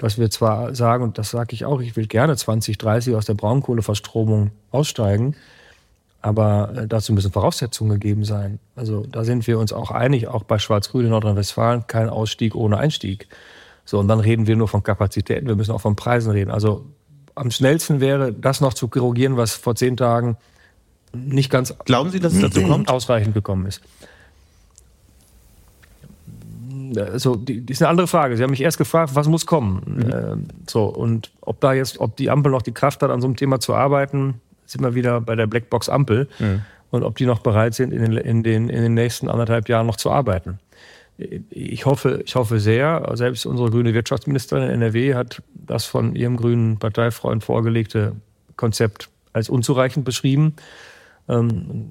dass 0.00 0.18
wir 0.18 0.30
zwar 0.30 0.74
sagen, 0.74 1.04
und 1.04 1.18
das 1.18 1.30
sage 1.30 1.52
ich 1.52 1.66
auch, 1.66 1.80
ich 1.80 1.94
will 1.94 2.06
gerne 2.06 2.34
2030 2.34 3.14
aus 3.14 3.26
der 3.26 3.34
Braunkohleverstromung 3.34 4.50
aussteigen, 4.70 5.36
aber 6.22 6.72
äh, 6.76 6.86
dazu 6.86 7.12
müssen 7.12 7.32
Voraussetzungen 7.32 7.92
gegeben 7.92 8.24
sein. 8.24 8.58
Also 8.76 9.06
da 9.10 9.24
sind 9.24 9.46
wir 9.46 9.58
uns 9.58 9.72
auch 9.72 9.90
einig, 9.90 10.28
auch 10.28 10.44
bei 10.44 10.58
Schwarz-Grün 10.58 11.06
in 11.06 11.10
Nordrhein-Westfalen, 11.10 11.86
kein 11.86 12.08
Ausstieg 12.08 12.54
ohne 12.54 12.78
Einstieg. 12.78 13.28
So, 13.84 13.98
und 13.98 14.08
dann 14.08 14.20
reden 14.20 14.46
wir 14.46 14.56
nur 14.56 14.68
von 14.68 14.82
Kapazitäten, 14.82 15.48
wir 15.48 15.56
müssen 15.56 15.72
auch 15.72 15.80
von 15.80 15.96
Preisen 15.96 16.30
reden. 16.30 16.50
Also 16.50 16.84
am 17.34 17.50
schnellsten 17.50 18.00
wäre, 18.00 18.32
das 18.32 18.60
noch 18.60 18.74
zu 18.74 18.88
korrigieren, 18.88 19.36
was 19.36 19.54
vor 19.54 19.74
zehn 19.74 19.96
Tagen 19.96 20.36
nicht 21.12 21.50
ganz 21.50 21.74
Glauben 21.84 22.10
Sie, 22.10 22.20
dass 22.20 22.34
es 22.34 22.40
dazu 22.40 22.62
kommt? 22.62 22.88
ausreichend 22.88 23.34
gekommen 23.34 23.66
ist 23.66 23.80
also 26.98 27.36
die, 27.36 27.60
die 27.60 27.72
ist 27.72 27.82
eine 27.82 27.88
andere 27.88 28.06
Frage. 28.06 28.36
Sie 28.36 28.42
haben 28.42 28.50
mich 28.50 28.62
erst 28.62 28.78
gefragt, 28.78 29.14
was 29.14 29.28
muss 29.28 29.46
kommen. 29.46 29.82
Mhm. 29.86 30.10
Äh, 30.10 30.36
so 30.68 30.84
und 30.84 31.30
ob 31.40 31.60
da 31.60 31.72
jetzt, 31.72 32.00
ob 32.00 32.16
die 32.16 32.30
Ampel 32.30 32.50
noch 32.50 32.62
die 32.62 32.72
Kraft 32.72 33.02
hat, 33.02 33.10
an 33.10 33.20
so 33.20 33.26
einem 33.26 33.36
Thema 33.36 33.60
zu 33.60 33.74
arbeiten, 33.74 34.40
sind 34.70 34.82
wir 34.82 34.94
wieder 34.94 35.20
bei 35.20 35.34
der 35.34 35.46
Blackbox 35.46 35.88
Ampel 35.88 36.28
mhm. 36.38 36.62
und 36.90 37.02
ob 37.02 37.16
die 37.16 37.26
noch 37.26 37.40
bereit 37.40 37.74
sind, 37.74 37.92
in 37.92 38.02
den, 38.02 38.16
in 38.16 38.42
den 38.42 38.68
in 38.68 38.82
den 38.82 38.94
nächsten 38.94 39.28
anderthalb 39.28 39.68
Jahren 39.68 39.86
noch 39.86 39.96
zu 39.96 40.10
arbeiten. 40.10 40.58
Ich 41.50 41.84
hoffe, 41.84 42.22
ich 42.24 42.34
hoffe 42.34 42.60
sehr. 42.60 43.10
Selbst 43.14 43.44
unsere 43.44 43.70
grüne 43.70 43.92
Wirtschaftsministerin 43.92 44.64
in 44.64 44.70
NRW 44.70 45.14
hat 45.14 45.42
das 45.52 45.84
von 45.84 46.16
ihrem 46.16 46.36
grünen 46.36 46.78
Parteifreund 46.78 47.44
vorgelegte 47.44 48.16
Konzept 48.56 49.10
als 49.32 49.50
unzureichend 49.50 50.04
beschrieben. 50.04 50.54
Ähm, 51.28 51.90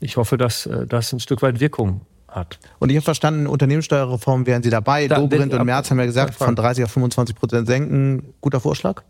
ich 0.00 0.16
hoffe, 0.16 0.36
dass 0.36 0.66
äh, 0.66 0.86
das 0.86 1.12
ein 1.12 1.20
Stück 1.20 1.42
weit 1.42 1.60
Wirkung 1.60 2.00
hat. 2.28 2.58
Und 2.78 2.90
ich 2.90 2.96
habe 2.96 3.04
verstanden, 3.04 3.46
Unternehmenssteuerreform 3.46 4.46
wären 4.46 4.62
Sie 4.62 4.70
dabei. 4.70 5.06
Da, 5.06 5.18
Dobrindt 5.18 5.52
und 5.54 5.64
Merz 5.64 5.90
haben 5.90 5.98
ja 5.98 6.06
gesagt, 6.06 6.34
von 6.34 6.56
30 6.56 6.84
auf 6.84 6.90
25 6.90 7.36
Prozent 7.36 7.66
senken. 7.66 8.34
Guter 8.40 8.60
Vorschlag? 8.60 9.02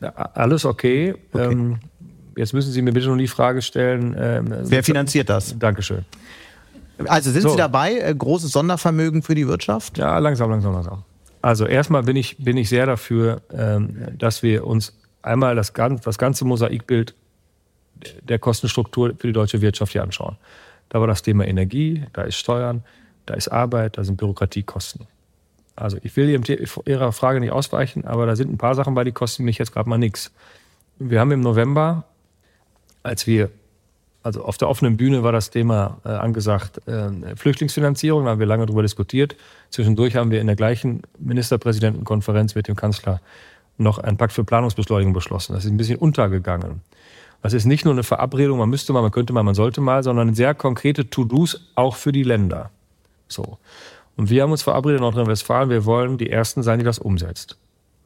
Alles 0.00 0.64
okay. 0.64 1.14
okay. 1.32 1.52
Ähm, 1.52 1.78
jetzt 2.36 2.52
müssen 2.52 2.72
Sie 2.72 2.82
mir 2.82 2.92
bitte 2.92 3.08
noch 3.08 3.16
die 3.16 3.28
Frage 3.28 3.62
stellen. 3.62 4.14
Ähm, 4.18 4.54
Wer 4.64 4.82
finanziert 4.82 5.28
das? 5.28 5.58
Dankeschön. 5.58 6.04
Also 7.06 7.30
sind 7.30 7.42
so. 7.42 7.50
Sie 7.50 7.56
dabei? 7.56 7.98
Äh, 7.98 8.14
großes 8.14 8.52
Sondervermögen 8.52 9.22
für 9.22 9.34
die 9.34 9.48
Wirtschaft? 9.48 9.98
Ja, 9.98 10.18
langsam, 10.18 10.50
langsam, 10.50 10.74
langsam. 10.74 11.02
Also 11.42 11.66
erstmal 11.66 12.02
bin 12.02 12.16
ich, 12.16 12.36
bin 12.38 12.56
ich 12.56 12.68
sehr 12.68 12.86
dafür, 12.86 13.40
ähm, 13.52 14.08
dass 14.18 14.42
wir 14.42 14.66
uns 14.66 14.92
einmal 15.22 15.56
das, 15.56 15.72
das 15.72 16.18
ganze 16.18 16.44
Mosaikbild 16.44 17.14
der 18.22 18.38
Kostenstruktur 18.38 19.14
für 19.18 19.26
die 19.26 19.32
deutsche 19.32 19.60
Wirtschaft 19.60 19.92
hier 19.92 20.02
anschauen. 20.02 20.36
Da 20.88 21.00
war 21.00 21.06
das 21.06 21.22
Thema 21.22 21.46
Energie, 21.46 22.04
da 22.12 22.22
ist 22.22 22.36
Steuern, 22.36 22.82
da 23.26 23.34
ist 23.34 23.48
Arbeit, 23.48 23.96
da 23.96 24.04
sind 24.04 24.16
Bürokratiekosten. 24.16 25.06
Also 25.80 25.96
ich 26.02 26.14
will 26.16 26.28
Ihrer 26.84 27.12
Frage 27.12 27.40
nicht 27.40 27.52
ausweichen, 27.52 28.04
aber 28.04 28.26
da 28.26 28.36
sind 28.36 28.52
ein 28.52 28.58
paar 28.58 28.74
Sachen 28.74 28.94
bei, 28.94 29.04
die 29.04 29.12
kosten 29.12 29.44
mich 29.44 29.58
jetzt 29.58 29.72
gerade 29.72 29.88
mal 29.88 29.98
nichts. 29.98 30.30
Wir 30.98 31.20
haben 31.20 31.32
im 31.32 31.40
November, 31.40 32.04
als 33.02 33.26
wir, 33.26 33.50
also 34.22 34.44
auf 34.44 34.58
der 34.58 34.68
offenen 34.68 34.98
Bühne 34.98 35.22
war 35.22 35.32
das 35.32 35.48
Thema 35.48 35.98
äh, 36.04 36.10
angesagt, 36.10 36.86
äh, 36.86 37.34
Flüchtlingsfinanzierung, 37.34 38.24
da 38.24 38.32
haben 38.32 38.40
wir 38.40 38.46
lange 38.46 38.66
darüber 38.66 38.82
diskutiert. 38.82 39.36
Zwischendurch 39.70 40.16
haben 40.16 40.30
wir 40.30 40.42
in 40.42 40.48
der 40.48 40.56
gleichen 40.56 41.02
Ministerpräsidentenkonferenz 41.18 42.54
mit 42.54 42.68
dem 42.68 42.76
Kanzler 42.76 43.22
noch 43.78 43.98
einen 43.98 44.18
Pakt 44.18 44.34
für 44.34 44.44
Planungsbeschleunigung 44.44 45.14
beschlossen. 45.14 45.54
Das 45.54 45.64
ist 45.64 45.70
ein 45.70 45.78
bisschen 45.78 45.98
untergegangen. 45.98 46.82
Das 47.40 47.54
ist 47.54 47.64
nicht 47.64 47.86
nur 47.86 47.94
eine 47.94 48.02
Verabredung, 48.02 48.58
man 48.58 48.68
müsste 48.68 48.92
mal, 48.92 49.00
man 49.00 49.12
könnte 49.12 49.32
mal, 49.32 49.42
man 49.42 49.54
sollte 49.54 49.80
mal, 49.80 50.02
sondern 50.02 50.34
sehr 50.34 50.54
konkrete 50.54 51.08
To-Dos 51.08 51.72
auch 51.74 51.96
für 51.96 52.12
die 52.12 52.22
Länder. 52.22 52.68
So. 53.28 53.56
Und 54.20 54.28
wir 54.28 54.42
haben 54.42 54.52
uns 54.52 54.60
verabredet 54.60 54.98
in 54.98 55.02
Nordrhein-Westfalen, 55.02 55.70
wir 55.70 55.86
wollen 55.86 56.18
die 56.18 56.28
Ersten 56.28 56.62
sein, 56.62 56.78
die 56.78 56.84
das 56.84 56.98
umsetzt. 56.98 57.56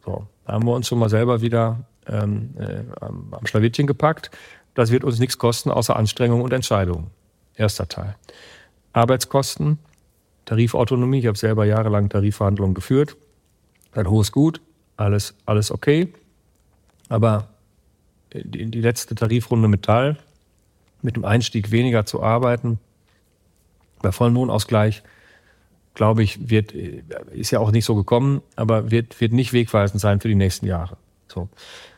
So. 0.05 0.29
Da 0.47 0.53
haben 0.53 0.65
wir 0.65 0.73
uns 0.73 0.87
schon 0.87 1.01
mal 1.01 1.09
selber 1.09 1.41
wieder 1.41 1.87
ähm, 2.07 2.55
äh, 2.57 2.85
am 3.01 3.45
Schlawittchen 3.47 3.89
gepackt. 3.89 4.31
Das 4.75 4.93
wird 4.93 5.03
uns 5.03 5.19
nichts 5.19 5.39
kosten, 5.39 5.73
außer 5.73 5.97
Anstrengung 5.97 6.43
und 6.43 6.53
Entscheidungen. 6.53 7.11
Erster 7.57 7.89
Teil. 7.89 8.15
Arbeitskosten, 8.93 9.81
Tarifautonomie. 10.45 11.19
Ich 11.19 11.27
habe 11.27 11.37
selber 11.37 11.65
jahrelang 11.65 12.09
Tarifverhandlungen 12.11 12.75
geführt. 12.75 13.17
Ein 13.91 14.09
hohes 14.09 14.31
Gut, 14.31 14.61
alles, 14.97 15.35
alles 15.47 15.73
okay. 15.73 16.12
Aber 17.09 17.49
die, 18.33 18.71
die 18.71 18.81
letzte 18.81 19.17
Tarifrunde 19.17 19.67
Metall 19.67 20.19
mit 21.03 21.17
dem 21.17 21.25
Einstieg 21.25 21.73
weniger 21.73 22.07
zu 22.07 22.23
arbeiten. 22.23 22.79
Bei 24.01 24.12
vollem 24.12 24.35
Lohnausgleich, 24.35 25.03
glaube 25.95 26.23
ich, 26.23 26.51
wird, 26.51 26.73
ist 26.73 27.51
ja 27.51 27.61
auch 27.61 27.71
nicht 27.71 27.85
so 27.85 27.95
gekommen, 27.95 28.43
aber 28.57 28.91
wird, 28.91 29.21
wird 29.21 29.33
nicht 29.33 29.53
wegweisend 29.53 30.01
sein 30.01 30.21
für 30.21 30.29
die 30.29 30.35
nächsten 30.35 30.67
Jahre. 30.67 30.97
So. 31.29 31.49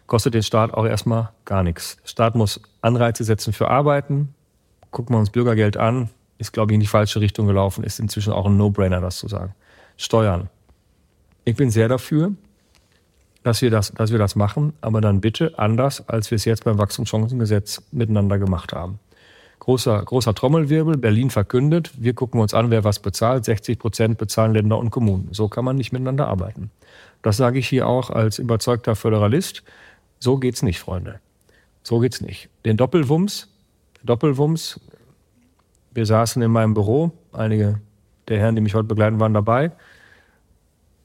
Kostet 0.07 0.35
den 0.35 0.43
Staat 0.43 0.73
auch 0.73 0.87
erstmal 0.87 1.31
gar 1.45 1.63
nichts. 1.63 1.97
Der 2.03 2.09
Staat 2.09 2.35
muss 2.37 2.61
Anreize 2.81 3.25
setzen 3.25 3.53
für 3.53 3.69
Arbeiten. 3.69 4.35
Gucken 4.91 5.15
wir 5.15 5.19
uns 5.19 5.31
Bürgergeld 5.31 5.77
an. 5.77 6.11
Ist, 6.39 6.53
glaube 6.53 6.73
ich, 6.73 6.75
in 6.75 6.81
die 6.81 6.87
falsche 6.87 7.21
Richtung 7.21 7.47
gelaufen. 7.47 7.83
Ist 7.83 7.99
inzwischen 7.99 8.33
auch 8.33 8.47
ein 8.47 8.57
No-Brainer, 8.57 9.01
das 9.01 9.19
zu 9.19 9.27
sagen. 9.27 9.55
Steuern. 9.97 10.49
Ich 11.45 11.57
bin 11.57 11.71
sehr 11.71 11.89
dafür, 11.89 12.33
dass 13.43 13.63
wir 13.63 13.71
das, 13.71 13.93
dass 13.93 14.13
wir 14.13 14.19
das 14.19 14.37
machen, 14.37 14.75
aber 14.81 15.01
dann 15.01 15.21
bitte 15.21 15.59
anders, 15.59 16.09
als 16.09 16.31
wir 16.31 16.37
es 16.37 16.45
jetzt 16.45 16.65
beim 16.65 16.79
Wachstumschancengesetz 16.79 17.83
miteinander 17.93 18.39
gemacht 18.39 18.73
haben. 18.73 18.99
Großer, 19.67 20.01
großer 20.01 20.33
Trommelwirbel, 20.33 20.97
Berlin 20.97 21.29
verkündet, 21.29 21.91
wir 21.99 22.15
gucken 22.15 22.41
uns 22.41 22.55
an, 22.55 22.71
wer 22.71 22.85
was 22.85 23.01
bezahlt. 23.01 23.45
60 23.45 23.81
Prozent 23.81 24.17
bezahlen 24.17 24.55
Länder 24.55 24.79
und 24.79 24.91
Kommunen. 24.91 25.31
So 25.33 25.49
kann 25.49 25.65
man 25.65 25.75
nicht 25.75 25.93
miteinander 25.93 26.29
arbeiten. 26.29 26.71
Das 27.23 27.37
sage 27.37 27.59
ich 27.59 27.69
hier 27.69 27.89
auch 27.89 28.11
als 28.11 28.39
überzeugter 28.39 28.95
Föderalist. 28.95 29.65
So 30.21 30.37
geht's 30.37 30.63
nicht, 30.63 30.79
Freunde. 30.79 31.19
So 31.83 31.99
geht's 31.99 32.21
nicht. 32.21 32.49
Den 32.65 32.77
Doppelwumms, 32.77 33.49
Doppelwumms, 34.05 34.79
wir 35.91 36.07
saßen 36.07 36.41
in 36.43 36.53
meinem 36.53 36.75
Büro, 36.75 37.11
einige 37.33 37.81
der 38.29 38.39
Herren, 38.39 38.55
die 38.55 38.61
mich 38.61 38.77
heute 38.77 38.87
begleiten, 38.87 39.19
waren 39.19 39.35
dabei. 39.35 39.73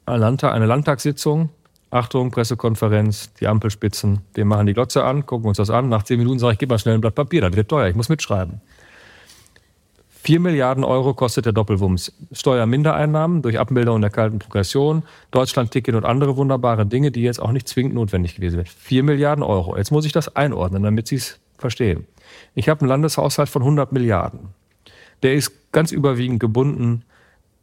Eine 0.06 0.68
Landtagssitzung, 0.68 1.50
Achtung, 1.92 2.32
Pressekonferenz, 2.32 3.34
die 3.34 3.48
Ampelspitzen, 3.48 4.22
wir 4.34 4.46
machen 4.46 4.66
die 4.66 4.74
Glotze 4.74 5.04
an, 5.04 5.26
gucken 5.26 5.50
uns 5.50 5.58
das 5.58 5.70
an. 5.70 5.90
Nach 5.90 6.04
zehn 6.04 6.18
Minuten 6.18 6.40
sage 6.40 6.54
ich, 6.54 6.60
gib 6.60 6.70
mal 6.70 6.80
schnell 6.80 6.96
ein 6.96 7.02
Blatt 7.02 7.16
Papier, 7.16 7.42
das 7.42 7.56
wird 7.56 7.68
teuer, 7.68 7.90
ich 7.90 7.96
muss 7.96 8.08
mitschreiben. 8.08 8.62
Vier 10.24 10.40
Milliarden 10.40 10.84
Euro 10.84 11.16
kostet 11.16 11.46
der 11.48 11.52
Doppelwumms. 11.54 12.14
Steuermindereinnahmen 12.32 13.42
durch 13.42 13.60
Abmilderung 13.60 14.02
der 14.02 14.12
kalten 14.12 14.38
Progression, 14.38 15.04
Deutschland-Ticket 15.32 15.96
und 15.96 16.06
andere 16.06 16.38
wunderbare 16.38 16.86
Dinge, 16.86 17.12
die 17.12 17.24
jetzt 17.24 17.42
auch 17.42 17.52
nicht 17.52 17.68
zwingend 17.68 17.96
notwendig 17.96 18.36
gewesen 18.36 18.58
wären. 18.58 18.68
Vier 18.68 19.02
Milliarden 19.02 19.44
Euro. 19.44 19.76
Jetzt 19.76 19.92
muss 19.92 20.06
ich 20.06 20.12
das 20.12 20.36
einordnen, 20.36 20.84
damit 20.84 21.08
Sie 21.08 21.16
es 21.16 21.40
verstehen. 21.58 22.06
Ich 22.54 22.70
habe 22.70 22.82
einen 22.82 22.90
Landeshaushalt 22.90 23.50
von 23.50 23.64
100 23.64 23.92
Milliarden. 23.92 24.50
Der 25.24 25.34
ist 25.34 25.72
ganz 25.72 25.92
überwiegend 25.92 26.40
gebunden 26.40 27.04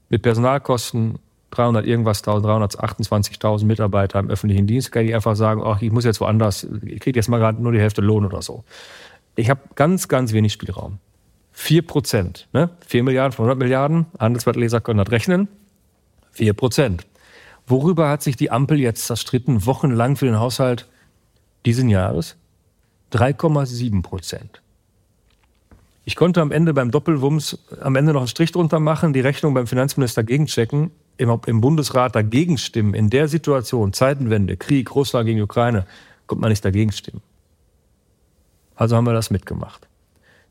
mit 0.09 0.23
Personalkosten, 0.23 1.21
300 1.51 1.87
irgendwas, 1.87 2.23
328.000 2.25 3.65
Mitarbeiter 3.65 4.19
im 4.19 4.29
öffentlichen 4.29 4.67
Dienst, 4.67 4.93
kann 4.93 5.07
ich 5.07 5.15
einfach 5.15 5.37
sagen, 5.37 5.63
ach, 5.65 5.81
ich 5.81 5.91
muss 5.91 6.05
jetzt 6.05 6.21
woanders, 6.21 6.67
ich 6.85 7.01
kriege 7.01 7.19
jetzt 7.19 7.29
mal 7.29 7.39
gerade 7.39 7.63
nur 7.63 7.73
die 7.73 7.81
Hälfte 7.81 8.03
Lohn 8.03 8.27
oder 8.27 8.43
so. 8.43 8.65
Ich 9.37 9.49
habe 9.49 9.61
ganz, 9.75 10.09
ganz 10.09 10.33
wenig 10.33 10.53
Spielraum. 10.53 10.99
4 11.53 11.83
Prozent, 11.83 12.49
ne? 12.53 12.71
4 12.87 13.03
Milliarden 13.03 13.33
von 13.33 13.45
100 13.47 13.59
Milliarden, 13.59 14.07
Handelsblattleser 14.19 14.81
können 14.81 14.99
das 14.99 15.11
rechnen. 15.11 15.49
4 16.33 16.53
Prozent. 16.53 17.07
Worüber 17.67 18.09
hat 18.09 18.23
sich 18.23 18.37
die 18.37 18.51
Ampel 18.51 18.79
jetzt 18.79 19.07
zerstritten, 19.07 19.67
wochenlang 19.67 20.17
für 20.17 20.27
den 20.27 20.39
Haushalt 20.39 20.87
diesen 21.67 21.89
Jahres? 21.89 22.37
3,7 23.13 24.03
Prozent. 24.03 24.63
Ich 26.05 26.17
konnte 26.17 26.41
am 26.41 26.53
Ende 26.53 26.75
beim 26.75 26.91
Doppelwumms 26.91 27.59
am 27.81 27.97
Ende 27.97 28.13
noch 28.13 28.21
einen 28.21 28.29
Strich 28.29 28.53
drunter 28.53 28.81
machen, 28.81 29.13
die 29.13 29.21
Rechnung 29.21 29.55
beim 29.55 29.67
Finanzminister 29.67 30.23
gegenchecken 30.25 30.91
im, 31.19 31.39
im 31.47 31.61
Bundesrat 31.61 32.15
dagegen 32.15 32.57
stimmen, 32.57 32.95
in 32.95 33.11
der 33.11 33.29
Situation, 33.29 33.93
Zeitenwende, 33.93 34.57
Krieg, 34.57 34.95
Russland 34.95 35.27
gegen 35.27 35.43
Ukraine, 35.43 35.87
kommt 36.27 36.41
man 36.41 36.51
nicht 36.51 36.65
dagegen 36.65 36.93
stimmen. 36.93 37.21
Also 38.75 38.97
haben 38.97 39.05
wir 39.05 39.13
das 39.13 39.31
mitgemacht. 39.31 39.89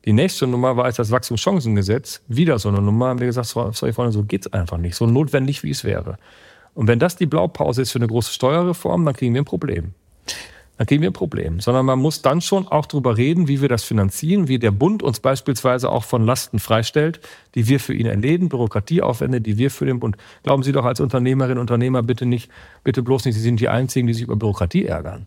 Die 0.06 0.14
nächste 0.14 0.48
Nummer 0.48 0.78
war 0.78 0.88
jetzt 0.88 1.00
das 1.00 1.12
Wachstumschancengesetz. 1.12 2.22
Wieder 2.28 2.60
so 2.60 2.70
eine 2.70 2.82
Nummer. 2.82 3.08
Haben 3.08 3.20
wir 3.20 3.28
gesagt, 3.28 3.48
sorry, 3.48 3.94
Freunde, 3.94 4.12
so 4.12 4.24
geht's 4.24 4.52
einfach 4.54 4.78
nicht. 4.78 4.96
So 4.96 5.06
notwendig, 5.06 5.64
wie 5.64 5.72
es 5.72 5.84
wäre. 5.84 6.18
Und 6.74 6.88
wenn 6.88 7.00
das 7.00 7.16
die 7.16 7.26
Blaupause 7.26 7.82
ist 7.82 7.92
für 7.92 8.00
eine 8.00 8.08
große 8.08 8.32
Steuerreform, 8.32 9.04
dann 9.06 9.16
kriegen 9.16 9.34
wir 9.34 9.42
ein 9.42 9.46
Problem. 9.46 9.94
Dann 10.78 10.86
kriegen 10.86 11.02
wir 11.02 11.10
ein 11.10 11.14
Problem. 11.14 11.60
Sondern 11.60 11.86
man 11.86 12.00
muss 12.00 12.22
dann 12.22 12.42
schon 12.42 12.68
auch 12.68 12.86
darüber 12.86 13.18
reden, 13.18 13.48
wie 13.48 13.62
wir 13.62 13.70
das 13.70 13.84
finanzieren, 13.84 14.48
wie 14.48 14.60
der 14.60 14.72
Bund 14.72 15.02
uns 15.02 15.20
beispielsweise 15.20 15.90
auch 15.90 16.04
von 16.04 16.24
Lasten 16.24 16.60
freistellt, 16.60 17.20
die 17.56 17.68
wir 17.68 17.80
für 17.80 17.94
ihn 17.94 18.06
erleben, 18.06 18.50
Bürokratieaufwände, 18.50 19.42
die 19.42 19.58
wir 19.58 19.72
für 19.72 19.86
den 19.86 20.00
Bund. 20.00 20.18
Glauben 20.44 20.64
Sie 20.64 20.72
doch 20.72 20.86
als 20.86 21.00
Unternehmerinnen 21.00 21.58
und 21.58 21.68
Unternehmer 21.68 22.04
bitte 22.04 22.26
nicht, 22.26 22.50
bitte 22.84 23.02
bloß 23.02 23.26
nicht, 23.26 23.36
Sie 23.36 23.42
sind 23.42 23.60
die 23.60 23.70
Einzigen, 23.70 24.08
die 24.08 24.14
sich 24.14 24.24
über 24.24 24.36
Bürokratie 24.36 24.86
ärgern. 24.86 25.26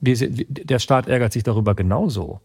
Wir, 0.00 0.16
der 0.28 0.78
Staat 0.78 1.08
ärgert 1.08 1.32
sich 1.32 1.42
darüber 1.42 1.74
genauso. 1.74 2.40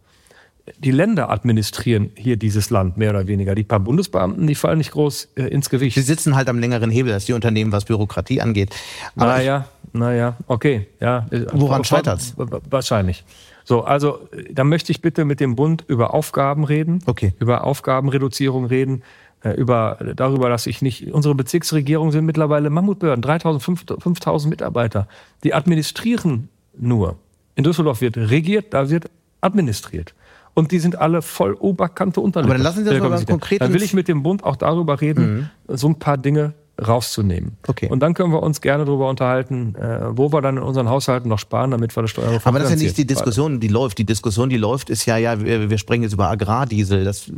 Die 0.78 0.92
Länder 0.92 1.30
administrieren 1.30 2.12
hier 2.16 2.38
dieses 2.38 2.70
Land 2.70 2.98
mehr 2.98 3.10
oder 3.10 3.28
weniger. 3.28 3.56
Die 3.56 3.64
paar 3.64 3.80
Bundesbeamten, 3.80 4.46
die 4.46 4.56
fallen 4.56 4.78
nicht 4.78 4.92
groß 4.92 5.30
äh, 5.36 5.44
ins 5.44 5.70
Gewicht. 5.70 5.96
Sie 5.96 6.02
sitzen 6.02 6.36
halt 6.36 6.48
am 6.48 6.60
längeren 6.60 6.92
Hebel 6.92 7.12
als 7.12 7.26
die 7.26 7.34
Unternehmen, 7.34 7.72
was 7.72 7.86
Bürokratie 7.86 8.40
angeht. 8.40 8.76
Aber 9.16 9.26
naja, 9.38 9.66
naja, 9.94 10.38
okay. 10.48 10.88
Ja. 11.00 11.26
Woran 11.54 11.84
scheitert's? 11.84 12.34
Wahrscheinlich. 12.38 13.24
So, 13.64 13.84
also 13.84 14.28
da 14.52 14.64
möchte 14.64 14.92
ich 14.92 15.02
bitte 15.02 15.26
mit 15.26 15.40
dem 15.40 15.56
Bund 15.56 15.84
über 15.88 16.14
Aufgaben 16.14 16.64
reden, 16.64 17.00
okay. 17.06 17.34
über 17.40 17.66
Aufgabenreduzierung 17.66 18.66
reden, 18.66 19.04
äh, 19.44 19.52
über 19.52 19.98
darüber, 20.16 20.50
dass 20.50 20.66
ich 20.66 20.82
nicht 20.82 21.12
unsere 21.14 21.36
Bezirksregierungen 21.36 22.12
sind 22.12 22.26
mittlerweile 22.26 22.70
Mammutbehörden, 22.70 23.22
3000, 23.22 23.64
5000 24.02 24.50
Mitarbeiter, 24.50 25.08
die 25.44 25.54
administrieren 25.54 26.50
nur. 26.78 27.18
In 27.56 27.64
Düsseldorf 27.64 28.02
wird 28.02 28.18
regiert, 28.18 28.74
da 28.74 28.90
wird 28.90 29.10
administriert. 29.42 30.16
Und 30.56 30.72
die 30.72 30.80
sind 30.80 30.98
alle 30.98 31.22
voll 31.22 31.54
Oberkante 31.54 32.22
Unterlippe. 32.22 32.50
Aber 32.50 32.58
dann 32.58 32.64
lassen 32.64 32.84
Sie 32.84 32.90
das 32.90 33.00
mal 33.00 33.10
ganz 33.10 33.26
konkret. 33.26 33.62
Dann 33.62 33.74
will 33.74 33.84
ich 33.84 33.94
mit 33.94 34.08
dem 34.08 34.24
Bund 34.24 34.44
auch 34.44 34.56
darüber 34.56 35.00
reden, 35.00 35.50
mhm. 35.68 35.78
so 35.78 35.88
ein 35.88 36.00
paar 36.00 36.18
Dinge 36.18 36.54
rauszunehmen. 36.86 37.58
Okay. 37.68 37.88
Und 37.90 38.00
dann 38.02 38.14
können 38.14 38.32
wir 38.32 38.42
uns 38.42 38.62
gerne 38.62 38.86
darüber 38.86 39.10
unterhalten, 39.10 39.76
äh, 39.76 40.18
wo 40.18 40.32
wir 40.32 40.42
dann 40.42 40.58
in 40.58 40.64
unseren 40.64 40.90
Haushalten 40.90 41.30
noch 41.30 41.40
sparen, 41.40 41.72
damit 41.72 41.96
wir 41.96 42.02
das 42.02 42.12
Steuerreform 42.12 42.56
Aber 42.56 42.60
das 42.60 42.72
ist 42.72 42.80
ja 42.80 42.86
nicht 42.86 42.98
die 42.98 43.08
Diskussion, 43.08 43.60
die 43.60 43.68
läuft. 43.68 43.98
Die 43.98 44.06
Diskussion, 44.06 44.50
die 44.50 44.58
läuft, 44.58 44.90
ist 44.90 45.06
ja, 45.06 45.18
ja, 45.18 45.42
wir, 45.42 45.70
wir 45.70 45.78
sprechen 45.78 46.04
jetzt 46.04 46.14
über 46.14 46.30
Agrardiesel. 46.30 47.04
Das 47.04 47.30
äh, 47.30 47.34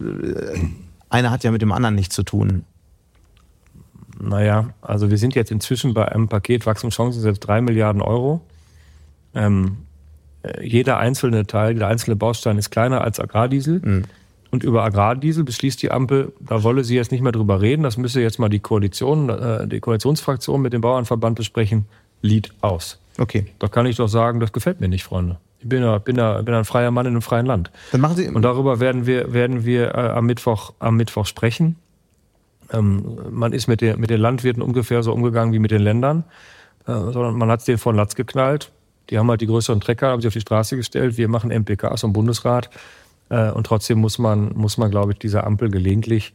eine 1.09 1.31
hat 1.31 1.43
ja 1.43 1.51
mit 1.51 1.61
dem 1.61 1.71
anderen 1.71 1.95
nichts 1.95 2.15
zu 2.15 2.23
tun. 2.23 2.63
Naja, 4.19 4.69
also 4.81 5.09
wir 5.09 5.17
sind 5.17 5.35
jetzt 5.35 5.51
inzwischen 5.51 5.93
bei 5.93 6.07
einem 6.07 6.27
Paket 6.27 6.65
Wachstumschancen 6.65 7.21
selbst 7.21 7.39
drei 7.39 7.61
Milliarden 7.61 8.01
Euro. 8.01 8.41
Ähm, 9.33 9.77
äh, 10.43 10.65
jeder 10.65 10.97
einzelne 10.97 11.47
Teil, 11.47 11.75
der 11.75 11.87
einzelne 11.87 12.15
Baustein 12.15 12.57
ist 12.57 12.69
kleiner 12.69 13.01
als 13.01 13.19
Agrardiesel. 13.19 13.81
Mhm. 13.83 14.03
Und 14.51 14.63
über 14.63 14.83
Agrardiesel 14.83 15.45
beschließt 15.45 15.81
die 15.81 15.91
Ampel, 15.91 16.33
da 16.41 16.61
wolle 16.63 16.83
sie 16.83 16.95
jetzt 16.95 17.11
nicht 17.11 17.21
mehr 17.21 17.31
drüber 17.31 17.61
reden, 17.61 17.83
das 17.83 17.97
müsse 17.97 18.21
jetzt 18.21 18.37
mal 18.37 18.49
die 18.49 18.59
Koalition, 18.59 19.29
äh, 19.29 19.67
die 19.67 19.79
Koalitionsfraktion 19.79 20.61
mit 20.61 20.73
dem 20.73 20.81
Bauernverband 20.81 21.37
besprechen, 21.37 21.85
Lied 22.21 22.53
aus. 22.61 22.99
Okay. 23.17 23.47
Da 23.59 23.67
kann 23.67 23.85
ich 23.85 23.95
doch 23.95 24.07
sagen, 24.07 24.39
das 24.39 24.51
gefällt 24.51 24.81
mir 24.81 24.89
nicht, 24.89 25.03
Freunde. 25.03 25.37
Ich 25.59 25.69
bin, 25.69 25.83
ja, 25.83 25.97
bin, 25.99 26.17
ja, 26.17 26.41
bin 26.41 26.53
ein 26.53 26.65
freier 26.65 26.91
Mann 26.91 27.05
in 27.05 27.13
einem 27.13 27.21
freien 27.21 27.45
Land. 27.45 27.71
Dann 27.91 28.01
machen 28.01 28.15
Sie 28.15 28.27
Und 28.27 28.41
darüber 28.41 28.79
werden 28.79 29.05
wir, 29.05 29.31
werden 29.31 29.63
wir 29.63 29.95
äh, 29.95 30.09
am, 30.09 30.25
Mittwoch, 30.25 30.73
am 30.79 30.97
Mittwoch 30.97 31.25
sprechen. 31.25 31.75
Ähm, 32.73 33.17
man 33.29 33.53
ist 33.53 33.67
mit, 33.67 33.81
der, 33.81 33.97
mit 33.97 34.09
den 34.09 34.19
Landwirten 34.19 34.61
ungefähr 34.61 35.03
so 35.03 35.13
umgegangen 35.13 35.53
wie 35.53 35.59
mit 35.59 35.71
den 35.71 35.81
Ländern, 35.81 36.23
äh, 36.87 36.93
sondern 36.93 37.37
man 37.37 37.49
hat 37.49 37.59
es 37.59 37.65
denen 37.65 37.77
von 37.77 37.95
Latz 37.95 38.15
geknallt. 38.15 38.71
Die 39.09 39.19
haben 39.19 39.29
halt 39.29 39.41
die 39.41 39.47
größeren 39.47 39.81
Trecker, 39.81 40.09
haben 40.09 40.21
sie 40.21 40.27
auf 40.27 40.33
die 40.33 40.41
Straße 40.41 40.77
gestellt. 40.77 41.17
Wir 41.17 41.27
machen 41.27 41.51
MPKs 41.51 42.03
im 42.03 42.13
Bundesrat. 42.13 42.69
Äh, 43.31 43.51
und 43.51 43.65
trotzdem 43.65 43.99
muss 43.99 44.19
man, 44.19 44.53
muss 44.53 44.77
man, 44.77 44.91
glaube 44.91 45.13
ich, 45.13 45.19
dieser 45.19 45.45
Ampel 45.45 45.71
gelegentlich 45.71 46.33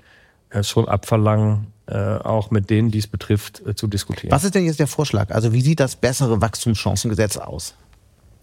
äh, 0.51 0.63
schon 0.63 0.89
abverlangen, 0.89 1.67
äh, 1.87 1.95
auch 1.95 2.51
mit 2.51 2.71
denen, 2.71 2.91
die 2.91 2.99
es 2.99 3.07
betrifft, 3.07 3.63
zu 3.77 3.87
diskutieren. 3.87 4.33
Was 4.33 4.45
ist 4.45 4.55
denn 4.55 4.65
jetzt 4.65 4.81
der 4.81 4.87
Vorschlag? 4.87 5.31
Also 5.31 5.53
wie 5.53 5.61
sieht 5.61 5.79
das 5.79 5.95
bessere 5.95 6.41
Wachstumschancengesetz 6.41 7.37
aus? 7.37 7.75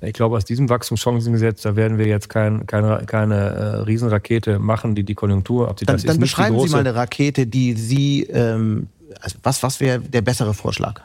Ich 0.02 0.14
glaube, 0.14 0.36
aus 0.36 0.46
diesem 0.46 0.70
Wachstumschancengesetz, 0.70 1.62
da 1.62 1.76
werden 1.76 1.98
wir 1.98 2.06
jetzt 2.06 2.30
kein, 2.30 2.68
keine, 2.68 3.04
keine 3.06 3.36
äh, 3.36 3.66
Riesenrakete 3.82 4.60
machen, 4.60 4.96
die 4.96 5.04
die 5.04 5.16
Konjunktur, 5.16 5.70
ob 5.70 5.80
sie 5.80 5.86
dann, 5.86 5.96
das 5.96 6.04
dann 6.04 6.18
ist, 6.18 6.20
beschreiben 6.20 6.60
Sie 6.60 6.70
mal 6.70 6.80
eine 6.80 6.94
Rakete, 6.94 7.48
die 7.48 7.74
Sie, 7.74 8.24
ähm, 8.24 8.88
also 9.22 9.38
was, 9.44 9.64
was 9.64 9.80
wäre 9.80 10.00
der 10.00 10.22
bessere 10.22 10.54
Vorschlag? 10.54 11.02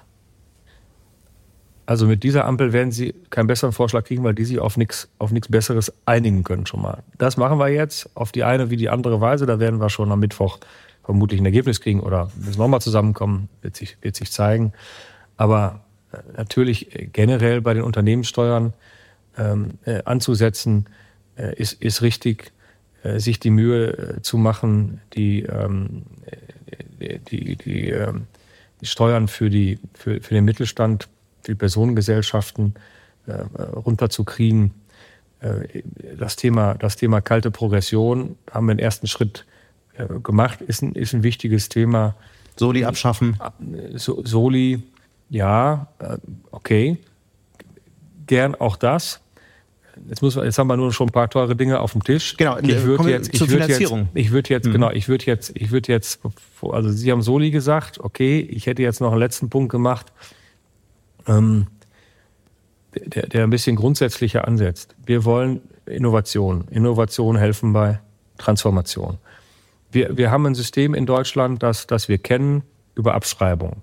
Also 1.89 2.07
mit 2.07 2.22
dieser 2.22 2.45
Ampel 2.45 2.74
werden 2.74 2.93
Sie 2.93 3.14
keinen 3.30 3.47
besseren 3.47 3.72
Vorschlag 3.72 4.05
kriegen, 4.05 4.22
weil 4.22 4.34
die 4.34 4.45
sich 4.45 4.59
auf 4.59 4.76
nichts 4.76 5.09
auf 5.18 5.32
Besseres 5.49 5.91
einigen 6.05 6.45
können 6.45 6.66
schon 6.66 6.82
mal. 6.82 7.03
Das 7.16 7.39
machen 7.39 7.59
wir 7.59 7.68
jetzt 7.68 8.14
auf 8.14 8.30
die 8.30 8.45
eine 8.45 8.68
wie 8.68 8.76
die 8.76 8.91
andere 8.91 9.22
Weise. 9.22 9.47
Da 9.47 9.59
werden 9.59 9.80
wir 9.80 9.89
schon 9.89 10.12
am 10.12 10.20
Mittwoch 10.20 10.59
vermutlich 11.03 11.41
ein 11.41 11.47
Ergebnis 11.47 11.80
kriegen 11.80 12.01
oder 12.01 12.30
müssen 12.36 12.59
nochmal 12.59 12.82
zusammenkommen, 12.82 13.49
wird 13.62 13.74
sich, 13.74 13.97
wird 14.03 14.16
sich 14.16 14.30
zeigen. 14.30 14.74
Aber 15.39 15.80
äh, 16.12 16.18
natürlich 16.36 16.91
generell 17.14 17.62
bei 17.62 17.72
den 17.72 17.84
Unternehmenssteuern 17.84 18.74
ähm, 19.39 19.78
äh, 19.86 20.03
anzusetzen, 20.05 20.91
äh, 21.39 21.55
ist, 21.55 21.82
ist 21.82 22.03
richtig, 22.03 22.53
äh, 23.03 23.18
sich 23.18 23.41
die 23.41 23.49
Mühe 23.49 23.97
äh, 23.97 24.20
zu 24.20 24.36
machen, 24.36 25.01
die, 25.14 25.45
ähm, 25.45 26.03
die, 27.01 27.57
die, 27.57 27.89
ähm, 27.89 28.26
die 28.82 28.86
Steuern 28.86 29.26
für, 29.26 29.49
die, 29.49 29.78
für, 29.95 30.20
für 30.20 30.34
den 30.34 30.45
Mittelstand 30.45 31.09
die 31.49 31.55
Personengesellschaften 31.55 32.74
äh, 33.26 33.32
runterzukriegen. 33.32 34.72
Äh, 35.40 35.82
das, 36.16 36.36
Thema, 36.36 36.74
das 36.74 36.96
Thema 36.96 37.20
kalte 37.20 37.51
Progression 37.51 38.36
haben 38.51 38.66
wir 38.66 38.74
den 38.74 38.78
ersten 38.78 39.07
Schritt 39.07 39.46
äh, 39.96 40.07
gemacht, 40.22 40.61
ist 40.61 40.82
ein, 40.82 40.92
ist 40.92 41.14
ein 41.14 41.22
wichtiges 41.22 41.68
Thema. 41.68 42.14
Soli 42.57 42.84
abschaffen? 42.84 43.38
So, 43.94 44.24
Soli, 44.24 44.82
ja, 45.30 45.86
okay. 46.51 46.99
Gern 48.26 48.57
auch 48.57 48.76
das. 48.76 49.20
Jetzt, 50.09 50.22
muss, 50.22 50.34
jetzt 50.34 50.59
haben 50.59 50.66
wir 50.66 50.76
nur 50.76 50.92
schon 50.92 51.09
ein 51.09 51.12
paar 51.12 51.30
teure 51.30 51.55
Dinge 51.55 51.80
auf 51.80 51.92
dem 51.92 52.03
Tisch. 52.03 52.36
Genau, 52.36 52.59
ich 52.59 52.82
würde 52.82 53.11
jetzt, 53.11 53.32
ich 53.32 53.40
würde 53.40 53.66
jetzt, 53.66 53.80
ich 54.14 54.30
würde 54.30 54.51
jetzt, 54.51 54.66
mhm. 54.66 54.72
genau, 54.72 54.90
ich 54.90 55.09
würde 55.09 55.24
jetzt, 55.26 55.53
ich 55.55 55.70
würde 55.70 55.92
jetzt, 55.92 56.20
also 56.62 56.90
Sie 56.90 57.12
haben 57.12 57.22
Soli 57.22 57.51
gesagt, 57.51 58.01
okay, 58.01 58.40
ich 58.40 58.66
hätte 58.66 58.82
jetzt 58.82 59.01
noch 59.01 59.12
einen 59.12 59.20
letzten 59.20 59.51
Punkt 59.51 59.70
gemacht 59.70 60.12
ähm, 61.29 61.66
der, 62.95 63.26
der 63.26 63.45
ein 63.45 63.51
bisschen 63.51 63.76
grundsätzlicher 63.76 64.47
ansetzt. 64.47 64.95
Wir 65.05 65.24
wollen 65.24 65.61
Innovation. 65.87 66.66
Innovation 66.70 67.37
helfen 67.37 67.72
bei 67.72 68.01
Transformation. 68.39 69.18
Wir, 69.91 70.16
wir 70.16 70.31
haben 70.31 70.47
ein 70.47 70.55
System 70.55 70.95
in 70.95 71.07
Deutschland, 71.07 71.62
das, 71.62 71.87
das 71.87 72.09
wir 72.09 72.18
kennen 72.18 72.62
über 72.95 73.14
Abschreibung. 73.14 73.83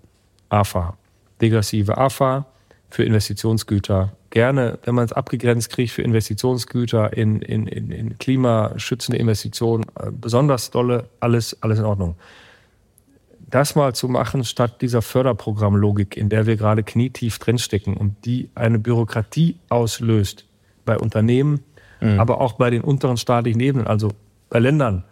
AFA. 0.50 0.98
Degressive 1.42 1.98
AFA 1.98 2.46
für 2.90 3.04
Investitionsgüter. 3.04 4.14
Gerne, 4.30 4.80
wenn 4.84 4.96
man 4.96 5.06
es 5.06 5.14
abgegrenzt 5.14 5.70
kriegt 5.70 5.92
für 5.92 6.02
Investitionsgüter 6.02 7.16
in, 7.16 7.42
in, 7.42 7.68
in, 7.68 7.92
in 7.92 8.18
klimaschützende 8.18 9.18
Investitionen, 9.18 9.86
äh, 10.00 10.12
besonders 10.12 10.72
dolle, 10.72 11.10
alles, 11.20 11.62
alles 11.62 11.80
in 11.80 11.86
Ordnung 11.86 12.16
das 13.56 13.74
mal 13.74 13.96
zu 13.96 14.10
machen, 14.10 14.44
statt 14.44 14.82
dieser 14.82 15.02
Förderprogrammlogik, 15.02 16.18
in 16.18 16.28
der 16.28 16.46
wir 16.46 16.58
gerade 16.58 16.84
knietief 16.84 17.40
drinstecken 17.40 17.96
und 17.96 18.26
die 18.26 18.50
eine 18.54 18.80
Bürokratie 18.80 19.56
auslöst 19.70 20.46
bei 20.84 20.98
Unternehmen, 20.98 21.62
mhm. 22.02 22.20
aber 22.20 22.42
auch 22.42 22.54
bei 22.54 22.70
den 22.70 22.82
unteren 22.82 23.16
staatlichen 23.16 23.62
Ebenen, 23.62 23.88
also 23.88 24.12
bei 24.50 24.60
Ländern, 24.60 25.06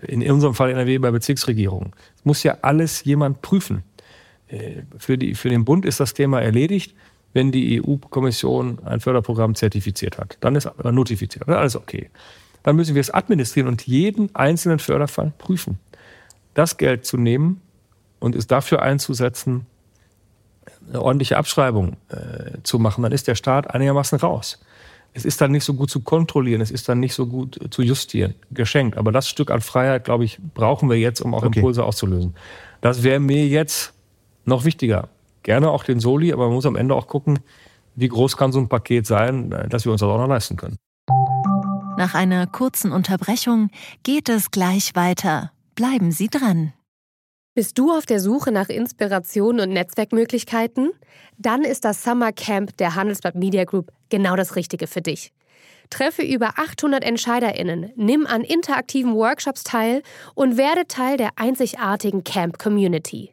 in 0.00 0.22
unserem 0.30 0.54
Fall 0.54 0.70
NRW 0.70 0.96
bei 0.96 1.10
Bezirksregierungen. 1.10 1.92
Es 2.16 2.24
muss 2.24 2.42
ja 2.42 2.56
alles 2.62 3.04
jemand 3.04 3.42
prüfen. 3.42 3.82
Äh, 4.46 4.84
für, 4.96 5.18
die, 5.18 5.34
für 5.34 5.50
den 5.50 5.66
Bund 5.66 5.84
ist 5.84 6.00
das 6.00 6.14
Thema 6.14 6.40
erledigt, 6.40 6.94
wenn 7.34 7.52
die 7.52 7.82
EU-Kommission 7.82 8.78
ein 8.86 9.00
Förderprogramm 9.00 9.54
zertifiziert 9.54 10.16
hat. 10.16 10.38
Dann 10.40 10.56
ist 10.56 10.70
notifiziert, 10.82 11.46
dann 11.46 11.56
ist 11.56 11.60
alles 11.60 11.76
okay. 11.76 12.08
Dann 12.62 12.76
müssen 12.76 12.94
wir 12.94 13.00
es 13.00 13.12
administrieren 13.12 13.68
und 13.68 13.86
jeden 13.86 14.34
einzelnen 14.34 14.78
Förderfall 14.78 15.34
prüfen 15.36 15.78
das 16.54 16.76
Geld 16.76 17.06
zu 17.06 17.16
nehmen 17.16 17.60
und 18.20 18.34
es 18.34 18.46
dafür 18.46 18.82
einzusetzen, 18.82 19.66
eine 20.88 21.02
ordentliche 21.02 21.36
Abschreibung 21.36 21.96
äh, 22.08 22.58
zu 22.62 22.78
machen, 22.78 23.02
dann 23.02 23.12
ist 23.12 23.28
der 23.28 23.34
Staat 23.34 23.70
einigermaßen 23.70 24.18
raus. 24.18 24.60
Es 25.14 25.24
ist 25.24 25.40
dann 25.40 25.52
nicht 25.52 25.64
so 25.64 25.74
gut 25.74 25.90
zu 25.90 26.00
kontrollieren, 26.00 26.60
es 26.60 26.70
ist 26.70 26.88
dann 26.88 27.00
nicht 27.00 27.14
so 27.14 27.26
gut 27.26 27.58
zu 27.70 27.82
justieren, 27.82 28.34
geschenkt. 28.50 28.96
Aber 28.96 29.10
das 29.10 29.28
Stück 29.28 29.50
an 29.50 29.60
Freiheit, 29.60 30.04
glaube 30.04 30.24
ich, 30.24 30.38
brauchen 30.54 30.88
wir 30.88 30.98
jetzt, 30.98 31.20
um 31.20 31.34
auch 31.34 31.42
okay. 31.42 31.58
Impulse 31.58 31.84
auszulösen. 31.84 32.34
Das 32.80 33.02
wäre 33.02 33.18
mir 33.18 33.46
jetzt 33.46 33.94
noch 34.44 34.64
wichtiger. 34.64 35.08
Gerne 35.42 35.70
auch 35.70 35.84
den 35.84 36.00
Soli, 36.00 36.32
aber 36.32 36.46
man 36.46 36.54
muss 36.54 36.66
am 36.66 36.76
Ende 36.76 36.94
auch 36.94 37.06
gucken, 37.06 37.40
wie 37.96 38.08
groß 38.08 38.36
kann 38.36 38.52
so 38.52 38.60
ein 38.60 38.68
Paket 38.68 39.06
sein, 39.06 39.50
dass 39.68 39.84
wir 39.84 39.92
uns 39.92 40.00
das 40.00 40.08
auch 40.08 40.18
noch 40.18 40.28
leisten 40.28 40.56
können. 40.56 40.76
Nach 41.96 42.14
einer 42.14 42.46
kurzen 42.46 42.92
Unterbrechung 42.92 43.70
geht 44.04 44.28
es 44.28 44.52
gleich 44.52 44.94
weiter. 44.94 45.50
Bleiben 45.78 46.10
Sie 46.10 46.26
dran. 46.26 46.72
Bist 47.54 47.78
du 47.78 47.92
auf 47.92 48.04
der 48.04 48.18
Suche 48.18 48.50
nach 48.50 48.68
Inspiration 48.68 49.60
und 49.60 49.68
Netzwerkmöglichkeiten? 49.68 50.90
Dann 51.36 51.62
ist 51.62 51.84
das 51.84 52.02
Summer 52.02 52.32
Camp 52.32 52.76
der 52.78 52.96
Handelsblatt 52.96 53.36
Media 53.36 53.62
Group 53.62 53.92
genau 54.08 54.34
das 54.34 54.56
Richtige 54.56 54.88
für 54.88 55.02
dich. 55.02 55.32
Treffe 55.88 56.22
über 56.22 56.58
800 56.58 57.04
EntscheiderInnen, 57.04 57.92
nimm 57.94 58.26
an 58.26 58.42
interaktiven 58.42 59.14
Workshops 59.14 59.62
teil 59.62 60.02
und 60.34 60.56
werde 60.56 60.88
Teil 60.88 61.16
der 61.16 61.30
einzigartigen 61.36 62.24
Camp 62.24 62.58
Community. 62.58 63.32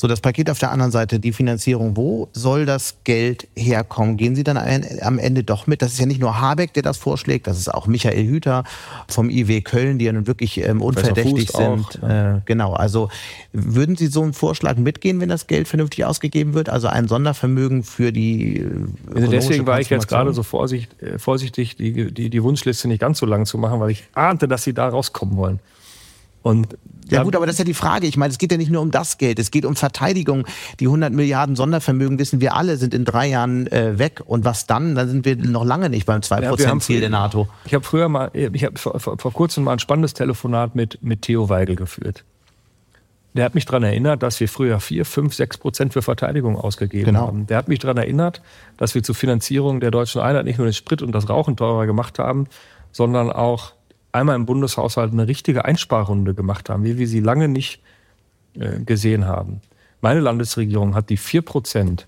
So, 0.00 0.06
das 0.06 0.20
Paket 0.20 0.48
auf 0.48 0.60
der 0.60 0.70
anderen 0.70 0.92
Seite, 0.92 1.18
die 1.18 1.32
Finanzierung, 1.32 1.96
wo 1.96 2.28
soll 2.32 2.66
das 2.66 2.98
Geld 3.02 3.48
herkommen? 3.56 4.16
Gehen 4.16 4.36
Sie 4.36 4.44
dann 4.44 4.56
am 4.56 5.18
Ende 5.18 5.42
doch 5.42 5.66
mit? 5.66 5.82
Das 5.82 5.90
ist 5.90 5.98
ja 5.98 6.06
nicht 6.06 6.20
nur 6.20 6.40
Habeck, 6.40 6.72
der 6.72 6.84
das 6.84 6.98
vorschlägt, 6.98 7.48
das 7.48 7.58
ist 7.58 7.74
auch 7.74 7.88
Michael 7.88 8.24
Hüter 8.24 8.62
vom 9.08 9.28
IW 9.28 9.60
Köln, 9.62 9.98
die 9.98 10.04
ja 10.04 10.12
nun 10.12 10.28
wirklich 10.28 10.64
ähm, 10.64 10.82
unverdächtig 10.82 11.50
sind. 11.50 11.98
Auch, 12.00 12.02
ja. 12.02 12.36
äh, 12.36 12.40
genau, 12.44 12.74
also 12.74 13.08
würden 13.52 13.96
Sie 13.96 14.06
so 14.06 14.22
einen 14.22 14.34
Vorschlag 14.34 14.76
mitgehen, 14.76 15.20
wenn 15.20 15.30
das 15.30 15.48
Geld 15.48 15.66
vernünftig 15.66 16.04
ausgegeben 16.04 16.54
wird? 16.54 16.68
Also 16.68 16.86
ein 16.86 17.08
Sondervermögen 17.08 17.82
für 17.82 18.12
die 18.12 18.58
äh, 18.58 18.70
also 19.16 19.30
Deswegen 19.32 19.66
war 19.66 19.80
ich 19.80 19.90
jetzt 19.90 20.06
gerade 20.06 20.32
so 20.32 20.44
vorsichtig, 20.44 21.02
äh, 21.02 21.18
vorsichtig 21.18 21.74
die, 21.74 22.12
die, 22.14 22.30
die 22.30 22.42
Wunschliste 22.44 22.86
nicht 22.86 23.00
ganz 23.00 23.18
so 23.18 23.26
lang 23.26 23.46
zu 23.46 23.58
machen, 23.58 23.80
weil 23.80 23.90
ich 23.90 24.04
ahnte, 24.14 24.46
dass 24.46 24.62
Sie 24.62 24.74
da 24.74 24.88
rauskommen 24.88 25.36
wollen. 25.36 25.58
Und 26.42 26.76
ja 27.10 27.22
gut, 27.22 27.36
aber 27.36 27.46
das 27.46 27.54
ist 27.54 27.58
ja 27.58 27.64
die 27.64 27.74
Frage. 27.74 28.06
Ich 28.06 28.16
meine, 28.16 28.30
es 28.30 28.38
geht 28.38 28.52
ja 28.52 28.58
nicht 28.58 28.70
nur 28.70 28.82
um 28.82 28.90
das 28.90 29.18
Geld, 29.18 29.38
es 29.38 29.50
geht 29.50 29.64
um 29.64 29.76
Verteidigung. 29.76 30.44
Die 30.78 30.86
100 30.86 31.12
Milliarden 31.12 31.56
Sondervermögen, 31.56 32.18
wissen 32.18 32.40
wir 32.40 32.54
alle, 32.54 32.76
sind 32.76 32.94
in 32.94 33.04
drei 33.04 33.28
Jahren 33.28 33.66
äh, 33.68 33.98
weg. 33.98 34.22
Und 34.26 34.44
was 34.44 34.66
dann? 34.66 34.94
Dann 34.94 35.08
sind 35.08 35.24
wir 35.24 35.36
noch 35.36 35.64
lange 35.64 35.88
nicht 35.88 36.06
beim 36.06 36.20
2%-Ziel 36.20 36.96
ja, 36.96 37.00
der 37.00 37.10
NATO. 37.10 37.48
Ich 37.64 37.74
habe 37.74 37.84
früher 37.84 38.08
mal, 38.08 38.30
ich 38.34 38.64
habe 38.64 38.78
vor, 38.78 39.00
vor, 39.00 39.18
vor, 39.18 39.32
kurzem 39.32 39.64
mal 39.64 39.72
ein 39.72 39.78
spannendes 39.78 40.14
Telefonat 40.14 40.74
mit, 40.74 41.02
mit 41.02 41.22
Theo 41.22 41.48
Weigel 41.48 41.76
geführt. 41.76 42.24
Der 43.34 43.44
hat 43.44 43.54
mich 43.54 43.66
daran 43.66 43.84
erinnert, 43.84 44.22
dass 44.22 44.40
wir 44.40 44.48
früher 44.48 44.80
4, 44.80 45.04
5, 45.04 45.34
6 45.34 45.58
Prozent 45.58 45.92
für 45.92 46.02
Verteidigung 46.02 46.56
ausgegeben 46.56 47.06
genau. 47.06 47.28
haben. 47.28 47.46
Der 47.46 47.58
hat 47.58 47.68
mich 47.68 47.78
daran 47.78 47.96
erinnert, 47.96 48.42
dass 48.78 48.94
wir 48.94 49.02
zur 49.02 49.14
Finanzierung 49.14 49.80
der 49.80 49.90
deutschen 49.90 50.20
Einheit 50.20 50.44
nicht 50.44 50.58
nur 50.58 50.66
den 50.66 50.72
Sprit 50.72 51.02
und 51.02 51.12
das 51.12 51.28
Rauchen 51.28 51.56
teurer 51.56 51.86
gemacht 51.86 52.18
haben, 52.18 52.48
sondern 52.90 53.30
auch 53.30 53.72
einmal 54.12 54.36
im 54.36 54.46
Bundeshaushalt 54.46 55.12
eine 55.12 55.28
richtige 55.28 55.64
Einsparrunde 55.64 56.34
gemacht 56.34 56.70
haben, 56.70 56.84
wie 56.84 56.98
wir 56.98 57.06
sie 57.06 57.20
lange 57.20 57.48
nicht 57.48 57.82
äh, 58.54 58.80
gesehen 58.80 59.26
haben. 59.26 59.60
Meine 60.00 60.20
Landesregierung 60.20 60.94
hat 60.94 61.10
die 61.10 61.16
4 61.16 61.42
Prozent 61.42 62.06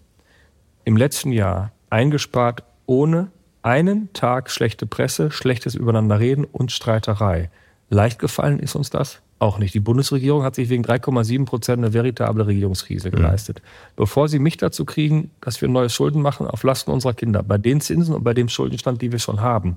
im 0.85 0.97
letzten 0.97 1.33
Jahr 1.33 1.73
eingespart, 1.91 2.63
ohne 2.87 3.31
einen 3.63 4.13
Tag 4.13 4.51
schlechte 4.51 4.87
Presse, 4.87 5.31
schlechtes 5.31 5.75
Übereinanderreden 5.75 6.45
und 6.45 6.73
Streiterei. 6.73 7.51
Leicht 7.91 8.19
gefallen 8.19 8.61
ist 8.61 8.75
uns 8.75 8.91
das 8.91 9.21
auch 9.41 9.59
nicht. 9.59 9.75
Die 9.75 9.81
Bundesregierung 9.81 10.43
hat 10.43 10.55
sich 10.55 10.69
wegen 10.69 10.85
3,7 10.85 11.47
Prozent 11.47 11.79
eine 11.83 11.93
veritable 11.93 12.47
Regierungskrise 12.47 13.09
mhm. 13.09 13.13
geleistet. 13.13 13.63
Bevor 13.97 14.29
sie 14.29 14.39
mich 14.39 14.59
dazu 14.59 14.85
kriegen, 14.85 15.31
dass 15.41 15.61
wir 15.61 15.69
neue 15.69 15.91
Schulden 15.91 16.23
machen 16.23 16.47
auf 16.47 16.63
Lasten 16.63 16.91
unserer 16.91 17.15
Kinder, 17.15 17.43
bei 17.43 17.59
den 17.59 17.81
Zinsen 17.81 18.15
und 18.15 18.23
bei 18.23 18.35
dem 18.35 18.49
Schuldenstand, 18.49 19.03
die 19.03 19.13
wir 19.13 19.19
schon 19.19 19.41
haben, 19.41 19.77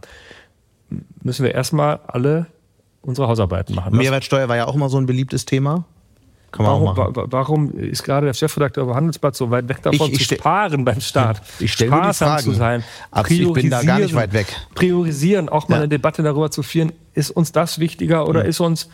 müssen 1.22 1.44
wir 1.44 1.54
erstmal 1.54 2.00
alle 2.08 2.48
unsere 3.02 3.28
Hausarbeiten 3.28 3.76
machen. 3.76 3.96
Mehrwertsteuer 3.96 4.48
war 4.48 4.56
ja 4.56 4.66
auch 4.66 4.76
immer 4.76 4.90
so 4.90 4.98
ein 4.98 5.06
beliebtes 5.06 5.46
Thema. 5.46 5.86
Kann 6.52 6.66
man 6.66 6.74
warum, 6.74 6.88
auch 6.88 7.16
machen. 7.16 7.32
warum 7.32 7.72
ist 7.72 8.04
gerade 8.04 8.28
der 8.28 8.34
Chefredakteur 8.34 8.84
über 8.84 8.96
Handelsblatt 8.96 9.36
so 9.36 9.50
weit 9.50 9.68
weg 9.68 9.82
davon 9.82 10.08
ich, 10.10 10.22
ich 10.22 10.28
zu 10.28 10.36
sparen 10.36 10.86
beim 10.86 11.02
Staat? 11.02 11.42
Ich 11.60 11.74
stelle 11.74 11.90
mir 11.92 12.08
die 12.10 12.14
Fragen. 12.14 12.44
zu 12.44 12.52
sein. 12.52 12.84
ich 13.28 13.54
bin 13.54 13.72
da 13.72 13.82
gar 13.82 14.00
nicht 14.00 14.14
weit 14.14 14.34
weg. 14.34 14.48
Priorisieren, 14.76 15.50
auch 15.50 15.68
mal 15.68 15.78
ja. 15.78 15.82
eine 15.82 15.90
Debatte 15.90 16.22
darüber 16.22 16.52
zu 16.52 16.62
führen, 16.62 16.92
ist 17.16 17.32
uns 17.32 17.52
das 17.52 17.80
wichtiger 17.80 18.28
oder 18.28 18.44
ja. 18.44 18.50
ist 18.50 18.60
uns 18.60 18.88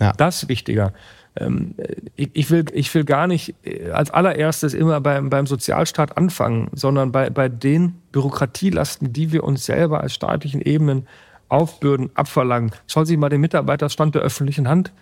ja. 0.00 0.12
das 0.14 0.48
wichtiger? 0.48 0.94
Ähm, 1.36 1.74
ich, 2.16 2.30
ich, 2.32 2.50
will, 2.50 2.64
ich 2.72 2.92
will 2.94 3.04
gar 3.04 3.26
nicht 3.26 3.54
äh, 3.62 3.90
als 3.90 4.10
allererstes 4.10 4.72
immer 4.72 5.00
beim, 5.00 5.28
beim 5.28 5.46
Sozialstaat 5.46 6.16
anfangen, 6.16 6.68
sondern 6.72 7.12
bei, 7.12 7.28
bei 7.30 7.48
den 7.48 8.00
Bürokratielasten, 8.12 9.12
die 9.12 9.32
wir 9.32 9.44
uns 9.44 9.66
selber 9.66 10.00
als 10.00 10.14
staatlichen 10.14 10.62
Ebenen 10.62 11.06
aufbürden, 11.52 12.10
abverlangen. 12.14 12.72
Schauen 12.86 13.04
Sie 13.04 13.16
mal 13.16 13.28
den 13.28 13.40
Mitarbeiterstand 13.40 14.14
der 14.14 14.22
öffentlichen 14.22 14.68
Hand 14.68 14.92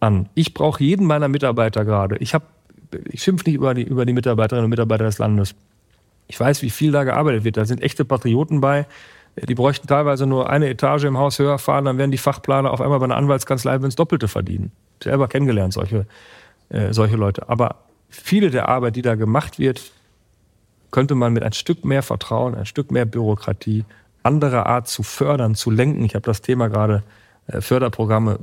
an. 0.00 0.28
Ich 0.34 0.54
brauche 0.54 0.82
jeden 0.82 1.06
meiner 1.06 1.28
Mitarbeiter 1.28 1.84
gerade. 1.84 2.16
Ich, 2.16 2.34
ich 3.04 3.22
schimpfe 3.22 3.44
nicht 3.44 3.56
über 3.56 3.74
die, 3.74 3.82
über 3.82 4.06
die 4.06 4.14
Mitarbeiterinnen 4.14 4.64
und 4.64 4.70
Mitarbeiter 4.70 5.04
des 5.04 5.18
Landes. 5.18 5.54
Ich 6.26 6.40
weiß, 6.40 6.62
wie 6.62 6.70
viel 6.70 6.90
da 6.90 7.04
gearbeitet 7.04 7.44
wird. 7.44 7.58
Da 7.58 7.66
sind 7.66 7.82
echte 7.82 8.04
Patrioten 8.04 8.60
bei. 8.60 8.86
Die 9.36 9.54
bräuchten 9.54 9.86
teilweise 9.86 10.26
nur 10.26 10.48
eine 10.48 10.68
Etage 10.68 11.04
im 11.04 11.18
Haus 11.18 11.38
höher 11.38 11.58
fahren, 11.58 11.84
dann 11.84 11.98
werden 11.98 12.10
die 12.10 12.18
Fachplaner 12.18 12.72
auf 12.72 12.80
einmal 12.80 12.98
bei 12.98 13.04
einer 13.04 13.16
Anwaltskanzlei 13.16 13.76
ins 13.76 13.94
Doppelte 13.94 14.26
verdienen. 14.26 14.72
Selber 15.02 15.28
kennengelernt, 15.28 15.72
solche, 15.72 16.06
äh, 16.70 16.92
solche 16.92 17.16
Leute. 17.16 17.48
Aber 17.48 17.76
viele 18.08 18.50
der 18.50 18.68
Arbeit, 18.68 18.96
die 18.96 19.02
da 19.02 19.14
gemacht 19.14 19.58
wird, 19.58 19.92
könnte 20.90 21.14
man 21.14 21.32
mit 21.32 21.42
ein 21.42 21.52
Stück 21.52 21.84
mehr 21.84 22.02
Vertrauen, 22.02 22.54
ein 22.54 22.66
Stück 22.66 22.90
mehr 22.90 23.04
Bürokratie 23.04 23.84
andere 24.22 24.66
Art 24.66 24.88
zu 24.88 25.02
fördern, 25.02 25.54
zu 25.54 25.70
lenken. 25.70 26.04
Ich 26.04 26.14
habe 26.14 26.24
das 26.24 26.42
Thema 26.42 26.68
gerade 26.68 27.02
äh, 27.46 27.60
Förderprogramme 27.60 28.38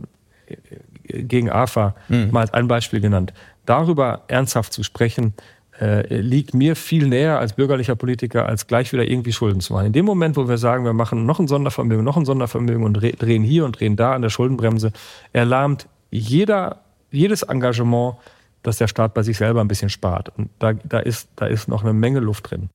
äh, 0.47 1.23
gegen 1.23 1.49
AFA 1.49 1.95
mhm. 2.07 2.30
mal 2.32 2.41
als 2.41 2.53
ein 2.53 2.67
Beispiel 2.67 3.01
genannt. 3.01 3.34
Darüber 3.65 4.23
ernsthaft 4.28 4.73
zu 4.73 4.84
sprechen, 4.84 5.34
äh, 5.80 6.19
liegt 6.19 6.53
mir 6.53 6.75
viel 6.75 7.07
näher 7.07 7.39
als 7.39 7.53
bürgerlicher 7.53 7.95
Politiker, 7.95 8.47
als 8.47 8.67
gleich 8.67 8.91
wieder 8.93 9.07
irgendwie 9.07 9.32
Schulden 9.32 9.61
zu 9.61 9.73
machen. 9.73 9.88
In 9.88 9.93
dem 9.93 10.05
Moment, 10.05 10.36
wo 10.36 10.47
wir 10.47 10.57
sagen, 10.57 10.86
wir 10.86 10.93
machen 10.93 11.25
noch 11.25 11.39
ein 11.39 11.47
Sondervermögen, 11.47 12.03
noch 12.03 12.17
ein 12.17 12.25
Sondervermögen 12.25 12.84
und 12.84 12.93
drehen 12.95 13.43
hier 13.43 13.65
und 13.65 13.80
drehen 13.80 13.95
da 13.95 14.13
an 14.13 14.21
der 14.21 14.30
Schuldenbremse, 14.30 14.91
erlahmt 15.34 15.88
jeder, 16.09 16.82
jedes 17.11 17.43
Engagement, 17.43 18.15
dass 18.63 18.78
der 18.78 18.88
Staat 18.88 19.13
bei 19.13 19.23
sich 19.23 19.38
selber 19.38 19.61
ein 19.61 19.67
bisschen 19.67 19.89
spart. 19.89 20.30
Und 20.38 20.49
da, 20.59 20.73
da, 20.73 20.99
ist, 20.99 21.30
da 21.36 21.45
ist 21.45 21.67
noch 21.67 21.84
eine 21.84 21.93
Menge 21.93 22.19
Luft 22.19 22.49
drin. 22.49 22.69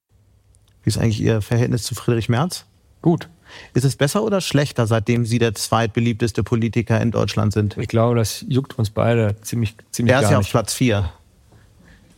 Wie 0.84 0.88
ist 0.88 0.98
eigentlich 0.98 1.20
Ihr 1.20 1.42
Verhältnis 1.42 1.82
zu 1.82 1.94
Friedrich 1.94 2.28
Merz? 2.28 2.66
Gut. 3.02 3.28
Ist 3.74 3.84
es 3.84 3.96
besser 3.96 4.22
oder 4.22 4.40
schlechter, 4.40 4.86
seitdem 4.86 5.26
Sie 5.26 5.38
der 5.38 5.54
zweitbeliebteste 5.54 6.42
Politiker 6.42 7.00
in 7.00 7.10
Deutschland 7.10 7.52
sind? 7.52 7.76
Ich 7.76 7.88
glaube, 7.88 8.16
das 8.16 8.44
juckt 8.48 8.78
uns 8.78 8.90
beide 8.90 9.36
ziemlich, 9.42 9.74
ziemlich 9.90 10.14
Er 10.14 10.22
ist 10.22 10.30
ja 10.30 10.38
auf 10.38 10.48
Platz 10.48 10.72
vier. 10.72 11.12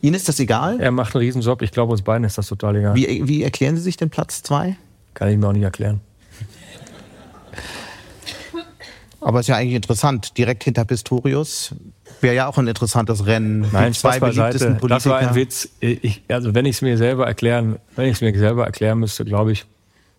Ihnen 0.01 0.15
ist 0.15 0.29
das 0.29 0.39
egal? 0.39 0.79
Er 0.79 0.91
macht 0.91 1.15
einen 1.15 1.23
Riesenjob. 1.23 1.61
Ich 1.61 1.71
glaube, 1.71 1.91
uns 1.91 2.03
beiden 2.03 2.23
ist 2.23 2.37
das 2.37 2.47
total 2.47 2.75
egal. 2.75 2.95
Wie, 2.95 3.27
wie 3.27 3.43
erklären 3.43 3.75
Sie 3.75 3.81
sich 3.81 3.97
den 3.97 4.09
Platz 4.09 4.43
zwei? 4.43 4.77
Kann 5.13 5.29
ich 5.29 5.37
mir 5.37 5.47
auch 5.47 5.53
nicht 5.53 5.63
erklären. 5.63 5.99
Aber 9.19 9.39
es 9.39 9.45
ist 9.45 9.47
ja 9.47 9.55
eigentlich 9.55 9.73
interessant. 9.73 10.37
Direkt 10.37 10.63
hinter 10.63 10.85
Pistorius 10.85 11.73
wäre 12.21 12.35
ja 12.35 12.47
auch 12.47 12.59
ein 12.59 12.67
interessantes 12.67 13.25
Rennen. 13.25 13.65
Nein, 13.71 13.93
Die 13.93 13.97
zwei 13.97 14.19
beliebtesten 14.19 14.77
Politiker. 14.77 14.87
Das 14.89 15.05
war 15.07 15.17
ein 15.17 15.33
Witz. 15.33 15.69
Ich, 15.79 16.21
also 16.27 16.53
wenn 16.53 16.65
ich 16.65 16.75
es 16.75 16.81
mir 16.83 16.97
selber 16.97 17.25
erklären, 17.25 17.79
wenn 17.95 18.05
ich 18.05 18.13
es 18.17 18.21
mir 18.21 18.37
selber 18.37 18.65
erklären 18.65 18.99
müsste, 18.99 19.25
glaube 19.25 19.53
ich, 19.53 19.65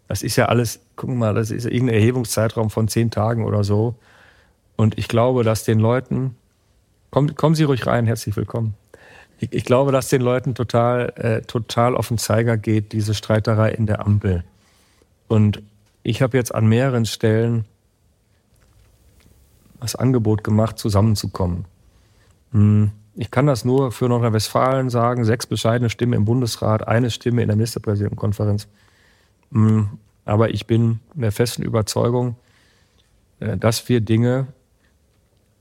das 0.09 0.23
ist 0.23 0.37
ja 0.37 0.47
alles, 0.47 0.81
gucken 0.95 1.19
mal, 1.19 1.35
das 1.35 1.51
ist 1.51 1.67
irgendein 1.67 1.97
Erhebungszeitraum 1.97 2.71
von 2.71 2.89
zehn 2.89 3.11
Tagen 3.11 3.45
oder 3.45 3.65
so. 3.65 3.97
Und 4.77 4.99
ich 4.99 5.09
glaube, 5.09 5.43
dass 5.43 5.65
den 5.65 5.79
Leuten, 5.79 6.37
kommen, 7.11 7.35
kommen 7.35 7.55
Sie 7.55 7.65
ruhig 7.65 7.87
rein, 7.87 8.07
herzlich 8.07 8.37
willkommen. 8.37 8.75
Ich, 9.39 9.53
ich 9.53 9.65
glaube, 9.65 9.93
dass 9.93 10.09
den 10.09 10.23
Leuten 10.23 10.55
total, 10.55 11.13
äh, 11.17 11.43
total 11.43 11.97
auf 11.97 12.09
den 12.09 12.19
Zeiger 12.19 12.57
geht, 12.57 12.93
diese 12.93 13.15
Streiterei 13.15 13.71
in 13.71 13.87
der 13.87 14.07
Ampel. 14.07 14.45
Und 15.29 15.63
ich 16.03 16.23
habe 16.23 16.37
jetzt 16.37 16.55
an 16.55 16.67
mehreren 16.67 17.05
Stellen 17.05 17.65
das 19.81 19.97
Angebot 19.97 20.45
gemacht, 20.45 20.79
zusammenzukommen. 20.79 21.65
Hm. 22.53 22.93
Ich 23.19 23.31
kann 23.31 23.47
das 23.47 23.65
nur 23.65 23.93
für 23.93 24.09
Nordrhein-Westfalen 24.09 24.91
sagen, 24.91 25.25
sechs 25.25 25.47
bescheidene 25.47 25.89
Stimmen 25.89 26.13
im 26.13 26.27
Bundesrat, 26.27 26.87
eine 26.87 27.11
Stimme 27.11 27.41
in 27.41 27.49
der 27.49 27.57
Ministerpräsidentenkonferenz. 27.57 28.69
Mm, 29.51 29.83
aber 30.25 30.51
ich 30.51 30.67
bin 30.67 31.01
der 31.15 31.33
festen 31.33 31.63
Überzeugung, 31.63 32.37
äh, 33.41 33.57
dass 33.57 33.89
wir 33.89 34.01
Dinge, 34.01 34.49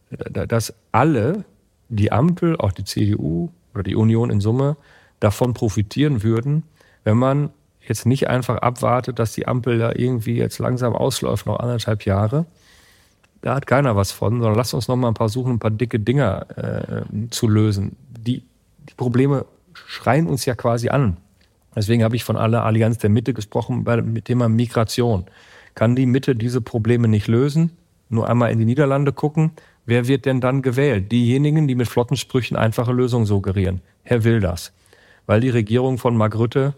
äh, 0.09 0.47
dass 0.47 0.73
alle, 0.91 1.45
die 1.89 2.11
Ampel, 2.11 2.57
auch 2.57 2.71
die 2.71 2.83
CDU 2.83 3.49
oder 3.73 3.83
die 3.83 3.95
Union 3.95 4.29
in 4.29 4.41
Summe, 4.41 4.77
davon 5.19 5.53
profitieren 5.53 6.23
würden, 6.23 6.63
wenn 7.03 7.17
man 7.17 7.51
jetzt 7.87 8.05
nicht 8.05 8.27
einfach 8.27 8.57
abwartet, 8.57 9.19
dass 9.19 9.33
die 9.33 9.47
Ampel 9.47 9.77
da 9.77 9.91
irgendwie 9.93 10.35
jetzt 10.35 10.59
langsam 10.59 10.95
ausläuft, 10.95 11.45
noch 11.45 11.59
anderthalb 11.59 12.05
Jahre. 12.05 12.45
Da 13.41 13.55
hat 13.55 13.67
keiner 13.67 13.95
was 13.95 14.11
von, 14.11 14.41
sondern 14.41 14.55
lasst 14.55 14.73
uns 14.73 14.87
noch 14.87 14.95
mal 14.95 15.09
ein 15.09 15.13
paar 15.13 15.29
suchen, 15.29 15.53
ein 15.53 15.59
paar 15.59 15.71
dicke 15.71 15.99
Dinger 15.99 16.47
äh, 16.57 17.29
zu 17.29 17.47
lösen. 17.47 17.95
Die, 18.09 18.43
die 18.89 18.93
Probleme 18.95 19.45
schreien 19.73 20.25
uns 20.25 20.45
ja 20.45 20.55
quasi 20.55 20.89
an. 20.89 21.17
Deswegen 21.75 22.03
habe 22.03 22.15
ich 22.15 22.23
von 22.23 22.37
aller 22.37 22.63
Allianz 22.63 22.97
der 22.97 23.09
Mitte 23.09 23.33
gesprochen 23.33 23.83
bei 23.83 23.97
dem 23.97 24.23
Thema 24.23 24.49
Migration. 24.49 25.25
Kann 25.73 25.95
die 25.95 26.05
Mitte 26.05 26.35
diese 26.35 26.61
Probleme 26.61 27.07
nicht 27.07 27.27
lösen, 27.27 27.71
nur 28.09 28.29
einmal 28.29 28.51
in 28.51 28.59
die 28.59 28.65
Niederlande 28.65 29.11
gucken, 29.11 29.51
wer 29.85 30.07
wird 30.07 30.25
denn 30.25 30.39
dann 30.39 30.61
gewählt? 30.61 31.11
Diejenigen, 31.11 31.67
die 31.67 31.75
mit 31.75 31.87
flotten 31.87 32.15
Sprüchen 32.15 32.55
einfache 32.55 32.93
Lösungen 32.93 33.25
suggerieren. 33.25 33.81
Herr 34.03 34.23
Wilders. 34.23 34.71
Weil 35.25 35.41
die 35.41 35.49
Regierung 35.49 35.97
von 35.97 36.15
Mark 36.15 36.35
Rutte 36.35 36.73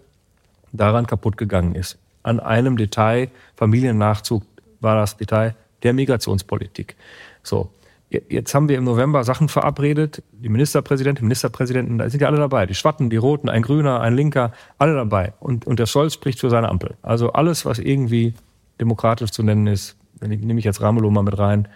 daran 0.72 1.06
kaputt 1.06 1.38
gegangen 1.38 1.76
ist. 1.76 1.98
An 2.24 2.39
einem 2.39 2.78
Detail, 2.78 3.30
Familiennachzug 3.56 4.43
war 4.80 4.95
das 4.95 5.18
Detail 5.18 5.56
der 5.84 5.93
Migrationspolitik. 5.93 6.95
So. 7.43 7.70
Jetzt 8.10 8.55
haben 8.55 8.70
wir 8.70 8.78
im 8.78 8.86
November 8.86 9.26
Sachen 9.26 9.49
verabredet. 9.49 10.24
Die 10.32 10.47
Ministerpräsidentin, 10.47 11.26
Ministerpräsidenten, 11.26 11.97
da 11.97 12.10
sind 12.10 12.22
ja 12.22 12.28
alle 12.28 12.38
dabei. 12.38 12.66
Die 12.66 12.74
Schwatten, 12.74 13.10
die 13.10 13.18
Roten, 13.18 13.49
ein 13.49 13.64
Grüner, 13.64 13.99
ein 13.99 14.16
Linker, 14.16 14.53
alle 14.78 14.93
dabei. 14.93 15.34
Und, 15.39 15.68
und 15.68 15.78
der 15.78 15.88
Scholz 15.88 16.14
spricht 16.14 16.39
für 16.39 16.49
seine 16.49 16.70
Ampel. 16.70 16.95
Also 17.01 17.34
alles, 17.34 17.66
was 17.66 17.80
irgendwie 17.80 18.34
demokratisch 18.80 19.32
zu 19.32 19.43
nennen 19.43 19.68
ist, 19.68 19.97
nehme 20.22 20.58
ich 20.58 20.66
jetzt 20.66 20.82
Ramelow 20.82 21.10
mal 21.10 21.24
mit 21.24 21.38
rein, 21.38 21.68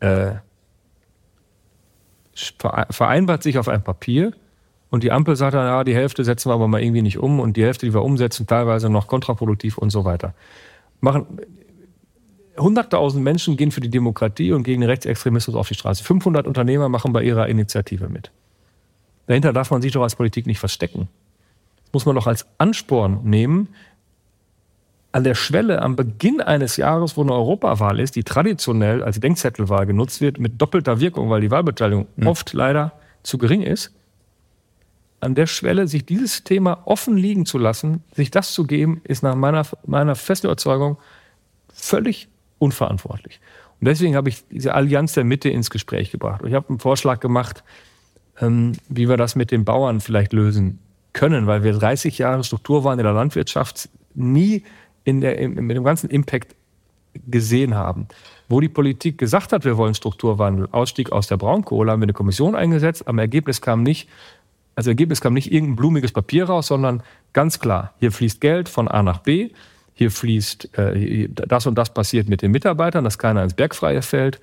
äh, 0.00 0.32
vereinbart 2.90 3.42
sich 3.42 3.58
auf 3.58 3.68
ein 3.68 3.82
Papier 3.82 4.32
und 4.90 5.02
die 5.02 5.12
Ampel 5.12 5.36
sagt 5.36 5.54
dann, 5.54 5.66
ja, 5.66 5.84
die 5.84 5.94
Hälfte 5.94 6.24
setzen 6.24 6.50
wir 6.50 6.54
aber 6.54 6.68
mal 6.68 6.82
irgendwie 6.82 7.02
nicht 7.02 7.18
um 7.18 7.40
und 7.40 7.56
die 7.56 7.64
Hälfte, 7.64 7.86
die 7.86 7.94
wir 7.94 8.02
umsetzen, 8.02 8.46
teilweise 8.46 8.90
noch 8.90 9.06
kontraproduktiv 9.08 9.78
und 9.78 9.90
so 9.90 10.04
weiter. 10.04 10.34
Machen, 11.00 11.26
100.000 12.56 13.18
Menschen 13.18 13.56
gehen 13.56 13.70
für 13.70 13.80
die 13.80 13.90
Demokratie 13.90 14.52
und 14.52 14.62
gegen 14.62 14.80
den 14.80 14.90
Rechtsextremismus 14.90 15.56
auf 15.56 15.68
die 15.68 15.74
Straße. 15.74 16.02
500 16.02 16.46
Unternehmer 16.46 16.88
machen 16.88 17.12
bei 17.12 17.22
ihrer 17.22 17.48
Initiative 17.48 18.08
mit. 18.08 18.30
Dahinter 19.26 19.52
darf 19.52 19.70
man 19.70 19.82
sich 19.82 19.92
doch 19.92 20.02
als 20.02 20.16
Politik 20.16 20.46
nicht 20.46 20.58
verstecken. 20.58 21.08
Das 21.84 21.92
muss 21.92 22.06
man 22.06 22.14
doch 22.14 22.26
als 22.26 22.46
Ansporn 22.58 23.20
nehmen, 23.24 23.68
an 25.12 25.24
der 25.24 25.34
Schwelle 25.34 25.80
am 25.80 25.96
Beginn 25.96 26.42
eines 26.42 26.76
Jahres, 26.76 27.16
wo 27.16 27.22
eine 27.22 27.32
Europawahl 27.32 28.00
ist, 28.00 28.16
die 28.16 28.22
traditionell 28.22 29.02
als 29.02 29.18
Denkzettelwahl 29.18 29.86
genutzt 29.86 30.20
wird, 30.20 30.38
mit 30.38 30.60
doppelter 30.60 31.00
Wirkung, 31.00 31.30
weil 31.30 31.40
die 31.40 31.50
Wahlbeteiligung 31.50 32.06
mhm. 32.16 32.26
oft 32.26 32.52
leider 32.52 32.92
zu 33.22 33.38
gering 33.38 33.62
ist, 33.62 33.92
an 35.20 35.34
der 35.34 35.46
Schwelle, 35.46 35.88
sich 35.88 36.04
dieses 36.04 36.44
Thema 36.44 36.82
offen 36.84 37.16
liegen 37.16 37.46
zu 37.46 37.56
lassen, 37.56 38.04
sich 38.14 38.30
das 38.30 38.52
zu 38.52 38.64
geben, 38.64 39.00
ist 39.04 39.22
nach 39.22 39.34
meiner, 39.34 39.66
meiner 39.86 40.14
festen 40.14 40.48
Überzeugung 40.48 40.98
völlig 41.72 42.28
unverantwortlich. 42.58 43.40
Und 43.80 43.88
deswegen 43.88 44.16
habe 44.16 44.28
ich 44.28 44.44
diese 44.48 44.74
Allianz 44.74 45.12
der 45.12 45.24
Mitte 45.24 45.48
ins 45.48 45.70
Gespräch 45.70 46.10
gebracht. 46.10 46.42
Und 46.42 46.48
ich 46.48 46.54
habe 46.54 46.68
einen 46.68 46.78
Vorschlag 46.78 47.20
gemacht, 47.20 47.62
ähm, 48.40 48.72
wie 48.88 49.08
wir 49.08 49.16
das 49.16 49.36
mit 49.36 49.50
den 49.50 49.64
Bauern 49.64 50.00
vielleicht 50.00 50.32
lösen 50.32 50.78
können, 51.12 51.46
weil 51.46 51.62
wir 51.62 51.72
30 51.72 52.18
Jahre 52.18 52.44
Strukturwandel 52.44 53.04
in 53.04 53.12
der 53.12 53.14
Landwirtschaft 53.14 53.88
nie 54.14 54.64
in 55.04 55.20
der, 55.20 55.48
mit 55.48 55.76
dem 55.76 55.84
ganzen 55.84 56.10
Impact 56.10 56.54
gesehen 57.26 57.74
haben. 57.74 58.08
Wo 58.48 58.60
die 58.60 58.68
Politik 58.68 59.18
gesagt 59.18 59.52
hat, 59.52 59.64
wir 59.64 59.76
wollen 59.76 59.94
Strukturwandel, 59.94 60.68
Ausstieg 60.72 61.12
aus 61.12 61.26
der 61.26 61.36
Braunkohle, 61.36 61.90
haben 61.90 62.00
wir 62.00 62.06
eine 62.06 62.12
Kommission 62.12 62.54
eingesetzt. 62.54 63.08
Am 63.08 63.18
Ergebnis 63.18 63.60
kam 63.60 63.82
nicht, 63.82 64.08
also 64.74 64.90
Ergebnis 64.90 65.20
kam 65.20 65.32
nicht 65.32 65.52
irgendein 65.52 65.76
blumiges 65.76 66.12
Papier 66.12 66.44
raus, 66.44 66.66
sondern 66.66 67.02
ganz 67.32 67.58
klar, 67.58 67.94
hier 67.98 68.12
fließt 68.12 68.40
Geld 68.40 68.68
von 68.68 68.88
A 68.88 69.02
nach 69.02 69.18
B 69.18 69.50
hier 69.96 70.10
fließt, 70.10 70.78
äh, 70.78 71.28
das 71.30 71.66
und 71.66 71.74
das 71.76 71.92
passiert 71.92 72.28
mit 72.28 72.42
den 72.42 72.52
Mitarbeitern, 72.52 73.02
dass 73.02 73.18
keiner 73.18 73.42
ins 73.42 73.54
Bergfreie 73.54 74.02
fällt. 74.02 74.40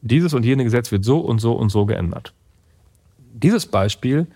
Dieses 0.00 0.32
und 0.32 0.44
jene 0.44 0.62
Gesetz 0.62 0.92
wird 0.92 1.04
so 1.04 1.18
und 1.18 1.40
so 1.40 1.54
und 1.54 1.70
so 1.70 1.86
geändert. 1.86 2.32
Dieses 3.34 3.66
Beispiel 3.66 4.28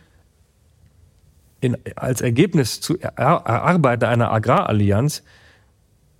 in, 1.60 1.76
als 1.94 2.20
Ergebnis 2.20 2.80
zu 2.80 2.98
erarbeiten 2.98 4.04
einer 4.06 4.32
Agrarallianz 4.32 5.22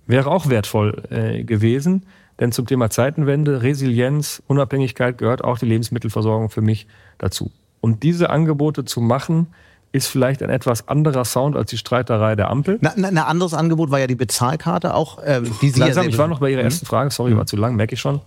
wäre 0.05 0.31
auch 0.31 0.47
wertvoll 0.47 1.03
äh, 1.09 1.43
gewesen, 1.43 2.05
denn 2.39 2.53
zum 2.53 2.67
Thema 2.67 2.89
Zeitenwende, 2.89 3.63
Resilienz, 3.63 4.41
Unabhängigkeit 4.47 5.17
gehört 5.17 5.43
auch 5.43 5.59
die 5.59 5.65
Lebensmittelversorgung 5.65 6.49
für 6.49 6.61
mich 6.61 6.87
dazu. 7.17 7.51
Und 7.81 8.03
diese 8.03 8.29
Angebote 8.29 8.85
zu 8.85 9.01
machen, 9.01 9.47
ist 9.91 10.07
vielleicht 10.07 10.43
ein 10.43 10.49
etwas 10.49 10.87
anderer 10.87 11.25
Sound 11.25 11.55
als 11.55 11.69
die 11.69 11.77
Streiterei 11.77 12.35
der 12.35 12.49
Ampel. 12.49 12.79
ein 12.81 13.17
anderes 13.17 13.53
Angebot 13.53 13.89
war 13.89 13.99
ja 13.99 14.07
die 14.07 14.15
Bezahlkarte 14.15 14.93
auch. 14.93 15.19
Ähm, 15.25 15.51
die 15.61 15.69
Sie 15.69 15.79
Langsam, 15.79 16.07
ich 16.07 16.17
war 16.17 16.27
noch 16.27 16.39
bei 16.39 16.51
Ihrer 16.51 16.61
mhm. 16.61 16.65
ersten 16.65 16.85
Frage, 16.85 17.09
sorry, 17.09 17.31
war 17.31 17.43
mhm. 17.43 17.47
zu 17.47 17.55
lang, 17.55 17.75
merke 17.75 17.95
ich 17.95 18.01
schon. 18.01 18.21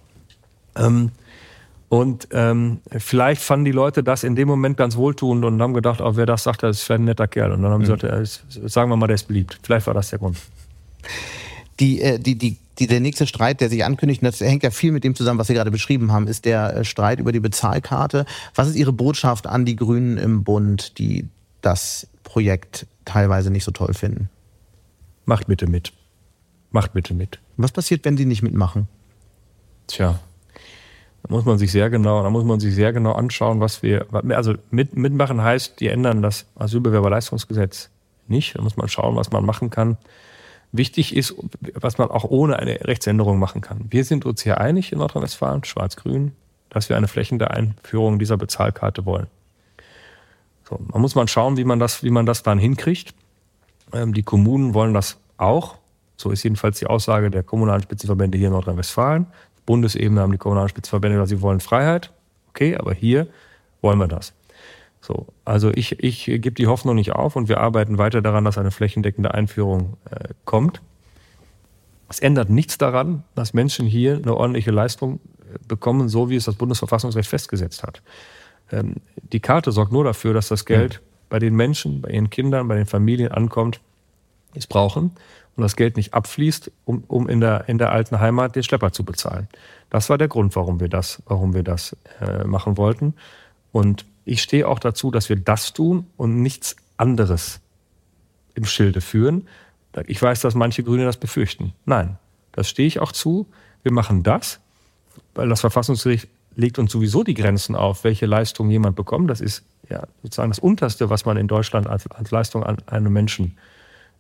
Ähm, 0.77 1.11
und 1.89 2.29
ähm, 2.31 2.79
vielleicht 2.97 3.43
fanden 3.43 3.65
die 3.65 3.73
Leute 3.73 4.05
das 4.05 4.23
in 4.23 4.37
dem 4.37 4.47
Moment 4.47 4.77
ganz 4.77 4.97
wohltuend 4.97 5.45
und 5.45 5.61
haben 5.61 5.75
gedacht, 5.75 6.01
oh, 6.01 6.13
wer 6.15 6.25
das 6.25 6.45
sagt, 6.45 6.63
das 6.63 6.79
ist 6.79 6.83
vielleicht 6.85 7.01
ein 7.01 7.07
netter 7.07 7.27
Kerl. 7.27 7.51
Und 7.53 7.63
dann 7.63 7.73
haben 7.73 7.85
sie 7.85 7.93
mhm. 7.93 7.99
gesagt, 7.99 8.45
sagen 8.67 8.91
wir 8.91 8.97
mal, 8.97 9.09
der 9.09 9.17
ist 9.17 9.27
beliebt. 9.27 9.59
Vielleicht 9.63 9.89
war 9.89 9.95
das 9.95 10.11
der 10.11 10.21
Grund. 10.21 10.39
Die, 11.81 12.01
äh, 12.01 12.21
die, 12.21 12.37
die, 12.37 12.59
die, 12.79 12.87
der 12.87 13.01
nächste 13.01 13.27
Streit, 13.27 13.61
der 13.61 13.69
sich 13.69 13.85
ankündigt, 13.85 14.23
das 14.23 14.41
hängt 14.41 14.63
ja 14.63 14.71
viel 14.71 14.93
mit 14.93 15.03
dem 15.03 15.17
zusammen, 15.17 15.41
was 15.41 15.49
Sie 15.49 15.55
gerade 15.55 15.73
beschrieben 15.73 16.13
haben, 16.13 16.29
ist 16.29 16.45
der 16.45 16.77
äh, 16.77 16.85
Streit 16.85 17.19
über 17.19 17.33
die 17.33 17.41
Bezahlkarte. 17.41 18.25
Was 18.55 18.69
ist 18.69 18.77
Ihre 18.77 18.93
Botschaft 18.93 19.49
an 19.49 19.65
die 19.65 19.75
Grünen 19.75 20.17
im 20.17 20.45
Bund, 20.45 20.97
die 20.99 21.29
das 21.61 22.09
Projekt 22.23 22.87
teilweise 23.05 23.51
nicht 23.51 23.65
so 23.65 23.71
toll 23.71 23.95
finden. 23.95 24.29
Macht 25.25 25.47
bitte 25.47 25.67
mit. 25.67 25.93
Macht 26.71 26.93
bitte 26.93 27.15
mit. 27.15 27.39
Was 27.57 27.73
passiert, 27.73 28.05
wenn 28.05 28.17
sie 28.17 28.25
nicht 28.25 28.43
mitmachen? 28.43 28.89
Tja, 29.87 30.21
da 31.23 31.35
muss 31.35 31.45
man 31.45 31.59
sich 31.59 31.71
sehr 31.73 31.91
genau, 31.91 32.23
da 32.23 32.31
muss 32.31 32.45
man 32.45 32.61
sich 32.61 32.75
sehr 32.75 32.93
genau 32.93 33.13
anschauen, 33.13 33.61
was 33.61 33.83
wir, 33.83 34.07
also 34.31 34.55
mit, 34.71 34.97
mitmachen 34.97 35.43
heißt, 35.43 35.81
die 35.81 35.89
ändern 35.89 36.23
das 36.23 36.47
Asylbewerberleistungsgesetz 36.57 37.91
nicht. 38.27 38.57
Da 38.57 38.63
muss 38.63 38.77
man 38.77 38.89
schauen, 38.89 39.17
was 39.17 39.31
man 39.31 39.45
machen 39.45 39.71
kann. 39.71 39.99
Wichtig 40.73 41.17
ist, 41.17 41.35
was 41.75 41.99
man 41.99 42.11
auch 42.11 42.25
ohne 42.25 42.59
eine 42.59 42.81
Rechtsänderung 42.87 43.39
machen 43.39 43.61
kann. 43.61 43.87
Wir 43.91 44.05
sind 44.05 44.25
uns 44.25 44.43
hier 44.43 44.61
einig 44.61 44.93
in 44.93 44.99
Nordrhein-Westfalen, 44.99 45.65
Schwarz-Grün, 45.65 46.33
dass 46.71 46.89
wir 46.89 46.97
eine 46.97 47.09
flächendeckende 47.09 47.51
Einführung 47.57 48.19
dieser 48.19 48.37
Bezahlkarte 48.37 49.05
wollen. 49.05 49.27
So, 50.71 50.79
man 50.93 51.01
muss 51.03 51.17
mal 51.17 51.27
schauen, 51.27 51.57
wie 51.57 51.65
man 51.65 51.81
das, 51.81 52.05
wie 52.05 52.11
man 52.11 52.27
das 52.27 52.45
dann 52.45 52.59
hinkriegt. 52.59 53.13
Ähm, 53.93 54.15
die 54.15 54.23
Kommunen 54.23 54.73
wollen 54.73 54.95
das 54.95 55.19
auch. 55.37 55.79
So 56.17 56.31
ist 56.31 56.45
jedenfalls 56.45 56.79
die 56.79 56.87
Aussage 56.87 57.31
der 57.31 57.43
kommunalen 57.43 57.83
Spitzenverbände 57.83 58.39
hier 58.39 58.47
in 58.49 58.53
Nordrhein-Westfalen. 58.53 59.27
Bundesebene 59.67 60.21
haben 60.21 60.33
die 60.33 60.39
kommunalen 60.39 60.69
Spitzenverbände 60.69 61.17
gesagt, 61.17 61.31
sie 61.31 61.43
wollen 61.43 61.61
Freiheit. 61.61 62.13
Okay, 62.51 62.77
aber 62.77 62.95
hier 62.95 63.27
wollen 63.81 63.99
wir 63.99 64.07
das. 64.07 64.33
So, 65.01 65.27
also 65.45 65.71
ich, 65.71 65.99
ich 66.01 66.27
gebe 66.27 66.53
die 66.53 66.67
Hoffnung 66.67 66.95
nicht 66.95 67.13
auf 67.13 67.35
und 67.35 67.49
wir 67.49 67.59
arbeiten 67.59 67.99
weiter 67.99 68.23
daran, 68.23 68.45
dass 68.45 68.59
eine 68.59 68.71
flächendeckende 68.71 69.33
Einführung 69.33 69.97
äh, 70.11 70.29
kommt. 70.45 70.83
Es 72.09 72.21
ändert 72.21 72.51
nichts 72.51 72.77
daran, 72.77 73.25
dass 73.35 73.55
Menschen 73.55 73.87
hier 73.87 74.17
eine 74.17 74.37
ordentliche 74.37 74.71
Leistung 74.71 75.21
äh, 75.41 75.59
bekommen, 75.67 76.09
so 76.09 76.29
wie 76.29 76.37
es 76.37 76.45
das 76.45 76.57
Bundesverfassungsrecht 76.57 77.29
festgesetzt 77.29 77.83
hat. 77.83 78.03
Ähm, 78.73 78.97
die 79.33 79.41
Karte 79.41 79.73
sorgt 79.73 79.93
nur 79.93 80.05
dafür, 80.05 80.35
dass 80.35 80.49
das 80.49 80.65
Geld 80.65 80.95
ja. 80.95 81.01
bei 81.29 81.39
den 81.39 81.55
Menschen, 81.55 82.01
bei 82.03 82.11
ihren 82.11 82.31
Kindern, 82.31 82.69
bei 82.69 82.77
den 82.77 82.87
Familien 82.87 83.33
ankommt, 83.33 83.81
die 84.55 84.59
es 84.59 84.67
brauchen 84.67 85.13
und 85.57 85.63
das 85.63 85.77
Geld 85.77 85.97
nicht 85.97 86.15
abfließt, 86.15 86.71
um, 86.85 87.05
um 87.07 87.29
in, 87.29 87.41
der, 87.41 87.69
in 87.69 87.79
der 87.79 87.93
alten 87.93 88.21
Heimat 88.21 88.57
den 88.57 88.63
Schlepper 88.63 88.93
zu 88.93 89.05
bezahlen. 89.05 89.49
Das 89.91 90.09
war 90.09 90.19
der 90.19 90.29
Grund, 90.29 90.55
warum 90.57 90.81
wir 90.81 90.89
das, 90.89 91.23
warum 91.27 91.55
wir 91.55 91.63
das 91.63 91.97
äh, 92.21 92.45
machen 92.45 92.77
wollten. 92.77 93.15
Und 93.73 94.05
ich 94.25 94.43
stehe 94.43 94.67
auch 94.67 94.79
dazu, 94.79 95.11
dass 95.11 95.29
wir 95.29 95.37
das 95.37 95.73
tun 95.73 96.07
und 96.17 96.43
nichts 96.43 96.77
anderes 96.97 97.61
im 98.55 98.65
Schilde 98.65 99.01
führen. 99.01 99.49
Ich 100.07 100.21
weiß, 100.21 100.41
dass 100.41 100.55
manche 100.55 100.83
Grüne 100.83 101.05
das 101.05 101.17
befürchten. 101.17 101.73
Nein, 101.85 102.19
das 102.53 102.69
stehe 102.69 102.87
ich 102.87 103.01
auch 103.01 103.13
zu. 103.13 103.47
Wir 103.83 103.93
machen 103.93 104.23
das, 104.23 104.61
weil 105.35 105.49
das 105.49 105.61
Verfassungsgericht 105.61 106.29
legt 106.55 106.79
uns 106.79 106.93
sowieso 106.93 107.23
die 107.23 107.35
Grenzen 107.35 107.75
auf, 107.75 108.05
welche 108.05 108.27
Leistung 108.27 108.71
jemand 108.71 108.97
bekommt. 108.97 109.31
Das 109.31 109.41
ist 109.41 109.65
ja 109.89 110.07
sozusagen 110.23 110.51
das 110.51 110.59
Unterste, 110.59 111.11
was 111.11 111.25
man 111.25 111.37
in 111.37 111.49
Deutschland 111.49 111.87
als, 111.87 112.07
als 112.09 112.31
Leistung 112.31 112.65
an 112.65 112.79
einem 112.87 113.13
Menschen 113.13 113.57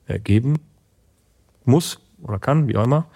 äh, 0.06 0.18
geben 0.18 0.58
muss 1.64 2.00
oder 2.22 2.38
kann, 2.38 2.68
wie 2.68 2.76
auch 2.76 2.84
immer. 2.84 3.06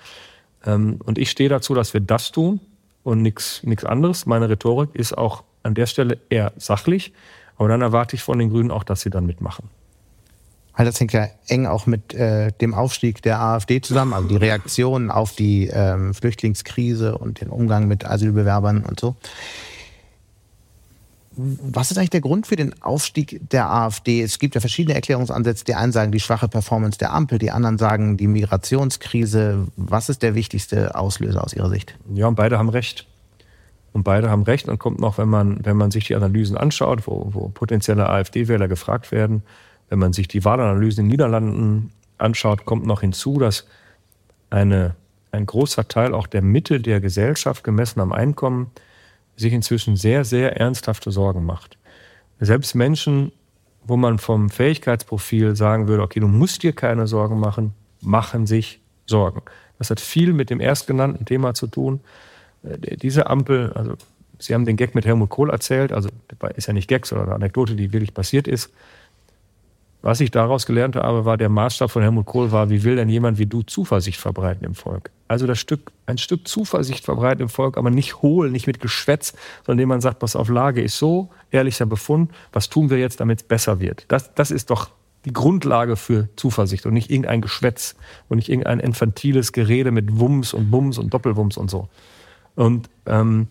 Ähm, 0.65 1.01
und 1.05 1.19
ich 1.19 1.31
stehe 1.31 1.49
dazu, 1.49 1.75
dass 1.75 1.95
wir 1.95 2.01
das 2.01 2.33
tun 2.33 2.61
und 3.03 3.23
nichts 3.23 3.85
anderes. 3.85 4.27
Meine 4.27 4.49
Rhetorik 4.49 4.95
ist 4.95 5.17
auch 5.17 5.45
an 5.62 5.75
der 5.75 5.87
Stelle 5.87 6.19
eher 6.31 6.53
sachlich, 6.57 7.12
aber 7.57 7.69
dann 7.69 7.83
erwarte 7.83 8.17
ich 8.17 8.23
von 8.23 8.39
den 8.39 8.51
Grünen 8.51 8.71
auch, 8.71 8.85
dass 8.85 9.01
sie 9.01 9.11
dann 9.11 9.27
mitmachen. 9.27 9.69
Halt, 10.75 10.89
das 10.89 10.99
hängt 10.99 11.12
ja 11.12 11.29
eng 11.47 11.66
auch 11.66 11.87
mit 11.87 12.14
äh, 12.14 12.51
dem 12.61 12.75
Aufstieg 12.75 13.22
der 13.22 13.41
AfD 13.41 13.81
zusammen, 13.81 14.12
also 14.12 14.27
die 14.27 14.37
Reaktion 14.37 15.11
auf 15.11 15.33
die 15.33 15.68
ähm, 15.68 16.14
Flüchtlingskrise 16.14 17.16
und 17.16 17.41
den 17.41 17.49
Umgang 17.49 17.87
mit 17.87 18.05
Asylbewerbern 18.05 18.85
und 18.85 18.99
so. 18.99 19.14
Was 21.37 21.91
ist 21.91 21.99
eigentlich 21.99 22.11
der 22.11 22.20
Grund 22.20 22.47
für 22.47 22.57
den 22.57 22.81
Aufstieg 22.83 23.41
der 23.51 23.68
AfD? 23.70 24.22
Es 24.22 24.39
gibt 24.39 24.55
ja 24.55 24.61
verschiedene 24.61 24.95
Erklärungsansätze. 24.95 25.64
Die 25.64 25.75
einen 25.75 25.93
sagen 25.93 26.12
die 26.12 26.20
schwache 26.20 26.49
Performance 26.49 26.99
der 26.99 27.12
Ampel, 27.12 27.39
die 27.39 27.51
anderen 27.51 27.77
sagen 27.79 28.16
die 28.16 28.29
Migrationskrise. 28.29 29.66
Was 29.77 30.09
ist 30.09 30.22
der 30.22 30.37
wichtigste 30.37 30.95
Auslöser 30.95 31.43
aus 31.43 31.53
Ihrer 31.53 31.68
Sicht? 31.70 31.97
Ja, 32.14 32.29
und 32.29 32.37
beide 32.37 32.59
haben 32.59 32.68
recht. 32.68 33.07
Und 33.93 34.05
beide 34.05 34.31
haben 34.31 34.43
recht. 34.43 34.68
Und 34.68 34.79
kommt 34.79 35.01
noch, 35.01 35.18
wenn 35.18 35.29
man, 35.29 35.64
wenn 35.64 35.77
man 35.77 35.91
sich 35.91 36.07
die 36.07 36.14
Analysen 36.14 36.57
anschaut, 36.57 37.07
wo, 37.07 37.31
wo 37.33 37.49
potenzielle 37.49 38.09
AfD-Wähler 38.09 38.68
gefragt 38.68 39.11
werden, 39.11 39.43
wenn 39.89 39.99
man 39.99 40.12
sich 40.12 40.28
die 40.28 40.45
Wahlanalysen 40.45 41.05
in 41.05 41.09
den 41.09 41.12
Niederlanden 41.12 41.93
anschaut, 42.18 42.64
kommt 42.64 42.87
noch 42.87 43.01
hinzu, 43.01 43.39
dass 43.39 43.66
eine 44.51 44.95
ein 45.35 45.47
großer 45.47 45.89
Teil 45.89 46.14
auch 46.14 46.26
der 46.26 46.43
Mitte 46.43 46.80
der 46.80 47.01
Gesellschaft 47.01 47.64
gemessen 47.64 48.01
am 48.01 48.12
Einkommen 48.12 48.70
sich 49.37 49.53
inzwischen 49.53 49.97
sehr, 49.97 50.24
sehr 50.24 50.57
ernsthafte 50.57 51.11
Sorgen 51.11 51.45
macht. 51.45 51.76
Selbst 52.39 52.74
Menschen, 52.74 53.32
wo 53.82 53.97
man 53.97 54.18
vom 54.18 54.49
Fähigkeitsprofil 54.49 55.57
sagen 55.57 55.89
würde, 55.89 56.03
okay, 56.03 56.20
du 56.20 56.28
musst 56.28 56.62
dir 56.62 56.72
keine 56.72 57.07
Sorgen 57.07 57.41
machen, 57.41 57.74
machen 58.01 58.47
sich 58.47 58.80
Sorgen. 59.07 59.43
Das 59.78 59.91
hat 59.91 60.01
viel 60.01 60.32
mit 60.32 60.51
dem 60.51 60.61
erstgenannten 60.61 61.24
Thema 61.24 61.55
zu 61.55 61.66
tun. 61.66 62.01
Äh, 62.62 62.97
diese 62.97 63.28
Ampel, 63.28 63.72
also 63.72 63.97
Sie 64.39 64.53
haben 64.53 64.64
den 64.64 64.76
Gag 64.76 64.95
mit 64.95 65.07
Helmut 65.07 65.30
Kohl 65.30 65.51
erzählt, 65.51 65.93
also 65.93 66.09
ist 66.57 66.66
ja 66.66 66.72
nicht 66.72 66.89
Gag, 66.89 67.07
sondern 67.07 67.28
eine 67.28 67.37
Anekdote, 67.37 67.76
die 67.76 67.93
wirklich 67.93 68.14
passiert 68.14 68.49
ist. 68.49 68.72
Was 70.05 70.21
ich 70.21 70.31
daraus 70.31 70.67
gelernt 70.67 70.97
habe, 70.97 71.25
war 71.25 71.39
der 71.39 71.49
Maßstab 71.49 71.91
von 71.91 72.03
Helmut 72.03 72.27
Kohl 72.27 72.53
war, 72.53 72.69
wie 72.69 72.85
will 72.85 72.97
denn 72.97 73.09
jemand 73.09 73.39
wie 73.39 73.47
du 73.47 73.63
Zuversicht 73.63 74.21
verbreiten 74.21 74.63
im 74.63 74.75
Volk? 74.75 75.11
Also 75.29 75.47
das 75.47 75.59
Stück, 75.59 75.93
ein 76.05 76.19
Stück 76.19 76.47
Zuversicht 76.47 77.07
verbreiten 77.07 77.41
im 77.41 77.49
Volk, 77.49 77.79
aber 77.79 77.89
nicht 77.89 78.21
hohl, 78.21 78.51
nicht 78.51 78.67
mit 78.67 78.81
Geschwätz, 78.81 79.33
sondern 79.65 79.79
indem 79.79 79.89
man 79.89 80.03
sagt, 80.03 80.21
was 80.21 80.37
auf 80.37 80.51
Lage 80.51 80.83
ist 80.83 80.99
so, 80.99 81.31
ehrlicher 81.51 81.87
Befund, 81.87 82.31
was 82.53 82.69
tun 82.69 82.91
wir 82.91 82.99
jetzt, 82.99 83.21
damit 83.21 83.41
es 83.41 83.49
besser 83.49 83.81
wird? 83.81 84.05
Das, 84.09 84.35
das 84.35 84.51
ist 84.51 84.69
doch 84.69 84.91
die 85.25 85.33
Grundlage 85.33 85.97
für 85.97 86.29
Zuversicht 86.37 86.85
und 86.85 86.93
nicht 86.93 87.11
irgendein 87.11 87.41
Geschwätz 87.41 87.97
und 88.29 88.37
nicht 88.37 88.51
irgendein 88.51 88.81
infantiles 88.81 89.53
Gerede 89.53 89.91
mit 89.91 90.21
Wumms 90.21 90.53
und 90.53 90.71
Bums 90.71 90.99
und 90.99 91.15
Doppelwumms 91.15 91.57
und 91.57 91.71
so. 91.71 91.89
Und 92.57 92.91
ähm, 93.07 93.49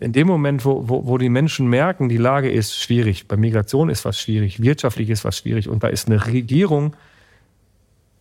in 0.00 0.12
dem 0.12 0.26
Moment, 0.26 0.64
wo, 0.64 0.88
wo, 0.88 1.06
wo 1.06 1.18
die 1.18 1.28
Menschen 1.28 1.68
merken, 1.68 2.08
die 2.08 2.16
Lage 2.16 2.50
ist 2.50 2.76
schwierig, 2.76 3.28
bei 3.28 3.36
Migration 3.36 3.88
ist 3.88 4.04
was 4.04 4.18
schwierig, 4.18 4.60
wirtschaftlich 4.62 5.10
ist 5.10 5.24
was 5.24 5.38
schwierig 5.38 5.68
und 5.68 5.82
da 5.82 5.88
ist 5.88 6.08
eine 6.08 6.26
Regierung, 6.26 6.94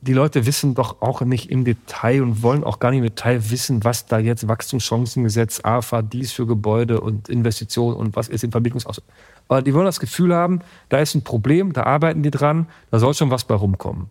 die 0.01 0.14
Leute 0.14 0.45
wissen 0.45 0.76
doch 0.76 1.01
auch 1.01 1.22
nicht 1.22 1.51
im 1.51 1.66
Detail 1.66 2.24
und 2.24 2.41
wollen 2.41 2.64
auch 2.64 2.80
gar 2.80 2.91
nicht 2.91 2.99
im 2.99 3.05
Detail 3.05 3.49
wissen, 3.49 3.84
was 3.84 4.05
da 4.05 4.18
jetzt 4.18 4.47
Wachstumschancengesetz, 4.47 5.60
AFA, 5.64 6.01
dies 6.01 6.32
für 6.32 6.45
Gebäude 6.47 7.01
und 7.01 7.28
Investitionen 7.28 7.97
und 7.97 8.16
was 8.16 8.30
ist 8.30 8.43
im 8.45 8.51
Vermittlungsaus. 8.51 9.01
Aber 9.49 9.62
die 9.62 9.74
wollen 9.74 9.86
das 9.86 9.99
Gefühl 9.99 10.34
haben, 10.34 10.62
da 10.88 10.99
ist 10.99 11.16
ein 11.16 11.24
Problem, 11.24 11.74
da 11.74 11.84
arbeiten 11.84 12.24
die 12.24 12.32
dran, 12.32 12.68
da 12.91 12.99
soll 12.99 13.14
schon 13.14 13.30
was 13.30 13.43
bei 13.43 13.55
rumkommen. 13.55 14.10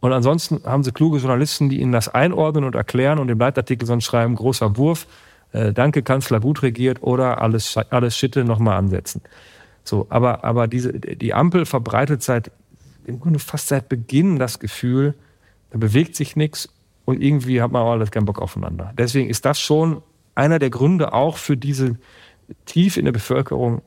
Und 0.00 0.12
ansonsten 0.12 0.62
haben 0.64 0.84
sie 0.84 0.92
kluge 0.92 1.18
Journalisten, 1.18 1.68
die 1.68 1.80
ihnen 1.80 1.92
das 1.92 2.08
einordnen 2.08 2.64
und 2.64 2.74
erklären 2.74 3.18
und 3.18 3.28
im 3.30 3.38
Leitartikel 3.38 3.86
sonst 3.86 4.04
schreiben, 4.04 4.34
großer 4.34 4.76
Wurf, 4.76 5.06
äh, 5.52 5.72
danke 5.72 6.02
Kanzler 6.02 6.40
gut 6.40 6.62
regiert 6.62 7.02
oder 7.02 7.40
alles, 7.40 7.76
alles 7.76 8.16
Schitte 8.16 8.44
nochmal 8.44 8.76
ansetzen. 8.76 9.22
So, 9.84 10.06
aber, 10.10 10.44
aber 10.44 10.68
diese, 10.68 10.92
die 10.92 11.34
Ampel 11.34 11.66
verbreitet 11.66 12.22
seit, 12.22 12.50
im 13.06 13.20
Grunde 13.20 13.38
fast 13.38 13.68
seit 13.68 13.88
Beginn 13.88 14.38
das 14.38 14.58
Gefühl, 14.58 15.14
da 15.70 15.78
bewegt 15.78 16.16
sich 16.16 16.36
nichts 16.36 16.68
und 17.04 17.22
irgendwie 17.22 17.62
hat 17.62 17.72
man 17.72 17.82
auch 17.82 17.92
alles 17.92 18.10
keinen 18.10 18.26
Bock 18.26 18.40
aufeinander. 18.40 18.92
Deswegen 18.96 19.28
ist 19.30 19.44
das 19.44 19.60
schon 19.60 20.02
einer 20.34 20.58
der 20.58 20.70
Gründe 20.70 21.12
auch 21.12 21.36
für 21.36 21.56
diese 21.56 21.96
tief 22.66 22.96
in 22.96 23.04
der 23.04 23.12
Bevölkerung, 23.12 23.82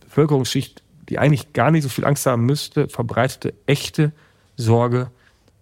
Bevölkerungsschicht, 0.00 0.82
die 1.08 1.18
eigentlich 1.18 1.52
gar 1.52 1.70
nicht 1.70 1.82
so 1.82 1.88
viel 1.88 2.04
Angst 2.04 2.26
haben 2.26 2.44
müsste, 2.44 2.88
verbreitete 2.88 3.54
echte 3.66 4.12
Sorge 4.56 5.10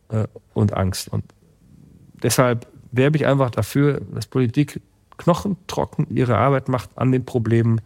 äh, 0.09 0.27
und 0.55 0.75
Angst. 0.75 1.09
Und 1.09 1.25
deshalb 2.23 2.67
werbe 2.93 3.17
ich 3.17 3.27
einfach 3.27 3.51
dafür, 3.51 4.01
dass 4.13 4.27
Politik 4.27 4.81
knochentrocken 5.17 6.07
ihre 6.11 6.37
Arbeit 6.37 6.69
macht, 6.69 6.91
an 6.97 7.13
den 7.13 7.25
Problemen 7.25 7.81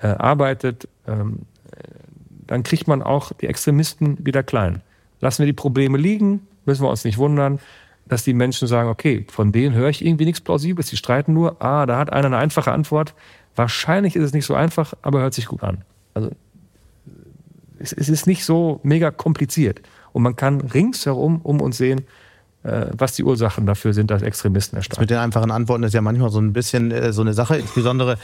äh, 0.00 0.08
arbeitet. 0.08 0.88
Ähm, 1.06 1.40
dann 2.46 2.62
kriegt 2.62 2.88
man 2.88 3.02
auch 3.02 3.32
die 3.32 3.46
Extremisten 3.46 4.24
wieder 4.24 4.42
klein. 4.42 4.82
Lassen 5.20 5.40
wir 5.40 5.46
die 5.46 5.52
Probleme 5.52 5.96
liegen, 5.96 6.46
müssen 6.66 6.82
wir 6.82 6.90
uns 6.90 7.04
nicht 7.04 7.18
wundern, 7.18 7.58
dass 8.06 8.24
die 8.24 8.34
Menschen 8.34 8.68
sagen, 8.68 8.90
okay, 8.90 9.24
von 9.30 9.50
denen 9.52 9.74
höre 9.74 9.88
ich 9.88 10.04
irgendwie 10.04 10.26
nichts 10.26 10.40
Plausibles, 10.40 10.88
die 10.88 10.96
streiten 10.96 11.32
nur, 11.32 11.62
ah, 11.62 11.86
da 11.86 11.96
hat 11.96 12.12
einer 12.12 12.26
eine 12.26 12.36
einfache 12.36 12.72
Antwort. 12.72 13.14
Wahrscheinlich 13.56 14.16
ist 14.16 14.24
es 14.24 14.32
nicht 14.34 14.44
so 14.44 14.54
einfach, 14.54 14.92
aber 15.00 15.20
hört 15.20 15.32
sich 15.32 15.46
gut 15.46 15.62
an. 15.62 15.84
Also 16.12 16.30
es, 17.78 17.92
es 17.92 18.08
ist 18.08 18.26
nicht 18.26 18.44
so 18.44 18.80
mega 18.82 19.10
kompliziert. 19.10 19.80
Und 20.12 20.22
man 20.22 20.36
kann 20.36 20.60
ringsherum 20.60 21.40
um 21.42 21.60
uns 21.60 21.78
sehen, 21.78 22.00
äh, 22.00 22.23
was 22.64 23.12
die 23.12 23.24
Ursachen 23.24 23.66
dafür 23.66 23.92
sind, 23.92 24.10
dass 24.10 24.22
Extremisten 24.22 24.76
erstarken. 24.76 25.02
Mit 25.02 25.10
den 25.10 25.18
einfachen 25.18 25.50
Antworten 25.50 25.82
ist 25.82 25.92
ja 25.92 26.00
manchmal 26.00 26.30
so 26.30 26.40
ein 26.40 26.54
bisschen 26.54 26.90
äh, 26.90 27.12
so 27.12 27.20
eine 27.20 27.34
Sache, 27.34 27.56
insbesondere 27.56 28.16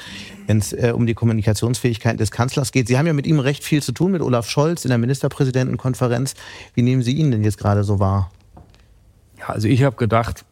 wenn 0.47 0.59
es 0.59 0.73
äh, 0.73 0.93
um 0.95 1.07
die 1.07 1.13
Kommunikationsfähigkeit 1.13 2.19
des 2.19 2.31
Kanzlers 2.31 2.73
geht. 2.73 2.89
Sie 2.89 2.97
haben 2.97 3.07
ja 3.07 3.13
mit 3.13 3.27
ihm 3.27 3.39
recht 3.39 3.63
viel 3.63 3.83
zu 3.83 3.93
tun, 3.93 4.13
mit 4.13 4.23
Olaf 4.23 4.49
Scholz 4.49 4.87
in 4.87 4.89
der 4.89 4.97
Ministerpräsidentenkonferenz. 4.97 6.35
Wie 6.75 6.81
nehmen 6.81 7.03
Sie 7.03 7.13
ihn 7.13 7.31
denn 7.31 7.45
jetzt 7.45 7.59
gerade 7.59 7.85
so 7.85 8.01
wahr? 8.01 8.31
Ja, 9.39 9.51
also 9.51 9.69
ich 9.69 9.83
habe 9.83 9.97
gedacht, 9.97 10.47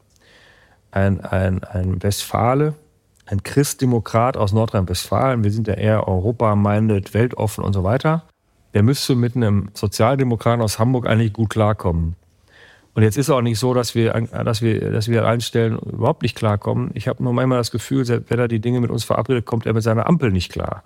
ein, 0.90 1.22
ein, 1.22 1.64
ein 1.64 2.02
Westfale, 2.02 2.74
ein 3.24 3.42
Christdemokrat 3.42 4.36
aus 4.36 4.52
Nordrhein-Westfalen, 4.52 5.44
wir 5.44 5.50
sind 5.50 5.66
ja 5.66 5.74
eher 5.74 6.08
Europa-minded, 6.08 7.14
weltoffen 7.14 7.64
und 7.64 7.72
so 7.72 7.84
weiter, 7.84 8.24
der 8.74 8.82
müsste 8.82 9.14
mit 9.14 9.34
einem 9.34 9.70
Sozialdemokraten 9.72 10.62
aus 10.62 10.78
Hamburg 10.78 11.06
eigentlich 11.06 11.32
gut 11.32 11.48
klarkommen. 11.48 12.16
Und 12.98 13.04
jetzt 13.04 13.16
ist 13.16 13.26
es 13.26 13.30
auch 13.30 13.42
nicht 13.42 13.60
so, 13.60 13.74
dass 13.74 13.94
wir, 13.94 14.10
dass 14.12 14.60
wir, 14.60 14.90
dass 14.90 15.06
wir 15.06 15.20
an 15.20 15.28
allen 15.28 15.40
Stellen 15.40 15.78
überhaupt 15.78 16.22
nicht 16.22 16.34
klarkommen. 16.34 16.90
Ich 16.94 17.06
habe 17.06 17.22
nur 17.22 17.32
manchmal 17.32 17.58
das 17.58 17.70
Gefühl, 17.70 18.04
wenn 18.08 18.38
er 18.40 18.48
die 18.48 18.58
Dinge 18.58 18.80
mit 18.80 18.90
uns 18.90 19.04
verabredet, 19.04 19.46
kommt 19.46 19.66
er 19.66 19.72
mit 19.72 19.84
seiner 19.84 20.08
Ampel 20.08 20.32
nicht 20.32 20.50
klar. 20.50 20.82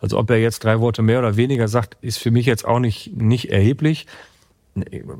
Also 0.00 0.16
ob 0.16 0.30
er 0.30 0.36
jetzt 0.36 0.62
drei 0.62 0.78
Worte 0.78 1.02
mehr 1.02 1.18
oder 1.18 1.36
weniger 1.36 1.66
sagt, 1.66 1.96
ist 2.02 2.18
für 2.18 2.30
mich 2.30 2.46
jetzt 2.46 2.64
auch 2.64 2.78
nicht, 2.78 3.20
nicht 3.20 3.50
erheblich. 3.50 4.06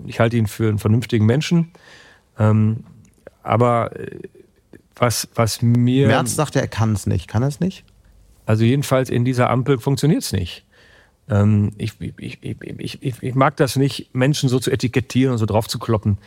Ich 0.07 0.21
halte 0.21 0.37
ihn 0.37 0.47
für 0.47 0.69
einen 0.69 0.79
vernünftigen 0.79 1.27
Menschen. 1.27 1.73
Ähm, 2.39 2.85
aber 3.43 3.99
äh, 3.99 4.17
was, 4.95 5.29
was 5.35 5.63
mir. 5.63 6.07
Merz 6.07 6.37
sagt, 6.37 6.55
er 6.55 6.69
kann 6.69 6.93
es 6.93 7.09
nicht. 7.09 7.27
Kann 7.27 7.43
er 7.43 7.49
es 7.49 7.59
nicht? 7.59 7.83
Also 8.45 8.63
jedenfalls 8.63 9.11
in 9.11 9.25
dieser 9.25 9.51
Ampel 9.51 9.81
funktioniert 9.81 10.23
es 10.23 10.31
nicht. 10.31 10.65
Ähm, 11.29 11.73
ich, 11.77 11.95
ich, 12.19 12.39
ich, 12.43 13.23
ich, 13.23 13.35
mag 13.35 13.57
das 13.57 13.77
nicht, 13.77 14.15
Menschen 14.15 14.49
so 14.49 14.59
zu 14.59 14.71
etikettieren 14.71 15.33
und 15.33 15.39
so 15.39 15.47
drauf 15.47 15.67
zu 15.67 15.79
kloppen. 15.79 16.19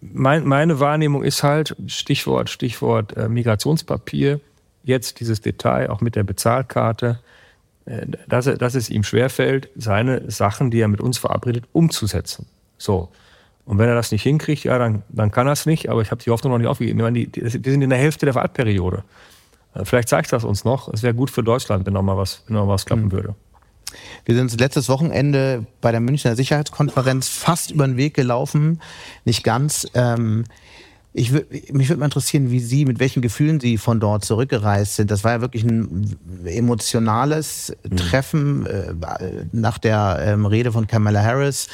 Mein, 0.00 0.46
meine 0.46 0.80
Wahrnehmung 0.80 1.22
ist 1.22 1.42
halt, 1.42 1.76
Stichwort, 1.86 2.50
Stichwort 2.50 3.16
äh, 3.16 3.28
Migrationspapier, 3.28 4.40
jetzt 4.84 5.20
dieses 5.20 5.40
Detail 5.40 5.90
auch 5.90 6.00
mit 6.00 6.16
der 6.16 6.24
Bezahlkarte, 6.24 7.18
äh, 7.86 8.06
dass, 8.28 8.46
dass 8.46 8.74
es 8.74 8.88
ihm 8.88 9.02
schwerfällt, 9.02 9.68
seine 9.76 10.30
Sachen, 10.30 10.70
die 10.70 10.80
er 10.80 10.88
mit 10.88 11.00
uns 11.00 11.18
verabredet, 11.18 11.64
umzusetzen. 11.72 12.46
So. 12.78 13.08
Und 13.64 13.78
wenn 13.78 13.88
er 13.88 13.94
das 13.96 14.12
nicht 14.12 14.22
hinkriegt, 14.22 14.64
ja, 14.64 14.78
dann, 14.78 15.02
dann 15.08 15.32
kann 15.32 15.48
er 15.48 15.54
es 15.54 15.66
nicht, 15.66 15.90
aber 15.90 16.00
ich 16.00 16.12
habe 16.12 16.22
die 16.22 16.30
Hoffnung 16.30 16.52
noch 16.52 16.58
nicht 16.58 16.68
aufgegeben. 16.68 16.98
Ich 17.00 17.02
meine, 17.02 17.18
die, 17.18 17.26
die, 17.26 17.48
sind 17.48 17.82
in 17.82 17.90
der 17.90 17.98
Hälfte 17.98 18.24
der 18.24 18.34
Wahlperiode. 18.36 19.02
Äh, 19.74 19.84
vielleicht 19.84 20.08
zeigt 20.08 20.32
das 20.32 20.44
uns 20.44 20.64
noch. 20.64 20.88
Es 20.92 21.02
wäre 21.02 21.14
gut 21.14 21.30
für 21.30 21.42
Deutschland, 21.42 21.84
wenn 21.84 21.92
noch 21.92 22.02
mal 22.02 22.16
was, 22.16 22.44
wenn 22.46 22.54
noch 22.54 22.66
mal 22.66 22.74
was 22.74 22.86
klappen 22.86 23.06
mhm. 23.06 23.12
würde. 23.12 23.34
Wir 24.24 24.34
sind 24.34 24.58
letztes 24.60 24.88
Wochenende 24.88 25.66
bei 25.80 25.92
der 25.92 26.00
Münchner 26.00 26.36
Sicherheitskonferenz 26.36 27.28
fast 27.28 27.70
über 27.70 27.86
den 27.86 27.96
Weg 27.96 28.14
gelaufen. 28.14 28.80
Nicht 29.24 29.44
ganz. 29.44 29.86
Ähm, 29.94 30.44
ich 31.18 31.32
mich 31.32 31.88
würde 31.88 31.96
mal 32.00 32.04
interessieren, 32.06 32.50
wie 32.50 32.60
Sie, 32.60 32.84
mit 32.84 33.00
welchen 33.00 33.22
Gefühlen 33.22 33.58
Sie 33.58 33.78
von 33.78 34.00
dort 34.00 34.26
zurückgereist 34.26 34.96
sind. 34.96 35.10
Das 35.10 35.24
war 35.24 35.32
ja 35.32 35.40
wirklich 35.40 35.64
ein 35.64 36.14
emotionales 36.44 37.74
mhm. 37.88 37.96
Treffen. 37.96 38.66
Äh, 38.66 38.92
nach 39.52 39.78
der 39.78 40.18
ähm, 40.20 40.44
Rede 40.44 40.72
von 40.72 40.86
Kamala 40.86 41.22
Harris 41.22 41.68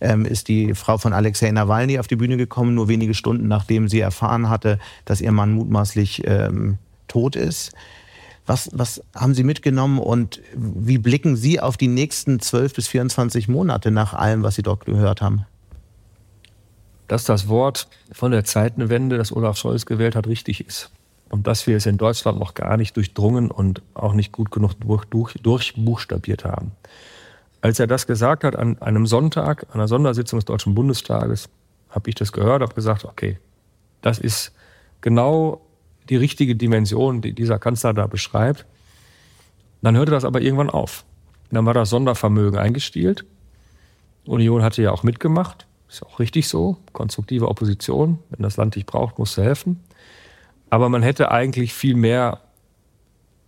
ähm, 0.00 0.24
ist 0.24 0.48
die 0.48 0.74
Frau 0.74 0.98
von 0.98 1.12
Alexei 1.12 1.48
Nawalny 1.52 2.00
auf 2.00 2.08
die 2.08 2.16
Bühne 2.16 2.36
gekommen, 2.36 2.74
nur 2.74 2.88
wenige 2.88 3.14
Stunden 3.14 3.46
nachdem 3.46 3.88
sie 3.88 4.00
erfahren 4.00 4.48
hatte, 4.48 4.80
dass 5.04 5.20
ihr 5.20 5.30
Mann 5.30 5.52
mutmaßlich 5.52 6.22
ähm, 6.26 6.78
tot 7.06 7.36
ist. 7.36 7.72
Was, 8.48 8.70
was 8.72 9.02
haben 9.14 9.34
Sie 9.34 9.44
mitgenommen 9.44 9.98
und 9.98 10.40
wie 10.54 10.96
blicken 10.96 11.36
Sie 11.36 11.60
auf 11.60 11.76
die 11.76 11.86
nächsten 11.86 12.40
12 12.40 12.72
bis 12.72 12.88
24 12.88 13.46
Monate 13.46 13.90
nach 13.90 14.14
allem, 14.14 14.42
was 14.42 14.54
Sie 14.54 14.62
dort 14.62 14.86
gehört 14.86 15.20
haben? 15.20 15.44
Dass 17.08 17.24
das 17.24 17.48
Wort 17.48 17.88
von 18.10 18.32
der 18.32 18.44
Zeitenwende, 18.44 19.18
das 19.18 19.36
Olaf 19.36 19.58
Scholz 19.58 19.84
gewählt 19.84 20.16
hat, 20.16 20.26
richtig 20.26 20.66
ist. 20.66 20.90
Und 21.28 21.46
dass 21.46 21.66
wir 21.66 21.76
es 21.76 21.84
in 21.84 21.98
Deutschland 21.98 22.38
noch 22.38 22.54
gar 22.54 22.78
nicht 22.78 22.96
durchdrungen 22.96 23.50
und 23.50 23.82
auch 23.92 24.14
nicht 24.14 24.32
gut 24.32 24.50
genug 24.50 24.80
durch, 24.80 25.04
durch, 25.04 25.34
durchbuchstabiert 25.34 26.46
haben. 26.46 26.72
Als 27.60 27.78
er 27.78 27.86
das 27.86 28.06
gesagt 28.06 28.44
hat 28.44 28.56
an 28.56 28.80
einem 28.80 29.06
Sonntag, 29.06 29.66
einer 29.74 29.88
Sondersitzung 29.88 30.38
des 30.38 30.46
Deutschen 30.46 30.74
Bundestages, 30.74 31.50
habe 31.90 32.08
ich 32.08 32.14
das 32.14 32.32
gehört, 32.32 32.62
habe 32.62 32.74
gesagt, 32.74 33.04
okay, 33.04 33.38
das 34.00 34.18
ist 34.18 34.52
genau 35.02 35.60
die 36.08 36.16
richtige 36.16 36.56
Dimension, 36.56 37.20
die 37.20 37.32
dieser 37.32 37.58
Kanzler 37.58 37.94
da 37.94 38.06
beschreibt. 38.06 38.66
Dann 39.82 39.96
hörte 39.96 40.10
das 40.10 40.24
aber 40.24 40.40
irgendwann 40.40 40.70
auf. 40.70 41.04
Dann 41.50 41.66
war 41.66 41.74
das 41.74 41.90
Sondervermögen 41.90 42.58
eingestielt. 42.58 43.24
Union 44.26 44.62
hatte 44.62 44.82
ja 44.82 44.92
auch 44.92 45.02
mitgemacht. 45.02 45.66
Ist 45.88 46.04
auch 46.04 46.18
richtig 46.18 46.48
so. 46.48 46.76
Konstruktive 46.92 47.48
Opposition. 47.48 48.18
Wenn 48.30 48.42
das 48.42 48.56
Land 48.56 48.74
dich 48.74 48.84
braucht, 48.84 49.18
musst 49.18 49.38
du 49.38 49.42
helfen. 49.42 49.80
Aber 50.70 50.88
man 50.88 51.02
hätte 51.02 51.30
eigentlich 51.30 51.72
viel 51.72 51.94
mehr 51.94 52.40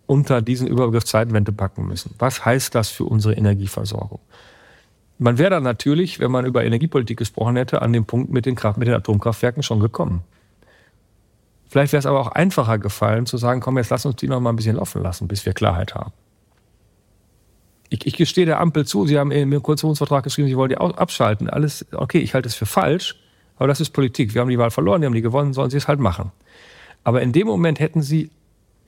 unter 0.06 0.40
diesen 0.42 0.66
Überbegriff 0.66 1.04
Zeitwende 1.04 1.52
packen 1.52 1.86
müssen. 1.86 2.14
Was 2.18 2.44
heißt 2.44 2.74
das 2.74 2.88
für 2.88 3.04
unsere 3.04 3.34
Energieversorgung? 3.34 4.20
Man 5.18 5.36
wäre 5.36 5.50
dann 5.50 5.62
natürlich, 5.62 6.18
wenn 6.18 6.30
man 6.30 6.46
über 6.46 6.64
Energiepolitik 6.64 7.18
gesprochen 7.18 7.56
hätte, 7.56 7.82
an 7.82 7.92
dem 7.92 8.06
Punkt 8.06 8.32
mit 8.32 8.46
den, 8.46 8.54
Kraft, 8.54 8.78
mit 8.78 8.88
den 8.88 8.94
Atomkraftwerken 8.94 9.62
schon 9.62 9.78
gekommen. 9.78 10.22
Vielleicht 11.70 11.92
wäre 11.92 12.00
es 12.00 12.06
aber 12.06 12.18
auch 12.18 12.32
einfacher 12.32 12.78
gefallen, 12.78 13.26
zu 13.26 13.36
sagen, 13.36 13.60
komm, 13.60 13.78
jetzt 13.78 13.90
lass 13.90 14.04
uns 14.04 14.16
die 14.16 14.26
noch 14.26 14.40
mal 14.40 14.50
ein 14.50 14.56
bisschen 14.56 14.74
laufen 14.74 15.00
lassen, 15.04 15.28
bis 15.28 15.46
wir 15.46 15.52
Klarheit 15.52 15.94
haben. 15.94 16.10
Ich, 17.90 18.04
ich 18.06 18.16
gestehe 18.16 18.44
der 18.44 18.58
Ampel 18.58 18.84
zu, 18.84 19.06
Sie 19.06 19.16
haben 19.16 19.30
im 19.30 19.62
Koalitionsvertrag 19.62 20.24
geschrieben, 20.24 20.48
Sie 20.48 20.56
wollen 20.56 20.70
die 20.70 20.78
abschalten. 20.78 21.48
Alles, 21.48 21.86
okay, 21.92 22.18
ich 22.18 22.34
halte 22.34 22.48
es 22.48 22.56
für 22.56 22.66
falsch, 22.66 23.14
aber 23.56 23.68
das 23.68 23.80
ist 23.80 23.90
Politik. 23.90 24.34
Wir 24.34 24.40
haben 24.40 24.48
die 24.48 24.58
Wahl 24.58 24.72
verloren, 24.72 25.00
die 25.00 25.06
haben 25.06 25.14
die 25.14 25.22
gewonnen, 25.22 25.52
sollen 25.52 25.70
Sie 25.70 25.76
es 25.76 25.86
halt 25.86 26.00
machen. 26.00 26.32
Aber 27.04 27.22
in 27.22 27.30
dem 27.30 27.46
Moment 27.46 27.78
hätten 27.78 28.02
Sie 28.02 28.30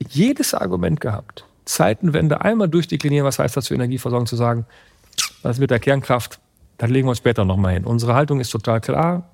jedes 0.09 0.53
Argument 0.53 0.99
gehabt, 0.99 1.45
Zeitenwende 1.63 2.41
einmal 2.41 2.67
durchdeklinieren, 2.67 3.25
was 3.25 3.39
heißt 3.39 3.55
das 3.55 3.69
für 3.69 3.75
Energieversorgung, 3.75 4.25
zu 4.25 4.35
sagen, 4.35 4.65
das 5.41 5.57
mit 5.57 5.71
der 5.71 5.79
Kernkraft, 5.79 6.41
das 6.77 6.89
legen 6.89 7.07
wir 7.07 7.11
uns 7.11 7.19
später 7.19 7.45
nochmal 7.45 7.75
hin. 7.75 7.85
Unsere 7.85 8.13
Haltung 8.13 8.41
ist 8.41 8.49
total 8.49 8.81
klar. 8.81 9.29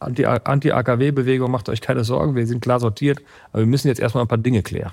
Anti-AKW-Bewegung, 0.00 1.50
macht 1.50 1.68
euch 1.68 1.80
keine 1.80 2.04
Sorgen, 2.04 2.34
wir 2.34 2.46
sind 2.46 2.60
klar 2.60 2.80
sortiert, 2.80 3.20
aber 3.52 3.60
wir 3.60 3.66
müssen 3.66 3.88
jetzt 3.88 4.00
erstmal 4.00 4.24
ein 4.24 4.28
paar 4.28 4.38
Dinge 4.38 4.62
klären. 4.62 4.92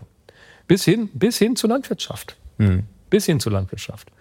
Bis 0.67 0.83
hin, 0.83 1.09
bis 1.13 1.37
hin 1.37 1.55
zur 1.55 1.69
Landwirtschaft. 1.69 2.37
Hm. 2.57 2.83
Bis 3.09 3.25
hin 3.25 3.39
zur 3.39 3.53
Landwirtschaft. 3.53 4.11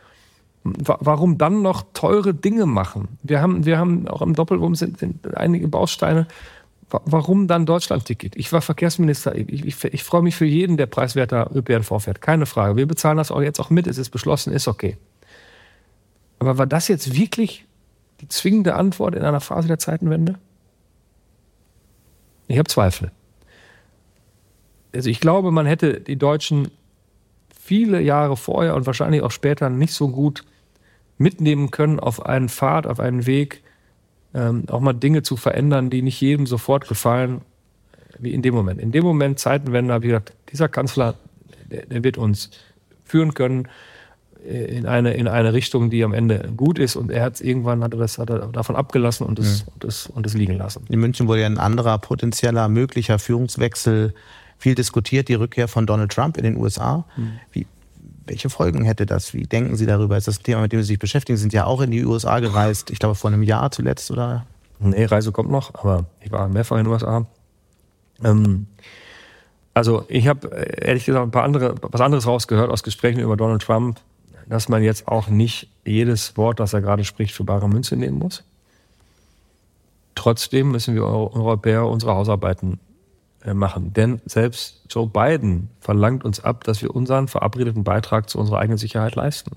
Warum 0.65 1.39
dann 1.39 1.63
noch 1.63 1.85
teure 1.93 2.35
Dinge 2.35 2.67
machen? 2.67 3.19
Wir 3.23 3.41
haben, 3.41 3.67
wir 3.67 3.79
haben 3.79 4.09
auch 4.09 4.23
im 4.23 4.35
Doppelwurm 4.35 4.75
sind, 4.75 4.99
sind 4.99 5.37
einige 5.37 5.69
Bausteine. 5.69 6.27
Warum 6.89 7.49
dann 7.49 7.67
Deutschland-Ticket? 7.67 8.37
Ich 8.37 8.53
war 8.53 8.63
Verkehrsminister. 8.63 9.35
Ich, 9.35 9.65
ich, 9.65 9.85
ich, 9.85 10.05
freue 10.05 10.23
mich 10.23 10.37
für 10.37 10.45
jeden, 10.45 10.77
der 10.77 10.87
preiswerter 10.87 11.51
ÖPNV 11.55 12.01
fährt. 12.01 12.21
Keine 12.21 12.47
Frage. 12.47 12.77
Wir 12.77 12.87
bezahlen 12.87 13.17
das 13.17 13.31
auch 13.31 13.43
jetzt 13.43 13.61
auch 13.61 13.71
mit. 13.71 13.87
Es 13.87 13.99
ist 13.99 14.11
beschlossen, 14.11 14.53
ist 14.53 14.69
okay. 14.69 14.97
Aber 16.39 16.59
war 16.59 16.67
das 16.67 16.89
jetzt 16.89 17.17
wirklich 17.17 17.65
die 18.21 18.29
zwingende 18.29 18.75
Antwort 18.75 19.15
in 19.15 19.23
einer 19.23 19.41
Phase 19.41 19.69
der 19.69 19.79
Zeitenwende? 19.79 20.37
Ich 22.49 22.59
habe 22.59 22.69
Zweifel. 22.69 23.11
Also 24.95 25.11
ich 25.11 25.21
glaube, 25.21 25.51
man 25.51 25.67
hätte 25.67 26.01
die 26.01 26.17
Deutschen 26.17 26.71
viele 27.51 28.01
Jahre 28.01 28.37
vorher 28.37 28.75
und 28.77 28.87
wahrscheinlich 28.87 29.23
auch 29.23 29.31
später 29.31 29.69
nicht 29.69 29.93
so 29.93 30.09
gut 30.09 30.45
mitnehmen 31.19 31.71
können 31.71 31.99
auf 31.99 32.25
einen 32.25 32.49
Pfad, 32.49 32.87
auf 32.87 33.01
einen 33.01 33.27
Weg, 33.27 33.63
ähm, 34.35 34.65
auch 34.69 34.81
mal 34.81 34.93
Dinge 34.93 35.23
zu 35.23 35.37
verändern, 35.37 35.91
die 35.91 36.03
nicht 36.03 36.21
jedem 36.21 36.47
sofort 36.47 36.89
gefallen, 36.89 37.41
wie 38.19 38.33
in 38.33 38.43
dem 38.43 38.55
Moment. 38.55 38.81
In 38.81 38.93
dem 38.93 39.05
Moment, 39.05 39.39
Zeitenwende, 39.39 39.93
habe 39.93 40.05
ich 40.05 40.13
gedacht, 40.13 40.33
dieser 40.53 40.69
Kanzler, 40.69 41.15
der, 41.71 41.87
der 41.87 42.05
wird 42.05 42.19
uns 42.19 42.51
führen 43.05 43.35
können 43.35 43.69
in 44.47 44.87
eine, 44.87 45.15
in 45.15 45.29
eine 45.29 45.53
Richtung, 45.53 45.91
die 45.91 46.05
am 46.05 46.13
Ende 46.13 46.51
gut 46.57 46.79
ist. 46.79 46.97
Und 46.97 47.11
er 47.11 47.23
hat 47.25 47.41
irgendwann 47.41 47.83
hat 47.83 47.93
er 47.95 47.99
das, 47.99 48.19
hat 48.19 48.31
er 48.31 48.47
davon 48.49 48.77
abgelassen 48.77 49.27
und 49.27 49.39
es, 49.39 49.61
ja. 49.61 49.67
und, 49.73 49.85
das, 49.85 50.07
und 50.07 50.27
das 50.27 50.35
liegen 50.35 50.57
lassen. 50.57 50.85
In 50.89 51.01
München 51.01 51.29
wurde 51.29 51.41
ja 51.41 51.47
ein 51.47 51.59
anderer 51.59 51.99
potenzieller 51.99 52.69
möglicher 52.69 53.19
Führungswechsel 53.19 54.15
viel 54.59 54.75
diskutiert, 54.75 55.29
die 55.29 55.35
Rückkehr 55.35 55.69
von 55.69 55.87
Donald 55.87 56.13
Trump 56.13 56.37
in 56.37 56.45
den 56.45 56.57
USA. 56.57 57.05
Mhm. 57.17 57.33
Wie, 57.53 57.67
welche 58.27 58.51
Folgen 58.51 58.85
hätte 58.85 59.07
das? 59.07 59.35
Wie 59.35 59.43
denken 59.43 59.77
Sie 59.77 59.87
darüber? 59.87 60.17
Ist 60.17 60.29
das 60.29 60.41
ein 60.41 60.43
Thema, 60.43 60.63
mit 60.63 60.73
dem 60.73 60.81
Sie 60.81 60.89
sich 60.89 60.99
beschäftigen? 60.99 61.37
Sie 61.37 61.43
sind 61.43 61.53
ja 61.53 61.65
auch 61.65 61.81
in 61.81 61.91
die 61.91 62.05
USA 62.05 62.41
gereist, 62.41 62.91
ich 62.91 62.99
glaube 62.99 63.15
vor 63.15 63.31
einem 63.31 63.43
Jahr 63.43 63.71
zuletzt, 63.71 64.11
oder? 64.11 64.47
Nee, 64.79 65.05
Reise 65.05 65.33
kommt 65.33 65.51
noch, 65.51 65.75
aber 65.75 66.05
ich 66.21 66.31
war 66.33 66.49
mehrfach 66.49 66.77
in 66.77 66.85
den 66.85 66.93
USA. 66.93 67.27
Ähm, 68.23 68.67
also 69.75 70.05
ich 70.09 70.27
habe 70.27 70.49
ehrlich 70.49 71.05
gesagt 71.05 71.27
ein 71.27 71.31
paar 71.31 71.45
andere, 71.45 71.75
was 71.83 72.01
anderes 72.01 72.27
rausgehört 72.27 72.71
aus 72.71 72.83
Gesprächen 72.83 73.21
über 73.21 73.37
Donald 73.37 73.63
Trump, 73.63 74.01
dass 74.47 74.69
man 74.69 74.83
jetzt 74.83 75.09
auch 75.09 75.29
nicht 75.29 75.69
jedes 75.85 76.37
Wort, 76.37 76.61
das 76.61 76.73
er 76.73 76.81
gerade 76.81 77.05
spricht, 77.05 77.35
für 77.35 77.45
bare 77.45 77.69
Münze 77.69 77.97
nehmen 77.97 78.19
muss. 78.19 78.45
Trotzdem 80.15 80.71
müssen 80.71 80.95
wir 80.95 81.05
Europäer 81.05 81.87
unsere 81.87 82.15
Hausarbeiten 82.15 82.81
äh, 83.45 83.55
machen. 83.55 83.93
Denn 83.93 84.21
selbst 84.25 84.83
Joe 84.91 85.07
Biden 85.07 85.69
verlangt 85.81 86.25
uns 86.25 86.41
ab, 86.41 86.65
dass 86.65 86.83
wir 86.83 86.95
unseren 86.95 87.29
verabredeten 87.29 87.85
Beitrag 87.85 88.29
zu 88.29 88.39
unserer 88.39 88.59
eigenen 88.59 88.79
Sicherheit 88.79 89.15
leisten. 89.15 89.53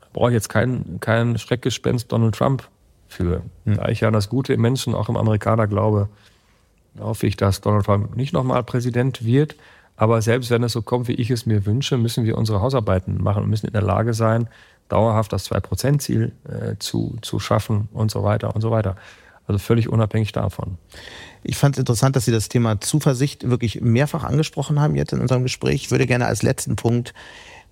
Da 0.00 0.06
brauche 0.12 0.30
ich 0.30 0.34
jetzt 0.34 0.48
kein, 0.48 1.00
kein 1.00 1.36
Schreckgespenst 1.36 2.10
Donald 2.10 2.34
Trump 2.34 2.68
für. 3.08 3.42
Hm. 3.64 3.76
Da 3.76 3.88
ich 3.88 4.00
ja 4.00 4.08
an 4.08 4.14
das 4.14 4.28
Gute 4.28 4.54
im 4.54 4.60
Menschen, 4.60 4.94
auch 4.94 5.08
im 5.08 5.16
Amerikaner 5.16 5.66
glaube, 5.66 6.08
hoffe 6.98 7.26
ich, 7.26 7.36
dass 7.36 7.60
Donald 7.60 7.84
Trump 7.84 8.16
nicht 8.16 8.32
nochmal 8.32 8.62
Präsident 8.62 9.24
wird. 9.24 9.56
Aber 9.96 10.20
selbst 10.22 10.50
wenn 10.50 10.62
es 10.62 10.72
so 10.72 10.82
kommt, 10.82 11.08
wie 11.08 11.12
ich 11.14 11.30
es 11.30 11.46
mir 11.46 11.66
wünsche, 11.66 11.96
müssen 11.96 12.24
wir 12.24 12.36
unsere 12.36 12.60
Hausarbeiten 12.60 13.22
machen 13.22 13.44
und 13.44 13.50
müssen 13.50 13.66
in 13.66 13.72
der 13.72 13.82
Lage 13.82 14.14
sein, 14.14 14.48
dauerhaft 14.88 15.32
das 15.32 15.50
2-Prozent-Ziel 15.50 16.32
äh, 16.48 16.76
zu, 16.78 17.16
zu 17.22 17.38
schaffen 17.38 17.88
und 17.92 18.10
so 18.10 18.22
weiter 18.22 18.54
und 18.54 18.60
so 18.60 18.70
weiter. 18.70 18.96
Also 19.46 19.58
völlig 19.58 19.88
unabhängig 19.88 20.32
davon. 20.32 20.78
Ich 21.42 21.56
fand 21.56 21.76
es 21.76 21.80
interessant, 21.80 22.16
dass 22.16 22.24
Sie 22.24 22.32
das 22.32 22.48
Thema 22.48 22.80
Zuversicht 22.80 23.48
wirklich 23.48 23.82
mehrfach 23.82 24.24
angesprochen 24.24 24.80
haben 24.80 24.96
jetzt 24.96 25.12
in 25.12 25.20
unserem 25.20 25.42
Gespräch. 25.42 25.74
Ich 25.84 25.90
würde 25.90 26.06
gerne 26.06 26.26
als 26.26 26.42
letzten 26.42 26.76
Punkt 26.76 27.12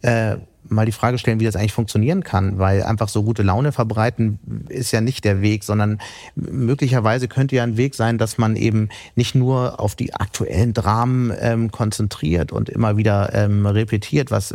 äh, 0.02 0.36
mal 0.68 0.86
die 0.86 0.92
Frage 0.92 1.18
stellen, 1.18 1.40
wie 1.40 1.44
das 1.44 1.56
eigentlich 1.56 1.72
funktionieren 1.72 2.24
kann, 2.24 2.58
weil 2.58 2.82
einfach 2.82 3.08
so 3.08 3.22
gute 3.22 3.42
Laune 3.42 3.72
verbreiten 3.72 4.38
ist 4.68 4.92
ja 4.92 5.00
nicht 5.00 5.24
der 5.24 5.40
Weg, 5.42 5.64
sondern 5.64 5.98
möglicherweise 6.34 7.28
könnte 7.28 7.56
ja 7.56 7.62
ein 7.62 7.76
Weg 7.76 7.94
sein, 7.94 8.18
dass 8.18 8.38
man 8.38 8.56
eben 8.56 8.88
nicht 9.14 9.34
nur 9.34 9.80
auf 9.80 9.94
die 9.94 10.14
aktuellen 10.14 10.72
Dramen 10.72 11.32
ähm, 11.38 11.70
konzentriert 11.70 12.52
und 12.52 12.68
immer 12.68 12.96
wieder 12.96 13.34
ähm, 13.34 13.66
repetiert, 13.66 14.30
was 14.30 14.54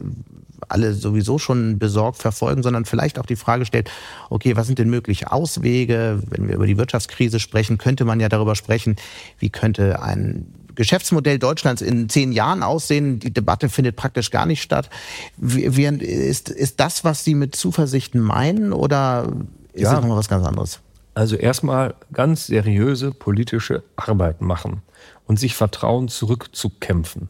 alle 0.69 0.93
sowieso 0.93 1.39
schon 1.39 1.79
besorgt 1.79 2.17
verfolgen, 2.17 2.63
sondern 2.63 2.85
vielleicht 2.85 3.19
auch 3.19 3.25
die 3.25 3.35
Frage 3.35 3.65
stellt, 3.65 3.89
okay, 4.29 4.55
was 4.55 4.67
sind 4.67 4.79
denn 4.79 4.89
mögliche 4.89 5.31
Auswege? 5.31 6.21
Wenn 6.29 6.47
wir 6.47 6.55
über 6.55 6.67
die 6.67 6.77
Wirtschaftskrise 6.77 7.39
sprechen, 7.39 7.77
könnte 7.77 8.05
man 8.05 8.19
ja 8.19 8.27
darüber 8.27 8.55
sprechen, 8.55 8.95
wie 9.39 9.49
könnte 9.49 10.01
ein 10.01 10.47
Geschäftsmodell 10.77 11.39
Deutschlands 11.39 11.81
in 11.81 12.07
zehn 12.07 12.31
Jahren 12.31 12.63
aussehen? 12.63 13.19
Die 13.19 13.33
Debatte 13.33 13.67
findet 13.67 13.95
praktisch 13.97 14.31
gar 14.31 14.45
nicht 14.45 14.61
statt. 14.61 14.89
Wie, 15.35 15.63
ist, 15.63 16.49
ist 16.49 16.79
das, 16.79 17.03
was 17.03 17.23
Sie 17.25 17.35
mit 17.35 17.55
Zuversichten 17.55 18.21
meinen 18.21 18.71
oder 18.71 19.33
ist 19.73 19.81
ja. 19.81 19.91
das 19.91 20.01
nochmal 20.01 20.17
was 20.17 20.29
ganz 20.29 20.45
anderes? 20.45 20.79
Also 21.15 21.35
erstmal 21.35 21.95
ganz 22.13 22.45
seriöse 22.45 23.11
politische 23.11 23.83
Arbeit 23.95 24.39
machen 24.41 24.83
und 25.25 25.39
sich 25.39 25.55
Vertrauen 25.55 26.07
zurückzukämpfen 26.07 27.29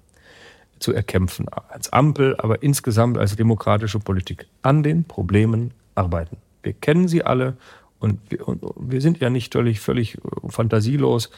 zu 0.80 0.94
erkämpfen. 0.94 1.48
Als 1.70 1.92
Ampel, 1.92 2.36
aber 2.38 2.62
insgesamt 2.62 3.18
als 3.18 3.36
demokratische 3.36 4.00
Politik. 4.00 4.46
An 4.62 4.84
den 4.84 5.06
Problemen 5.06 5.72
arbeiten. 5.96 6.38
Wir 6.64 6.74
kennen 6.74 7.08
sie 7.08 7.24
alle 7.24 7.58
und 8.00 8.20
wir, 8.30 8.48
und 8.48 8.62
wir 8.78 9.02
sind 9.02 9.20
ja 9.20 9.30
nicht 9.30 9.54
völlig, 9.54 9.80
völlig 9.80 10.18
fantasielos. 10.48 11.30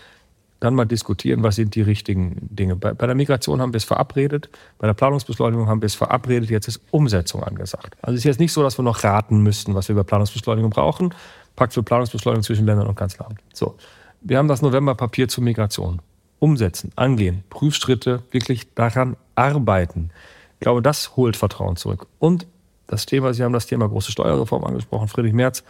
Dann 0.59 0.75
mal 0.75 0.85
diskutieren, 0.85 1.41
was 1.41 1.55
sind 1.55 1.75
die 1.75 1.81
richtigen 1.81 2.35
Dinge. 2.49 2.75
Bei, 2.75 2.93
bei 2.93 3.05
der 3.05 3.15
Migration 3.15 3.61
haben 3.61 3.71
wir 3.71 3.77
es 3.77 3.85
verabredet, 3.85 4.49
bei 4.77 4.87
der 4.87 4.93
Planungsbeschleunigung 4.93 5.67
haben 5.67 5.81
wir 5.81 5.87
es 5.87 5.95
verabredet, 5.95 6.49
jetzt 6.49 6.67
ist 6.67 6.81
Umsetzung 6.91 7.43
angesagt. 7.43 7.95
Also 8.01 8.15
es 8.15 8.19
ist 8.19 8.25
jetzt 8.25 8.39
nicht 8.39 8.51
so, 8.51 8.61
dass 8.61 8.77
wir 8.77 8.83
noch 8.83 9.03
raten 9.03 9.41
müssten, 9.41 9.73
was 9.73 9.87
wir 9.87 9.95
bei 9.95 10.03
Planungsbeschleunigung 10.03 10.69
brauchen. 10.69 11.13
Pakt 11.55 11.73
für 11.73 11.83
Planungsbeschleunigung 11.83 12.43
zwischen 12.43 12.65
Ländern 12.65 12.87
und 12.87 12.95
Kanzleramt. 12.95 13.39
So. 13.53 13.75
Wir 14.21 14.37
haben 14.37 14.49
das 14.49 14.61
Novemberpapier 14.61 15.29
zur 15.29 15.45
Migration 15.45 16.01
umsetzen, 16.39 16.91
angehen, 16.95 17.43
Prüfschritte 17.49 18.23
wirklich 18.31 18.73
daran 18.73 19.17
arbeiten. 19.35 20.09
Ich 20.53 20.61
glaube, 20.61 20.81
das 20.81 21.15
holt 21.15 21.37
Vertrauen 21.37 21.75
zurück. 21.75 22.07
Und 22.17 22.47
das 22.87 23.05
Thema, 23.05 23.33
Sie 23.33 23.43
haben 23.43 23.53
das 23.53 23.67
Thema 23.67 23.87
große 23.87 24.11
Steuerreform 24.11 24.63
angesprochen. 24.63 25.07
Friedrich 25.07 25.33
Merz 25.33 25.63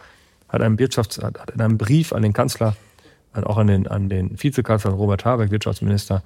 hat 0.48 0.62
einen 0.62 0.78
Wirtschafts-, 0.78 1.22
hat 1.22 1.50
in 1.50 1.60
einem 1.60 1.78
Brief 1.78 2.12
an 2.12 2.22
den 2.22 2.32
Kanzler, 2.32 2.76
auch 3.32 3.56
an 3.56 3.66
den, 3.66 3.86
an 3.86 4.08
den 4.08 4.42
Vizekanzler 4.42 4.92
Robert 4.92 5.24
Habeck, 5.24 5.50
Wirtschaftsminister, 5.50 6.22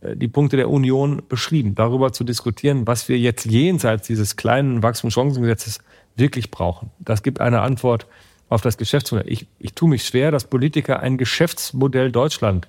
äh, 0.00 0.16
die 0.16 0.28
Punkte 0.28 0.56
der 0.56 0.70
Union 0.70 1.22
beschrieben, 1.28 1.74
darüber 1.74 2.12
zu 2.12 2.24
diskutieren, 2.24 2.86
was 2.86 3.08
wir 3.08 3.18
jetzt 3.18 3.44
jenseits 3.44 4.06
dieses 4.06 4.36
kleinen 4.36 4.82
Wachstumschancengesetzes 4.82 5.80
wirklich 6.16 6.50
brauchen. 6.50 6.90
Das 6.98 7.22
gibt 7.22 7.40
eine 7.40 7.60
Antwort 7.60 8.06
auf 8.48 8.62
das 8.62 8.76
Geschäftsmodell. 8.76 9.30
Ich, 9.30 9.46
ich 9.58 9.74
tue 9.74 9.88
mich 9.88 10.04
schwer, 10.04 10.30
dass 10.30 10.44
Politiker 10.44 11.00
ein 11.00 11.18
Geschäftsmodell 11.18 12.12
Deutschland 12.12 12.68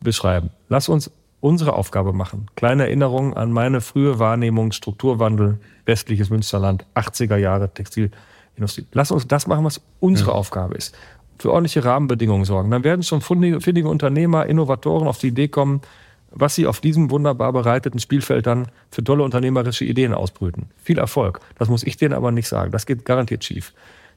beschreiben. 0.00 0.50
Lass 0.68 0.88
uns 0.88 1.10
unsere 1.40 1.74
Aufgabe 1.74 2.12
machen. 2.12 2.46
Kleine 2.56 2.84
Erinnerung 2.84 3.34
an 3.34 3.52
meine 3.52 3.80
frühe 3.80 4.18
Wahrnehmung, 4.18 4.72
Strukturwandel, 4.72 5.60
westliches 5.84 6.30
Münsterland, 6.30 6.84
80er 6.94 7.36
Jahre 7.36 7.72
Textilindustrie. 7.72 8.86
Lass 8.92 9.10
uns 9.10 9.28
das 9.28 9.46
machen, 9.46 9.64
was 9.64 9.80
unsere 10.00 10.30
ja. 10.30 10.36
Aufgabe 10.36 10.74
ist. 10.74 10.96
Für 11.38 11.52
ordentliche 11.52 11.84
Rahmenbedingungen 11.84 12.44
sorgen. 12.44 12.70
Dann 12.70 12.84
werden 12.84 13.02
schon 13.02 13.20
findige 13.20 13.88
Unternehmer, 13.88 14.46
Innovatoren 14.46 15.06
auf 15.06 15.18
die 15.18 15.28
Idee 15.28 15.48
kommen, 15.48 15.82
was 16.30 16.54
sie 16.54 16.66
auf 16.66 16.80
diesem 16.80 17.10
wunderbar 17.10 17.52
bereiteten 17.52 17.98
Spielfeld 17.98 18.46
dann 18.46 18.68
für 18.90 19.02
tolle 19.02 19.22
unternehmerische 19.22 19.84
Ideen 19.84 20.12
ausbrüten. 20.12 20.66
Viel 20.82 20.98
Erfolg. 20.98 21.40
Das 21.58 21.68
muss 21.68 21.84
ich 21.84 21.96
denen 21.96 22.14
aber 22.14 22.32
nicht 22.32 22.48
sagen. 22.48 22.70
Das 22.70 22.86
geht 22.86 23.04
garantiert 23.04 23.44
schief. 23.44 23.72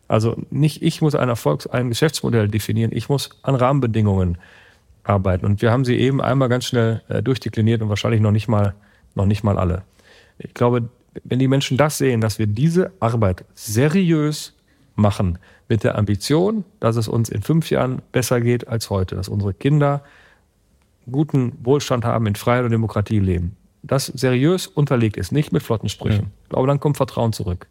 Also 0.07 0.35
nicht 0.49 0.81
ich 0.81 1.01
muss 1.01 1.15
ein 1.15 1.29
Erfolgs-, 1.29 1.67
ein 1.67 1.89
Geschäftsmodell 1.89 2.49
definieren. 2.49 2.91
Ich 2.93 3.07
muss 3.07 3.29
an 3.43 3.55
Rahmenbedingungen 3.55 4.37
arbeiten. 5.03 5.45
Und 5.45 5.61
wir 5.61 5.71
haben 5.71 5.85
sie 5.85 5.95
eben 5.95 6.21
einmal 6.21 6.49
ganz 6.49 6.65
schnell 6.65 7.01
äh, 7.07 7.23
durchdekliniert 7.23 7.81
und 7.81 7.89
wahrscheinlich 7.89 8.21
noch 8.21 8.31
nicht 8.31 8.47
mal, 8.47 8.73
noch 9.15 9.25
nicht 9.25 9.43
mal 9.43 9.57
alle. 9.57 9.83
Ich 10.37 10.53
glaube, 10.53 10.89
wenn 11.23 11.39
die 11.39 11.47
Menschen 11.47 11.77
das 11.77 11.97
sehen, 11.97 12.21
dass 12.21 12.39
wir 12.39 12.47
diese 12.47 12.91
Arbeit 12.99 13.45
seriös 13.55 14.53
machen, 15.01 15.37
mit 15.67 15.83
der 15.83 15.97
Ambition, 15.97 16.63
dass 16.79 16.95
es 16.95 17.07
uns 17.07 17.29
in 17.29 17.41
fünf 17.41 17.69
Jahren 17.69 18.01
besser 18.11 18.41
geht 18.41 18.67
als 18.67 18.89
heute, 18.89 19.15
dass 19.15 19.27
unsere 19.27 19.53
Kinder 19.53 20.01
guten 21.09 21.53
Wohlstand 21.63 22.05
haben, 22.05 22.27
in 22.27 22.35
Freiheit 22.35 22.65
und 22.65 22.71
Demokratie 22.71 23.19
leben, 23.19 23.55
das 23.83 24.05
seriös 24.05 24.67
unterlegt 24.67 25.17
ist, 25.17 25.31
nicht 25.31 25.51
mit 25.51 25.63
flotten 25.63 25.89
Sprüchen, 25.89 26.21
ja. 26.21 26.31
ich 26.43 26.49
glaube, 26.49 26.67
dann 26.67 26.79
kommt 26.79 26.97
Vertrauen 26.97 27.33
zurück. 27.33 27.67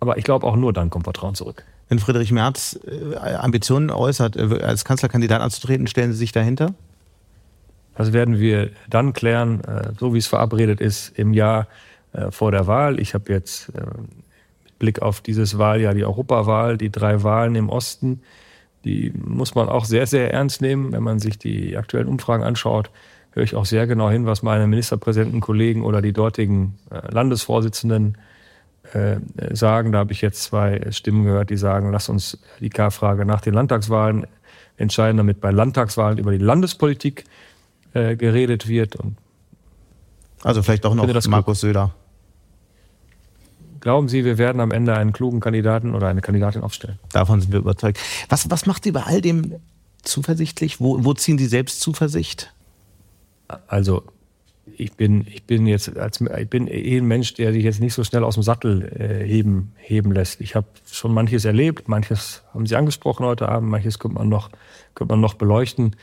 Aber 0.00 0.16
ich 0.16 0.24
glaube, 0.24 0.46
auch 0.46 0.56
nur 0.56 0.72
dann 0.72 0.90
kommt 0.90 1.04
Vertrauen 1.04 1.34
zurück. 1.34 1.64
Wenn 1.88 1.98
Friedrich 1.98 2.30
Merz 2.32 2.78
äh, 2.86 3.34
Ambitionen 3.34 3.90
äußert, 3.90 4.36
äh, 4.36 4.60
als 4.62 4.84
Kanzlerkandidat 4.84 5.40
anzutreten, 5.40 5.86
stellen 5.86 6.12
Sie 6.12 6.18
sich 6.18 6.32
dahinter? 6.32 6.74
Das 7.96 8.12
werden 8.12 8.38
wir 8.38 8.70
dann 8.88 9.12
klären, 9.12 9.64
äh, 9.64 9.92
so 9.98 10.14
wie 10.14 10.18
es 10.18 10.26
verabredet 10.26 10.80
ist, 10.80 11.18
im 11.18 11.32
Jahr 11.32 11.66
vor 12.30 12.50
der 12.50 12.66
Wahl. 12.66 13.00
Ich 13.00 13.12
habe 13.12 13.30
jetzt 13.30 13.70
mit 13.70 13.82
Blick 14.78 15.02
auf 15.02 15.20
dieses 15.20 15.58
Wahljahr 15.58 15.94
die 15.94 16.04
Europawahl, 16.04 16.78
die 16.78 16.90
drei 16.90 17.22
Wahlen 17.22 17.54
im 17.54 17.68
Osten, 17.68 18.22
die 18.84 19.12
muss 19.16 19.54
man 19.54 19.68
auch 19.68 19.84
sehr, 19.84 20.06
sehr 20.06 20.32
ernst 20.32 20.62
nehmen. 20.62 20.92
Wenn 20.92 21.02
man 21.02 21.18
sich 21.18 21.38
die 21.38 21.76
aktuellen 21.76 22.08
Umfragen 22.08 22.44
anschaut, 22.44 22.90
höre 23.32 23.42
ich 23.42 23.54
auch 23.54 23.66
sehr 23.66 23.86
genau 23.86 24.08
hin, 24.10 24.26
was 24.26 24.42
meine 24.42 24.66
Ministerpräsidentenkollegen 24.66 25.82
oder 25.82 26.00
die 26.00 26.12
dortigen 26.12 26.78
Landesvorsitzenden 26.90 28.16
äh, 28.92 29.16
sagen. 29.52 29.92
Da 29.92 29.98
habe 29.98 30.12
ich 30.12 30.22
jetzt 30.22 30.42
zwei 30.44 30.80
Stimmen 30.90 31.24
gehört, 31.24 31.50
die 31.50 31.56
sagen, 31.56 31.92
lass 31.92 32.08
uns 32.08 32.38
die 32.60 32.70
K-Frage 32.70 33.24
nach 33.24 33.40
den 33.40 33.54
Landtagswahlen 33.54 34.26
entscheiden, 34.76 35.16
damit 35.16 35.40
bei 35.40 35.50
Landtagswahlen 35.50 36.18
über 36.18 36.30
die 36.30 36.38
Landespolitik 36.38 37.24
äh, 37.92 38.16
geredet 38.16 38.68
wird. 38.68 38.96
Und 38.96 39.16
also 40.42 40.62
vielleicht 40.62 40.86
auch 40.86 40.94
noch 40.94 41.26
Markus 41.26 41.60
Söder. 41.60 41.94
Glauben 43.80 44.08
Sie, 44.08 44.24
wir 44.24 44.38
werden 44.38 44.60
am 44.60 44.70
Ende 44.70 44.96
einen 44.96 45.12
klugen 45.12 45.40
Kandidaten 45.40 45.94
oder 45.94 46.08
eine 46.08 46.20
Kandidatin 46.20 46.62
aufstellen? 46.62 46.98
Davon 47.12 47.40
sind 47.40 47.52
wir 47.52 47.60
überzeugt. 47.60 47.98
Was, 48.28 48.50
was 48.50 48.66
macht 48.66 48.84
Sie 48.84 48.92
bei 48.92 49.02
all 49.02 49.20
dem 49.20 49.54
zuversichtlich? 50.02 50.80
Wo, 50.80 51.04
wo 51.04 51.14
ziehen 51.14 51.38
Sie 51.38 51.46
selbst 51.46 51.80
Zuversicht? 51.80 52.52
Also 53.66 54.02
ich 54.76 54.92
bin, 54.92 55.26
ich 55.26 55.44
bin 55.44 55.66
jetzt 55.66 55.96
als 55.96 56.20
ich 56.20 56.48
bin 56.48 56.68
eh 56.68 56.98
ein 56.98 57.06
Mensch, 57.06 57.34
der 57.34 57.52
sich 57.52 57.64
jetzt 57.64 57.80
nicht 57.80 57.94
so 57.94 58.04
schnell 58.04 58.24
aus 58.24 58.34
dem 58.34 58.42
Sattel 58.42 58.92
äh, 58.98 59.26
heben, 59.26 59.72
heben 59.76 60.12
lässt. 60.12 60.40
Ich 60.40 60.54
habe 60.54 60.66
schon 60.90 61.12
manches 61.14 61.44
erlebt, 61.44 61.88
manches 61.88 62.42
haben 62.52 62.66
Sie 62.66 62.76
angesprochen 62.76 63.26
heute 63.26 63.48
Abend, 63.48 63.70
manches 63.70 63.98
könnte 63.98 64.18
man 64.18 64.28
noch, 64.28 64.50
könnte 64.94 65.12
man 65.12 65.20
noch 65.20 65.34
beleuchten. 65.34 65.96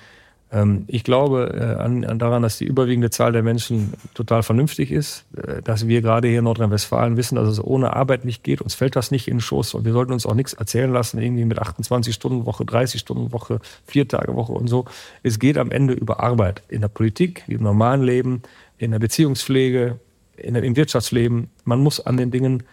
Ähm, 0.55 0.85
ich 0.87 1.03
glaube 1.03 1.53
äh, 1.53 1.81
an, 1.81 2.05
an 2.05 2.17
daran, 2.17 2.41
dass 2.41 2.57
die 2.57 2.65
überwiegende 2.65 3.09
Zahl 3.09 3.33
der 3.33 3.43
Menschen 3.43 3.93
total 4.13 4.41
vernünftig 4.41 4.91
ist, 4.91 5.25
äh, 5.35 5.61
dass 5.61 5.87
wir 5.87 6.01
gerade 6.01 6.29
hier 6.29 6.39
in 6.39 6.45
Nordrhein-Westfalen 6.45 7.17
wissen, 7.17 7.35
dass 7.35 7.49
es 7.49 7.61
ohne 7.61 7.93
Arbeit 7.93 8.23
nicht 8.23 8.43
geht. 8.43 8.61
Uns 8.61 8.73
fällt 8.73 8.95
das 8.95 9.11
nicht 9.11 9.27
in 9.27 9.35
den 9.35 9.41
Schoß 9.41 9.73
und 9.73 9.83
wir 9.83 9.91
sollten 9.91 10.13
uns 10.13 10.25
auch 10.25 10.33
nichts 10.33 10.53
erzählen 10.53 10.91
lassen, 10.91 11.21
irgendwie 11.21 11.43
mit 11.43 11.59
28 11.59 12.15
Stunden 12.15 12.45
Woche, 12.45 12.63
30 12.63 13.01
Stunden 13.01 13.33
Woche, 13.33 13.59
vier 13.85 14.07
Tage 14.07 14.33
Woche 14.35 14.53
und 14.53 14.67
so. 14.67 14.85
Es 15.23 15.39
geht 15.39 15.57
am 15.57 15.71
Ende 15.71 15.93
über 15.93 16.21
Arbeit 16.21 16.63
in 16.69 16.81
der 16.81 16.87
Politik, 16.87 17.43
im 17.47 17.61
normalen 17.61 18.03
Leben, 18.03 18.41
in 18.77 18.91
der 18.91 18.99
Beziehungspflege, 18.99 19.99
in 20.37 20.53
der, 20.53 20.63
im 20.63 20.77
Wirtschaftsleben. 20.77 21.49
Man 21.65 21.79
muss 21.79 21.99
an 21.99 22.15
den 22.15 22.31
Dingen 22.31 22.63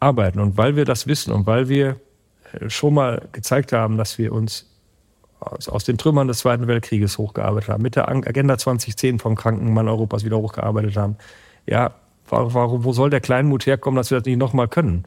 arbeiten 0.00 0.40
und 0.40 0.56
weil 0.56 0.74
wir 0.74 0.84
das 0.84 1.06
wissen 1.06 1.32
und 1.32 1.46
weil 1.46 1.68
wir 1.68 1.96
äh, 2.52 2.68
schon 2.68 2.94
mal 2.94 3.28
gezeigt 3.30 3.72
haben, 3.72 3.98
dass 3.98 4.18
wir 4.18 4.32
uns 4.32 4.73
aus, 5.52 5.68
aus 5.68 5.84
den 5.84 5.98
Trümmern 5.98 6.28
des 6.28 6.38
Zweiten 6.38 6.66
Weltkrieges 6.66 7.18
hochgearbeitet 7.18 7.68
haben, 7.68 7.82
mit 7.82 7.96
der 7.96 8.08
Agenda 8.08 8.58
2010 8.58 9.18
vom 9.18 9.34
kranken 9.34 9.72
Mann 9.72 9.88
Europas 9.88 10.24
wieder 10.24 10.38
hochgearbeitet 10.38 10.96
haben. 10.96 11.16
Ja, 11.66 11.94
warum, 12.28 12.84
wo 12.84 12.92
soll 12.92 13.10
der 13.10 13.20
Kleinmut 13.20 13.66
herkommen, 13.66 13.96
dass 13.96 14.10
wir 14.10 14.18
das 14.18 14.26
nicht 14.26 14.38
nochmal 14.38 14.68
können? 14.68 15.04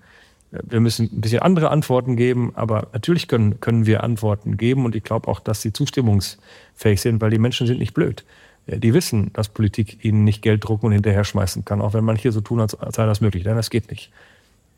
Wir 0.51 0.79
müssen 0.79 1.09
ein 1.11 1.21
bisschen 1.21 1.41
andere 1.41 1.71
Antworten 1.71 2.15
geben, 2.15 2.53
aber 2.55 2.87
natürlich 2.93 3.27
können, 3.27 3.59
können 3.59 3.85
wir 3.85 4.03
Antworten 4.03 4.55
geben 4.55 4.85
und 4.85 4.95
ich 4.95 5.03
glaube 5.03 5.27
auch, 5.27 5.41
dass 5.41 5.61
sie 5.61 5.73
zustimmungsfähig 5.73 7.01
sind, 7.01 7.19
weil 7.19 7.31
die 7.31 7.37
Menschen 7.37 7.67
sind 7.67 7.79
nicht 7.79 7.93
blöd. 7.93 8.23
Die 8.65 8.93
wissen, 8.93 9.31
dass 9.33 9.49
Politik 9.49 10.03
ihnen 10.03 10.23
nicht 10.23 10.41
Geld 10.41 10.63
drucken 10.63 10.87
und 10.87 10.91
hinterher 10.93 11.23
schmeißen 11.23 11.65
kann, 11.65 11.81
auch 11.81 11.93
wenn 11.93 12.03
manche 12.03 12.31
so 12.31 12.41
tun, 12.41 12.59
als 12.59 12.77
sei 12.89 13.05
das 13.05 13.21
möglich. 13.21 13.43
Denn 13.43 13.55
das 13.55 13.69
geht 13.69 13.89
nicht. 13.89 14.11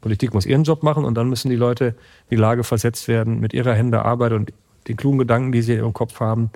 Politik 0.01 0.33
muss 0.33 0.45
ihren 0.45 0.63
Job 0.63 0.83
machen 0.83 1.05
und 1.05 1.15
dann 1.15 1.29
müssen 1.29 1.49
die 1.49 1.55
Leute 1.55 1.87
in 2.29 2.37
die 2.37 2.41
Lage 2.41 2.63
versetzt 2.63 3.07
werden, 3.07 3.39
mit 3.39 3.53
ihrer 3.53 3.73
Hände 3.73 4.03
Arbeit 4.05 4.31
und 4.33 4.53
den 4.89 4.97
klugen 4.97 5.19
Gedanken, 5.19 5.51
die 5.51 5.61
sie 5.61 5.75
im 5.75 5.93
Kopf 5.93 6.19
haben, 6.19 6.49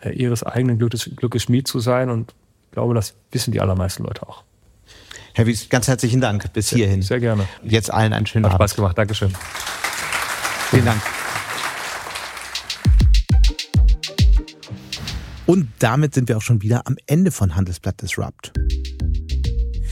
äh, 0.00 0.10
ihres 0.10 0.42
eigenen 0.42 0.78
Glückes, 0.78 1.10
Glückes 1.16 1.42
Schmied 1.42 1.68
zu 1.68 1.80
sein. 1.80 2.08
Und 2.08 2.34
ich 2.68 2.72
glaube, 2.72 2.94
das 2.94 3.14
wissen 3.32 3.52
die 3.52 3.60
allermeisten 3.60 4.04
Leute 4.04 4.26
auch. 4.26 4.44
Herr 5.34 5.46
Wies, 5.46 5.68
ganz 5.68 5.88
herzlichen 5.88 6.20
Dank 6.20 6.52
bis 6.52 6.70
hierhin. 6.70 7.02
Sehr 7.02 7.20
gerne. 7.20 7.46
Jetzt 7.62 7.92
allen 7.92 8.12
einen 8.12 8.26
schönen 8.26 8.46
Hat 8.46 8.52
Abend. 8.54 8.70
Spaß 8.70 8.76
gemacht. 8.76 8.98
Dankeschön. 8.98 9.32
Vielen 10.70 10.84
Dank. 10.84 11.00
Und 15.46 15.68
damit 15.80 16.14
sind 16.14 16.28
wir 16.28 16.36
auch 16.36 16.42
schon 16.42 16.62
wieder 16.62 16.86
am 16.86 16.96
Ende 17.06 17.32
von 17.32 17.56
Handelsblatt 17.56 18.00
Disrupt. 18.00 18.52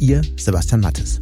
Ihr 0.00 0.22
Sebastian 0.36 0.80
Mattes. 0.80 1.20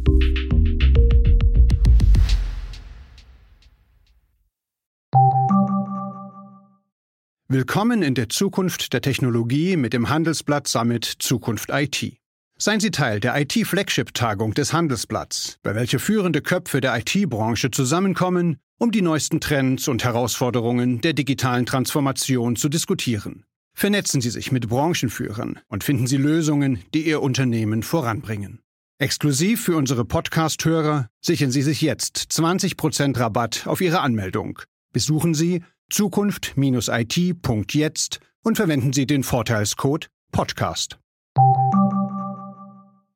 Willkommen 7.47 8.01
in 8.01 8.15
der 8.15 8.29
Zukunft 8.29 8.93
der 8.93 9.01
Technologie 9.01 9.77
mit 9.77 9.93
dem 9.93 10.09
Handelsblatt 10.09 10.67
Summit 10.67 11.05
Zukunft 11.05 11.69
IT. 11.71 12.17
Seien 12.57 12.79
Sie 12.79 12.91
Teil 12.91 13.19
der 13.19 13.39
IT-Flagship-Tagung 13.39 14.53
des 14.53 14.73
Handelsblatts, 14.73 15.59
bei 15.61 15.75
welcher 15.75 15.99
führende 15.99 16.41
Köpfe 16.41 16.81
der 16.81 16.97
IT-Branche 16.97 17.69
zusammenkommen, 17.69 18.57
um 18.79 18.91
die 18.91 19.01
neuesten 19.01 19.39
Trends 19.39 19.87
und 19.87 20.03
Herausforderungen 20.03 21.01
der 21.01 21.13
digitalen 21.13 21.65
Transformation 21.65 22.55
zu 22.55 22.69
diskutieren. 22.69 23.45
Vernetzen 23.75 24.21
Sie 24.21 24.29
sich 24.29 24.51
mit 24.51 24.69
Branchenführern 24.69 25.59
und 25.67 25.83
finden 25.83 26.07
Sie 26.07 26.17
Lösungen, 26.17 26.79
die 26.93 27.07
Ihr 27.07 27.21
Unternehmen 27.21 27.83
voranbringen. 27.83 28.62
Exklusiv 28.99 29.63
für 29.63 29.75
unsere 29.75 30.05
Podcast-Hörer 30.05 31.09
sichern 31.19 31.51
Sie 31.51 31.61
sich 31.61 31.81
jetzt 31.81 32.27
20% 32.31 33.19
Rabatt 33.19 33.67
auf 33.67 33.81
Ihre 33.81 33.99
Anmeldung. 34.01 34.59
Besuchen 34.91 35.33
Sie 35.33 35.63
zukunft-it.jetzt 35.89 38.19
und 38.43 38.55
verwenden 38.55 38.93
Sie 38.93 39.07
den 39.07 39.23
Vorteilscode 39.23 40.09
Podcast. 40.31 40.99